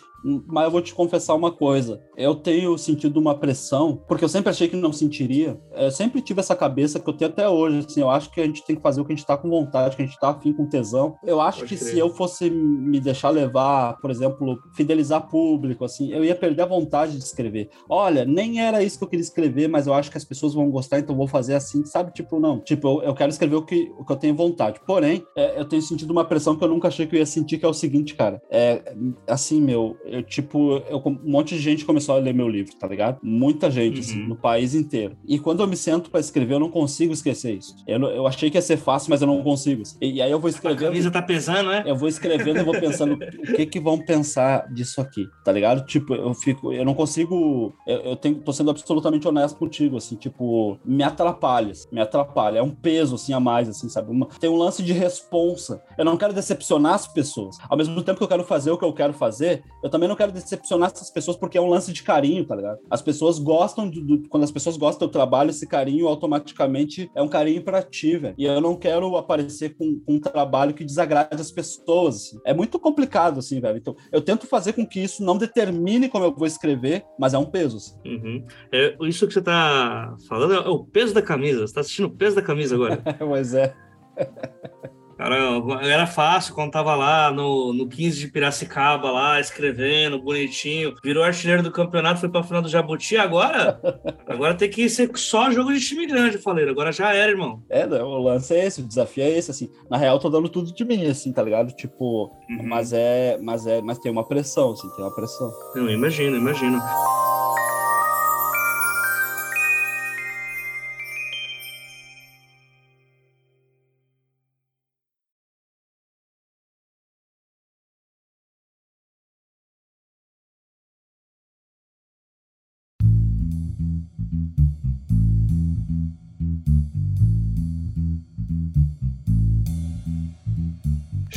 Mas 0.48 0.66
eu 0.66 0.72
vou 0.72 0.82
te 0.82 0.94
confessar 0.94 1.36
uma 1.36 1.52
coisa. 1.52 2.02
Eu 2.16 2.36
tenho 2.36 2.78
sentido 2.78 3.18
uma 3.18 3.36
pressão, 3.36 4.02
porque 4.08 4.24
eu 4.24 4.30
sempre 4.30 4.50
achei 4.50 4.68
que 4.68 4.76
não 4.76 4.92
sentiria. 4.92 5.60
Eu 5.76 5.92
sempre 5.92 6.22
tive 6.22 6.40
essa 6.40 6.56
cabeça 6.56 7.00
que 7.00 7.10
eu 7.10 7.14
tenho 7.14 7.32
até 7.32 7.48
hoje. 7.48 7.86
Assim, 7.88 8.02
eu 8.02 8.10
acho 8.10 8.32
que 8.32 8.42
a 8.42 8.46
gente 8.46 8.66
tem 8.66 8.76
que 8.76 8.82
fazer 8.82 9.02
o 9.02 9.06
que 9.06 9.14
a 9.14 9.16
gente 9.16 9.26
tá 9.26 9.38
com 9.38 9.50
vontade, 9.50 9.96
que 9.96 10.02
a 10.02 10.06
gente 10.06 10.20
tá 10.20 10.30
afim 10.30 10.54
com 10.54 10.68
tesão. 10.68 11.16
Eu 11.24 11.40
acho 11.42 11.60
Pode 11.60 11.70
que 11.70 11.80
crer. 11.80 11.94
se 11.94 12.00
eu 12.00 12.10
fosse 12.10 12.50
me 12.50 13.00
deixar 13.00 13.30
levar, 13.30 13.98
por 13.98 14.12
exemplo, 14.12 14.58
fidelizar 14.76 15.28
público, 15.28 15.86
assim, 15.86 16.12
eu 16.12 16.24
ia 16.24 16.36
perder 16.36 16.64
a 16.64 16.68
vontade 16.68 17.14
de 17.14 17.24
escrever. 17.24 17.70
Olha, 17.90 18.26
nem 18.26 18.62
era 18.62 18.84
isso 18.84 18.98
que 18.98 19.04
eu 19.04 19.10
queria 19.10 19.24
escrever, 19.24 19.68
mas 19.68 19.88
eu 19.88 19.94
acho 19.94 20.12
que 20.12 20.18
as 20.18 20.26
pessoas 20.26 20.54
vão 20.54 20.70
gostar, 20.70 21.00
então 21.00 21.16
vou 21.16 21.28
fazer 21.28 21.54
assim, 21.54 21.86
sabe? 21.86 22.12
Tipo, 22.12 22.40
não. 22.40 22.60
Tipo, 22.60 22.88
eu, 22.88 23.10
eu 23.10 23.14
quero 23.14 23.30
escrever 23.30 23.56
o 23.56 23.62
que, 23.62 23.92
o 23.98 24.06
que 24.06 24.12
eu 24.12 24.18
tenho 24.18 24.36
vontade. 24.36 24.80
Porém, 24.86 25.26
é, 25.36 25.60
eu 25.60 25.66
tenho 25.66 25.82
sentido 25.82 26.12
uma 26.12 26.26
pressão 26.26 26.56
que 26.56 26.64
eu 26.64 26.70
nunca 26.70 26.88
achei 26.88 27.06
que 27.06 27.16
eu 27.16 27.20
ia 27.20 27.26
sentir, 27.26 27.58
que 27.58 27.66
é 27.66 27.70
o 27.70 27.74
seguinte, 27.74 28.16
cara. 28.16 28.42
É 28.50 28.96
assim, 29.28 29.62
meu, 29.62 29.98
eu, 30.06 30.17
tipo, 30.24 30.84
eu, 30.90 31.02
um 31.06 31.20
monte 31.24 31.56
de 31.56 31.62
gente 31.62 31.86
começou 31.86 32.16
a 32.16 32.20
ler 32.20 32.34
meu 32.34 32.48
livro, 32.48 32.76
tá 32.76 32.88
ligado? 32.88 33.20
Muita 33.22 33.70
gente, 33.70 34.00
assim, 34.00 34.14
uhum. 34.14 34.20
assim, 34.20 34.30
no 34.30 34.36
país 34.36 34.76
inteiro. 34.76 35.18
E 35.28 35.40
quando 35.40 35.62
eu 35.62 35.68
me 35.68 35.76
sento 35.76 36.10
para 36.10 36.20
escrever, 36.20 36.56
eu 36.56 36.60
não 36.60 36.70
consigo 36.70 37.14
esquecer 37.14 37.56
isso. 37.56 37.76
Eu, 37.88 38.02
eu 38.04 38.28
achei 38.28 38.50
que 38.50 38.58
ia 38.58 38.62
ser 38.62 38.78
fácil, 38.78 39.10
mas 39.10 39.22
eu 39.22 39.28
não 39.28 39.42
consigo. 39.44 39.84
E, 40.02 40.14
e 40.14 40.22
aí 40.22 40.32
eu 40.32 40.40
vou 40.40 40.50
escrevendo. 40.50 40.86
A 40.86 40.88
camisa 40.88 41.12
tá 41.12 41.22
pesando, 41.22 41.70
né? 41.70 41.84
Eu 41.86 41.96
vou 41.96 42.08
escrevendo 42.08 42.60
e 42.60 42.64
vou 42.64 42.80
pensando 42.80 43.14
o 43.50 43.54
que 43.54 43.66
que 43.66 43.80
vão 43.80 43.98
pensar 43.98 44.72
disso 44.74 45.02
aqui, 45.02 45.28
tá 45.44 45.52
ligado? 45.52 45.86
Tipo, 45.86 46.14
eu 46.14 46.34
fico, 46.34 46.74
eu 46.74 46.86
não 46.86 46.94
consigo, 46.94 47.74
eu, 47.86 47.98
eu 48.00 48.16
tenho, 48.16 48.36
tô 48.36 48.54
sendo 48.54 48.72
absolutamente 48.72 49.28
honesto 49.28 49.58
contigo, 49.58 49.98
assim, 49.98 50.16
tipo, 50.16 50.80
me 50.86 51.04
atrapalha, 51.04 51.72
assim, 51.72 51.88
me 51.92 52.02
atrapalha. 52.02 52.60
É 52.60 52.62
um 52.62 52.72
peso, 52.72 53.16
assim, 53.16 53.34
a 53.34 53.40
mais, 53.40 53.70
assim, 53.70 53.90
sabe? 53.90 54.12
Uma, 54.12 54.28
tem 54.40 54.50
um 54.50 54.58
lance 54.58 54.84
de 54.84 54.94
responsa. 54.94 55.82
Eu 55.98 56.06
não 56.06 56.18
quero 56.18 56.34
decepcionar 56.34 56.94
as 56.94 57.08
pessoas. 57.08 57.58
Ao 57.70 57.78
mesmo 57.78 58.02
tempo 58.04 58.18
que 58.18 58.24
eu 58.24 58.28
quero 58.28 58.44
fazer 58.44 58.72
o 58.72 58.78
que 58.78 58.86
eu 58.86 58.94
quero 58.94 59.14
fazer, 59.14 59.64
eu 59.84 59.90
também 59.90 59.97
não 60.06 60.16
quero 60.16 60.32
decepcionar 60.32 60.92
essas 60.94 61.10
pessoas 61.10 61.38
porque 61.38 61.58
é 61.58 61.62
um 61.62 61.70
lance 61.70 61.94
de 61.94 62.04
carinho, 62.04 62.46
tá 62.46 62.56
ligado? 62.56 62.80
As 62.90 63.02
pessoas 63.02 63.40
gostam 63.40 63.90
do, 63.90 64.02
do 64.02 64.30
quando 64.30 64.44
as 64.44 64.52
pessoas 64.52 64.76
gostam 64.76 65.08
do 65.08 65.12
trabalho, 65.12 65.50
esse 65.50 65.66
carinho 65.66 66.08
automaticamente 66.08 67.10
é 67.16 67.22
um 67.22 67.28
carinho 67.28 67.64
para 67.64 67.82
ti, 67.82 68.18
velho. 68.18 68.36
E 68.38 68.46
eu 68.46 68.60
não 68.60 68.76
quero 68.76 69.16
aparecer 69.16 69.76
com, 69.76 70.00
com, 70.00 70.16
um 70.16 70.20
trabalho 70.20 70.74
que 70.74 70.84
desagrade 70.84 71.40
as 71.40 71.52
pessoas. 71.52 72.16
Assim. 72.16 72.40
É 72.46 72.54
muito 72.54 72.78
complicado, 72.80 73.40
assim, 73.40 73.60
velho. 73.62 73.78
Então, 73.78 73.96
eu 74.12 74.22
tento 74.22 74.46
fazer 74.46 74.74
com 74.74 74.86
que 74.86 75.00
isso 75.00 75.24
não 75.24 75.38
determine 75.38 76.10
como 76.10 76.26
eu 76.26 76.36
vou 76.36 76.48
escrever, 76.48 77.06
mas 77.18 77.34
é 77.34 77.38
um 77.38 77.46
peso. 77.46 77.78
Assim. 77.78 77.96
Uhum. 78.06 78.46
É, 78.72 78.96
isso 79.02 79.28
que 79.28 79.34
você 79.34 79.42
tá 79.42 80.16
falando 80.28 80.54
é 80.54 80.60
o 80.70 80.84
peso 80.84 81.14
da 81.14 81.22
camisa. 81.22 81.66
Você 81.66 81.74
tá 81.74 81.82
assistindo 81.82 82.06
o 82.06 82.12
peso 82.12 82.36
da 82.36 82.42
camisa 82.42 82.76
agora. 82.76 83.02
pois 83.18 83.54
é. 83.54 83.74
Cara, 85.18 85.36
era 85.82 86.06
fácil 86.06 86.54
quando 86.54 86.72
tava 86.72 86.96
lá 86.96 87.32
no, 87.32 87.74
no 87.74 87.88
15 87.88 88.20
de 88.20 88.28
Piracicaba, 88.28 89.10
lá, 89.10 89.40
escrevendo, 89.40 90.22
bonitinho. 90.22 90.94
Virou 91.04 91.24
artilheiro 91.24 91.64
do 91.64 91.72
campeonato, 91.72 92.20
foi 92.20 92.30
pra 92.30 92.44
final 92.44 92.62
do 92.62 92.70
Jabuti. 92.70 93.18
Agora, 93.18 93.80
agora 94.28 94.54
tem 94.54 94.70
que 94.70 94.88
ser 94.88 95.10
só 95.16 95.50
jogo 95.50 95.74
de 95.74 95.80
time 95.80 96.06
grande, 96.06 96.38
falei. 96.38 96.70
Agora 96.70 96.92
já 96.92 97.14
era, 97.14 97.32
irmão. 97.32 97.64
É, 97.70 97.86
o 97.86 98.22
lance 98.22 98.54
é 98.56 98.66
esse, 98.66 98.82
o 98.82 98.88
desafio 98.88 99.24
é 99.24 99.30
esse, 99.30 99.50
assim. 99.50 99.72
Na 99.90 99.98
real, 99.98 100.20
tô 100.20 100.30
dando 100.30 100.50
tudo 100.50 100.72
de 100.72 100.86
mim, 100.86 101.08
assim, 101.08 101.34
tá 101.34 101.42
ligado? 101.42 101.74
Tipo, 101.74 102.32
uhum. 102.50 102.68
mas 102.68 102.94
é, 102.94 103.40
mas 103.42 103.66
é, 103.66 103.82
mas 103.82 103.98
tem 103.98 104.12
uma 104.12 104.28
pressão, 104.28 104.72
assim, 104.72 104.88
tem 104.96 105.04
uma 105.04 105.16
pressão. 105.16 105.52
Eu 105.76 105.90
imagino, 105.90 106.38
imagino. 106.38 106.80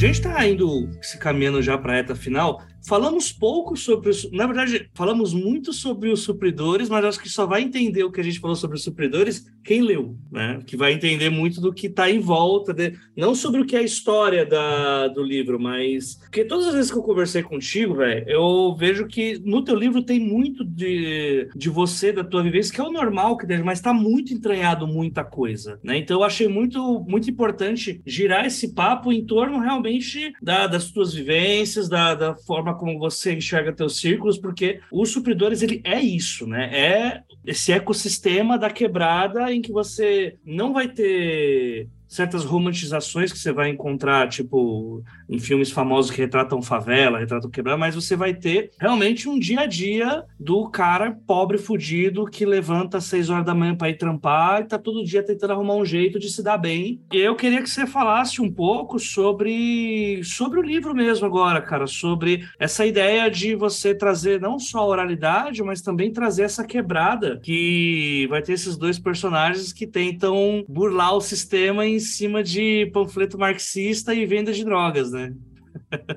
Gente 0.01 0.15
está 0.15 0.47
indo 0.49 0.89
se 1.03 1.19
caminhando 1.19 1.61
já 1.61 1.77
para 1.77 1.93
a 1.93 1.97
reta 1.97 2.15
final. 2.17 2.63
Falamos 2.87 3.33
pouco 3.33 3.77
sobre 3.77 4.11
os. 4.11 4.31
Na 4.33 4.47
verdade, 4.47 4.91
falamos 4.95 5.33
muito 5.33 5.73
sobre 5.73 6.11
os 6.11 6.23
supridores, 6.23 6.89
mas 6.89 7.05
acho 7.05 7.21
que 7.21 7.29
só 7.29 7.47
vai 7.47 7.63
entender 7.63 8.05
o 8.05 8.13
que 8.13 8.21
a 8.21 8.25
gente 8.25 8.41
falou 8.41 8.57
sobre 8.57 8.77
os 8.77 8.85
supridores 8.85 9.47
quem 9.63 9.83
leu, 9.83 10.17
né? 10.31 10.61
Que 10.67 10.77
vai 10.77 10.93
entender 10.93 11.31
muito 11.31 11.61
do 11.61 11.73
que 11.73 11.87
está 11.87 12.11
em 12.11 12.19
volta, 12.19 12.73
de... 12.73 12.95
não 13.17 13.35
sobre 13.35 13.61
o 13.61 13.67
que 13.67 13.77
é 13.77 13.81
a 13.81 13.83
história 13.83 14.47
da, 14.47 15.09
do 15.09 15.23
livro, 15.23 15.61
mas. 15.61 16.17
Porque 16.17 16.45
todas 16.45 16.69
as 16.69 16.75
vezes 16.75 16.91
que 16.91 16.99
eu 16.99 17.03
conversei 17.03 17.43
contigo, 17.43 17.95
velho, 17.95 18.25
eu 18.29 18.75
vejo 18.77 19.07
que 19.07 19.41
no 19.45 19.63
teu 19.63 19.75
livro 19.75 20.03
tem 20.03 20.19
muito 20.19 20.65
de, 20.65 21.49
de 21.55 21.69
você, 21.69 22.13
da 22.13 22.25
tua 22.25 22.43
vivência, 22.43 22.75
que 22.75 22.81
é 22.81 22.85
o 22.85 22.93
normal 22.93 23.37
que 23.37 23.51
mas 23.63 23.79
está 23.79 23.93
muito 23.93 24.33
entranhado 24.33 24.87
muita 24.87 25.25
coisa, 25.25 25.79
né? 25.83 25.99
Então 25.99 26.19
eu 26.19 26.25
achei 26.25 26.49
muito, 26.49 27.05
muito 27.07 27.29
importante 27.29 28.01
girar 28.07 28.47
esse 28.47 28.73
papo 28.75 29.13
em 29.13 29.25
torno 29.25 29.59
realmente 29.59 30.33
da, 30.41 30.67
das 30.67 30.91
tuas 30.91 31.13
vivências, 31.13 31.89
da, 31.89 32.15
da 32.15 32.35
forma 32.35 32.70
como 32.75 32.99
você 32.99 33.35
enxerga 33.35 33.73
teus 33.73 33.99
círculos, 33.99 34.39
porque 34.39 34.81
os 34.91 35.11
supridores, 35.11 35.63
ele 35.63 35.81
é 35.85 36.01
isso, 36.01 36.47
né? 36.47 36.71
É 36.73 37.23
esse 37.47 37.73
ecossistema 37.73 38.59
da 38.59 38.71
quebrada 38.71 39.53
em 39.53 39.63
que 39.63 39.73
você 39.73 40.37
não 40.45 40.73
vai 40.73 40.89
ter 40.89 41.89
certas 42.11 42.45
romantizações 42.45 43.33
que 43.33 43.39
você 43.39 43.53
vai 43.53 43.71
encontrar, 43.71 44.29
tipo, 44.29 45.01
em 45.29 45.39
filmes 45.39 45.71
famosos 45.71 46.11
que 46.11 46.21
retratam 46.21 46.61
favela, 46.61 47.21
retratam 47.21 47.49
quebrada, 47.49 47.79
mas 47.79 47.95
você 47.95 48.17
vai 48.17 48.35
ter 48.35 48.73
realmente 48.81 49.29
um 49.29 49.39
dia 49.39 49.61
a 49.61 49.67
dia 49.67 50.25
do 50.39 50.69
cara 50.69 51.17
pobre, 51.25 51.57
fudido, 51.57 52.25
que 52.25 52.45
levanta 52.45 52.99
às 52.99 53.05
seis 53.05 53.31
horas 53.31 53.47
da 53.47 53.55
manhã 53.55 53.77
para 53.77 53.91
ir 53.91 53.97
trampar 53.97 54.61
e 54.61 54.65
tá 54.65 54.77
todo 54.77 55.05
dia 55.05 55.23
tentando 55.23 55.53
arrumar 55.53 55.77
um 55.77 55.85
jeito 55.85 56.19
de 56.19 56.29
se 56.29 56.43
dar 56.43 56.59
bem. 56.59 57.01
E 57.13 57.17
eu 57.17 57.37
queria 57.37 57.63
que 57.63 57.71
você 57.71 57.87
falasse 57.87 58.43
um 58.43 58.51
pouco 58.51 58.99
sobre, 58.99 60.21
sobre 60.25 60.59
o 60.59 60.63
livro 60.63 60.93
mesmo 60.93 61.27
agora, 61.27 61.63
cara, 61.63 61.87
sobre 61.87 62.45
essa 62.59 62.85
ideia 62.85 63.31
de 63.31 63.55
você 63.55 63.95
trazer 63.95 64.41
não 64.41 64.59
só 64.59 64.81
a 64.81 64.87
oralidade, 64.87 65.63
mas 65.63 65.81
também 65.81 66.13
trazer 66.13 66.43
essa 66.43 66.65
quebrada 66.65 67.39
que 67.41 68.27
vai 68.29 68.43
ter 68.43 68.55
esses 68.55 68.77
dois 68.77 68.99
personagens 68.99 69.73
que 69.73 69.87
tentam 69.87 70.65
burlar 70.69 71.15
o 71.15 71.21
sistema 71.21 71.87
em 71.87 72.00
cima 72.01 72.43
de 72.43 72.91
panfleto 72.93 73.39
marxista 73.39 74.15
e 74.15 74.27
venda 74.27 74.53
de 74.53 74.65
drogas, 74.65 75.13
né? 75.13 75.35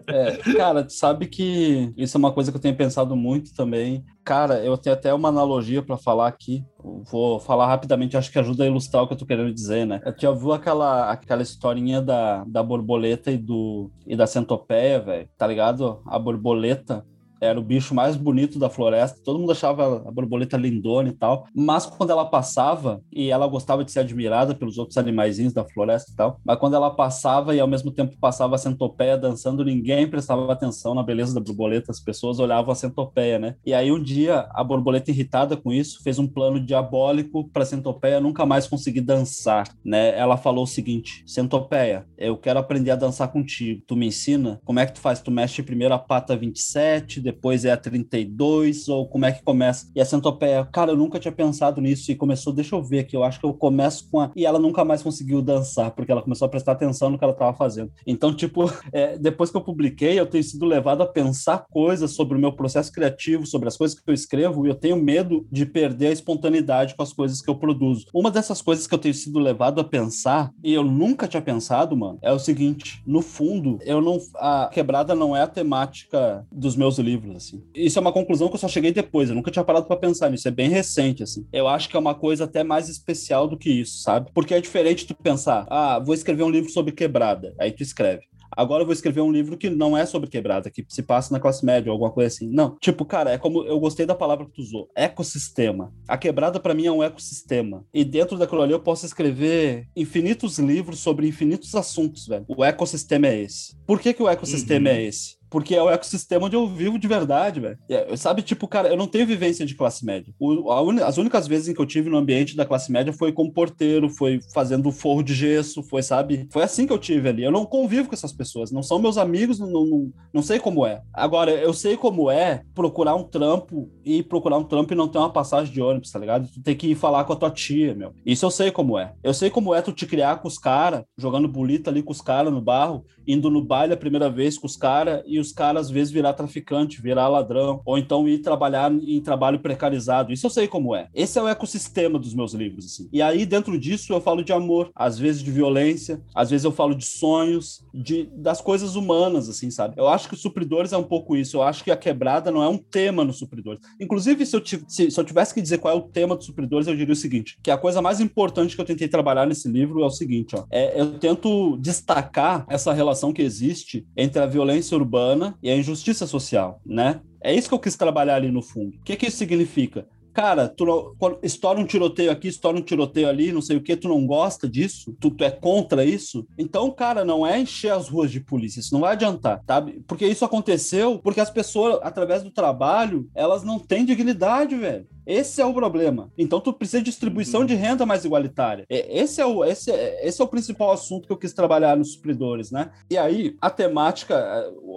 É, 0.08 0.38
cara, 0.54 0.88
sabe 0.90 1.28
que 1.28 1.92
isso 1.98 2.18
é 2.18 2.20
uma 2.20 2.32
coisa 2.32 2.52
que 2.52 2.58
eu 2.58 2.62
tenho 2.62 2.76
pensado 2.76 3.16
muito 3.16 3.54
também. 3.54 4.04
Cara, 4.24 4.64
eu 4.64 4.78
tenho 4.78 4.96
até 4.96 5.14
uma 5.14 5.30
analogia 5.30 5.82
para 5.82 5.98
falar 5.98 6.28
aqui. 6.28 6.64
Vou 7.12 7.40
falar 7.40 7.68
rapidamente, 7.68 8.18
acho 8.18 8.32
que 8.32 8.40
ajuda 8.40 8.64
a 8.64 8.68
ilustrar 8.68 9.04
o 9.04 9.08
que 9.08 9.14
eu 9.14 9.18
tô 9.18 9.26
querendo 9.26 9.54
dizer, 9.54 9.86
né? 9.86 10.02
Eu 10.06 10.14
já 10.18 10.32
viu 10.32 10.54
aquela, 10.54 11.12
aquela 11.12 11.42
historinha 11.42 12.02
da, 12.02 12.44
da 12.46 12.64
borboleta 12.64 13.32
e, 13.32 13.38
do, 13.38 13.92
e 14.06 14.16
da 14.16 14.28
centopeia, 14.28 15.00
velho? 15.00 15.30
Tá 15.38 15.46
ligado? 15.48 16.02
A 16.06 16.18
borboleta, 16.18 17.06
era 17.44 17.60
o 17.60 17.64
bicho 17.64 17.94
mais 17.94 18.16
bonito 18.16 18.58
da 18.58 18.70
floresta, 18.70 19.20
todo 19.24 19.40
mundo 19.40 19.52
achava 19.52 20.04
a 20.08 20.12
borboleta 20.12 20.58
lindona 20.58 21.10
e 21.10 21.12
tal, 21.12 21.46
mas 21.54 21.86
quando 21.86 22.12
ela 22.12 22.26
passava, 22.26 23.02
e 23.12 23.30
ela 23.30 23.48
gostava 23.48 23.84
de 23.84 23.92
ser 23.92 24.00
admirada 24.00 24.56
pelos 24.56 24.78
outros 24.78 24.98
animaizinhos 24.98 25.54
da 25.54 25.66
floresta 25.66 26.12
e 26.12 26.16
tal, 26.16 26.40
mas 26.44 26.58
quando 26.58 26.76
ela 26.76 26.90
passava 26.90 27.56
e 27.56 27.60
ao 27.60 27.68
mesmo 27.68 27.92
tempo 27.92 28.18
passava 28.20 28.56
a 28.56 28.58
centopeia 28.58 29.18
dançando, 29.18 29.66
ninguém 29.66 30.08
prestava 30.08 30.52
atenção 30.52 30.96
na 30.96 31.04
beleza 31.04 31.34
da 31.34 31.42
borboleta, 31.42 31.92
as 31.92 32.00
pessoas 32.00 32.40
olhavam 32.40 32.72
a 32.72 32.76
centopeia, 32.76 33.38
né? 33.38 33.56
E 33.66 33.74
aí 33.74 33.92
um 33.92 34.02
dia, 34.02 34.48
a 34.52 34.64
borboleta 34.64 35.12
irritada 35.12 35.58
com 35.58 35.72
isso, 35.72 36.02
fez 36.04 36.18
um 36.18 36.28
plano 36.28 36.60
diabólico 36.60 37.50
para 37.50 37.64
a 37.64 37.66
centopeia 37.66 38.20
nunca 38.20 38.46
mais 38.46 38.68
conseguir 38.68 39.02
dançar, 39.02 39.68
né? 39.84 40.18
Ela 40.18 40.38
falou 40.38 40.64
o 40.64 40.68
seguinte, 40.68 41.24
centopeia, 41.28 42.06
eu 42.18 42.38
quero 42.38 42.60
aprender 42.60 42.92
a 42.92 42.96
dançar 42.96 43.32
contigo, 43.32 43.84
tu 43.86 43.96
me 43.96 44.08
ensina? 44.08 44.62
Como 44.64 44.80
é 44.80 44.86
que 44.86 44.94
tu 44.94 45.00
faz? 45.00 45.22
Tu 45.22 45.32
mexe 45.32 45.62
primeiro 45.62 45.94
a 45.94 46.00
pata 46.00 46.36
27, 46.36 47.20
depois 47.20 47.33
é 47.64 47.72
a 47.72 47.78
32, 47.78 48.88
ou 48.88 49.08
como 49.08 49.26
é 49.26 49.32
que 49.32 49.44
começa? 49.44 49.90
E 49.96 50.02
a 50.02 50.06
centopeia, 50.06 50.66
cara, 50.66 50.92
eu 50.92 50.98
nunca 50.98 51.20
tinha 51.20 51.32
pensado 51.32 51.82
nisso, 51.82 52.12
e 52.12 52.16
começou, 52.16 52.54
deixa 52.54 52.76
eu 52.76 52.84
ver 52.84 53.00
aqui, 53.00 53.16
eu 53.16 53.24
acho 53.24 53.40
que 53.40 53.46
eu 53.46 53.54
começo 53.54 54.10
com 54.10 54.20
a... 54.20 54.32
E 54.36 54.46
ela 54.46 54.60
nunca 54.60 54.84
mais 54.84 55.02
conseguiu 55.02 55.42
dançar, 55.42 55.92
porque 55.92 56.12
ela 56.12 56.22
começou 56.22 56.46
a 56.46 56.50
prestar 56.50 56.74
atenção 56.74 57.10
no 57.10 57.18
que 57.18 57.24
ela 57.24 57.34
estava 57.34 57.56
fazendo. 57.56 57.92
Então, 58.06 58.34
tipo, 58.34 58.72
é, 58.92 59.18
depois 59.18 59.50
que 59.50 59.58
eu 59.58 59.62
publiquei, 59.62 60.20
eu 60.20 60.26
tenho 60.26 60.44
sido 60.44 60.66
levado 60.66 61.02
a 61.02 61.08
pensar 61.08 61.66
coisas 61.70 62.12
sobre 62.12 62.38
o 62.38 62.42
meu 62.42 62.54
processo 62.54 62.92
criativo, 62.92 63.46
sobre 63.46 63.68
as 63.68 63.78
coisas 63.78 64.00
que 64.00 64.10
eu 64.10 64.14
escrevo, 64.14 64.66
e 64.66 64.70
eu 64.70 64.76
tenho 64.76 64.98
medo 64.98 65.46
de 65.52 65.66
perder 65.66 66.08
a 66.08 66.12
espontaneidade 66.12 66.96
com 66.96 67.04
as 67.04 67.14
coisas 67.14 67.42
que 67.42 67.50
eu 67.50 67.56
produzo. 67.56 68.08
Uma 68.14 68.32
dessas 68.32 68.62
coisas 68.62 68.88
que 68.88 68.94
eu 68.94 69.00
tenho 69.00 69.14
sido 69.14 69.40
levado 69.40 69.80
a 69.80 69.84
pensar, 69.84 70.52
e 70.64 70.74
eu 70.74 70.84
nunca 70.84 71.28
tinha 71.28 71.42
pensado, 71.42 71.96
mano, 71.96 72.20
é 72.22 72.32
o 72.32 72.40
seguinte, 72.40 73.02
no 73.06 73.22
fundo, 73.22 73.80
eu 73.82 74.02
não... 74.02 74.18
A 74.36 74.70
quebrada 74.72 75.16
não 75.16 75.36
é 75.36 75.42
a 75.42 75.48
temática 75.48 76.46
dos 76.52 76.76
meus 76.76 76.98
livros, 76.98 77.13
livros, 77.14 77.36
assim. 77.36 77.64
Isso 77.76 78.00
é 78.00 78.02
uma 78.02 78.12
conclusão 78.12 78.48
que 78.48 78.56
eu 78.56 78.60
só 78.60 78.68
cheguei 78.68 78.92
depois, 78.92 79.30
eu 79.30 79.36
nunca 79.36 79.52
tinha 79.52 79.64
parado 79.64 79.86
para 79.86 79.96
pensar 79.96 80.30
nisso, 80.30 80.48
é 80.48 80.52
bem 80.52 80.70
recente, 80.70 81.24
assim. 81.24 81.46
Eu 81.52 81.68
acho 81.68 81.90
que 81.90 81.96
é 81.96 82.00
uma 82.00 82.16
coisa 82.16 82.46
até 82.46 82.64
mais 82.64 82.90
especial 82.90 83.48
do 83.48 83.58
que 83.58 83.70
isso, 83.70 84.02
sabe? 84.02 84.32
Porque 84.34 84.54
é 84.54 84.62
diferente 84.62 85.06
tu 85.06 85.16
pensar, 85.16 85.66
ah, 85.70 86.00
vou 86.00 86.14
escrever 86.14 86.44
um 86.44 86.50
livro 86.50 86.70
sobre 86.70 86.92
quebrada, 86.92 87.54
aí 87.60 87.72
tu 87.72 87.84
escreve. 87.84 88.24
Agora 88.56 88.84
eu 88.84 88.86
vou 88.86 88.94
escrever 88.94 89.22
um 89.22 89.32
livro 89.32 89.58
que 89.58 89.70
não 89.70 89.98
é 89.98 90.06
sobre 90.06 90.30
quebrada, 90.30 90.70
que 90.70 90.86
se 90.88 91.02
passa 91.02 91.34
na 91.34 91.40
classe 91.40 91.66
média 91.66 91.90
ou 91.90 91.94
alguma 91.94 92.12
coisa 92.12 92.28
assim. 92.28 92.48
Não. 92.48 92.78
Tipo, 92.80 93.04
cara, 93.06 93.32
é 93.32 93.38
como 93.38 93.64
eu 93.64 93.80
gostei 93.80 94.06
da 94.06 94.16
palavra 94.16 94.46
que 94.46 94.52
tu 94.52 94.62
usou, 94.62 94.90
ecossistema. 94.96 95.92
A 96.08 96.18
quebrada 96.18 96.60
para 96.60 96.74
mim 96.74 96.86
é 96.86 96.92
um 96.92 97.04
ecossistema. 97.04 97.84
E 97.94 98.04
dentro 98.04 98.38
daquilo 98.38 98.62
ali 98.62 98.72
eu 98.72 98.80
posso 98.80 99.06
escrever 99.06 99.88
infinitos 99.96 100.60
livros 100.60 101.00
sobre 101.00 101.28
infinitos 101.28 101.74
assuntos, 101.76 102.28
velho. 102.28 102.46
O 102.48 102.64
ecossistema 102.64 103.28
é 103.28 103.42
esse. 103.42 103.76
Por 103.86 104.00
que 104.00 104.14
que 104.14 104.24
o 104.24 104.30
ecossistema 104.30 104.90
uhum. 104.90 104.96
é 104.96 105.04
esse? 105.04 105.43
Porque 105.54 105.76
é 105.76 105.84
o 105.84 105.90
ecossistema 105.92 106.48
onde 106.48 106.56
eu 106.56 106.68
vivo 106.68 106.98
de 106.98 107.08
verdade, 107.08 107.60
velho. 107.60 107.78
É, 107.88 108.18
sabe, 108.18 108.42
tipo, 108.42 108.68
cara, 108.68 108.90
eu 108.90 108.98
não 108.98 109.06
tenho 109.06 109.28
vivência 109.28 109.64
de 109.64 109.76
classe 109.76 110.04
média. 110.04 110.34
O, 110.40 110.74
un... 110.82 111.04
As 111.04 111.20
únicas 111.20 111.48
vezes 111.48 111.68
em 111.68 111.76
que 111.76 111.80
eu 111.80 111.86
tive 111.86 112.10
no 112.10 112.18
ambiente 112.18 112.56
da 112.56 112.66
classe 112.66 112.92
média 112.92 113.14
foi 113.14 113.32
como 113.32 113.54
porteiro, 113.54 114.10
foi 114.10 114.40
fazendo 114.52 114.92
forro 114.92 115.22
de 115.22 115.36
gesso, 115.36 115.84
foi, 115.84 116.02
sabe? 116.02 116.48
Foi 116.52 116.64
assim 116.64 116.88
que 116.88 116.92
eu 116.92 116.98
tive 116.98 117.30
ali. 117.30 117.44
Eu 117.44 117.52
não 117.52 117.68
convivo 117.68 118.08
com 118.08 118.16
essas 118.16 118.34
pessoas, 118.34 118.72
não 118.72 118.82
são 118.82 118.98
meus 118.98 119.16
amigos, 119.16 119.60
não, 119.60 119.70
não, 119.70 120.12
não 120.34 120.42
sei 120.42 120.58
como 120.58 120.88
é. 120.88 121.04
Agora, 121.14 121.52
eu 121.52 121.72
sei 121.72 121.96
como 121.98 122.32
é 122.32 122.64
procurar 122.74 123.14
um 123.14 123.24
trampo 123.24 123.92
e 124.04 124.24
procurar 124.24 124.58
um 124.58 124.64
trampo 124.64 124.94
e 124.94 124.98
não 124.98 125.08
ter 125.08 125.20
uma 125.20 125.32
passagem 125.32 125.72
de 125.72 125.80
ônibus, 125.80 126.10
tá 126.10 126.18
ligado? 126.18 126.50
Tu 126.52 126.64
tem 126.64 126.76
que 126.76 126.88
ir 126.88 126.96
falar 126.96 127.26
com 127.26 127.34
a 127.34 127.36
tua 127.36 127.52
tia, 127.52 127.94
meu. 127.94 128.12
Isso 128.26 128.44
eu 128.44 128.50
sei 128.50 128.72
como 128.72 128.98
é. 128.98 129.14
Eu 129.24 129.36
sei 129.36 129.52
como 129.52 129.76
é 129.76 129.84
tu 129.84 129.92
te 129.92 130.08
criar 130.08 130.38
com 130.38 130.48
os 130.48 130.58
caras, 130.58 131.04
jogando 131.16 131.48
bolita 131.48 131.92
ali 131.92 132.02
com 132.02 132.12
os 132.12 132.22
caras 132.22 132.52
no 132.52 132.60
barro, 132.60 133.06
indo 133.28 133.52
no 133.52 133.64
baile 133.64 133.94
a 133.94 133.98
primeira 133.98 134.32
vez 134.32 134.58
com 134.58 134.66
os 134.66 134.76
caras 134.76 135.22
e 135.28 135.43
os 135.44 135.52
caras 135.52 135.88
às 135.88 135.92
vezes 135.92 136.12
virar 136.12 136.34
traficante, 136.34 137.02
virar 137.02 137.28
ladrão, 137.28 137.82
ou 137.86 137.98
então 137.98 138.28
ir 138.28 138.40
trabalhar 138.40 138.92
em 138.92 139.22
trabalho 139.22 139.60
precarizado. 139.60 140.32
Isso 140.32 140.46
eu 140.46 140.50
sei 140.50 140.68
como 140.68 140.96
é. 140.96 141.08
Esse 141.14 141.38
é 141.38 141.42
o 141.42 141.48
ecossistema 141.48 142.18
dos 142.18 142.34
meus 142.34 142.54
livros, 142.54 142.86
assim. 142.86 143.10
E 143.12 143.22
aí, 143.22 143.46
dentro 143.46 143.78
disso, 143.78 144.14
eu 144.14 144.22
falo 144.22 144.44
de 144.44 144.54
amor, 144.54 144.92
às 144.96 145.20
vezes 145.20 145.44
de 145.44 145.52
violência, 145.52 146.22
às 146.34 146.50
vezes 146.50 146.64
eu 146.64 146.72
falo 146.72 146.96
de 146.96 147.06
sonhos, 147.06 147.86
de 147.94 148.30
das 148.36 148.62
coisas 148.62 148.96
humanas, 148.96 149.50
assim, 149.50 149.70
sabe? 149.70 149.96
Eu 149.98 150.08
acho 150.08 150.28
que 150.28 150.34
o 150.34 150.38
Supridores 150.38 150.94
é 150.94 150.98
um 150.98 151.04
pouco 151.04 151.36
isso. 151.36 151.58
Eu 151.58 151.64
acho 151.64 151.84
que 151.84 151.92
a 151.92 151.98
quebrada 151.98 152.52
não 152.52 152.64
é 152.64 152.68
um 152.68 152.78
tema 152.78 153.24
no 153.24 153.34
Supridores. 153.34 153.82
Inclusive, 154.00 154.46
se 154.46 154.56
eu, 154.56 154.62
se, 154.66 155.12
se 155.12 155.20
eu 155.20 155.24
tivesse 155.24 155.54
que 155.54 155.62
dizer 155.62 155.78
qual 155.78 155.94
é 155.94 155.98
o 155.98 156.02
tema 156.02 156.36
dos 156.36 156.46
Supridores, 156.46 156.88
eu 156.88 156.96
diria 156.96 157.14
o 157.14 157.16
seguinte, 157.16 157.58
que 157.62 157.72
a 157.72 157.78
coisa 157.78 158.02
mais 158.02 158.20
importante 158.20 158.76
que 158.76 158.82
eu 158.82 158.86
tentei 158.86 159.08
trabalhar 159.08 159.46
nesse 159.46 159.68
livro 159.68 160.02
é 160.02 160.06
o 160.06 160.10
seguinte, 160.10 160.56
ó. 160.56 160.66
É, 160.72 161.00
eu 161.00 161.18
tento 161.20 161.78
destacar 161.78 162.66
essa 162.70 162.94
relação 162.94 163.34
que 163.34 163.42
existe 163.42 164.06
entre 164.16 164.42
a 164.42 164.46
violência 164.46 164.96
urbana 164.96 165.33
e 165.62 165.70
a 165.70 165.76
injustiça 165.76 166.26
social, 166.28 166.80
né? 166.86 167.22
É 167.42 167.54
isso 167.54 167.68
que 167.68 167.74
eu 167.74 167.80
quis 167.80 167.96
trabalhar 167.96 168.36
ali 168.36 168.52
no 168.52 168.62
fundo. 168.62 168.98
O 168.98 169.04
que, 169.04 169.16
que 169.16 169.28
isso 169.28 169.38
significa? 169.38 170.08
Cara, 170.34 170.68
tu 170.68 170.84
não, 170.84 171.38
estoura 171.44 171.80
um 171.80 171.86
tiroteio 171.86 172.32
aqui, 172.32 172.48
estoura 172.48 172.76
um 172.76 172.82
tiroteio 172.82 173.30
ali, 173.30 173.52
não 173.52 173.62
sei 173.62 173.78
o 173.78 173.82
que, 173.82 173.96
tu 173.96 174.08
não 174.08 174.26
gosta 174.26 174.68
disso? 174.68 175.16
Tu, 175.20 175.30
tu 175.30 175.44
é 175.44 175.52
contra 175.52 176.04
isso? 176.04 176.48
Então, 176.58 176.90
cara, 176.90 177.24
não 177.24 177.46
é 177.46 177.60
encher 177.60 177.92
as 177.92 178.10
ruas 178.10 178.32
de 178.32 178.40
polícia, 178.40 178.80
isso 178.80 178.94
não 178.94 179.02
vai 179.02 179.14
adiantar, 179.14 179.62
sabe? 179.68 180.02
Porque 180.08 180.26
isso 180.26 180.44
aconteceu 180.44 181.20
porque 181.20 181.40
as 181.40 181.52
pessoas, 181.52 182.00
através 182.02 182.42
do 182.42 182.50
trabalho, 182.50 183.30
elas 183.36 183.64
não 183.64 183.78
têm 183.78 184.04
dignidade, 184.04 184.76
velho. 184.76 185.06
Esse 185.26 185.62
é 185.62 185.66
o 185.66 185.74
problema. 185.74 186.32
Então 186.38 186.60
tu 186.60 186.74
precisa 186.74 187.00
de 187.00 187.06
distribuição 187.06 187.62
uhum. 187.62 187.66
de 187.66 187.76
renda 187.76 188.06
mais 188.06 188.26
igualitária. 188.26 188.86
Esse 188.90 189.42
é, 189.42 189.46
o, 189.46 189.64
esse, 189.64 189.92
é, 189.92 190.28
esse 190.28 190.42
é 190.42 190.44
o 190.44 190.48
principal 190.48 190.92
assunto 190.92 191.28
que 191.28 191.34
eu 191.34 191.38
quis 191.38 191.54
trabalhar 191.54 191.96
nos 191.98 192.14
supridores, 192.14 192.72
né? 192.72 192.92
E 193.10 193.18
aí 193.18 193.56
a 193.62 193.70
temática 193.70 194.36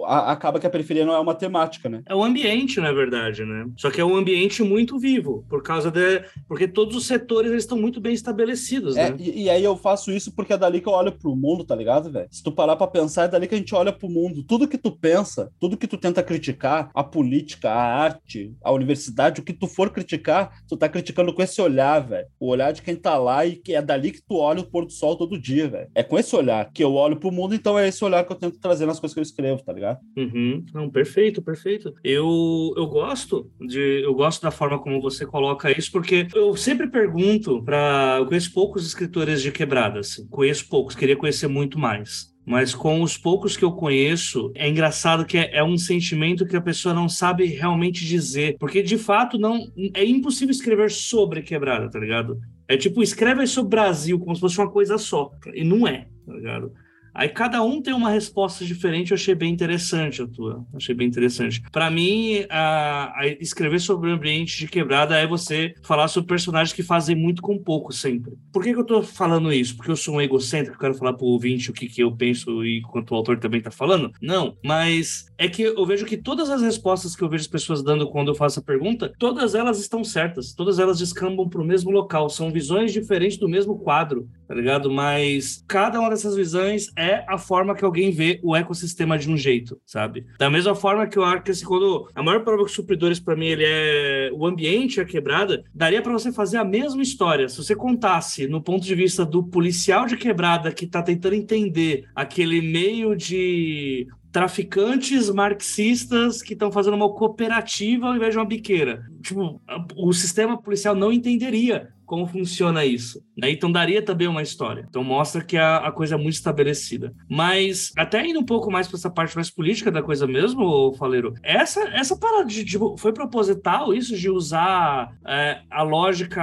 a, 0.05 0.31
acaba 0.31 0.59
que 0.59 0.67
a 0.67 0.69
periferia 0.69 1.05
não 1.05 1.13
é 1.13 1.19
uma 1.19 1.35
temática, 1.35 1.89
né? 1.89 2.03
É 2.05 2.15
o 2.15 2.23
ambiente, 2.23 2.79
na 2.79 2.91
verdade, 2.91 3.45
né? 3.45 3.67
Só 3.77 3.89
que 3.89 4.01
é 4.01 4.05
um 4.05 4.15
ambiente 4.15 4.63
muito 4.63 4.99
vivo, 4.99 5.45
por 5.49 5.63
causa 5.63 5.89
de. 5.89 6.23
Porque 6.47 6.67
todos 6.67 6.95
os 6.95 7.05
setores 7.05 7.51
eles 7.51 7.63
estão 7.63 7.77
muito 7.77 8.01
bem 8.01 8.13
estabelecidos, 8.13 8.95
é, 8.95 9.11
né? 9.11 9.17
E, 9.19 9.43
e, 9.43 9.49
aí 9.49 9.63
eu 9.63 9.77
faço 9.77 10.11
isso 10.11 10.31
porque 10.33 10.53
é 10.53 10.57
dali 10.57 10.81
que 10.81 10.87
eu 10.87 10.93
olho 10.93 11.11
pro 11.11 11.35
mundo, 11.35 11.63
tá 11.63 11.75
ligado, 11.75 12.11
velho? 12.11 12.27
Se 12.31 12.43
tu 12.43 12.51
parar 12.51 12.75
pra 12.75 12.87
pensar, 12.87 13.23
é 13.23 13.27
dali 13.27 13.47
que 13.47 13.55
a 13.55 13.57
gente 13.57 13.73
olha 13.73 13.93
pro 13.93 14.09
mundo. 14.09 14.43
Tudo 14.43 14.67
que 14.67 14.77
tu 14.77 14.91
pensa, 14.91 15.51
tudo 15.59 15.77
que 15.77 15.87
tu 15.87 15.97
tenta 15.97 16.23
criticar, 16.23 16.89
a 16.93 17.03
política, 17.03 17.71
a 17.71 18.03
arte, 18.03 18.53
a 18.63 18.71
universidade, 18.71 19.41
o 19.41 19.43
que 19.43 19.53
tu 19.53 19.67
for 19.67 19.89
criticar 19.89 20.16
criticar, 20.17 20.51
tu 20.67 20.75
tá 20.75 20.89
criticando 20.89 21.33
com 21.33 21.41
esse 21.41 21.61
olhar, 21.61 21.99
velho. 21.99 22.27
O 22.39 22.49
olhar 22.49 22.71
de 22.71 22.81
quem 22.81 22.95
tá 22.95 23.17
lá 23.17 23.45
e 23.45 23.55
que 23.55 23.73
é 23.73 23.81
dali 23.81 24.11
que 24.11 24.21
tu 24.21 24.35
olha 24.35 24.61
o 24.61 24.65
pôr 24.69 24.85
do 24.85 24.91
sol 24.91 25.15
todo 25.15 25.39
dia, 25.39 25.67
velho. 25.67 25.89
É 25.95 26.03
com 26.03 26.17
esse 26.17 26.35
olhar 26.35 26.69
que 26.71 26.83
eu 26.83 26.93
olho 26.93 27.17
pro 27.17 27.31
mundo, 27.31 27.55
então 27.55 27.77
é 27.77 27.87
esse 27.87 28.03
olhar 28.03 28.25
que 28.25 28.31
eu 28.31 28.35
tento 28.35 28.59
trazer 28.59 28.85
nas 28.85 28.99
coisas 28.99 29.13
que 29.13 29.19
eu 29.19 29.23
escrevo, 29.23 29.63
tá 29.63 29.71
ligado? 29.71 29.99
Uhum. 30.17 30.65
Não, 30.73 30.89
perfeito, 30.89 31.41
perfeito. 31.41 31.93
Eu, 32.03 32.73
eu 32.75 32.87
gosto 32.87 33.49
de. 33.59 34.01
Eu 34.03 34.13
gosto 34.13 34.41
da 34.41 34.51
forma 34.51 34.79
como 34.79 35.01
você 35.01 35.25
coloca 35.25 35.71
isso, 35.71 35.91
porque 35.91 36.27
eu 36.33 36.55
sempre 36.55 36.87
pergunto 36.87 37.63
para. 37.63 38.17
Eu 38.19 38.25
conheço 38.25 38.53
poucos 38.53 38.85
escritores 38.85 39.41
de 39.41 39.51
quebradas. 39.51 39.97
Assim, 39.97 40.27
conheço 40.27 40.67
poucos, 40.67 40.95
queria 40.95 41.15
conhecer 41.15 41.47
muito 41.47 41.79
mais 41.79 42.36
mas 42.47 42.73
com 42.73 43.01
os 43.01 43.17
poucos 43.17 43.57
que 43.57 43.65
eu 43.65 43.73
conheço, 43.73 44.53
é 44.55 44.69
engraçado 44.69 45.25
que 45.25 45.37
é, 45.37 45.57
é, 45.57 45.61
um 45.61 45.77
sentimento 45.77 46.45
que 46.45 46.55
a 46.55 46.61
pessoa 46.61 46.95
não 46.95 47.09
sabe 47.09 47.45
realmente 47.45 48.05
dizer, 48.05 48.55
porque 48.57 48.81
de 48.81 48.97
fato 48.97 49.37
não 49.37 49.69
é 49.93 50.05
impossível 50.05 50.53
escrever 50.53 50.89
sobre 50.89 51.41
quebrada, 51.41 51.91
tá 51.91 51.99
ligado? 51.99 52.39
É 52.65 52.77
tipo, 52.77 53.03
escreve 53.03 53.45
sobre 53.45 53.71
Brasil 53.71 54.17
como 54.17 54.33
se 54.33 54.39
fosse 54.39 54.57
uma 54.59 54.71
coisa 54.71 54.97
só, 54.97 55.29
e 55.53 55.61
não 55.65 55.85
é, 55.85 56.07
tá 56.25 56.33
ligado? 56.33 56.71
Aí 57.17 57.27
cada 57.29 57.63
um 57.63 57.81
tem 57.81 57.95
uma 57.95 58.11
resposta 58.11 58.63
diferente, 58.63 59.09
eu 59.09 59.15
achei 59.15 59.33
bem 59.33 59.51
interessante 59.51 60.21
a 60.21 60.27
tua. 60.27 60.63
Achei 60.75 60.93
bem 60.93 61.07
interessante. 61.07 61.63
Para 61.71 61.89
mim, 61.89 62.45
a, 62.47 63.11
a 63.19 63.27
escrever 63.41 63.79
sobre 63.79 64.11
o 64.11 64.13
ambiente 64.13 64.59
de 64.59 64.67
quebrada 64.67 65.17
é 65.17 65.25
você 65.25 65.73
falar 65.81 66.09
sobre 66.09 66.27
personagens 66.27 66.73
que 66.73 66.83
fazem 66.83 67.15
muito 67.15 67.41
com 67.41 67.57
pouco 67.57 67.91
sempre. 67.91 68.37
Por 68.53 68.63
que, 68.63 68.71
que 68.71 68.79
eu 68.79 68.85
tô 68.85 69.01
falando 69.01 69.51
isso? 69.51 69.75
Porque 69.75 69.89
eu 69.89 69.95
sou 69.95 70.15
um 70.15 70.21
egocêntrico, 70.21 70.77
quero 70.77 70.93
falar 70.93 71.13
pro 71.13 71.25
ouvinte 71.25 71.71
o 71.71 71.73
que, 71.73 71.87
que 71.87 72.03
eu 72.03 72.15
penso 72.15 72.63
e 72.63 72.81
quanto 72.83 73.11
o 73.11 73.15
autor 73.15 73.39
também 73.39 73.61
tá 73.61 73.71
falando? 73.71 74.11
Não, 74.21 74.55
mas 74.63 75.25
é 75.39 75.47
que 75.47 75.63
eu 75.63 75.85
vejo 75.87 76.05
que 76.05 76.17
todas 76.17 76.51
as 76.51 76.61
respostas 76.61 77.15
que 77.15 77.23
eu 77.23 77.29
vejo 77.29 77.41
as 77.41 77.47
pessoas 77.47 77.81
dando 77.81 78.07
quando 78.07 78.27
eu 78.27 78.35
faço 78.35 78.59
a 78.59 78.63
pergunta, 78.63 79.11
todas 79.17 79.55
elas 79.55 79.79
estão 79.79 80.03
certas, 80.03 80.53
todas 80.53 80.77
elas 80.77 80.99
descambam 80.99 81.49
para 81.49 81.61
o 81.61 81.65
mesmo 81.65 81.89
local, 81.89 82.29
são 82.29 82.51
visões 82.51 82.93
diferentes 82.93 83.39
do 83.39 83.49
mesmo 83.49 83.79
quadro, 83.79 84.29
tá 84.47 84.53
ligado? 84.53 84.89
Mas 84.89 85.63
cada 85.67 85.99
uma 85.99 86.09
dessas 86.09 86.35
visões 86.35 86.87
é 86.95 87.25
a 87.27 87.37
forma 87.37 87.75
que 87.75 87.83
alguém 87.83 88.11
vê 88.11 88.39
o 88.43 88.55
ecossistema 88.55 89.17
de 89.17 89.29
um 89.29 89.37
jeito, 89.37 89.79
sabe? 89.85 90.25
Da 90.39 90.49
mesma 90.49 90.73
forma 90.73 91.07
que 91.07 91.19
acho 91.19 91.43
que 91.43 91.51
assim, 91.51 91.65
quando 91.65 92.09
a 92.15 92.23
maior 92.23 92.43
prova 92.43 92.63
que 92.63 92.71
supridores 92.71 93.19
para 93.19 93.35
mim 93.35 93.47
ele 93.47 93.63
é 93.65 94.29
o 94.33 94.45
ambiente, 94.45 95.01
a 95.01 95.05
quebrada, 95.05 95.63
daria 95.73 96.01
para 96.01 96.13
você 96.13 96.31
fazer 96.31 96.57
a 96.57 96.63
mesma 96.63 97.01
história 97.01 97.49
se 97.49 97.57
você 97.57 97.75
contasse 97.75 98.47
no 98.47 98.61
ponto 98.61 98.83
de 98.83 98.95
vista 98.95 99.25
do 99.25 99.43
policial 99.43 100.05
de 100.05 100.15
quebrada 100.15 100.71
que 100.71 100.87
tá 100.87 101.01
tentando 101.01 101.35
entender 101.35 102.05
aquele 102.15 102.61
meio 102.61 103.15
de 103.15 104.07
traficantes 104.31 105.29
marxistas 105.29 106.41
que 106.41 106.53
estão 106.53 106.71
fazendo 106.71 106.95
uma 106.95 107.11
cooperativa 107.11 108.07
ao 108.07 108.15
invés 108.15 108.33
de 108.33 108.37
uma 108.37 108.45
biqueira. 108.45 109.03
Tipo, 109.21 109.59
o 109.95 110.13
sistema 110.13 110.61
policial 110.61 110.93
não 110.93 111.11
entenderia 111.11 111.89
como 112.07 112.25
funciona 112.25 112.85
isso. 112.85 113.21
Né? 113.37 113.51
Então 113.51 113.69
daria 113.69 114.01
também 114.01 114.27
uma 114.27 114.41
história. 114.41 114.85
Então 114.89 115.03
mostra 115.03 115.43
que 115.43 115.57
a, 115.57 115.77
a 115.77 115.91
coisa 115.91 116.15
é 116.15 116.17
muito 116.17 116.35
estabelecida. 116.35 117.13
Mas 117.29 117.91
até 117.97 118.25
indo 118.25 118.39
um 118.39 118.45
pouco 118.45 118.71
mais 118.71 118.87
para 118.87 118.97
essa 118.97 119.09
parte 119.09 119.35
mais 119.35 119.51
política 119.51 119.91
da 119.91 120.01
coisa 120.01 120.25
mesmo, 120.25 120.93
Faleiro, 120.93 121.33
essa, 121.43 121.81
essa 121.89 122.17
parada 122.17 122.45
de, 122.45 122.65
foi 122.97 123.11
proposital 123.11 123.93
isso 123.93 124.15
de 124.17 124.29
usar 124.29 125.13
é, 125.27 125.59
a 125.69 125.83
lógica 125.83 126.41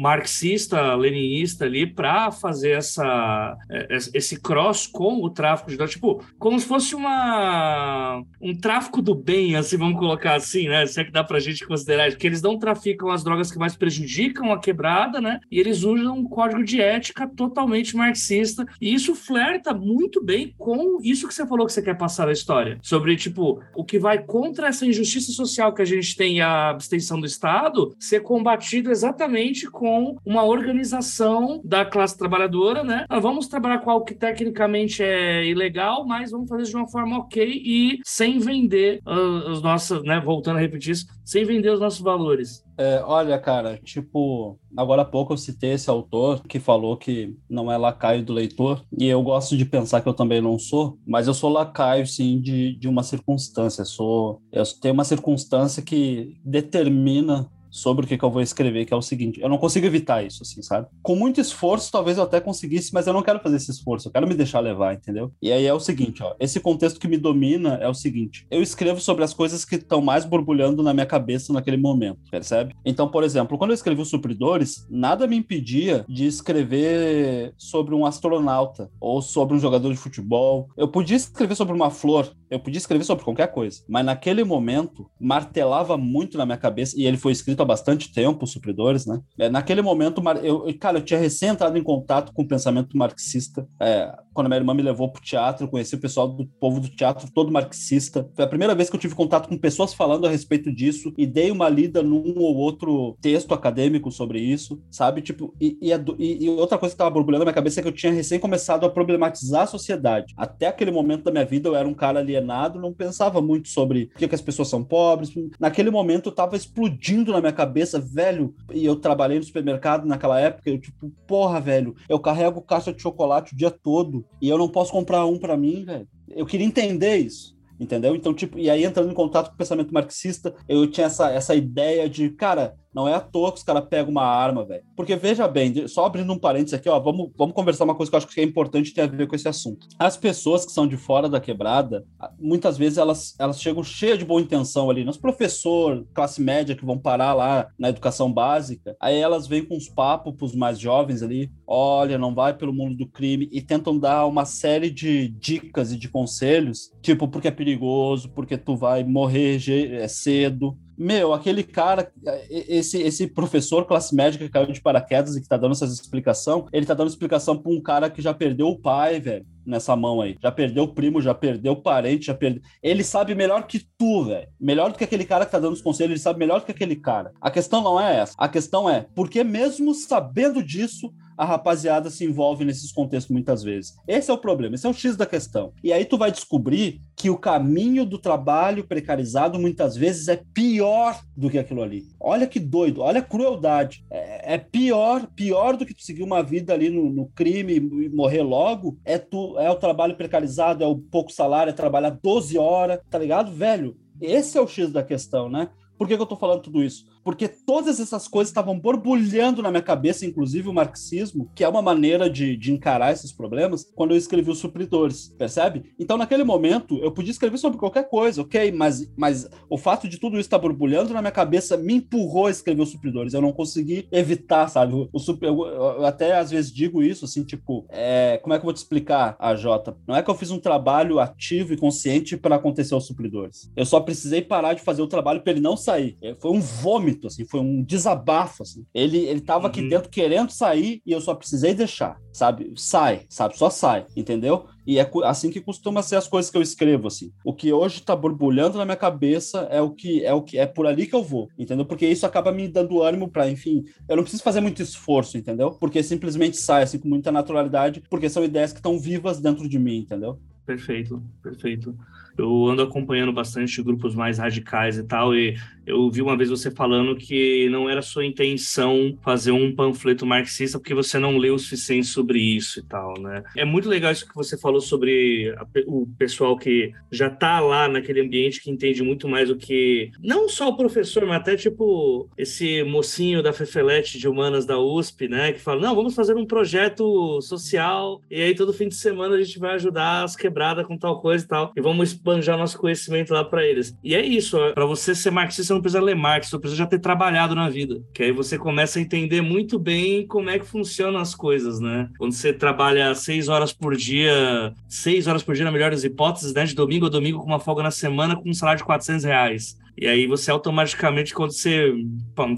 marxista, 0.00 0.94
leninista 0.94 1.64
ali 1.64 1.84
para 1.84 2.30
fazer 2.30 2.70
essa, 2.70 3.56
é, 3.68 3.88
esse 4.14 4.40
cross 4.40 4.86
com 4.86 5.24
o 5.24 5.28
tráfico 5.28 5.70
de 5.70 5.76
drogas, 5.76 5.94
tipo, 5.94 6.24
como 6.38 6.58
se 6.58 6.66
fosse 6.66 6.94
uma 6.94 8.22
um 8.40 8.54
tráfico 8.54 9.02
do 9.02 9.14
bem, 9.14 9.56
assim, 9.56 9.76
vamos 9.76 9.98
colocar 9.98 10.34
assim, 10.34 10.68
né? 10.68 10.86
Se 10.86 11.00
é 11.00 11.04
que 11.04 11.10
dá 11.10 11.24
pra 11.24 11.40
gente 11.40 11.66
considerar, 11.66 12.14
que 12.14 12.26
eles 12.26 12.42
não 12.42 12.58
traficam 12.58 13.10
as 13.10 13.24
drogas 13.24 13.50
que 13.50 13.58
mais 13.58 13.74
prejudicam 13.74 14.51
uma 14.52 14.60
quebrada, 14.60 15.20
né? 15.20 15.40
E 15.50 15.58
eles 15.58 15.82
usam 15.82 16.18
um 16.18 16.24
código 16.24 16.62
de 16.64 16.80
ética 16.80 17.28
totalmente 17.28 17.96
marxista. 17.96 18.66
E 18.80 18.92
isso 18.92 19.14
flerta 19.14 19.74
muito 19.74 20.22
bem 20.22 20.54
com 20.56 20.98
isso 21.02 21.26
que 21.26 21.34
você 21.34 21.46
falou 21.46 21.66
que 21.66 21.72
você 21.72 21.82
quer 21.82 21.96
passar 21.96 22.26
na 22.26 22.32
história. 22.32 22.78
Sobre, 22.82 23.16
tipo, 23.16 23.60
o 23.74 23.84
que 23.84 23.98
vai 23.98 24.22
contra 24.22 24.68
essa 24.68 24.86
injustiça 24.86 25.32
social 25.32 25.74
que 25.74 25.82
a 25.82 25.86
gente 25.86 26.16
tem, 26.16 26.40
a 26.40 26.70
abstenção 26.70 27.20
do 27.20 27.26
Estado, 27.26 27.94
ser 27.98 28.20
combatido 28.20 28.90
exatamente 28.90 29.70
com 29.70 30.16
uma 30.24 30.44
organização 30.44 31.60
da 31.64 31.84
classe 31.84 32.16
trabalhadora, 32.16 32.84
né? 32.84 33.06
Ah, 33.08 33.18
vamos 33.18 33.48
trabalhar 33.48 33.78
com 33.78 33.90
algo 33.90 34.04
que 34.04 34.14
tecnicamente 34.14 35.02
é 35.02 35.44
ilegal, 35.46 36.06
mas 36.06 36.30
vamos 36.30 36.48
fazer 36.48 36.64
de 36.64 36.76
uma 36.76 36.88
forma 36.88 37.18
ok 37.18 37.62
e 37.64 37.98
sem 38.04 38.38
vender 38.38 39.00
uh, 39.06 39.50
os 39.50 39.62
nossos, 39.62 40.02
né? 40.04 40.20
Voltando 40.20 40.58
a 40.58 40.60
repetir 40.60 40.92
isso, 40.92 41.06
sem 41.24 41.44
vender 41.44 41.70
os 41.70 41.80
nossos 41.80 42.00
valores. 42.00 42.62
É, 42.76 43.02
olha, 43.04 43.38
cara, 43.38 43.78
tipo, 43.78 44.58
agora 44.76 45.02
há 45.02 45.04
pouco 45.04 45.32
eu 45.32 45.36
citei 45.36 45.72
esse 45.72 45.90
autor 45.90 46.42
que 46.46 46.58
falou 46.58 46.96
que 46.96 47.36
não 47.48 47.70
é 47.70 47.76
lacaio 47.76 48.24
do 48.24 48.32
leitor, 48.32 48.84
e 48.98 49.06
eu 49.06 49.22
gosto 49.22 49.56
de 49.56 49.64
pensar 49.64 50.00
que 50.00 50.08
eu 50.08 50.14
também 50.14 50.40
não 50.40 50.58
sou, 50.58 50.98
mas 51.06 51.26
eu 51.26 51.34
sou 51.34 51.50
lacaio, 51.50 52.06
sim, 52.06 52.40
de, 52.40 52.76
de 52.76 52.88
uma 52.88 53.02
circunstância. 53.02 53.84
Sou, 53.84 54.40
eu 54.50 54.62
tenho 54.80 54.94
uma 54.94 55.04
circunstância 55.04 55.82
que 55.82 56.36
determina 56.44 57.48
sobre 57.72 58.04
o 58.04 58.08
que, 58.08 58.18
que 58.18 58.24
eu 58.24 58.30
vou 58.30 58.42
escrever, 58.42 58.84
que 58.84 58.92
é 58.92 58.96
o 58.96 59.02
seguinte: 59.02 59.40
eu 59.40 59.48
não 59.48 59.58
consigo 59.58 59.86
evitar 59.86 60.24
isso, 60.24 60.42
assim, 60.42 60.62
sabe? 60.62 60.86
Com 61.02 61.16
muito 61.16 61.40
esforço, 61.40 61.90
talvez 61.90 62.18
eu 62.18 62.24
até 62.24 62.40
conseguisse, 62.40 62.92
mas 62.92 63.06
eu 63.06 63.12
não 63.12 63.22
quero 63.22 63.40
fazer 63.40 63.56
esse 63.56 63.70
esforço, 63.70 64.08
eu 64.08 64.12
quero 64.12 64.28
me 64.28 64.34
deixar 64.34 64.60
levar, 64.60 64.94
entendeu? 64.94 65.32
E 65.40 65.50
aí 65.50 65.66
é 65.66 65.72
o 65.72 65.80
seguinte, 65.80 66.22
ó, 66.22 66.34
esse 66.38 66.60
contexto 66.60 67.00
que 67.00 67.08
me 67.08 67.16
domina 67.16 67.78
é 67.80 67.88
o 67.88 67.94
seguinte: 67.94 68.46
eu 68.50 68.62
escrevo 68.62 69.00
sobre 69.00 69.24
as 69.24 69.32
coisas 69.32 69.64
que 69.64 69.76
estão 69.76 70.02
mais 70.02 70.24
borbulhando 70.24 70.82
na 70.82 70.92
minha 70.92 71.06
cabeça 71.06 71.52
naquele 71.52 71.78
momento, 71.78 72.20
percebe? 72.30 72.74
Então, 72.84 73.08
por 73.08 73.24
exemplo, 73.24 73.56
quando 73.56 73.70
eu 73.70 73.74
escrevi 73.74 74.02
os 74.02 74.12
Supridores, 74.12 74.86
nada 74.90 75.26
me 75.26 75.36
impedia 75.36 76.04
de 76.06 76.26
escrever 76.26 77.54
sobre 77.56 77.94
um 77.94 78.04
astronauta 78.04 78.90
ou 79.00 79.22
sobre 79.22 79.56
um 79.56 79.58
jogador 79.58 79.90
de 79.90 79.96
futebol. 79.96 80.68
Eu 80.76 80.86
podia 80.86 81.16
escrever 81.16 81.54
sobre 81.54 81.74
uma 81.74 81.90
flor, 81.90 82.30
eu 82.50 82.60
podia 82.60 82.78
escrever 82.78 83.04
sobre 83.04 83.24
qualquer 83.24 83.46
coisa, 83.48 83.82
mas 83.88 84.04
naquele 84.04 84.44
momento 84.44 85.10
martelava 85.18 85.96
muito 85.96 86.36
na 86.36 86.44
minha 86.44 86.58
cabeça 86.58 86.94
e 86.98 87.06
ele 87.06 87.16
foi 87.16 87.32
escrito 87.32 87.61
há 87.62 87.66
bastante 87.66 88.12
tempo, 88.12 88.44
os 88.44 88.52
supridores, 88.52 89.06
né? 89.06 89.20
É, 89.38 89.48
naquele 89.48 89.82
momento, 89.82 90.22
eu, 90.42 90.66
cara, 90.78 90.98
eu 90.98 91.02
tinha 91.02 91.18
recém 91.18 91.50
entrado 91.50 91.76
em 91.76 91.82
contato 91.82 92.32
com 92.32 92.42
o 92.42 92.48
pensamento 92.48 92.96
marxista. 92.96 93.66
É, 93.80 94.12
quando 94.32 94.46
a 94.46 94.48
minha 94.48 94.60
irmã 94.60 94.74
me 94.74 94.82
levou 94.82 95.10
para 95.10 95.20
o 95.20 95.22
teatro, 95.22 95.64
eu 95.64 95.68
conheci 95.68 95.94
o 95.94 96.00
pessoal 96.00 96.28
do 96.28 96.46
povo 96.46 96.80
do 96.80 96.88
teatro 96.88 97.28
todo 97.32 97.52
marxista. 97.52 98.28
Foi 98.34 98.44
a 98.44 98.48
primeira 98.48 98.74
vez 98.74 98.88
que 98.88 98.96
eu 98.96 99.00
tive 99.00 99.14
contato 99.14 99.48
com 99.48 99.56
pessoas 99.58 99.94
falando 99.94 100.26
a 100.26 100.30
respeito 100.30 100.72
disso 100.72 101.12
e 101.16 101.26
dei 101.26 101.50
uma 101.50 101.68
lida 101.68 102.02
num 102.02 102.38
ou 102.38 102.56
outro 102.56 103.16
texto 103.20 103.52
acadêmico 103.54 104.10
sobre 104.10 104.40
isso, 104.40 104.80
sabe? 104.90 105.20
Tipo, 105.22 105.54
e, 105.60 105.78
e, 105.80 106.44
e 106.44 106.48
outra 106.48 106.78
coisa 106.78 106.92
que 106.92 106.96
estava 106.96 107.10
borbulhando 107.10 107.44
na 107.44 107.50
minha 107.50 107.54
cabeça 107.54 107.80
é 107.80 107.82
que 107.82 107.88
eu 107.88 107.92
tinha 107.92 108.12
recém 108.12 108.38
começado 108.38 108.84
a 108.84 108.90
problematizar 108.90 109.62
a 109.62 109.66
sociedade. 109.66 110.32
Até 110.36 110.66
aquele 110.66 110.90
momento 110.90 111.24
da 111.24 111.30
minha 111.30 111.44
vida, 111.44 111.68
eu 111.68 111.76
era 111.76 111.86
um 111.86 111.94
cara 111.94 112.20
alienado, 112.20 112.80
não 112.80 112.92
pensava 112.92 113.40
muito 113.40 113.68
sobre 113.68 114.06
por 114.06 114.18
que, 114.18 114.28
que 114.28 114.34
as 114.34 114.40
pessoas 114.40 114.68
são 114.68 114.82
pobres. 114.82 115.30
Naquele 115.58 115.90
momento, 115.90 116.26
eu 116.26 116.30
estava 116.30 116.56
explodindo 116.56 117.32
na 117.32 117.40
minha 117.40 117.51
cabeça, 117.52 118.00
velho, 118.00 118.54
e 118.72 118.84
eu 118.84 118.96
trabalhei 118.96 119.38
no 119.38 119.44
supermercado 119.44 120.06
naquela 120.06 120.40
época, 120.40 120.68
eu 120.68 120.80
tipo, 120.80 121.10
porra, 121.26 121.60
velho, 121.60 121.94
eu 122.08 122.18
carrego 122.18 122.62
caixa 122.62 122.92
de 122.92 123.02
chocolate 123.02 123.54
o 123.54 123.56
dia 123.56 123.70
todo 123.70 124.24
e 124.40 124.48
eu 124.48 124.58
não 124.58 124.68
posso 124.68 124.92
comprar 124.92 125.24
um 125.26 125.38
para 125.38 125.56
mim, 125.56 125.84
velho. 125.84 126.08
Eu 126.28 126.46
queria 126.46 126.66
entender 126.66 127.16
isso 127.16 127.52
entendeu? 127.82 128.14
Então, 128.14 128.32
tipo, 128.32 128.58
e 128.58 128.70
aí 128.70 128.84
entrando 128.84 129.10
em 129.10 129.14
contato 129.14 129.48
com 129.48 129.54
o 129.54 129.58
pensamento 129.58 129.92
marxista, 129.92 130.54
eu 130.68 130.86
tinha 130.86 131.06
essa, 131.06 131.30
essa 131.30 131.54
ideia 131.54 132.08
de, 132.08 132.30
cara, 132.30 132.76
não 132.94 133.08
é 133.08 133.14
à 133.14 133.20
toa 133.20 133.52
que 133.52 133.58
os 133.58 133.64
caras 133.64 133.84
pegam 133.88 134.10
uma 134.10 134.24
arma, 134.24 134.64
velho. 134.64 134.84
Porque 134.96 135.16
veja 135.16 135.48
bem, 135.48 135.86
só 135.88 136.06
abrindo 136.06 136.32
um 136.32 136.38
parênteses 136.38 136.74
aqui, 136.74 136.88
ó, 136.88 136.98
vamos, 136.98 137.30
vamos 137.36 137.54
conversar 137.54 137.84
uma 137.84 137.94
coisa 137.94 138.10
que 138.10 138.16
eu 138.16 138.18
acho 138.18 138.26
que 138.28 138.40
é 138.40 138.44
importante 138.44 138.90
e 138.90 138.94
tem 138.94 139.04
a 139.04 139.06
ver 139.06 139.26
com 139.26 139.34
esse 139.34 139.48
assunto. 139.48 139.86
As 139.98 140.16
pessoas 140.16 140.64
que 140.64 140.72
são 140.72 140.86
de 140.86 140.96
fora 140.96 141.28
da 141.28 141.40
quebrada, 141.40 142.04
muitas 142.38 142.76
vezes 142.76 142.98
elas, 142.98 143.34
elas 143.38 143.60
chegam 143.60 143.82
cheias 143.82 144.18
de 144.18 144.24
boa 144.24 144.40
intenção 144.40 144.90
ali, 144.90 145.04
nos 145.04 145.16
professor, 145.16 146.06
classe 146.14 146.40
média 146.40 146.74
que 146.74 146.84
vão 146.84 146.98
parar 146.98 147.34
lá 147.34 147.68
na 147.78 147.88
educação 147.88 148.32
básica, 148.32 148.96
aí 149.00 149.18
elas 149.18 149.46
vêm 149.46 149.64
com 149.64 149.76
uns 149.76 149.88
papos 149.88 150.34
pros 150.36 150.54
mais 150.54 150.78
jovens 150.78 151.22
ali, 151.22 151.50
olha, 151.66 152.18
não 152.18 152.34
vai 152.34 152.54
pelo 152.54 152.72
mundo 152.72 152.96
do 152.96 153.06
crime 153.06 153.48
e 153.52 153.60
tentam 153.60 153.98
dar 153.98 154.26
uma 154.26 154.44
série 154.44 154.90
de 154.90 155.28
dicas 155.28 155.92
e 155.92 155.96
de 155.96 156.08
conselhos, 156.08 156.90
tipo, 157.00 157.28
porque 157.28 157.48
é 157.48 157.50
perigoso, 157.52 158.30
porque 158.30 158.56
tu 158.56 158.76
vai 158.76 159.04
morrer 159.04 159.58
é, 159.68 160.08
cedo, 160.08 160.76
meu, 160.96 161.32
aquele 161.32 161.62
cara, 161.62 162.10
esse, 162.48 163.00
esse 163.00 163.26
professor 163.26 163.86
classe 163.86 164.14
média 164.14 164.38
que 164.38 164.48
caiu 164.48 164.66
de 164.66 164.80
paraquedas 164.80 165.36
e 165.36 165.40
que 165.40 165.48
tá 165.48 165.56
dando 165.56 165.72
essa 165.72 165.84
explicação, 165.84 166.66
ele 166.72 166.86
tá 166.86 166.94
dando 166.94 167.08
explicação 167.08 167.56
pra 167.56 167.72
um 167.72 167.80
cara 167.80 168.10
que 168.10 168.22
já 168.22 168.34
perdeu 168.34 168.68
o 168.68 168.78
pai, 168.78 169.20
velho 169.20 169.46
nessa 169.66 169.94
mão 169.96 170.20
aí. 170.20 170.36
Já 170.42 170.50
perdeu 170.50 170.88
primo, 170.88 171.20
já 171.20 171.34
perdeu 171.34 171.76
parente, 171.76 172.26
já 172.26 172.34
perdeu. 172.34 172.62
Ele 172.82 173.02
sabe 173.04 173.34
melhor 173.34 173.66
que 173.66 173.86
tu, 173.96 174.24
velho. 174.24 174.48
Melhor 174.60 174.90
do 174.90 174.98
que 174.98 175.04
aquele 175.04 175.24
cara 175.24 175.46
que 175.46 175.52
tá 175.52 175.58
dando 175.58 175.72
os 175.72 175.82
conselhos, 175.82 176.12
ele 176.12 176.20
sabe 176.20 176.38
melhor 176.38 176.60
do 176.60 176.66
que 176.66 176.72
aquele 176.72 176.96
cara. 176.96 177.32
A 177.40 177.50
questão 177.50 177.82
não 177.82 178.00
é 178.00 178.18
essa. 178.18 178.34
A 178.36 178.48
questão 178.48 178.88
é, 178.88 179.06
porque 179.14 179.42
mesmo 179.44 179.94
sabendo 179.94 180.62
disso, 180.62 181.12
a 181.42 181.44
rapaziada 181.44 182.08
se 182.08 182.24
envolve 182.24 182.64
nesses 182.64 182.92
contextos 182.92 183.32
muitas 183.32 183.64
vezes. 183.64 183.96
Esse 184.06 184.30
é 184.30 184.34
o 184.34 184.38
problema, 184.38 184.76
esse 184.76 184.86
é 184.86 184.88
o 184.88 184.94
X 184.94 185.16
da 185.16 185.26
questão. 185.26 185.72
E 185.82 185.92
aí 185.92 186.04
tu 186.04 186.16
vai 186.16 186.30
descobrir 186.30 187.02
que 187.16 187.28
o 187.28 187.36
caminho 187.36 188.06
do 188.06 188.16
trabalho 188.16 188.86
precarizado 188.86 189.58
muitas 189.58 189.96
vezes 189.96 190.28
é 190.28 190.40
pior 190.54 191.20
do 191.36 191.50
que 191.50 191.58
aquilo 191.58 191.82
ali. 191.82 192.04
Olha 192.20 192.46
que 192.46 192.60
doido, 192.60 193.00
olha 193.00 193.18
a 193.18 193.24
crueldade. 193.24 194.04
É, 194.08 194.54
é 194.54 194.58
pior, 194.58 195.26
pior 195.34 195.76
do 195.76 195.84
que 195.84 195.94
tu 195.94 196.04
seguir 196.04 196.22
uma 196.22 196.44
vida 196.44 196.72
ali 196.72 196.88
no, 196.88 197.10
no, 197.10 197.26
crime 197.34 197.74
e 197.74 198.08
morrer 198.08 198.42
logo. 198.42 198.96
É 199.04 199.18
tu, 199.18 199.58
é 199.58 199.68
o 199.68 199.74
trabalho 199.76 200.16
precarizado, 200.16 200.84
é 200.84 200.86
o 200.86 200.96
pouco 200.96 201.32
salário, 201.32 201.70
é 201.70 201.74
trabalhar 201.74 202.10
12 202.10 202.56
horas, 202.56 203.00
tá 203.10 203.18
ligado, 203.18 203.50
velho? 203.50 203.96
Esse 204.20 204.56
é 204.56 204.60
o 204.60 204.68
X 204.68 204.92
da 204.92 205.02
questão, 205.02 205.48
né? 205.48 205.70
Por 205.98 206.06
que, 206.06 206.16
que 206.16 206.22
eu 206.22 206.26
tô 206.26 206.36
falando 206.36 206.62
tudo 206.62 206.84
isso? 206.84 207.04
Porque 207.24 207.48
todas 207.48 208.00
essas 208.00 208.28
coisas 208.28 208.50
estavam 208.50 208.78
borbulhando 208.78 209.62
na 209.62 209.70
minha 209.70 209.82
cabeça, 209.82 210.26
inclusive 210.26 210.68
o 210.68 210.72
marxismo, 210.72 211.50
que 211.54 211.64
é 211.64 211.68
uma 211.68 211.82
maneira 211.82 212.28
de, 212.28 212.56
de 212.56 212.72
encarar 212.72 213.12
esses 213.12 213.32
problemas, 213.32 213.90
quando 213.94 214.12
eu 214.12 214.16
escrevi 214.16 214.50
os 214.50 214.58
supridores, 214.58 215.34
percebe? 215.38 215.92
Então, 215.98 216.16
naquele 216.16 216.44
momento, 216.44 216.98
eu 216.98 217.12
podia 217.12 217.30
escrever 217.30 217.58
sobre 217.58 217.78
qualquer 217.78 218.08
coisa, 218.08 218.42
ok, 218.42 218.72
mas, 218.72 219.10
mas 219.16 219.48
o 219.68 219.78
fato 219.78 220.08
de 220.08 220.18
tudo 220.18 220.34
isso 220.34 220.46
estar 220.46 220.58
borbulhando 220.58 221.14
na 221.14 221.20
minha 221.20 221.32
cabeça 221.32 221.76
me 221.76 221.94
empurrou 221.94 222.46
a 222.46 222.50
escrever 222.50 222.82
os 222.82 222.90
supridores. 222.90 223.34
Eu 223.34 223.40
não 223.40 223.52
consegui 223.52 224.06
evitar, 224.10 224.68
sabe? 224.68 225.08
O, 225.12 225.18
super, 225.18 225.46
eu, 225.46 225.66
eu, 225.66 226.06
até 226.06 226.36
às 226.36 226.50
vezes 226.50 226.72
digo 226.72 227.02
isso, 227.02 227.24
assim, 227.24 227.44
tipo, 227.44 227.86
é, 227.88 228.38
como 228.42 228.54
é 228.54 228.58
que 228.58 228.62
eu 228.62 228.66
vou 228.66 228.72
te 228.72 228.78
explicar, 228.78 229.36
a 229.38 229.54
Jota? 229.54 229.96
Não 230.06 230.16
é 230.16 230.22
que 230.22 230.30
eu 230.30 230.34
fiz 230.34 230.50
um 230.50 230.58
trabalho 230.58 231.18
ativo 231.18 231.72
e 231.72 231.76
consciente 231.76 232.36
para 232.36 232.56
acontecer 232.56 232.94
os 232.94 233.06
supridores. 233.06 233.70
Eu 233.76 233.84
só 233.84 234.00
precisei 234.00 234.42
parar 234.42 234.74
de 234.74 234.82
fazer 234.82 235.02
o 235.02 235.06
trabalho 235.06 235.40
para 235.42 235.52
ele 235.52 235.60
não 235.60 235.76
sair. 235.76 236.16
É, 236.22 236.34
foi 236.38 236.50
um 236.50 236.60
vômito 236.60 237.11
vômito, 237.12 237.26
assim, 237.26 237.44
foi 237.44 237.60
um 237.60 237.82
desabafo, 237.82 238.62
assim. 238.62 238.84
Ele, 238.94 239.18
ele 239.18 239.40
tava 239.40 239.64
uhum. 239.64 239.66
aqui 239.66 239.88
dentro 239.88 240.10
querendo 240.10 240.50
sair 240.50 241.02
e 241.06 241.12
eu 241.12 241.20
só 241.20 241.34
precisei 241.34 241.74
deixar, 241.74 242.18
sabe? 242.32 242.72
Sai, 242.76 243.22
sabe? 243.28 243.56
Só 243.56 243.70
sai, 243.70 244.06
entendeu? 244.16 244.66
E 244.86 244.98
é 244.98 245.08
assim 245.24 245.50
que 245.50 245.60
costuma 245.60 246.02
ser 246.02 246.16
as 246.16 246.26
coisas 246.26 246.50
que 246.50 246.56
eu 246.56 246.62
escrevo, 246.62 247.06
assim. 247.06 247.32
O 247.44 247.54
que 247.54 247.72
hoje 247.72 248.02
tá 248.02 248.16
borbulhando 248.16 248.78
na 248.78 248.84
minha 248.84 248.96
cabeça 248.96 249.60
é 249.70 249.80
o 249.80 249.90
que 249.90 250.24
é 250.24 250.34
o 250.34 250.42
que 250.42 250.58
é 250.58 250.66
por 250.66 250.86
ali 250.86 251.06
que 251.06 251.14
eu 251.14 251.22
vou, 251.22 251.48
entendeu? 251.56 251.84
Porque 251.84 252.06
isso 252.06 252.26
acaba 252.26 252.50
me 252.50 252.66
dando 252.66 253.02
ânimo 253.02 253.28
para, 253.28 253.48
enfim, 253.48 253.84
eu 254.08 254.16
não 254.16 254.24
preciso 254.24 254.42
fazer 254.42 254.60
muito 254.60 254.82
esforço, 254.82 255.38
entendeu? 255.38 255.70
Porque 255.72 256.02
simplesmente 256.02 256.56
sai 256.56 256.82
assim 256.82 256.98
com 256.98 257.08
muita 257.08 257.30
naturalidade, 257.30 258.02
porque 258.10 258.28
são 258.28 258.44
ideias 258.44 258.72
que 258.72 258.78
estão 258.78 258.98
vivas 258.98 259.40
dentro 259.40 259.68
de 259.68 259.78
mim, 259.78 259.98
entendeu? 259.98 260.38
Perfeito, 260.66 261.22
perfeito. 261.42 261.96
Eu 262.36 262.66
ando 262.66 262.82
acompanhando 262.82 263.32
bastante 263.32 263.82
grupos 263.82 264.14
mais 264.14 264.38
radicais 264.38 264.98
e 264.98 265.04
tal, 265.04 265.34
e 265.34 265.56
eu 265.86 266.10
vi 266.10 266.22
uma 266.22 266.36
vez 266.36 266.48
você 266.48 266.70
falando 266.70 267.16
que 267.16 267.68
não 267.68 267.88
era 267.88 268.02
sua 268.02 268.24
intenção 268.24 269.18
fazer 269.22 269.50
um 269.50 269.74
panfleto 269.74 270.24
marxista 270.24 270.78
porque 270.78 270.94
você 270.94 271.18
não 271.18 271.36
leu 271.36 271.54
o 271.54 271.58
suficiente 271.58 272.06
sobre 272.06 272.38
isso 272.40 272.80
e 272.80 272.82
tal, 272.82 273.14
né? 273.20 273.42
É 273.56 273.64
muito 273.64 273.88
legal 273.88 274.12
isso 274.12 274.28
que 274.28 274.34
você 274.34 274.56
falou 274.56 274.80
sobre 274.80 275.54
a, 275.58 275.66
o 275.86 276.06
pessoal 276.18 276.56
que 276.56 276.92
já 277.10 277.28
tá 277.28 277.60
lá 277.60 277.88
naquele 277.88 278.20
ambiente 278.20 278.60
que 278.62 278.70
entende 278.70 279.02
muito 279.02 279.28
mais 279.28 279.48
do 279.48 279.56
que 279.56 280.10
não 280.22 280.48
só 280.48 280.68
o 280.68 280.76
professor, 280.76 281.26
mas 281.26 281.38
até 281.38 281.56
tipo 281.56 282.28
esse 282.36 282.82
mocinho 282.84 283.42
da 283.42 283.52
Fefelete 283.52 284.18
de 284.18 284.28
Humanas 284.28 284.64
da 284.64 284.78
USP, 284.78 285.28
né, 285.28 285.52
que 285.52 285.60
fala: 285.60 285.80
"Não, 285.80 285.94
vamos 285.94 286.14
fazer 286.14 286.36
um 286.36 286.46
projeto 286.46 287.40
social 287.40 288.20
e 288.30 288.40
aí 288.40 288.54
todo 288.54 288.72
fim 288.72 288.88
de 288.88 288.94
semana 288.94 289.34
a 289.34 289.42
gente 289.42 289.58
vai 289.58 289.74
ajudar 289.74 290.22
as 290.22 290.36
quebradas 290.36 290.86
com 290.86 290.96
tal 290.96 291.20
coisa 291.20 291.44
e 291.44 291.48
tal, 291.48 291.72
e 291.76 291.80
vamos 291.80 292.14
esbanjar 292.22 292.56
nosso 292.56 292.78
conhecimento 292.78 293.32
lá 293.32 293.44
para 293.44 293.66
eles". 293.66 293.96
E 294.02 294.14
é 294.14 294.24
isso, 294.24 294.56
para 294.74 294.86
você 294.86 295.14
ser 295.14 295.30
marxista 295.30 295.64
você 295.64 295.72
não 295.74 295.80
precisa 295.80 296.02
ler 296.02 296.14
Marx, 296.14 296.48
você 296.48 296.58
precisa 296.58 296.78
já 296.78 296.86
ter 296.86 296.98
trabalhado 296.98 297.54
na 297.54 297.68
vida. 297.68 298.02
Que 298.14 298.22
aí 298.22 298.32
você 298.32 298.56
começa 298.56 298.98
a 298.98 299.02
entender 299.02 299.40
muito 299.40 299.78
bem 299.78 300.26
como 300.26 300.50
é 300.50 300.58
que 300.58 300.66
funcionam 300.66 301.20
as 301.20 301.34
coisas, 301.34 301.80
né? 301.80 302.08
Quando 302.18 302.32
você 302.32 302.52
trabalha 302.52 303.14
seis 303.14 303.48
horas 303.48 303.72
por 303.72 303.96
dia, 303.96 304.72
seis 304.88 305.26
horas 305.26 305.42
por 305.42 305.54
dia 305.54 305.64
na 305.64 305.72
melhor 305.72 305.90
das 305.90 306.04
hipóteses, 306.04 306.54
né? 306.54 306.64
De 306.64 306.74
domingo 306.74 307.06
a 307.06 307.08
domingo 307.08 307.38
com 307.38 307.46
uma 307.46 307.60
folga 307.60 307.82
na 307.82 307.90
semana 307.90 308.36
com 308.36 308.48
um 308.48 308.54
salário 308.54 308.78
de 308.78 308.84
400 308.84 309.24
reais. 309.24 309.76
E 309.96 310.06
aí 310.06 310.26
você 310.26 310.50
automaticamente, 310.50 311.34
quando 311.34 311.52
você 311.52 311.92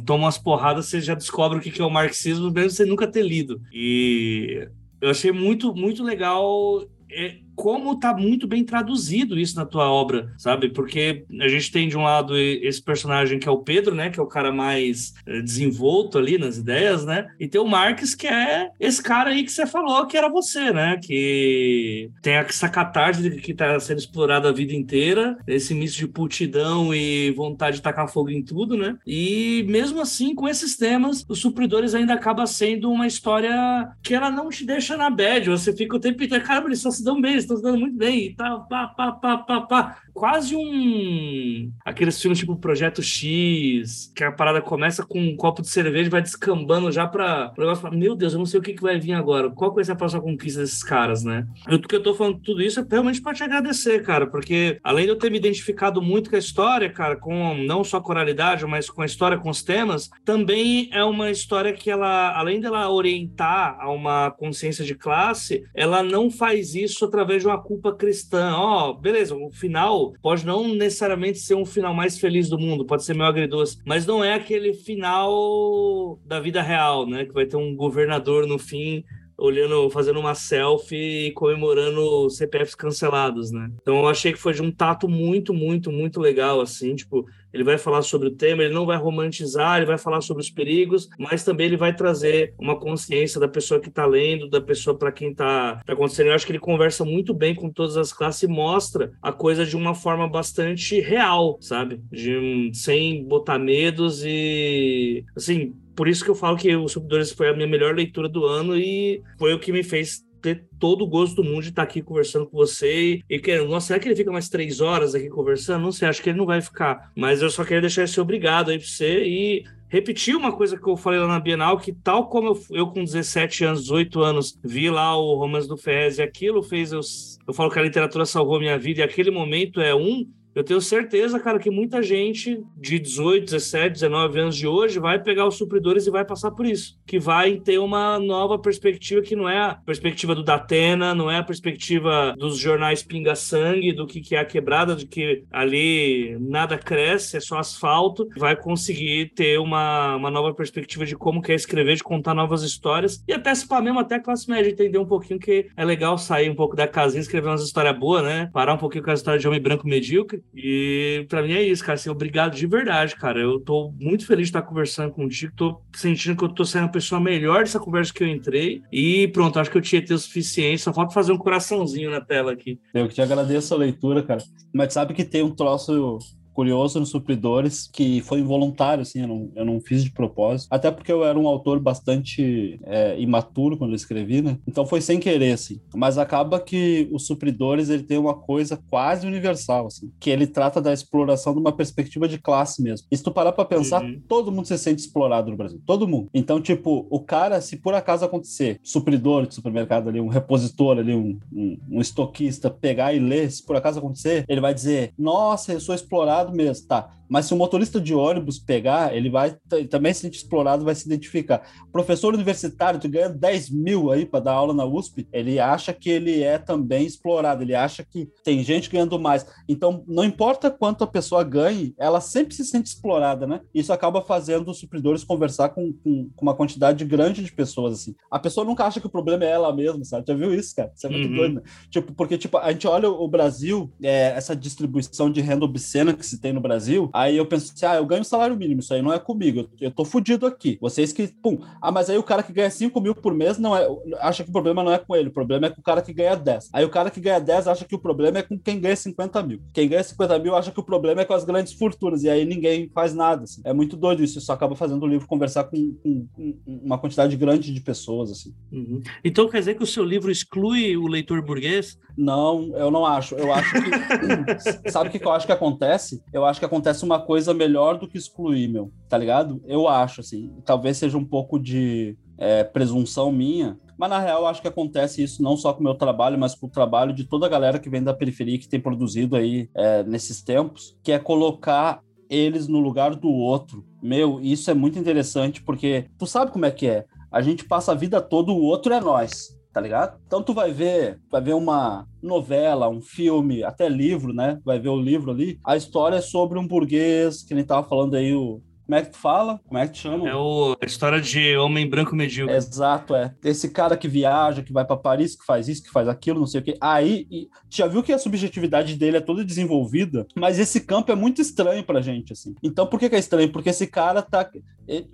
toma 0.07 0.25
umas 0.25 0.39
porradas, 0.39 0.87
você 0.87 1.01
já 1.01 1.15
descobre 1.15 1.59
o 1.59 1.61
que 1.61 1.81
é 1.81 1.85
o 1.85 1.91
marxismo, 1.91 2.51
mesmo 2.51 2.71
você 2.71 2.85
nunca 2.85 3.07
ter 3.07 3.23
lido. 3.23 3.61
E 3.73 4.69
eu 5.01 5.11
achei 5.11 5.33
muito, 5.33 5.75
muito 5.75 6.03
legal 6.03 6.85
é, 7.11 7.37
como 7.55 7.99
tá 7.99 8.15
muito 8.15 8.47
bem 8.47 8.65
traduzido 8.65 9.39
isso 9.39 9.57
na 9.57 9.67
tua 9.67 9.91
obra, 9.91 10.33
sabe? 10.37 10.69
Porque 10.69 11.25
a 11.41 11.49
gente 11.49 11.71
tem 11.71 11.89
de 11.89 11.97
um 11.97 12.03
lado 12.03 12.37
esse 12.37 12.83
personagem 12.83 13.39
que 13.39 13.49
é 13.49 13.51
o 13.51 13.59
Pedro, 13.59 13.95
né? 13.95 14.11
Que 14.11 14.21
é 14.21 14.23
o 14.23 14.27
cara 14.27 14.53
mais 14.53 15.15
eh, 15.27 15.41
desenvolto 15.41 16.19
ali 16.19 16.39
nas 16.39 16.57
ideias, 16.57 17.05
né? 17.05 17.27
E 17.39 17.49
tem 17.49 17.61
o 17.61 17.67
Marques, 17.67 18.15
que 18.15 18.27
é 18.27 18.71
esse 18.79 19.03
cara 19.03 19.31
aí 19.31 19.45
que 19.45 19.53
você 19.53 19.67
falou 19.67 20.07
que 20.07 20.17
era 20.17 20.29
você, 20.29 20.73
né? 20.73 20.99
Que 21.03 22.11
tem 22.23 22.35
essa 22.35 22.69
catarse 22.69 23.31
que 23.31 23.55
tá 23.55 23.79
sendo 23.81 23.99
explorada 23.99 24.49
a 24.49 24.53
vida 24.53 24.75
inteira, 24.75 25.37
esse 25.47 25.75
misto 25.75 25.99
de 25.99 26.09
putidão 26.09 26.95
e 26.95 27.31
vontade 27.33 27.77
de 27.77 27.83
tacar 27.83 28.09
fogo 28.09 28.31
em 28.31 28.43
tudo, 28.43 28.77
né? 28.77 28.97
E 29.07 29.65
mesmo 29.69 30.01
assim, 30.01 30.35
com 30.35 30.49
esses 30.49 30.77
temas, 30.77 31.25
os 31.29 31.41
supridores 31.41 31.95
ainda 31.95 32.15
acaba 32.15 32.47
sendo 32.47 32.91
uma 32.91 33.07
história 33.07 33.89
que 34.03 34.15
ela 34.15 34.31
não 34.31 34.49
te 34.49 34.65
deixa 34.65 34.97
na 34.97 35.11
bad. 35.11 35.49
Você 35.51 35.73
fica 35.73 35.97
o 35.97 36.01
tempo 36.01 36.23
inteiro, 36.23 36.45
cara, 36.45 36.65
eles 36.65 36.81
só 36.81 36.91
se 36.91 37.05
dão 37.05 37.21
bem, 37.21 37.44
estão 37.45 37.61
dando 37.61 37.79
muito 37.81 37.97
bem 37.97 38.27
e 38.27 38.35
tal, 38.35 38.67
pá, 38.69 38.89
pá, 38.89 39.13
pá, 39.13 39.39
pá, 39.39 39.61
pá. 39.63 40.03
Quase 40.15 40.55
um. 40.55 41.73
Aqueles 41.85 42.23
filmes 42.23 42.39
tipo 42.39 42.57
Projeto 42.57 43.03
X, 43.03 44.13
que 44.15 44.23
a 44.23 44.31
parada 44.31 44.63
começa 44.63 45.05
com 45.05 45.21
um 45.21 45.37
copo 45.37 45.61
de 45.61 45.69
cerveja 45.69 46.07
e 46.07 46.11
vai 46.11 46.23
descambando 46.23 46.93
já 46.93 47.05
pra. 47.05 47.53
O 47.57 47.61
negócio 47.61 47.83
fala, 47.83 47.97
meu 47.97 48.15
Deus, 48.15 48.33
eu 48.33 48.39
não 48.39 48.47
sei 48.47 48.61
o 48.61 48.63
que, 48.63 48.75
que 48.75 48.83
vai 48.83 48.99
vir 48.99 49.13
agora. 49.13 49.51
Qual 49.51 49.75
vai 49.75 49.83
ser 49.83 49.93
a 49.93 49.97
próxima 49.97 50.23
conquista 50.23 50.61
desses 50.61 50.85
caras, 50.85 51.25
né? 51.25 51.45
E 51.69 51.75
o 51.75 51.81
que 51.83 51.97
eu 51.97 52.03
tô 52.03 52.15
falando 52.15 52.39
tudo 52.39 52.63
isso 52.63 52.79
é 52.79 52.87
realmente 52.89 53.21
pra 53.21 53.35
te 53.35 53.43
agradecer, 53.43 54.05
cara, 54.05 54.27
porque 54.29 54.79
além 54.85 55.05
de 55.05 55.11
eu 55.11 55.19
ter 55.19 55.31
me 55.31 55.39
identificado 55.39 56.01
muito 56.01 56.31
com 56.31 56.37
a 56.37 56.39
história, 56.39 56.89
cara, 56.89 57.17
com 57.17 57.55
não 57.67 57.83
só 57.83 57.97
a 57.97 58.03
coralidade, 58.03 58.65
mas 58.67 58.89
com 58.89 59.03
a 59.03 59.07
história, 59.07 59.37
com 59.37 59.51
os 59.51 59.65
temas, 59.65 60.09
também 60.25 60.89
é 60.93 61.03
uma 61.03 61.31
história 61.31 61.73
que 61.73 61.91
ela, 61.91 62.39
além 62.39 62.61
dela 62.61 62.89
orientar 62.89 63.77
a 63.81 63.91
uma 63.91 64.31
consciência 64.31 64.85
de 64.85 64.95
classe, 64.95 65.65
ela 65.75 66.05
não 66.05 66.31
faz 66.31 66.77
isso 66.77 67.05
através 67.05 67.43
de 67.43 67.49
uma 67.49 67.61
culpa 67.61 67.93
cristã. 67.93 68.55
Ó, 68.55 68.91
oh, 68.91 68.95
beleza, 68.95 69.35
o 69.35 69.51
final 69.51 70.04
pode 70.23 70.45
não 70.45 70.69
necessariamente 70.75 71.39
ser 71.39 71.55
um 71.55 71.65
final 71.65 71.95
mais 71.95 72.19
feliz 72.19 72.49
do 72.49 72.59
mundo, 72.59 72.85
pode 72.85 73.05
ser 73.05 73.15
meio 73.15 73.29
agridoce, 73.29 73.79
mas 73.85 74.07
não 74.07 74.23
é 74.23 74.35
aquele 74.35 74.73
final 74.75 76.19
da 76.25 76.41
vida 76.41 76.63
real, 76.63 77.07
né? 77.07 77.25
Que 77.25 77.33
vai 77.33 77.47
ter 77.47 77.57
um 77.57 77.75
governador 77.75 78.47
no 78.47 78.59
fim 78.59 79.05
olhando, 79.37 79.91
fazendo 79.91 80.21
uma 80.21 80.35
selfie 80.35 81.27
e 81.27 81.33
comemorando 81.33 82.31
CPFs 82.31 82.75
cancelados, 82.75 83.51
né? 83.51 83.71
Então 83.81 83.97
eu 83.97 84.09
achei 84.09 84.33
que 84.33 84.39
foi 84.39 84.53
de 84.53 84.63
um 84.63 84.71
tato 84.71 85.09
muito, 85.09 85.53
muito, 85.53 85.91
muito 85.91 86.21
legal, 86.21 86.61
assim, 86.61 86.95
tipo, 86.95 87.27
ele 87.55 87.63
vai 87.63 87.79
falar 87.79 88.03
sobre 88.03 88.27
o 88.27 88.33
tema, 88.33 88.65
ele 88.65 88.75
não 88.75 88.85
vai 88.85 88.97
romantizar, 88.97 89.77
ele 89.77 89.87
vai 89.87 89.97
falar 89.97 90.21
sobre 90.21 90.43
os 90.43 90.51
perigos, 90.51 91.09
mas 91.17 91.45
também 91.45 91.67
ele 91.67 91.77
vai 91.77 91.95
trazer 91.95 92.53
uma 92.59 92.77
consciência 92.77 93.39
da 93.39 93.47
pessoa 93.47 93.79
que 93.79 93.89
está 93.89 94.05
lendo, 94.05 94.51
da 94.51 94.61
pessoa 94.61 94.99
para 94.99 95.13
quem 95.13 95.31
está 95.31 95.77
tá 95.87 95.93
acontecendo. 95.93 96.27
Eu 96.27 96.35
acho 96.35 96.45
que 96.45 96.51
ele 96.51 96.59
conversa 96.59 97.05
muito 97.05 97.33
bem 97.33 97.55
com 97.55 97.71
todas 97.71 97.97
as 97.97 98.13
classes 98.13 98.43
e 98.43 98.49
mostra 98.49 99.13
a 99.23 99.31
coisa 99.31 99.65
de 99.65 99.77
uma 99.77 99.95
forma 99.95 100.29
bastante 100.29 100.99
real, 100.99 101.57
sabe? 101.61 102.01
De, 102.11 102.73
sem 102.75 103.25
botar 103.25 103.57
medos 103.57 104.25
e, 104.25 105.25
assim, 105.37 105.77
por 105.95 106.09
isso 106.09 106.25
que 106.25 106.31
eu 106.31 106.35
falo 106.35 106.57
que 106.57 106.75
o 106.75 106.89
Subidores 106.89 107.31
foi 107.31 107.49
a 107.49 107.55
minha 107.55 107.69
melhor 107.69 107.95
leitura 107.95 108.29
do 108.29 108.45
ano 108.47 108.77
e 108.77 109.23
foi 109.39 109.55
o 109.55 109.61
que 109.61 109.71
me 109.71 109.85
fez 109.85 110.25
ter 110.45 110.67
todo 110.79 111.03
o 111.03 111.07
gosto 111.07 111.37
do 111.37 111.45
mundo 111.45 111.63
de 111.63 111.71
estar 111.71 111.83
aqui 111.83 112.03
conversando 112.03 112.47
com 112.47 112.57
você 112.57 113.21
e, 113.29 113.39
querendo, 113.39 113.71
nossa, 113.71 113.87
será 113.87 113.99
que 113.99 114.07
ele 114.07 114.15
fica 114.15 114.31
mais 114.31 114.51
três 114.51 114.83
horas 114.83 115.15
aqui 115.15 115.31
conversando? 115.31 115.83
Não 115.83 115.91
sei, 115.91 116.07
acho 116.07 116.23
que 116.23 116.29
ele 116.29 116.39
não 116.39 116.45
vai 116.45 116.61
ficar. 116.61 117.11
Mas 117.17 117.41
eu 117.41 117.49
só 117.49 117.65
queria 117.65 117.81
deixar 117.81 118.05
esse 118.05 118.21
obrigado 118.21 118.71
aí 118.71 118.79
para 118.79 118.87
você 118.87 119.25
e 119.25 119.65
repetir 119.89 120.37
uma 120.37 120.53
coisa 120.53 120.77
que 120.77 120.87
eu 120.87 120.97
falei 120.99 121.19
lá 121.19 121.29
na 121.29 121.41
Bienal, 121.41 121.79
que 121.79 121.93
tal 121.93 122.29
como 122.29 122.49
eu, 122.49 122.61
eu 122.71 122.87
com 122.89 123.03
17 123.03 123.65
anos, 123.65 123.83
18 123.83 124.21
anos, 124.21 124.59
vi 124.63 124.91
lá 124.91 125.17
o 125.17 125.37
Romance 125.37 125.67
do 125.67 125.79
Ferrez 125.79 126.19
e 126.19 126.23
aquilo 126.23 126.63
fez 126.63 126.93
eu, 126.93 127.01
eu 127.47 127.55
falo 127.55 127.71
que 127.71 127.79
a 127.79 127.83
literatura 127.83 128.27
salvou 128.27 128.59
minha 128.59 128.79
vida 128.79 129.01
e 129.01 129.03
aquele 129.03 129.31
momento 129.31 129.81
é 129.81 129.95
um 129.95 130.27
Eu 130.55 130.63
tenho 130.63 130.81
certeza, 130.81 131.41
cara, 131.41 131.59
que 131.59 131.71
muita 131.71 132.01
gente 132.01 132.63
de 132.77 132.99
18, 132.99 133.47
17, 133.47 133.93
19 133.95 134.39
anos 134.39 134.57
de 134.57 134.67
hoje 134.69 135.01
vai 135.01 135.21
pegar 135.21 135.47
os 135.47 135.57
supridores 135.57 136.07
e 136.07 136.11
vai 136.11 136.25
passar 136.25 136.53
por 136.53 136.65
isso. 136.65 136.97
Que 137.05 137.19
vai 137.19 137.57
ter 137.57 137.79
uma 137.79 138.21
nova 138.21 138.57
perspectiva 138.59 139.21
que 139.21 139.35
não 139.35 139.49
é 139.49 139.59
a 139.59 139.75
perspectiva 139.75 140.35
do 140.35 140.45
Datena, 140.45 141.13
não 141.13 141.29
é 141.29 141.39
a 141.39 141.43
perspectiva 141.43 142.35
dos 142.39 142.57
jornais 142.57 143.03
pinga-sangue, 143.03 143.93
do 143.93 144.07
que, 144.07 144.21
que 144.21 144.37
é 144.37 144.39
a 144.39 144.45
quebrada, 144.45 144.95
de 144.95 145.07
que 145.07 145.45
ali 145.51 146.37
nada 146.39 146.79
cresce, 146.79 147.37
é 147.37 147.41
só 147.41 147.59
asfalto. 147.59 148.29
Vai 148.37 148.55
conseguir 148.55 149.33
ter 149.35 149.59
uma, 149.59 150.15
uma 150.15 150.31
nova 150.31 150.55
perspectiva 150.55 151.05
de 151.05 151.17
como 151.17 151.43
quer 151.43 151.55
escrever, 151.55 151.97
de 151.97 152.05
contar 152.05 152.33
novas 152.33 152.63
histórias. 152.63 153.25
E 153.27 153.33
até 153.33 153.53
se 153.55 153.67
pá 153.67 153.81
mesmo, 153.81 153.99
até 153.99 154.17
a 154.17 154.23
classe 154.23 154.49
média 154.49 154.71
entender 154.71 154.99
um 154.99 155.07
pouquinho 155.07 155.41
que 155.41 155.67
é 155.77 155.85
legal 155.85 156.17
sair 156.17 156.49
um 156.49 156.55
pouco 156.55 156.77
da 156.77 156.87
casinha, 156.87 157.21
escrever 157.21 157.49
umas 157.49 157.65
histórias 157.65 157.99
boas, 157.99 158.23
né? 158.23 158.51
Parar 158.53 158.75
um 158.75 158.79
pouquinho 158.79 159.03
com 159.03 159.11
a 159.11 159.15
história 159.15 159.41
de 159.41 159.49
homem 159.49 159.61
branco 159.61 159.87
medíocre. 159.87 160.44
E 160.55 161.27
para 161.29 161.43
mim 161.43 161.53
é 161.53 161.63
isso, 161.63 161.83
cara. 161.83 161.95
Assim, 161.95 162.11
obrigado 162.11 162.55
de 162.55 162.67
verdade, 162.67 163.17
cara. 163.17 163.41
Eu 163.41 163.61
tô 163.61 163.93
muito 163.99 164.27
feliz 164.27 164.47
de 164.47 164.51
estar 164.51 164.63
conversando 164.63 165.13
contigo. 165.13 165.53
Tô 165.57 165.81
sentindo 165.95 166.37
que 166.37 166.45
eu 166.45 166.49
tô 166.49 166.65
sendo 166.65 166.87
a 166.87 166.89
pessoa 166.89 167.21
melhor 167.21 167.61
dessa 167.61 167.81
conversa 167.81 168.13
que 168.13 168.23
eu 168.23 168.29
entrei. 168.29 168.83
E 168.93 169.29
pronto, 169.29 169.59
acho 169.59 169.71
que 169.71 169.79
eu 169.79 169.83
tinha 169.83 170.05
ter 170.05 170.15
o 170.15 170.19
suficiente. 170.19 170.83
Só 170.83 170.93
falta 170.93 171.13
fazer 171.13 171.33
um 171.33 171.39
coraçãozinho 171.39 172.11
na 172.11 172.21
tela 172.21 172.53
aqui. 172.53 172.79
Eu 172.93 173.09
que 173.09 173.15
te 173.15 173.23
agradeço 173.23 173.75
a 173.75 173.79
leitura, 173.79 174.23
cara. 174.23 174.43
Mas 174.73 174.93
sabe 174.93 175.15
que 175.15 175.25
tem 175.25 175.43
um 175.43 175.55
troço 175.55 176.19
curioso 176.55 177.01
nos 177.01 177.11
supridores 177.11 177.89
que 177.93 178.21
foi 178.23 178.39
involuntário, 178.39 179.03
assim, 179.03 179.21
eu 179.21 179.29
não, 179.29 179.51
eu 179.55 179.65
não 179.65 179.81
fiz 179.81 180.03
de 180.03 180.11
propósito. 180.11 180.69
Até 180.71 180.91
porque 180.91 181.13
eu 181.13 181.25
era 181.25 181.39
um 181.39 181.49
autor 181.49 181.81
bastante 181.81 182.81
é, 182.85 183.21
imaturo 183.21 183.77
quando 183.77 183.91
eu 183.91 183.97
escrevi, 183.97 184.41
né? 184.41 184.59
Então 184.67 184.87
foi 184.87 185.01
sem 185.01 185.19
querer, 185.19 185.53
assim. 185.53 185.81
Mas 185.95 186.17
acaba 186.17 186.61
que 186.61 187.09
os 187.13 187.27
supridores, 187.27 187.91
ele 187.91 188.05
tem 188.05 188.17
uma 188.17 188.35
coisa 188.35 188.81
quase 188.89 189.27
universal, 189.27 189.87
assim, 189.87 190.11
que 190.21 190.31
ele 190.31 190.47
trata 190.47 190.81
da 190.81 190.93
exploração 190.93 191.53
de 191.53 191.59
uma 191.59 191.73
perspectiva 191.73 192.29
de 192.29 192.39
classe 192.39 192.83
mesmo. 192.83 193.07
E 193.11 193.17
se 193.17 193.23
tu 193.23 193.33
parar 193.33 193.53
pra 193.53 193.65
pensar, 193.65 194.03
uhum. 194.03 194.21
todo 194.29 194.53
mundo 194.53 194.67
se 194.67 194.79
sente 194.79 195.03
explorado 195.03 195.51
no 195.51 195.57
Brasil. 195.57 195.81
Todo 195.85 196.09
mundo. 196.09 196.29
Então, 196.33 196.61
tipo, 196.61 197.07
o 197.11 197.21
cara, 197.21 197.61
se 197.61 197.77
por 197.77 197.95
acaso 197.95 198.25
acontecer, 198.25 198.79
supridor 198.83 199.47
de 199.47 199.55
supermercado 199.55 200.09
ali, 200.09 200.21
um 200.21 200.29
repositor 200.29 200.99
ali, 200.99 201.15
um, 201.15 201.39
um, 201.53 201.79
um 201.91 202.01
estoquista, 202.01 202.71
pegar 202.71 203.13
e 203.13 203.19
ler, 203.19 203.51
se 203.51 203.65
por 203.65 203.77
acaso 203.77 203.99
acontecer, 203.99 204.45
ele 204.49 204.61
vai 204.61 204.73
dizer, 204.73 205.13
nossa, 205.19 205.73
eu 205.73 205.81
sou 205.81 205.95
explorado 205.95 206.44
mesmo, 206.53 206.89
tá? 206.89 207.11
Mas 207.35 207.47
se 207.47 207.53
o 207.53 207.57
motorista 207.57 208.01
de 208.01 208.15
ônibus 208.15 208.61
pegar, 208.61 209.13
ele 209.13 209.29
vai 209.29 209.57
também 209.91 210.15
se 210.15 210.21
sentir 210.21 210.37
explorado, 210.37 210.85
vai 210.85 210.95
se 210.95 211.05
identificar. 211.05 211.67
professor 211.91 212.33
universitário, 212.33 213.01
tu 213.01 213.09
ganha 213.09 213.29
10 213.29 213.71
mil 213.71 214.13
aí 214.13 214.25
para 214.25 214.39
dar 214.39 214.53
aula 214.53 214.73
na 214.73 214.85
USP, 214.85 215.27
ele 215.33 215.59
acha 215.59 215.93
que 215.93 216.09
ele 216.09 216.45
é 216.45 216.59
também 216.59 217.05
explorado, 217.05 217.65
ele 217.65 217.75
acha 217.75 218.05
que 218.05 218.29
tem 218.45 218.63
gente 218.63 218.89
ganhando 218.89 219.19
mais. 219.19 219.45
Então, 219.69 220.05
não 220.07 220.23
importa 220.23 220.71
quanto 220.71 221.03
a 221.03 221.09
pessoa 221.09 221.43
ganhe, 221.43 221.93
ela 221.99 222.21
sempre 222.21 222.55
se 222.55 222.65
sente 222.65 222.91
explorada, 222.91 223.49
né? 223.49 223.63
Isso 223.75 223.93
acaba 223.93 224.23
fazendo 224.23 224.71
os 224.71 224.79
supridores 224.79 225.25
conversar 225.25 225.71
com, 225.71 225.93
com, 225.93 226.31
com 226.37 226.43
uma 226.43 226.55
quantidade 226.55 227.05
grande 227.05 227.43
de 227.43 227.51
pessoas, 227.51 227.95
assim. 227.95 228.15
A 228.31 228.39
pessoa 228.39 228.65
nunca 228.65 228.85
acha 228.85 229.01
que 229.01 229.09
o 229.09 229.11
problema 229.11 229.45
é 229.45 229.51
ela 229.51 229.75
mesma, 229.75 230.05
sabe? 230.05 230.25
Já 230.29 230.35
viu 230.35 230.55
isso, 230.55 230.73
cara? 230.77 230.93
Isso 230.95 231.05
é 231.05 231.11
muito 231.11 231.31
uhum. 231.31 231.37
doido, 231.37 231.55
né? 231.57 231.63
Tipo, 231.91 232.13
porque, 232.13 232.39
tipo, 232.39 232.59
a 232.59 232.71
gente 232.71 232.87
olha 232.87 233.11
o 233.11 233.27
Brasil, 233.27 233.93
é, 234.01 234.35
essa 234.37 234.55
distribuição 234.55 235.29
de 235.29 235.41
renda 235.41 235.65
obscena 235.65 236.15
que 236.15 236.25
se 236.25 236.41
tem 236.41 236.53
no 236.53 236.61
Brasil, 236.61 237.11
Aí 237.25 237.39
eu 237.39 237.47
penso 237.47 237.73
assim, 237.73 237.87
ah, 237.87 237.97
eu 237.97 238.05
ganho 238.05 238.23
salário 238.23 238.55
mínimo, 238.55 238.81
isso 238.81 238.93
aí 238.93 239.01
não 239.01 239.11
é 239.11 239.19
comigo, 239.19 239.61
eu, 239.61 239.69
eu 239.81 239.91
tô 239.91 240.05
fudido 240.05 240.45
aqui. 240.45 240.77
Vocês 240.79 241.11
que, 241.11 241.27
pum. 241.27 241.59
Ah, 241.81 241.91
mas 241.91 242.11
aí 242.11 242.19
o 242.19 242.23
cara 242.23 242.43
que 242.43 242.53
ganha 242.53 242.71
5 242.71 243.01
mil 243.01 243.15
por 243.15 243.33
mês 243.33 243.59
não 243.59 243.75
é, 243.75 243.89
acha 244.21 244.45
que 244.45 244.51
o 244.51 244.53
problema 244.53 244.85
não 244.85 244.93
é 244.93 244.99
com 244.99 245.17
ele, 245.17 245.31
o 245.31 245.33
problema 245.33 245.67
é 245.67 245.71
com 245.71 245.81
o 245.81 245.85
cara 245.85 246.03
que 246.03 246.13
ganha 246.13 246.37
10. 246.37 246.69
Aí 246.71 246.85
o 246.85 246.91
cara 246.91 247.11
que 247.11 247.21
ganha 247.21 247.41
10 247.41 247.67
acha 247.67 247.87
que 247.87 247.95
o 247.95 247.99
problema 247.99 248.41
é 248.41 248.43
com 248.43 248.59
quem 248.59 248.79
ganha 248.79 248.95
50 248.95 249.43
mil. 249.43 249.63
Quem 249.73 249.89
ganha 249.89 250.03
50 250.03 250.39
mil 250.39 250.55
acha 250.55 250.71
que 250.71 250.81
o 250.81 250.83
problema 250.83 251.23
é 251.23 251.25
com 251.25 251.33
as 251.33 251.45
grandes 251.45 251.73
fortunas, 251.73 252.25
e 252.25 252.29
aí 252.29 252.45
ninguém 252.45 252.91
faz 252.95 253.15
nada. 253.15 253.45
Assim. 253.45 253.63
É 253.65 253.73
muito 253.73 253.97
doido 253.97 254.23
isso, 254.23 254.39
isso 254.39 254.53
acaba 254.53 254.77
fazendo 254.77 255.03
o 255.03 255.07
livro 255.07 255.27
conversar 255.27 255.65
com, 255.65 255.95
com, 256.03 256.27
com 256.27 256.55
uma 256.67 256.99
quantidade 256.99 257.35
grande 257.39 257.73
de 257.73 257.81
pessoas. 257.81 258.31
assim. 258.31 258.55
Uhum. 258.71 259.03
Então 259.25 259.49
quer 259.49 259.61
dizer 259.61 259.77
que 259.77 259.83
o 259.83 259.87
seu 259.87 260.05
livro 260.05 260.31
exclui 260.31 260.95
o 260.95 261.07
leitor 261.07 261.41
burguês? 261.41 261.99
Não, 262.17 262.71
eu 262.77 262.91
não 262.91 263.05
acho. 263.05 263.35
Eu 263.35 263.53
acho 263.53 263.73
que. 263.73 264.91
sabe 264.91 265.09
o 265.09 265.13
que 265.13 265.25
eu 265.25 265.33
acho 265.33 265.47
que 265.47 265.53
acontece? 265.53 266.23
Eu 266.33 266.45
acho 266.45 266.61
que 266.61 266.67
acontece 266.67 267.04
uma 267.05 267.21
coisa 267.21 267.55
melhor 267.55 267.99
do 267.99 268.09
que 268.09 268.19
excluir, 268.19 268.69
meu. 268.69 268.91
Tá 269.09 269.19
ligado? 269.19 269.63
Eu 269.67 269.89
acho, 269.89 270.21
assim. 270.21 270.53
Talvez 270.65 270.97
seja 270.97 271.17
um 271.19 271.25
pouco 271.25 271.59
de 271.59 272.17
é, 272.39 272.65
presunção 272.65 273.31
minha, 273.31 273.79
mas 273.97 274.11
na 274.11 274.19
real 274.19 274.47
acho 274.47 274.61
que 274.61 274.69
acontece 274.69 275.23
isso 275.23 275.43
não 275.43 275.57
só 275.57 275.73
com 275.73 275.81
o 275.81 275.85
meu 275.85 275.95
trabalho, 275.95 276.39
mas 276.39 276.55
com 276.55 276.67
o 276.67 276.71
trabalho 276.71 277.13
de 277.13 277.25
toda 277.25 277.47
a 277.47 277.49
galera 277.49 277.79
que 277.79 277.89
vem 277.89 278.03
da 278.03 278.15
periferia 278.15 278.59
que 278.59 278.69
tem 278.69 278.81
produzido 278.81 279.37
aí 279.37 279.69
é, 279.75 280.03
nesses 280.03 280.43
tempos, 280.43 280.97
que 281.03 281.13
é 281.13 281.19
colocar 281.19 282.01
eles 282.29 282.67
no 282.67 282.81
lugar 282.81 283.15
do 283.15 283.29
outro. 283.29 283.85
Meu, 284.03 284.41
isso 284.41 284.71
é 284.71 284.75
muito 284.75 284.99
interessante 284.99 285.63
porque 285.63 286.07
tu 286.19 286.27
sabe 286.27 286.51
como 286.51 286.67
é 286.67 286.71
que 286.71 286.87
é. 286.87 287.05
A 287.31 287.41
gente 287.41 287.65
passa 287.65 287.93
a 287.93 287.95
vida 287.95 288.21
toda, 288.21 288.51
o 288.51 288.63
outro 288.63 288.93
é 288.93 289.01
nós 289.01 289.54
tá 289.75 289.81
ligado? 289.81 290.17
Então 290.25 290.41
tu 290.41 290.55
vai 290.55 290.73
ver, 290.73 291.19
vai 291.29 291.43
ver 291.43 291.55
uma 291.55 292.07
novela, 292.23 292.89
um 292.89 293.01
filme, 293.01 293.65
até 293.65 293.89
livro, 293.89 294.33
né? 294.33 294.61
Vai 294.65 294.79
ver 294.79 294.89
o 294.89 295.01
livro 295.01 295.33
ali. 295.33 295.59
A 295.67 295.77
história 295.77 296.17
é 296.17 296.21
sobre 296.21 296.61
um 296.61 296.67
burguês, 296.67 297.43
que 297.43 297.55
nem 297.55 297.65
tava 297.65 297.87
falando 297.87 298.15
aí 298.15 298.33
o 298.33 298.63
como 298.87 298.99
é 298.99 299.03
que 299.03 299.11
tu 299.11 299.19
fala? 299.19 299.61
Como 299.67 299.79
é 299.79 299.87
que 299.87 299.95
te 299.95 300.03
chama? 300.03 300.29
É 300.29 300.35
o, 300.35 300.77
a 300.81 300.85
história 300.85 301.21
de 301.21 301.57
homem 301.57 301.89
branco 301.89 302.15
medíocre. 302.15 302.55
Exato, 302.55 303.15
é. 303.15 303.35
Esse 303.43 303.71
cara 303.71 303.97
que 303.97 304.07
viaja, 304.07 304.63
que 304.63 304.73
vai 304.73 304.85
para 304.85 304.97
Paris, 304.97 305.35
que 305.35 305.45
faz 305.45 305.69
isso, 305.69 305.83
que 305.83 305.91
faz 305.91 306.07
aquilo, 306.07 306.41
não 306.41 306.47
sei 306.47 306.61
o 306.61 306.65
quê. 306.65 306.77
Aí, 306.81 307.27
e, 307.31 307.49
já 307.71 307.87
viu 307.87 308.03
que 308.03 308.13
a 308.13 308.19
subjetividade 308.19 308.95
dele 308.97 309.17
é 309.17 309.21
toda 309.21 309.45
desenvolvida, 309.45 310.27
mas 310.35 310.59
esse 310.59 310.81
campo 310.81 311.11
é 311.11 311.15
muito 311.15 311.41
estranho 311.41 311.83
pra 311.83 312.03
gente, 312.03 312.33
assim. 312.33 312.55
Então, 312.63 312.87
por 312.87 313.01
que, 313.01 313.09
que 313.09 313.17
é 313.17 313.19
estranho? 313.19 313.51
Porque 313.51 313.71
esse 313.71 313.87
cara 313.87 314.21
tá. 314.21 314.49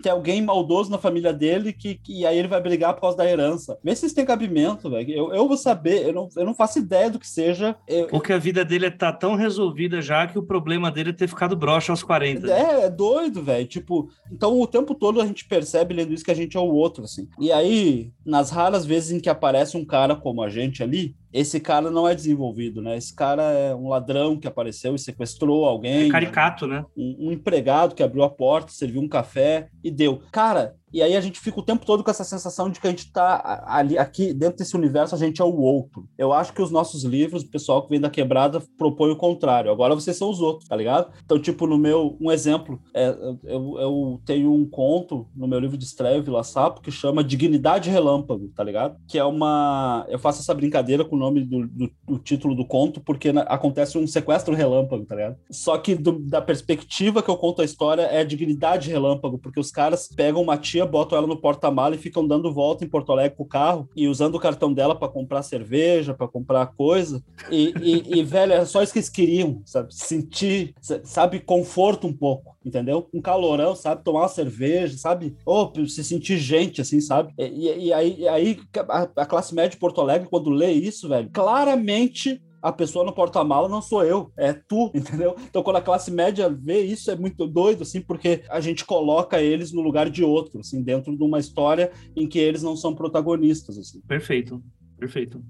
Tem 0.02 0.10
alguém 0.10 0.42
maldoso 0.42 0.90
na 0.90 0.98
família 0.98 1.32
dele 1.32 1.72
que, 1.72 1.94
que 1.94 2.20
e 2.20 2.26
aí 2.26 2.36
ele 2.36 2.48
vai 2.48 2.60
brigar 2.60 2.92
por 2.92 3.02
causa 3.02 3.16
da 3.16 3.30
herança. 3.30 3.78
Vê 3.84 3.94
se 3.94 4.04
isso 4.04 4.16
tem 4.16 4.24
cabimento, 4.24 4.90
velho. 4.90 5.12
Eu, 5.12 5.32
eu 5.32 5.46
vou 5.46 5.56
saber, 5.56 6.08
eu 6.08 6.12
não, 6.12 6.28
eu 6.36 6.44
não 6.44 6.54
faço 6.54 6.80
ideia 6.80 7.08
do 7.08 7.20
que 7.20 7.28
seja. 7.28 7.76
Eu, 7.86 8.08
Porque 8.08 8.32
a 8.32 8.38
vida 8.38 8.64
dele 8.64 8.90
tá 8.90 9.12
tão 9.12 9.36
resolvida 9.36 10.02
já 10.02 10.26
que 10.26 10.36
o 10.36 10.42
problema 10.42 10.90
dele 10.90 11.10
é 11.10 11.12
ter 11.12 11.28
ficado 11.28 11.54
broxa 11.54 11.92
aos 11.92 12.02
40. 12.02 12.50
É, 12.52 12.86
é 12.86 12.90
doido, 12.90 13.44
velho. 13.44 13.59
Tipo, 13.64 14.10
então 14.30 14.60
o 14.60 14.66
tempo 14.66 14.94
todo 14.94 15.20
a 15.20 15.26
gente 15.26 15.44
percebe 15.44 15.94
lendo 15.94 16.12
isso 16.12 16.24
que 16.24 16.30
a 16.30 16.34
gente 16.34 16.56
é 16.56 16.60
o 16.60 16.72
outro, 16.72 17.04
assim. 17.04 17.28
E 17.38 17.50
aí, 17.52 18.12
nas 18.24 18.50
raras 18.50 18.84
vezes 18.84 19.12
em 19.12 19.20
que 19.20 19.28
aparece 19.28 19.76
um 19.76 19.84
cara 19.84 20.16
como 20.16 20.42
a 20.42 20.48
gente 20.48 20.82
ali, 20.82 21.14
esse 21.32 21.60
cara 21.60 21.90
não 21.90 22.08
é 22.08 22.14
desenvolvido, 22.14 22.82
né? 22.82 22.96
Esse 22.96 23.14
cara 23.14 23.42
é 23.42 23.74
um 23.74 23.88
ladrão 23.88 24.36
que 24.36 24.48
apareceu 24.48 24.94
e 24.94 24.98
sequestrou 24.98 25.64
alguém. 25.64 26.08
É 26.08 26.10
caricato, 26.10 26.66
né? 26.66 26.84
Um, 26.96 27.28
um, 27.28 27.32
empregado 27.32 27.94
que 27.94 28.02
abriu 28.02 28.22
a 28.22 28.30
porta, 28.30 28.72
serviu 28.72 29.00
um 29.00 29.08
café 29.08 29.68
e 29.82 29.90
deu. 29.90 30.20
Cara, 30.32 30.74
e 30.92 31.02
aí 31.02 31.16
a 31.16 31.20
gente 31.20 31.38
fica 31.38 31.60
o 31.60 31.64
tempo 31.64 31.86
todo 31.86 32.02
com 32.02 32.10
essa 32.10 32.24
sensação 32.24 32.68
de 32.68 32.80
que 32.80 32.86
a 32.86 32.90
gente 32.90 33.12
tá 33.12 33.62
ali, 33.66 33.96
aqui, 33.96 34.34
dentro 34.34 34.58
desse 34.58 34.76
universo, 34.76 35.14
a 35.14 35.18
gente 35.18 35.40
é 35.40 35.44
o 35.44 35.56
outro. 35.56 36.08
Eu 36.18 36.32
acho 36.32 36.52
que 36.52 36.60
os 36.60 36.70
nossos 36.70 37.04
livros, 37.04 37.42
o 37.42 37.50
pessoal 37.50 37.82
que 37.82 37.90
vem 37.90 38.00
da 38.00 38.10
quebrada 38.10 38.60
propõe 38.76 39.10
o 39.10 39.16
contrário. 39.16 39.70
Agora 39.70 39.94
vocês 39.94 40.16
são 40.16 40.28
os 40.28 40.40
outros, 40.40 40.68
tá 40.68 40.74
ligado? 40.74 41.12
Então, 41.24 41.38
tipo, 41.38 41.66
no 41.66 41.78
meu, 41.78 42.16
um 42.20 42.30
exemplo, 42.30 42.80
é, 42.92 43.08
eu, 43.44 43.78
eu 43.78 44.20
tenho 44.24 44.52
um 44.52 44.68
conto 44.68 45.28
no 45.34 45.46
meu 45.46 45.60
livro 45.60 45.76
de 45.76 45.84
estreia, 45.84 46.20
Vila 46.20 46.42
Sapo, 46.42 46.80
que 46.80 46.90
chama 46.90 47.22
Dignidade 47.22 47.88
Relâmpago, 47.88 48.48
tá 48.48 48.64
ligado? 48.64 48.96
Que 49.06 49.18
é 49.18 49.24
uma. 49.24 50.04
Eu 50.08 50.18
faço 50.18 50.40
essa 50.40 50.54
brincadeira 50.54 51.04
com 51.04 51.16
nome 51.20 51.44
do, 51.44 51.66
do, 51.66 51.90
do 52.06 52.18
título 52.18 52.54
do 52.54 52.64
conto, 52.64 53.00
porque 53.00 53.32
na, 53.32 53.42
acontece 53.42 53.96
um 53.96 54.06
sequestro 54.06 54.54
relâmpago, 54.54 55.04
tá 55.04 55.14
ligado? 55.14 55.36
Só 55.50 55.76
que 55.78 55.94
do, 55.94 56.18
da 56.18 56.42
perspectiva 56.42 57.22
que 57.22 57.30
eu 57.30 57.36
conto 57.36 57.62
a 57.62 57.64
história 57.64 58.02
é 58.02 58.24
dignidade 58.24 58.90
relâmpago, 58.90 59.38
porque 59.38 59.60
os 59.60 59.70
caras 59.70 60.08
pegam 60.08 60.42
uma 60.42 60.56
tia 60.56 60.84
botam 60.84 61.16
ela 61.16 61.26
no 61.26 61.36
porta-mala 61.36 61.94
e 61.94 61.98
ficam 61.98 62.26
dando 62.26 62.52
volta 62.52 62.84
em 62.84 62.88
Porto 62.88 63.12
Alegre 63.12 63.36
com 63.36 63.44
o 63.44 63.48
carro 63.48 63.88
e 63.94 64.08
usando 64.08 64.34
o 64.34 64.40
cartão 64.40 64.72
dela 64.72 64.94
para 64.94 65.08
comprar 65.08 65.42
cerveja, 65.42 66.14
para 66.14 66.28
comprar 66.28 66.66
coisa. 66.66 67.22
E, 67.50 67.72
e, 67.80 68.18
e, 68.18 68.22
velho, 68.24 68.52
é 68.52 68.64
só 68.64 68.82
isso 68.82 68.92
que 68.92 68.98
eles 68.98 69.08
queriam, 69.08 69.62
sabe? 69.64 69.94
Sentir, 69.94 70.74
sabe, 71.04 71.40
conforto 71.40 72.06
um 72.06 72.12
pouco, 72.12 72.56
entendeu? 72.64 73.08
Um 73.12 73.20
calorão, 73.20 73.74
sabe? 73.74 74.04
Tomar 74.04 74.22
uma 74.22 74.28
cerveja, 74.28 74.96
sabe? 74.96 75.36
Ou 75.44 75.72
oh, 75.76 75.86
se 75.86 76.04
sentir 76.04 76.38
gente, 76.38 76.80
assim, 76.80 77.00
sabe? 77.00 77.32
E, 77.38 77.86
e 77.86 77.92
aí, 77.92 78.28
aí 78.28 78.60
a, 78.88 79.08
a 79.16 79.26
classe 79.26 79.54
média 79.54 79.70
de 79.70 79.78
Porto 79.78 80.00
Alegre, 80.00 80.28
quando 80.28 80.50
lê 80.50 80.72
isso, 80.72 81.08
velho, 81.08 81.30
claramente 81.32 82.40
a 82.62 82.70
pessoa 82.70 83.04
no 83.04 83.12
porta-mala 83.12 83.68
não 83.68 83.80
sou 83.80 84.04
eu, 84.04 84.30
é 84.36 84.52
tu, 84.52 84.90
entendeu? 84.94 85.34
Então, 85.48 85.62
quando 85.62 85.76
a 85.76 85.82
classe 85.82 86.10
média 86.10 86.48
vê 86.48 86.82
isso, 86.82 87.10
é 87.10 87.16
muito 87.16 87.46
doido, 87.46 87.82
assim, 87.82 88.00
porque 88.00 88.42
a 88.48 88.60
gente 88.60 88.84
coloca 88.84 89.40
eles 89.40 89.72
no 89.72 89.80
lugar 89.80 90.10
de 90.10 90.22
outro, 90.22 90.60
assim, 90.60 90.82
dentro 90.82 91.16
de 91.16 91.22
uma 91.22 91.38
história 91.38 91.90
em 92.14 92.26
que 92.26 92.38
eles 92.38 92.62
não 92.62 92.76
são 92.76 92.94
protagonistas, 92.94 93.78
assim. 93.78 94.00
Perfeito, 94.06 94.62
perfeito. 94.98 95.42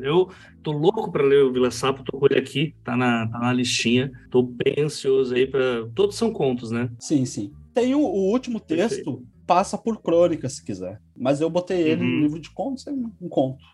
Eu 0.00 0.30
tô 0.62 0.72
louco 0.72 1.10
para 1.10 1.22
ler 1.22 1.44
o 1.44 1.52
Vila 1.52 1.70
Sapo, 1.70 2.02
tô 2.04 2.18
com 2.18 2.26
ele 2.26 2.38
aqui, 2.38 2.74
tá 2.84 2.96
na, 2.96 3.26
tá 3.28 3.38
na 3.38 3.52
listinha, 3.52 4.10
tô 4.30 4.42
bem 4.42 4.84
ansioso 4.84 5.34
aí 5.34 5.46
para 5.46 5.86
Todos 5.94 6.16
são 6.16 6.32
contos, 6.32 6.70
né? 6.70 6.90
Sim, 6.98 7.24
sim. 7.24 7.52
Tem 7.74 7.94
o, 7.94 8.00
o 8.00 8.30
último 8.30 8.60
texto, 8.60 9.04
Perfeito. 9.04 9.26
passa 9.46 9.78
por 9.78 10.00
crônica, 10.00 10.48
se 10.48 10.64
quiser. 10.64 11.00
Mas 11.16 11.40
eu 11.40 11.48
botei 11.48 11.80
ele 11.80 12.02
uhum. 12.02 12.08
no 12.08 12.20
livro 12.20 12.40
de 12.40 12.50
contos, 12.50 12.86
é 12.86 12.90
um 12.90 13.28
conto 13.28 13.64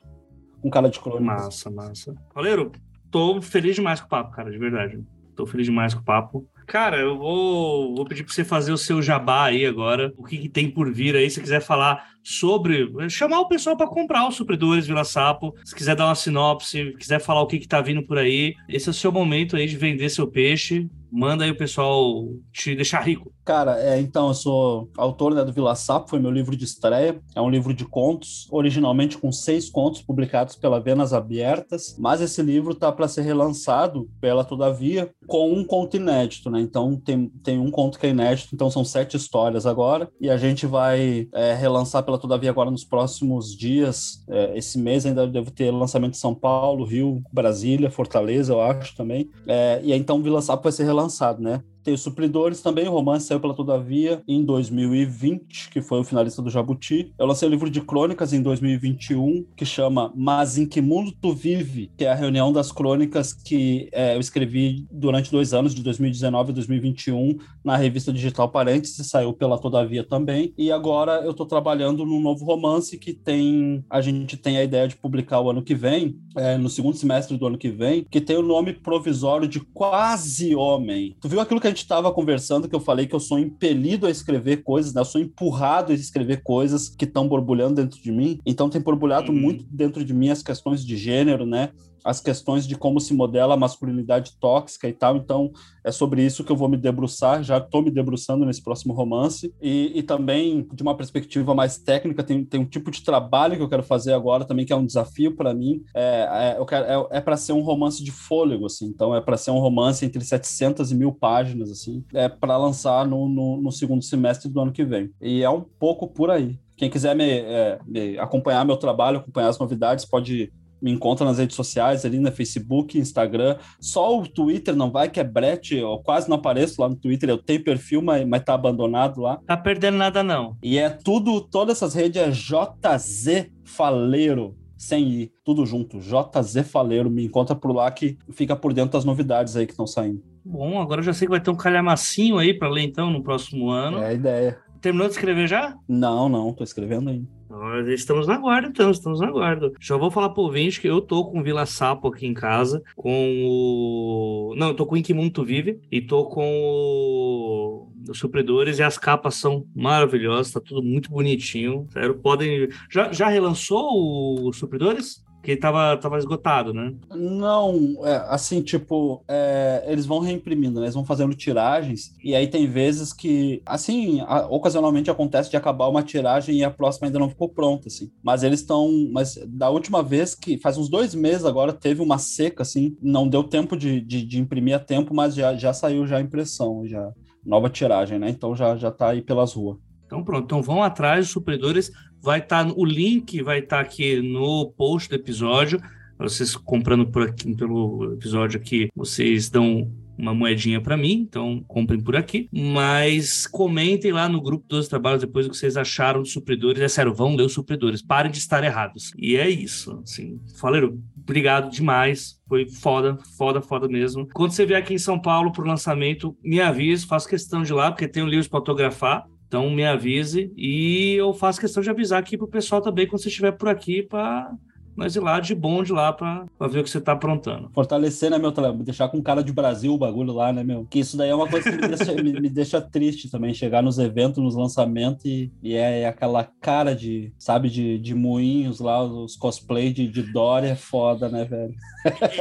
com 0.65 0.71
cara 0.71 0.89
de 0.89 0.99
crônica. 0.99 1.23
Massa, 1.23 1.71
massa. 1.71 2.15
Valeiro, 2.35 2.73
tô 3.11 3.43
feliz 3.43 3.75
demais 3.75 4.01
com 4.01 4.07
o 4.07 4.09
papo, 4.09 4.35
cara, 4.35 4.51
de 4.51 4.57
verdade. 4.57 4.99
Tô 5.37 5.45
feliz 5.45 5.67
demais 5.67 5.93
com 5.93 6.01
o 6.01 6.05
papo. 6.05 6.49
Cara, 6.67 6.99
eu 6.99 7.19
vou, 7.19 7.95
vou 7.95 8.07
pedir 8.07 8.25
para 8.25 8.33
você 8.33 8.45
fazer 8.45 8.73
o 8.73 8.79
seu 8.79 9.03
jabá 9.03 9.45
aí 9.45 9.67
agora. 9.67 10.15
O 10.17 10.25
que, 10.25 10.39
que 10.39 10.49
tem 10.49 10.71
por 10.71 10.91
vir 10.91 11.15
aí? 11.15 11.29
Se 11.29 11.39
quiser 11.39 11.61
falar 11.61 12.14
sobre. 12.25 12.89
chamar 13.11 13.41
o 13.41 13.49
pessoal 13.49 13.77
para 13.77 13.87
comprar 13.87 14.27
os 14.27 14.35
supridores 14.35 14.87
Vila 14.87 15.05
Sapo. 15.05 15.55
Se 15.65 15.75
quiser 15.75 15.95
dar 15.95 16.07
uma 16.07 16.15
sinopse, 16.15 16.95
quiser 16.99 17.21
falar 17.21 17.43
o 17.43 17.47
que, 17.47 17.59
que 17.59 17.69
tá 17.69 17.81
vindo 17.81 18.03
por 18.03 18.19
aí. 18.19 18.55
Esse 18.69 18.89
é 18.89 18.91
o 18.91 18.95
seu 18.95 19.13
momento 19.13 19.57
aí 19.57 19.67
de 19.67 19.77
vender 19.77 20.09
seu 20.09 20.27
peixe. 20.27 20.89
Manda 21.17 21.45
aí 21.45 21.51
o 21.53 21.57
pessoal 21.57 22.27
te 22.53 22.75
deixar 22.75 23.01
rico. 23.01 23.33
Cara, 23.45 23.79
é, 23.79 24.01
então, 24.01 24.29
eu 24.29 24.35
sou 24.35 24.91
autor 24.97 25.33
né, 25.33 25.45
do 25.45 25.53
Vila 25.53 25.77
Sapo, 25.77 26.11
foi 26.11 26.19
meu 26.19 26.31
livro 26.31 26.57
de 26.57 26.65
estreia. 26.65 27.21
É 27.37 27.41
um 27.41 27.51
livro 27.51 27.73
de 27.73 27.85
contos, 27.85 28.49
originalmente 28.51 29.17
com 29.17 29.31
seis 29.31 29.71
contos 29.71 30.03
publicados 30.03 30.57
pela 30.57 30.81
Venas 30.81 31.13
Abertas, 31.13 31.95
mas 31.99 32.21
esse 32.21 32.43
livro 32.43 32.75
tá 32.75 32.91
para 32.91 33.07
ser 33.07 33.23
relançado 33.23 34.09
pela 34.21 34.45
Todavia 34.45 35.09
com 35.27 35.53
um 35.53 35.65
conto 35.65 35.97
inédito, 35.97 36.51
né? 36.51 36.61
Então, 36.61 36.97
tem, 36.97 37.29
tem 37.45 37.59
um 37.59 37.71
conto 37.71 37.99
que 37.99 38.07
é 38.07 38.11
inédito, 38.11 38.55
então 38.55 38.71
são 38.71 38.85
sete 38.85 39.17
histórias 39.17 39.67
agora, 39.67 40.11
e 40.21 40.31
a 40.31 40.37
gente 40.37 40.67
vai 40.67 41.29
é, 41.33 41.55
relançar 41.55 42.03
pela 42.03 42.14
Todavia 42.19 42.51
agora 42.51 42.71
nos 42.71 42.85
próximos 42.85 43.57
dias. 43.57 44.25
É, 44.29 44.57
esse 44.57 44.79
mês 44.79 45.05
ainda 45.07 45.27
deve 45.27 45.51
ter 45.51 45.71
lançamento 45.71 46.15
em 46.15 46.19
São 46.19 46.35
Paulo, 46.35 46.85
Rio, 46.85 47.23
Brasília, 47.33 47.91
Fortaleza, 47.91 48.53
eu 48.53 48.61
acho 48.61 48.97
também. 48.97 49.31
É, 49.47 49.81
e 49.83 49.93
aí, 49.93 49.99
então, 49.99 50.19
o 50.19 50.23
Vila 50.23 50.43
Sapo 50.43 50.63
vai 50.63 50.73
ser 50.73 50.85
relançado, 50.85 51.43
né? 51.43 51.63
Tem 51.85 51.93
os 51.93 52.01
Supridores 52.01 52.63
também, 52.63 52.89
o 52.89 52.91
romance 52.91 53.27
saiu 53.27 53.39
pela 53.39 53.53
Todavia 53.53 54.23
em 54.27 54.43
2020, 54.43 55.69
que 55.69 55.83
foi 55.83 56.01
o 56.01 56.05
finalista 56.05 56.41
do 56.41 56.49
Jabuti. 56.49 57.13
Eu 57.19 57.27
lancei 57.27 57.47
o 57.47 57.51
um 57.51 57.53
livro 57.53 57.69
de 57.69 57.83
crônicas 57.83 58.33
em 58.33 58.41
2021, 58.41 59.45
que 59.55 59.67
chama 59.67 60.11
Mas 60.17 60.57
em 60.57 60.65
que 60.65 60.81
mundo 60.81 61.13
tu 61.21 61.35
vive? 61.35 61.91
Que 61.95 62.07
é 62.07 62.11
a 62.11 62.15
reunião 62.15 62.51
das 62.51 62.73
crônicas 62.73 63.35
que 63.35 63.91
é, 63.93 64.17
eu 64.17 64.21
escrevi 64.21 64.87
durante 64.91 65.31
dois 65.31 65.53
anos, 65.53 65.75
de 65.75 65.83
2019 65.83 66.53
e 66.53 66.55
2021, 66.55 67.37
na 67.63 67.77
revista 67.77 68.11
digital 68.11 68.49
Parênteses, 68.49 69.07
saiu 69.07 69.35
pela 69.35 69.59
Todavia 69.59 70.03
também. 70.03 70.55
E 70.57 70.73
agora 70.73 71.21
eu 71.23 71.33
estou 71.33 71.45
trabalhando 71.45 72.07
num 72.07 72.21
novo 72.21 72.47
romance 72.47 72.97
que 72.97 73.13
tem. 73.13 73.85
A 73.91 74.01
gente 74.01 74.39
tem 74.39 74.57
a 74.57 74.65
ideia 74.65 74.89
de 74.89 74.97
publicar 74.97 75.41
o 75.41 75.51
ano 75.51 75.63
que 75.63 75.75
vem, 75.75 76.17
é, 76.35 76.57
no 76.57 76.71
segundo 76.71 76.97
semestre 76.97 77.37
do 77.37 77.47
ano 77.47 77.59
que 77.59 77.69
vem, 77.69 78.07
que 78.11 78.23
tem 78.23 78.39
o 78.39 78.43
nome 78.43 78.73
provisório 78.73 79.47
de 79.47 79.61
Quase 79.61 80.55
Homem. 80.55 81.15
Tu 81.21 81.29
viu 81.29 81.41
aquilo 81.41 81.61
que 81.61 81.67
a 81.67 81.74
gente 81.75 81.83
estava 81.83 82.13
conversando, 82.13 82.69
que 82.69 82.75
eu 82.75 82.81
falei 82.81 83.07
que 83.07 83.15
eu 83.15 83.21
sou 83.21 83.39
impelido 83.39 84.07
a 84.07 84.11
escrever 84.11 84.63
coisas, 84.63 84.95
né? 84.95 85.01
Eu 85.01 85.05
sou 85.05 85.21
empurrado 85.21 85.93
a 85.93 85.95
escrever 85.95 86.43
coisas 86.43 86.89
que 86.89 87.05
estão 87.05 87.29
borbulhando 87.29 87.75
dentro 87.75 88.01
de 88.01 88.13
mim. 88.13 88.39
Então 88.47 88.71
tem 88.71 88.81
borbulhado 88.81 89.33
uhum. 89.33 89.39
muito 89.39 89.65
dentro 89.71 90.05
de 90.05 90.15
mim 90.15 90.31
as 90.31 90.43
questões 90.43 90.85
de 90.85 90.97
gênero, 90.97 91.45
né? 91.45 91.71
As 92.05 92.21
questões 92.21 92.67
de 92.67 92.77
como 92.77 93.01
se 93.01 93.15
modela 93.15 93.55
a 93.55 93.57
masculinidade 93.57 94.33
tóxica 94.39 94.87
e 94.87 94.93
tal. 94.93 95.17
Então, 95.17 95.51
é 95.83 95.91
sobre 95.91 96.23
isso 96.23 96.45
que 96.45 96.53
eu 96.53 96.57
vou 96.57 96.69
me 96.69 96.77
debruçar. 96.77 97.43
Já 97.43 97.57
estou 97.57 97.83
me 97.83 97.91
debruçando 97.91 98.45
nesse 98.45 98.63
próximo 98.63 98.93
romance. 98.93 99.53
E, 99.61 99.93
e, 99.95 100.03
também, 100.03 100.69
de 100.73 100.83
uma 100.83 100.97
perspectiva 100.97 101.55
mais 101.55 101.79
técnica, 101.79 102.23
tem, 102.23 102.45
tem 102.45 102.61
um 102.61 102.67
tipo 102.67 102.91
de 102.91 103.03
trabalho 103.03 103.57
que 103.57 103.63
eu 103.63 103.69
quero 103.69 103.83
fazer 103.83 104.13
agora 104.13 104.45
também, 104.45 104.67
que 104.67 104.73
é 104.73 104.77
um 104.77 104.85
desafio 104.85 105.35
para 105.35 105.55
mim. 105.55 105.83
É, 105.95 106.59
é, 106.61 106.95
é, 106.95 107.19
é 107.19 107.21
para 107.21 107.37
ser 107.39 107.53
um 107.53 107.63
romance 107.63 108.05
de 108.05 108.13
fôlego, 108.13 108.67
assim. 108.67 108.87
Então, 108.87 109.15
é 109.15 109.21
para 109.21 109.39
ser 109.39 109.51
um 109.51 109.59
romance 109.59 110.05
entre 110.05 110.23
700 110.23 110.93
e 110.93 110.95
mil 110.95 111.13
páginas, 111.13 111.71
assim. 111.71 112.05
É 112.13 112.29
para 112.29 112.59
lançar 112.59 113.07
no, 113.07 113.29
no, 113.29 113.63
no 113.63 113.73
segundo 113.73 114.05
semestre 114.05 114.51
do 114.51 114.61
ano 114.61 114.73
que 114.73 114.85
vem. 114.85 115.11
E 115.23 115.43
é 115.43 115.49
um 115.49 115.63
pouco 115.63 116.07
por 116.07 116.31
aí. 116.31 116.59
Quem 116.77 116.91
quiser 116.91 117.15
me, 117.15 117.31
é, 117.31 117.79
me, 117.87 118.19
acompanhar 118.19 118.65
meu 118.65 118.77
trabalho, 118.77 119.19
acompanhar 119.19 119.49
as 119.49 119.59
novidades, 119.59 120.05
pode 120.05 120.53
me 120.85 120.91
encontra 120.91 121.25
nas 121.25 121.39
redes 121.39 121.57
sociais, 121.57 122.05
ali 122.05 122.19
no 122.19 122.31
Facebook, 122.31 122.99
Instagram. 122.99 123.57
Só 123.81 124.21
o 124.21 124.29
Twitter 124.29 124.77
não 124.77 124.91
vai, 124.91 125.09
que 125.09 125.19
é 125.19 125.25
brete. 125.25 125.77
Eu 125.77 125.97
quase 126.05 126.29
não 126.29 126.37
apareço 126.37 126.79
lá 126.79 126.91
no 126.91 126.95
Twitter. 126.95 127.31
Eu 127.31 127.39
tenho 127.39 127.65
perfil, 127.65 128.03
mas, 128.03 128.29
mas 128.29 128.45
tá 128.45 128.53
abandonado 128.53 129.23
lá. 129.23 129.41
Tá 129.47 129.57
perdendo 129.57 129.97
nada, 129.97 130.23
não. 130.23 130.59
E 130.63 130.77
é 130.77 130.91
tudo, 130.91 131.41
todas 131.41 131.79
essas 131.79 131.95
redes 131.95 132.21
é 132.21 132.31
JZ 132.31 133.51
Faleiro 133.65 134.55
sem 134.77 135.09
ir, 135.09 135.33
tudo 135.43 135.65
junto. 135.65 136.01
JZ 136.01 136.69
Faleiro, 136.71 137.09
me 137.09 137.25
encontra 137.25 137.57
por 137.57 137.75
lá 137.75 137.91
que 137.91 138.19
fica 138.33 138.55
por 138.55 138.75
dentro 138.75 138.93
das 138.93 139.07
novidades 139.07 139.57
aí 139.57 139.65
que 139.65 139.73
estão 139.73 139.87
saindo. 139.87 140.23
Bom, 140.45 140.79
agora 140.79 141.01
eu 141.01 141.05
já 141.05 141.15
sei 141.15 141.27
que 141.27 141.31
vai 141.31 141.41
ter 141.41 141.51
um 141.51 141.57
calhamacinho 141.57 142.37
aí 142.37 142.53
para 142.53 142.69
ler 142.69 142.83
então 142.83 143.11
no 143.11 143.23
próximo 143.23 143.71
ano. 143.71 144.03
É 144.03 144.09
a 144.09 144.13
ideia. 144.13 144.59
Terminou 144.83 145.07
de 145.07 145.15
escrever 145.15 145.49
já? 145.49 145.75
Não, 145.89 146.29
não, 146.29 146.53
tô 146.53 146.63
escrevendo 146.63 147.09
ainda. 147.09 147.27
Nós 147.55 147.87
estamos 147.87 148.27
na 148.27 148.37
guarda, 148.37 148.67
então, 148.67 148.91
estamos 148.91 149.21
na 149.21 149.31
guarda. 149.31 149.73
Já 149.81 149.97
vou 149.97 150.11
falar 150.11 150.31
pro 150.31 150.43
ouvinte 150.43 150.81
que 150.81 150.89
eu 150.89 151.01
tô 151.01 151.25
com 151.25 151.43
Vila 151.43 151.65
Sapo 151.65 152.09
aqui 152.09 152.27
em 152.27 152.35
casa, 152.35 152.83
com 152.97 153.45
o. 153.47 154.55
Não, 154.57 154.69
eu 154.69 154.75
tô 154.75 154.85
com 154.85 154.97
o 154.97 154.99
Inquimundo 154.99 155.45
Vive 155.45 155.81
e 155.91 156.01
tô 156.01 156.27
com 156.27 156.45
o... 156.45 157.93
os 158.11 158.19
supridores 158.19 158.81
e 158.81 158.83
as 158.83 158.99
capas 158.99 159.37
são 159.37 159.67
maravilhosas, 159.75 160.53
tá 160.53 160.61
tudo 160.61 160.83
muito 160.83 161.11
bonitinho. 161.11 161.87
Sério, 161.93 162.17
podem. 162.17 162.69
Já, 162.91 163.13
já 163.13 163.29
relançou 163.29 164.49
os 164.49 164.59
supridores? 164.59 165.24
Que 165.45 165.57
tava, 165.57 165.97
tava 165.99 166.19
esgotado, 166.19 166.73
né? 166.73 166.95
Não, 167.15 167.99
é, 168.05 168.25
assim, 168.29 168.63
tipo, 168.63 169.23
é, 169.29 169.85
eles 169.87 170.07
vão 170.07 170.19
reimprimindo, 170.21 170.81
né? 170.81 170.87
Eles 170.87 170.95
vão 170.95 171.05
fazendo 171.05 171.35
tiragens, 171.35 172.15
e 172.25 172.35
aí 172.35 172.47
tem 172.47 172.67
vezes 172.67 173.13
que, 173.13 173.63
assim, 173.67 174.21
a, 174.23 174.47
ocasionalmente 174.49 175.11
acontece 175.11 175.51
de 175.51 175.57
acabar 175.57 175.89
uma 175.89 176.03
tiragem 176.03 176.57
e 176.57 176.65
a 176.65 176.71
próxima 176.71 177.07
ainda 177.07 177.19
não 177.19 177.29
ficou 177.29 177.49
pronta, 177.49 177.89
assim. 177.89 178.11
Mas 178.23 178.43
eles 178.43 178.61
estão, 178.61 178.91
mas 179.13 179.39
da 179.47 179.69
última 179.69 180.03
vez 180.03 180.35
que, 180.35 180.59
faz 180.59 180.79
uns 180.79 180.89
dois 180.89 181.15
meses 181.15 181.45
agora, 181.45 181.73
teve 181.73 182.01
uma 182.01 182.17
seca, 182.17 182.63
assim, 182.63 182.97
não 183.03 183.29
deu 183.29 183.45
tempo 183.45 183.77
de, 183.77 184.01
de, 184.01 184.25
de 184.25 184.41
imprimir 184.41 184.75
a 184.75 184.79
tempo, 184.79 185.15
mas 185.15 185.35
já, 185.35 185.55
já 185.55 185.75
saiu 185.75 186.07
já 186.07 186.17
a 186.17 186.23
impressão, 186.23 186.87
já 186.87 187.13
nova 187.45 187.69
tiragem, 187.69 188.19
né? 188.19 188.31
Então 188.31 188.57
já, 188.57 188.77
já 188.77 188.91
tá 188.91 189.11
aí 189.11 189.21
pelas 189.21 189.53
ruas. 189.53 189.77
Então 190.07 190.23
pronto, 190.23 190.45
então 190.45 190.63
vão 190.63 190.83
atrás 190.83 191.27
dos 191.27 191.33
supridores, 191.33 191.91
vai 192.21 192.39
estar 192.39 192.65
tá, 192.65 192.73
o 192.77 192.85
link 192.85 193.43
vai 193.43 193.61
estar 193.61 193.77
tá 193.77 193.83
aqui 193.83 194.21
no 194.21 194.71
post 194.77 195.09
do 195.09 195.15
episódio. 195.15 195.81
Vocês 196.19 196.55
comprando 196.57 197.07
por 197.07 197.23
aqui 197.29 197.55
pelo 197.55 198.13
episódio 198.15 198.61
aqui, 198.61 198.89
vocês 198.95 199.51
dão 199.51 199.91
uma 200.17 200.35
moedinha 200.35 200.81
para 200.81 200.97
mim, 200.97 201.27
então 201.29 201.63
comprem 201.67 202.01
por 202.01 202.17
aqui. 202.17 202.49
Mas 202.53 203.47
comentem 203.47 204.13
lá 204.13 204.29
no 204.29 204.41
grupo 204.41 204.65
dos 204.69 204.89
trabalhos 204.89 205.21
depois 205.21 205.47
o 205.47 205.51
que 205.51 205.57
vocês 205.57 205.77
acharam 205.77 206.23
dos 206.23 206.33
supridores. 206.33 206.81
É 206.81 206.89
sério, 206.89 207.15
vão 207.15 207.35
ler 207.35 207.45
os 207.45 207.53
supridores, 207.53 208.03
parem 208.03 208.31
de 208.31 208.39
estar 208.39 208.63
errados. 208.65 209.13
E 209.17 209.37
é 209.37 209.49
isso, 209.49 210.01
assim. 210.03 210.41
Faleiro, 210.59 211.03
obrigado 211.21 211.71
demais. 211.71 212.41
Foi 212.49 212.69
foda, 212.69 213.19
foda, 213.37 213.61
foda 213.61 213.89
mesmo. 213.89 214.29
Quando 214.33 214.53
você 214.53 214.65
vier 214.65 214.79
aqui 214.79 214.95
em 214.95 214.99
São 214.99 215.21
Paulo 215.21 215.53
pro 215.53 215.67
lançamento, 215.67 216.37
me 216.43 216.61
avise, 216.61 217.07
faço 217.07 217.29
questão 217.29 217.63
de 217.63 217.73
ir 217.73 217.75
lá, 217.75 217.91
porque 217.91 218.09
tem 218.09 218.23
um 218.23 218.29
livro 218.29 218.49
para 218.49 218.59
autografar. 218.59 219.27
Então 219.55 219.71
me 219.71 219.87
avise 219.87 220.53
e 220.57 221.15
eu 221.15 221.33
faço 221.33 221.61
questão 221.61 221.81
de 221.81 221.89
avisar 221.89 222.19
aqui 222.19 222.37
pro 222.37 222.49
pessoal 222.49 222.83
também 222.83 223.07
quando 223.07 223.23
você 223.23 223.29
estiver 223.29 223.53
por 223.53 223.69
aqui 223.69 224.03
para 224.03 224.53
nós 224.97 225.17
ir 225.17 225.21
lá 225.21 225.41
de 225.41 225.55
bonde 225.55 225.93
lá 225.93 226.13
pra, 226.13 226.47
pra 226.59 226.69
ver 226.69 226.81
o 226.81 226.85
que 226.85 226.91
você 226.91 227.01
tá 227.01 227.13
aprontando. 227.13 227.71
Fortalecer, 227.73 228.31
né, 228.31 228.39
meu? 228.39 228.53
Deixar 228.83 229.09
com 229.09 229.23
cara 229.23 229.43
de 229.43 229.53
Brasil 229.53 229.93
o 229.93 229.99
bagulho 229.99 230.33
lá, 230.33 230.53
né, 230.53 230.63
meu? 230.63 230.87
Que 230.89 231.01
isso 231.01 231.17
daí 231.17 231.31
é 231.31 231.35
uma 231.35 231.49
coisa 231.49 231.71
que 231.71 231.77
me 231.77 231.89
deixa, 231.89 232.13
me, 232.15 232.41
me 232.41 232.49
deixa 232.49 232.81
triste 232.81 233.31
também, 233.31 233.53
chegar 233.53 233.83
nos 233.83 233.99
eventos, 233.99 234.43
nos 234.43 234.55
lançamentos 234.55 235.25
e, 235.25 235.53
e 235.63 235.75
é, 235.75 236.03
é, 236.03 236.07
aquela 236.07 236.45
cara 236.61 236.95
de, 236.95 237.33
sabe, 237.39 237.69
de, 237.69 237.99
de 237.99 238.15
moinhos 238.15 238.81
lá, 238.81 239.03
os 239.03 239.37
cosplay 239.37 239.93
de, 239.93 240.07
de 240.07 240.23
Dory 240.23 240.69
é 240.69 240.77
foda, 240.77 241.29
né, 241.29 241.45
velho? 241.45 241.75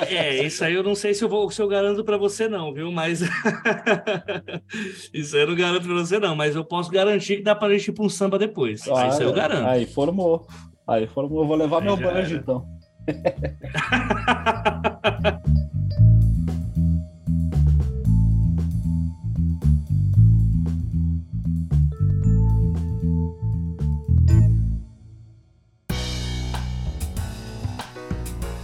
É, 0.09 0.15
é, 0.15 0.45
isso 0.45 0.63
aí 0.63 0.73
eu 0.73 0.83
não 0.83 0.95
sei 0.95 1.13
se 1.13 1.23
eu 1.23 1.29
vou, 1.29 1.49
se 1.49 1.61
eu 1.61 1.67
garanto 1.67 2.03
pra 2.03 2.17
você 2.17 2.47
não, 2.47 2.73
viu? 2.73 2.91
Mas 2.91 3.21
isso 5.13 5.35
aí 5.35 5.41
eu 5.41 5.47
não 5.47 5.55
garanto 5.55 5.83
pra 5.83 5.93
você 5.93 6.19
não, 6.19 6.35
mas 6.35 6.55
eu 6.55 6.63
posso 6.63 6.91
garantir 6.91 7.37
que 7.37 7.43
dá 7.43 7.55
pra 7.55 7.69
gente 7.69 7.87
ir 7.87 7.93
pra 7.93 8.05
um 8.05 8.09
samba 8.09 8.37
depois. 8.37 8.87
Ah, 8.87 9.07
isso 9.07 9.21
aí 9.21 9.27
eu 9.27 9.33
garanto. 9.33 9.67
Aí 9.67 9.85
formou. 9.85 10.45
Aí 10.87 11.07
foram, 11.07 11.29
eu 11.29 11.45
vou 11.45 11.55
levar 11.55 11.77
Aí 11.77 11.85
meu 11.85 11.95
banjo, 11.95 12.35
então. 12.35 12.67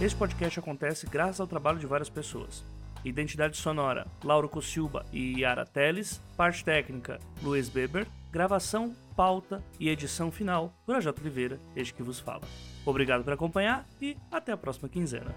Esse 0.00 0.16
podcast 0.16 0.58
acontece 0.58 1.06
graças 1.06 1.40
ao 1.40 1.46
trabalho 1.46 1.78
de 1.78 1.86
várias 1.86 2.08
pessoas. 2.08 2.64
Identidade 3.04 3.56
sonora: 3.56 4.06
Lauro 4.22 4.48
Cossilba 4.48 5.04
e 5.12 5.40
Yara 5.40 5.64
Teles. 5.64 6.20
Parte 6.36 6.64
técnica: 6.64 7.18
Luiz 7.42 7.68
Beber. 7.68 8.06
Gravação, 8.30 8.94
pauta 9.20 9.62
e 9.78 9.90
edição 9.90 10.32
final: 10.32 10.72
Projeto 10.86 11.20
Oliveira, 11.20 11.60
este 11.76 11.92
que 11.92 12.02
vos 12.02 12.18
fala. 12.18 12.40
Obrigado 12.86 13.22
por 13.22 13.34
acompanhar 13.34 13.86
e 14.00 14.16
até 14.30 14.50
a 14.50 14.56
próxima 14.56 14.88
quinzena. 14.88 15.34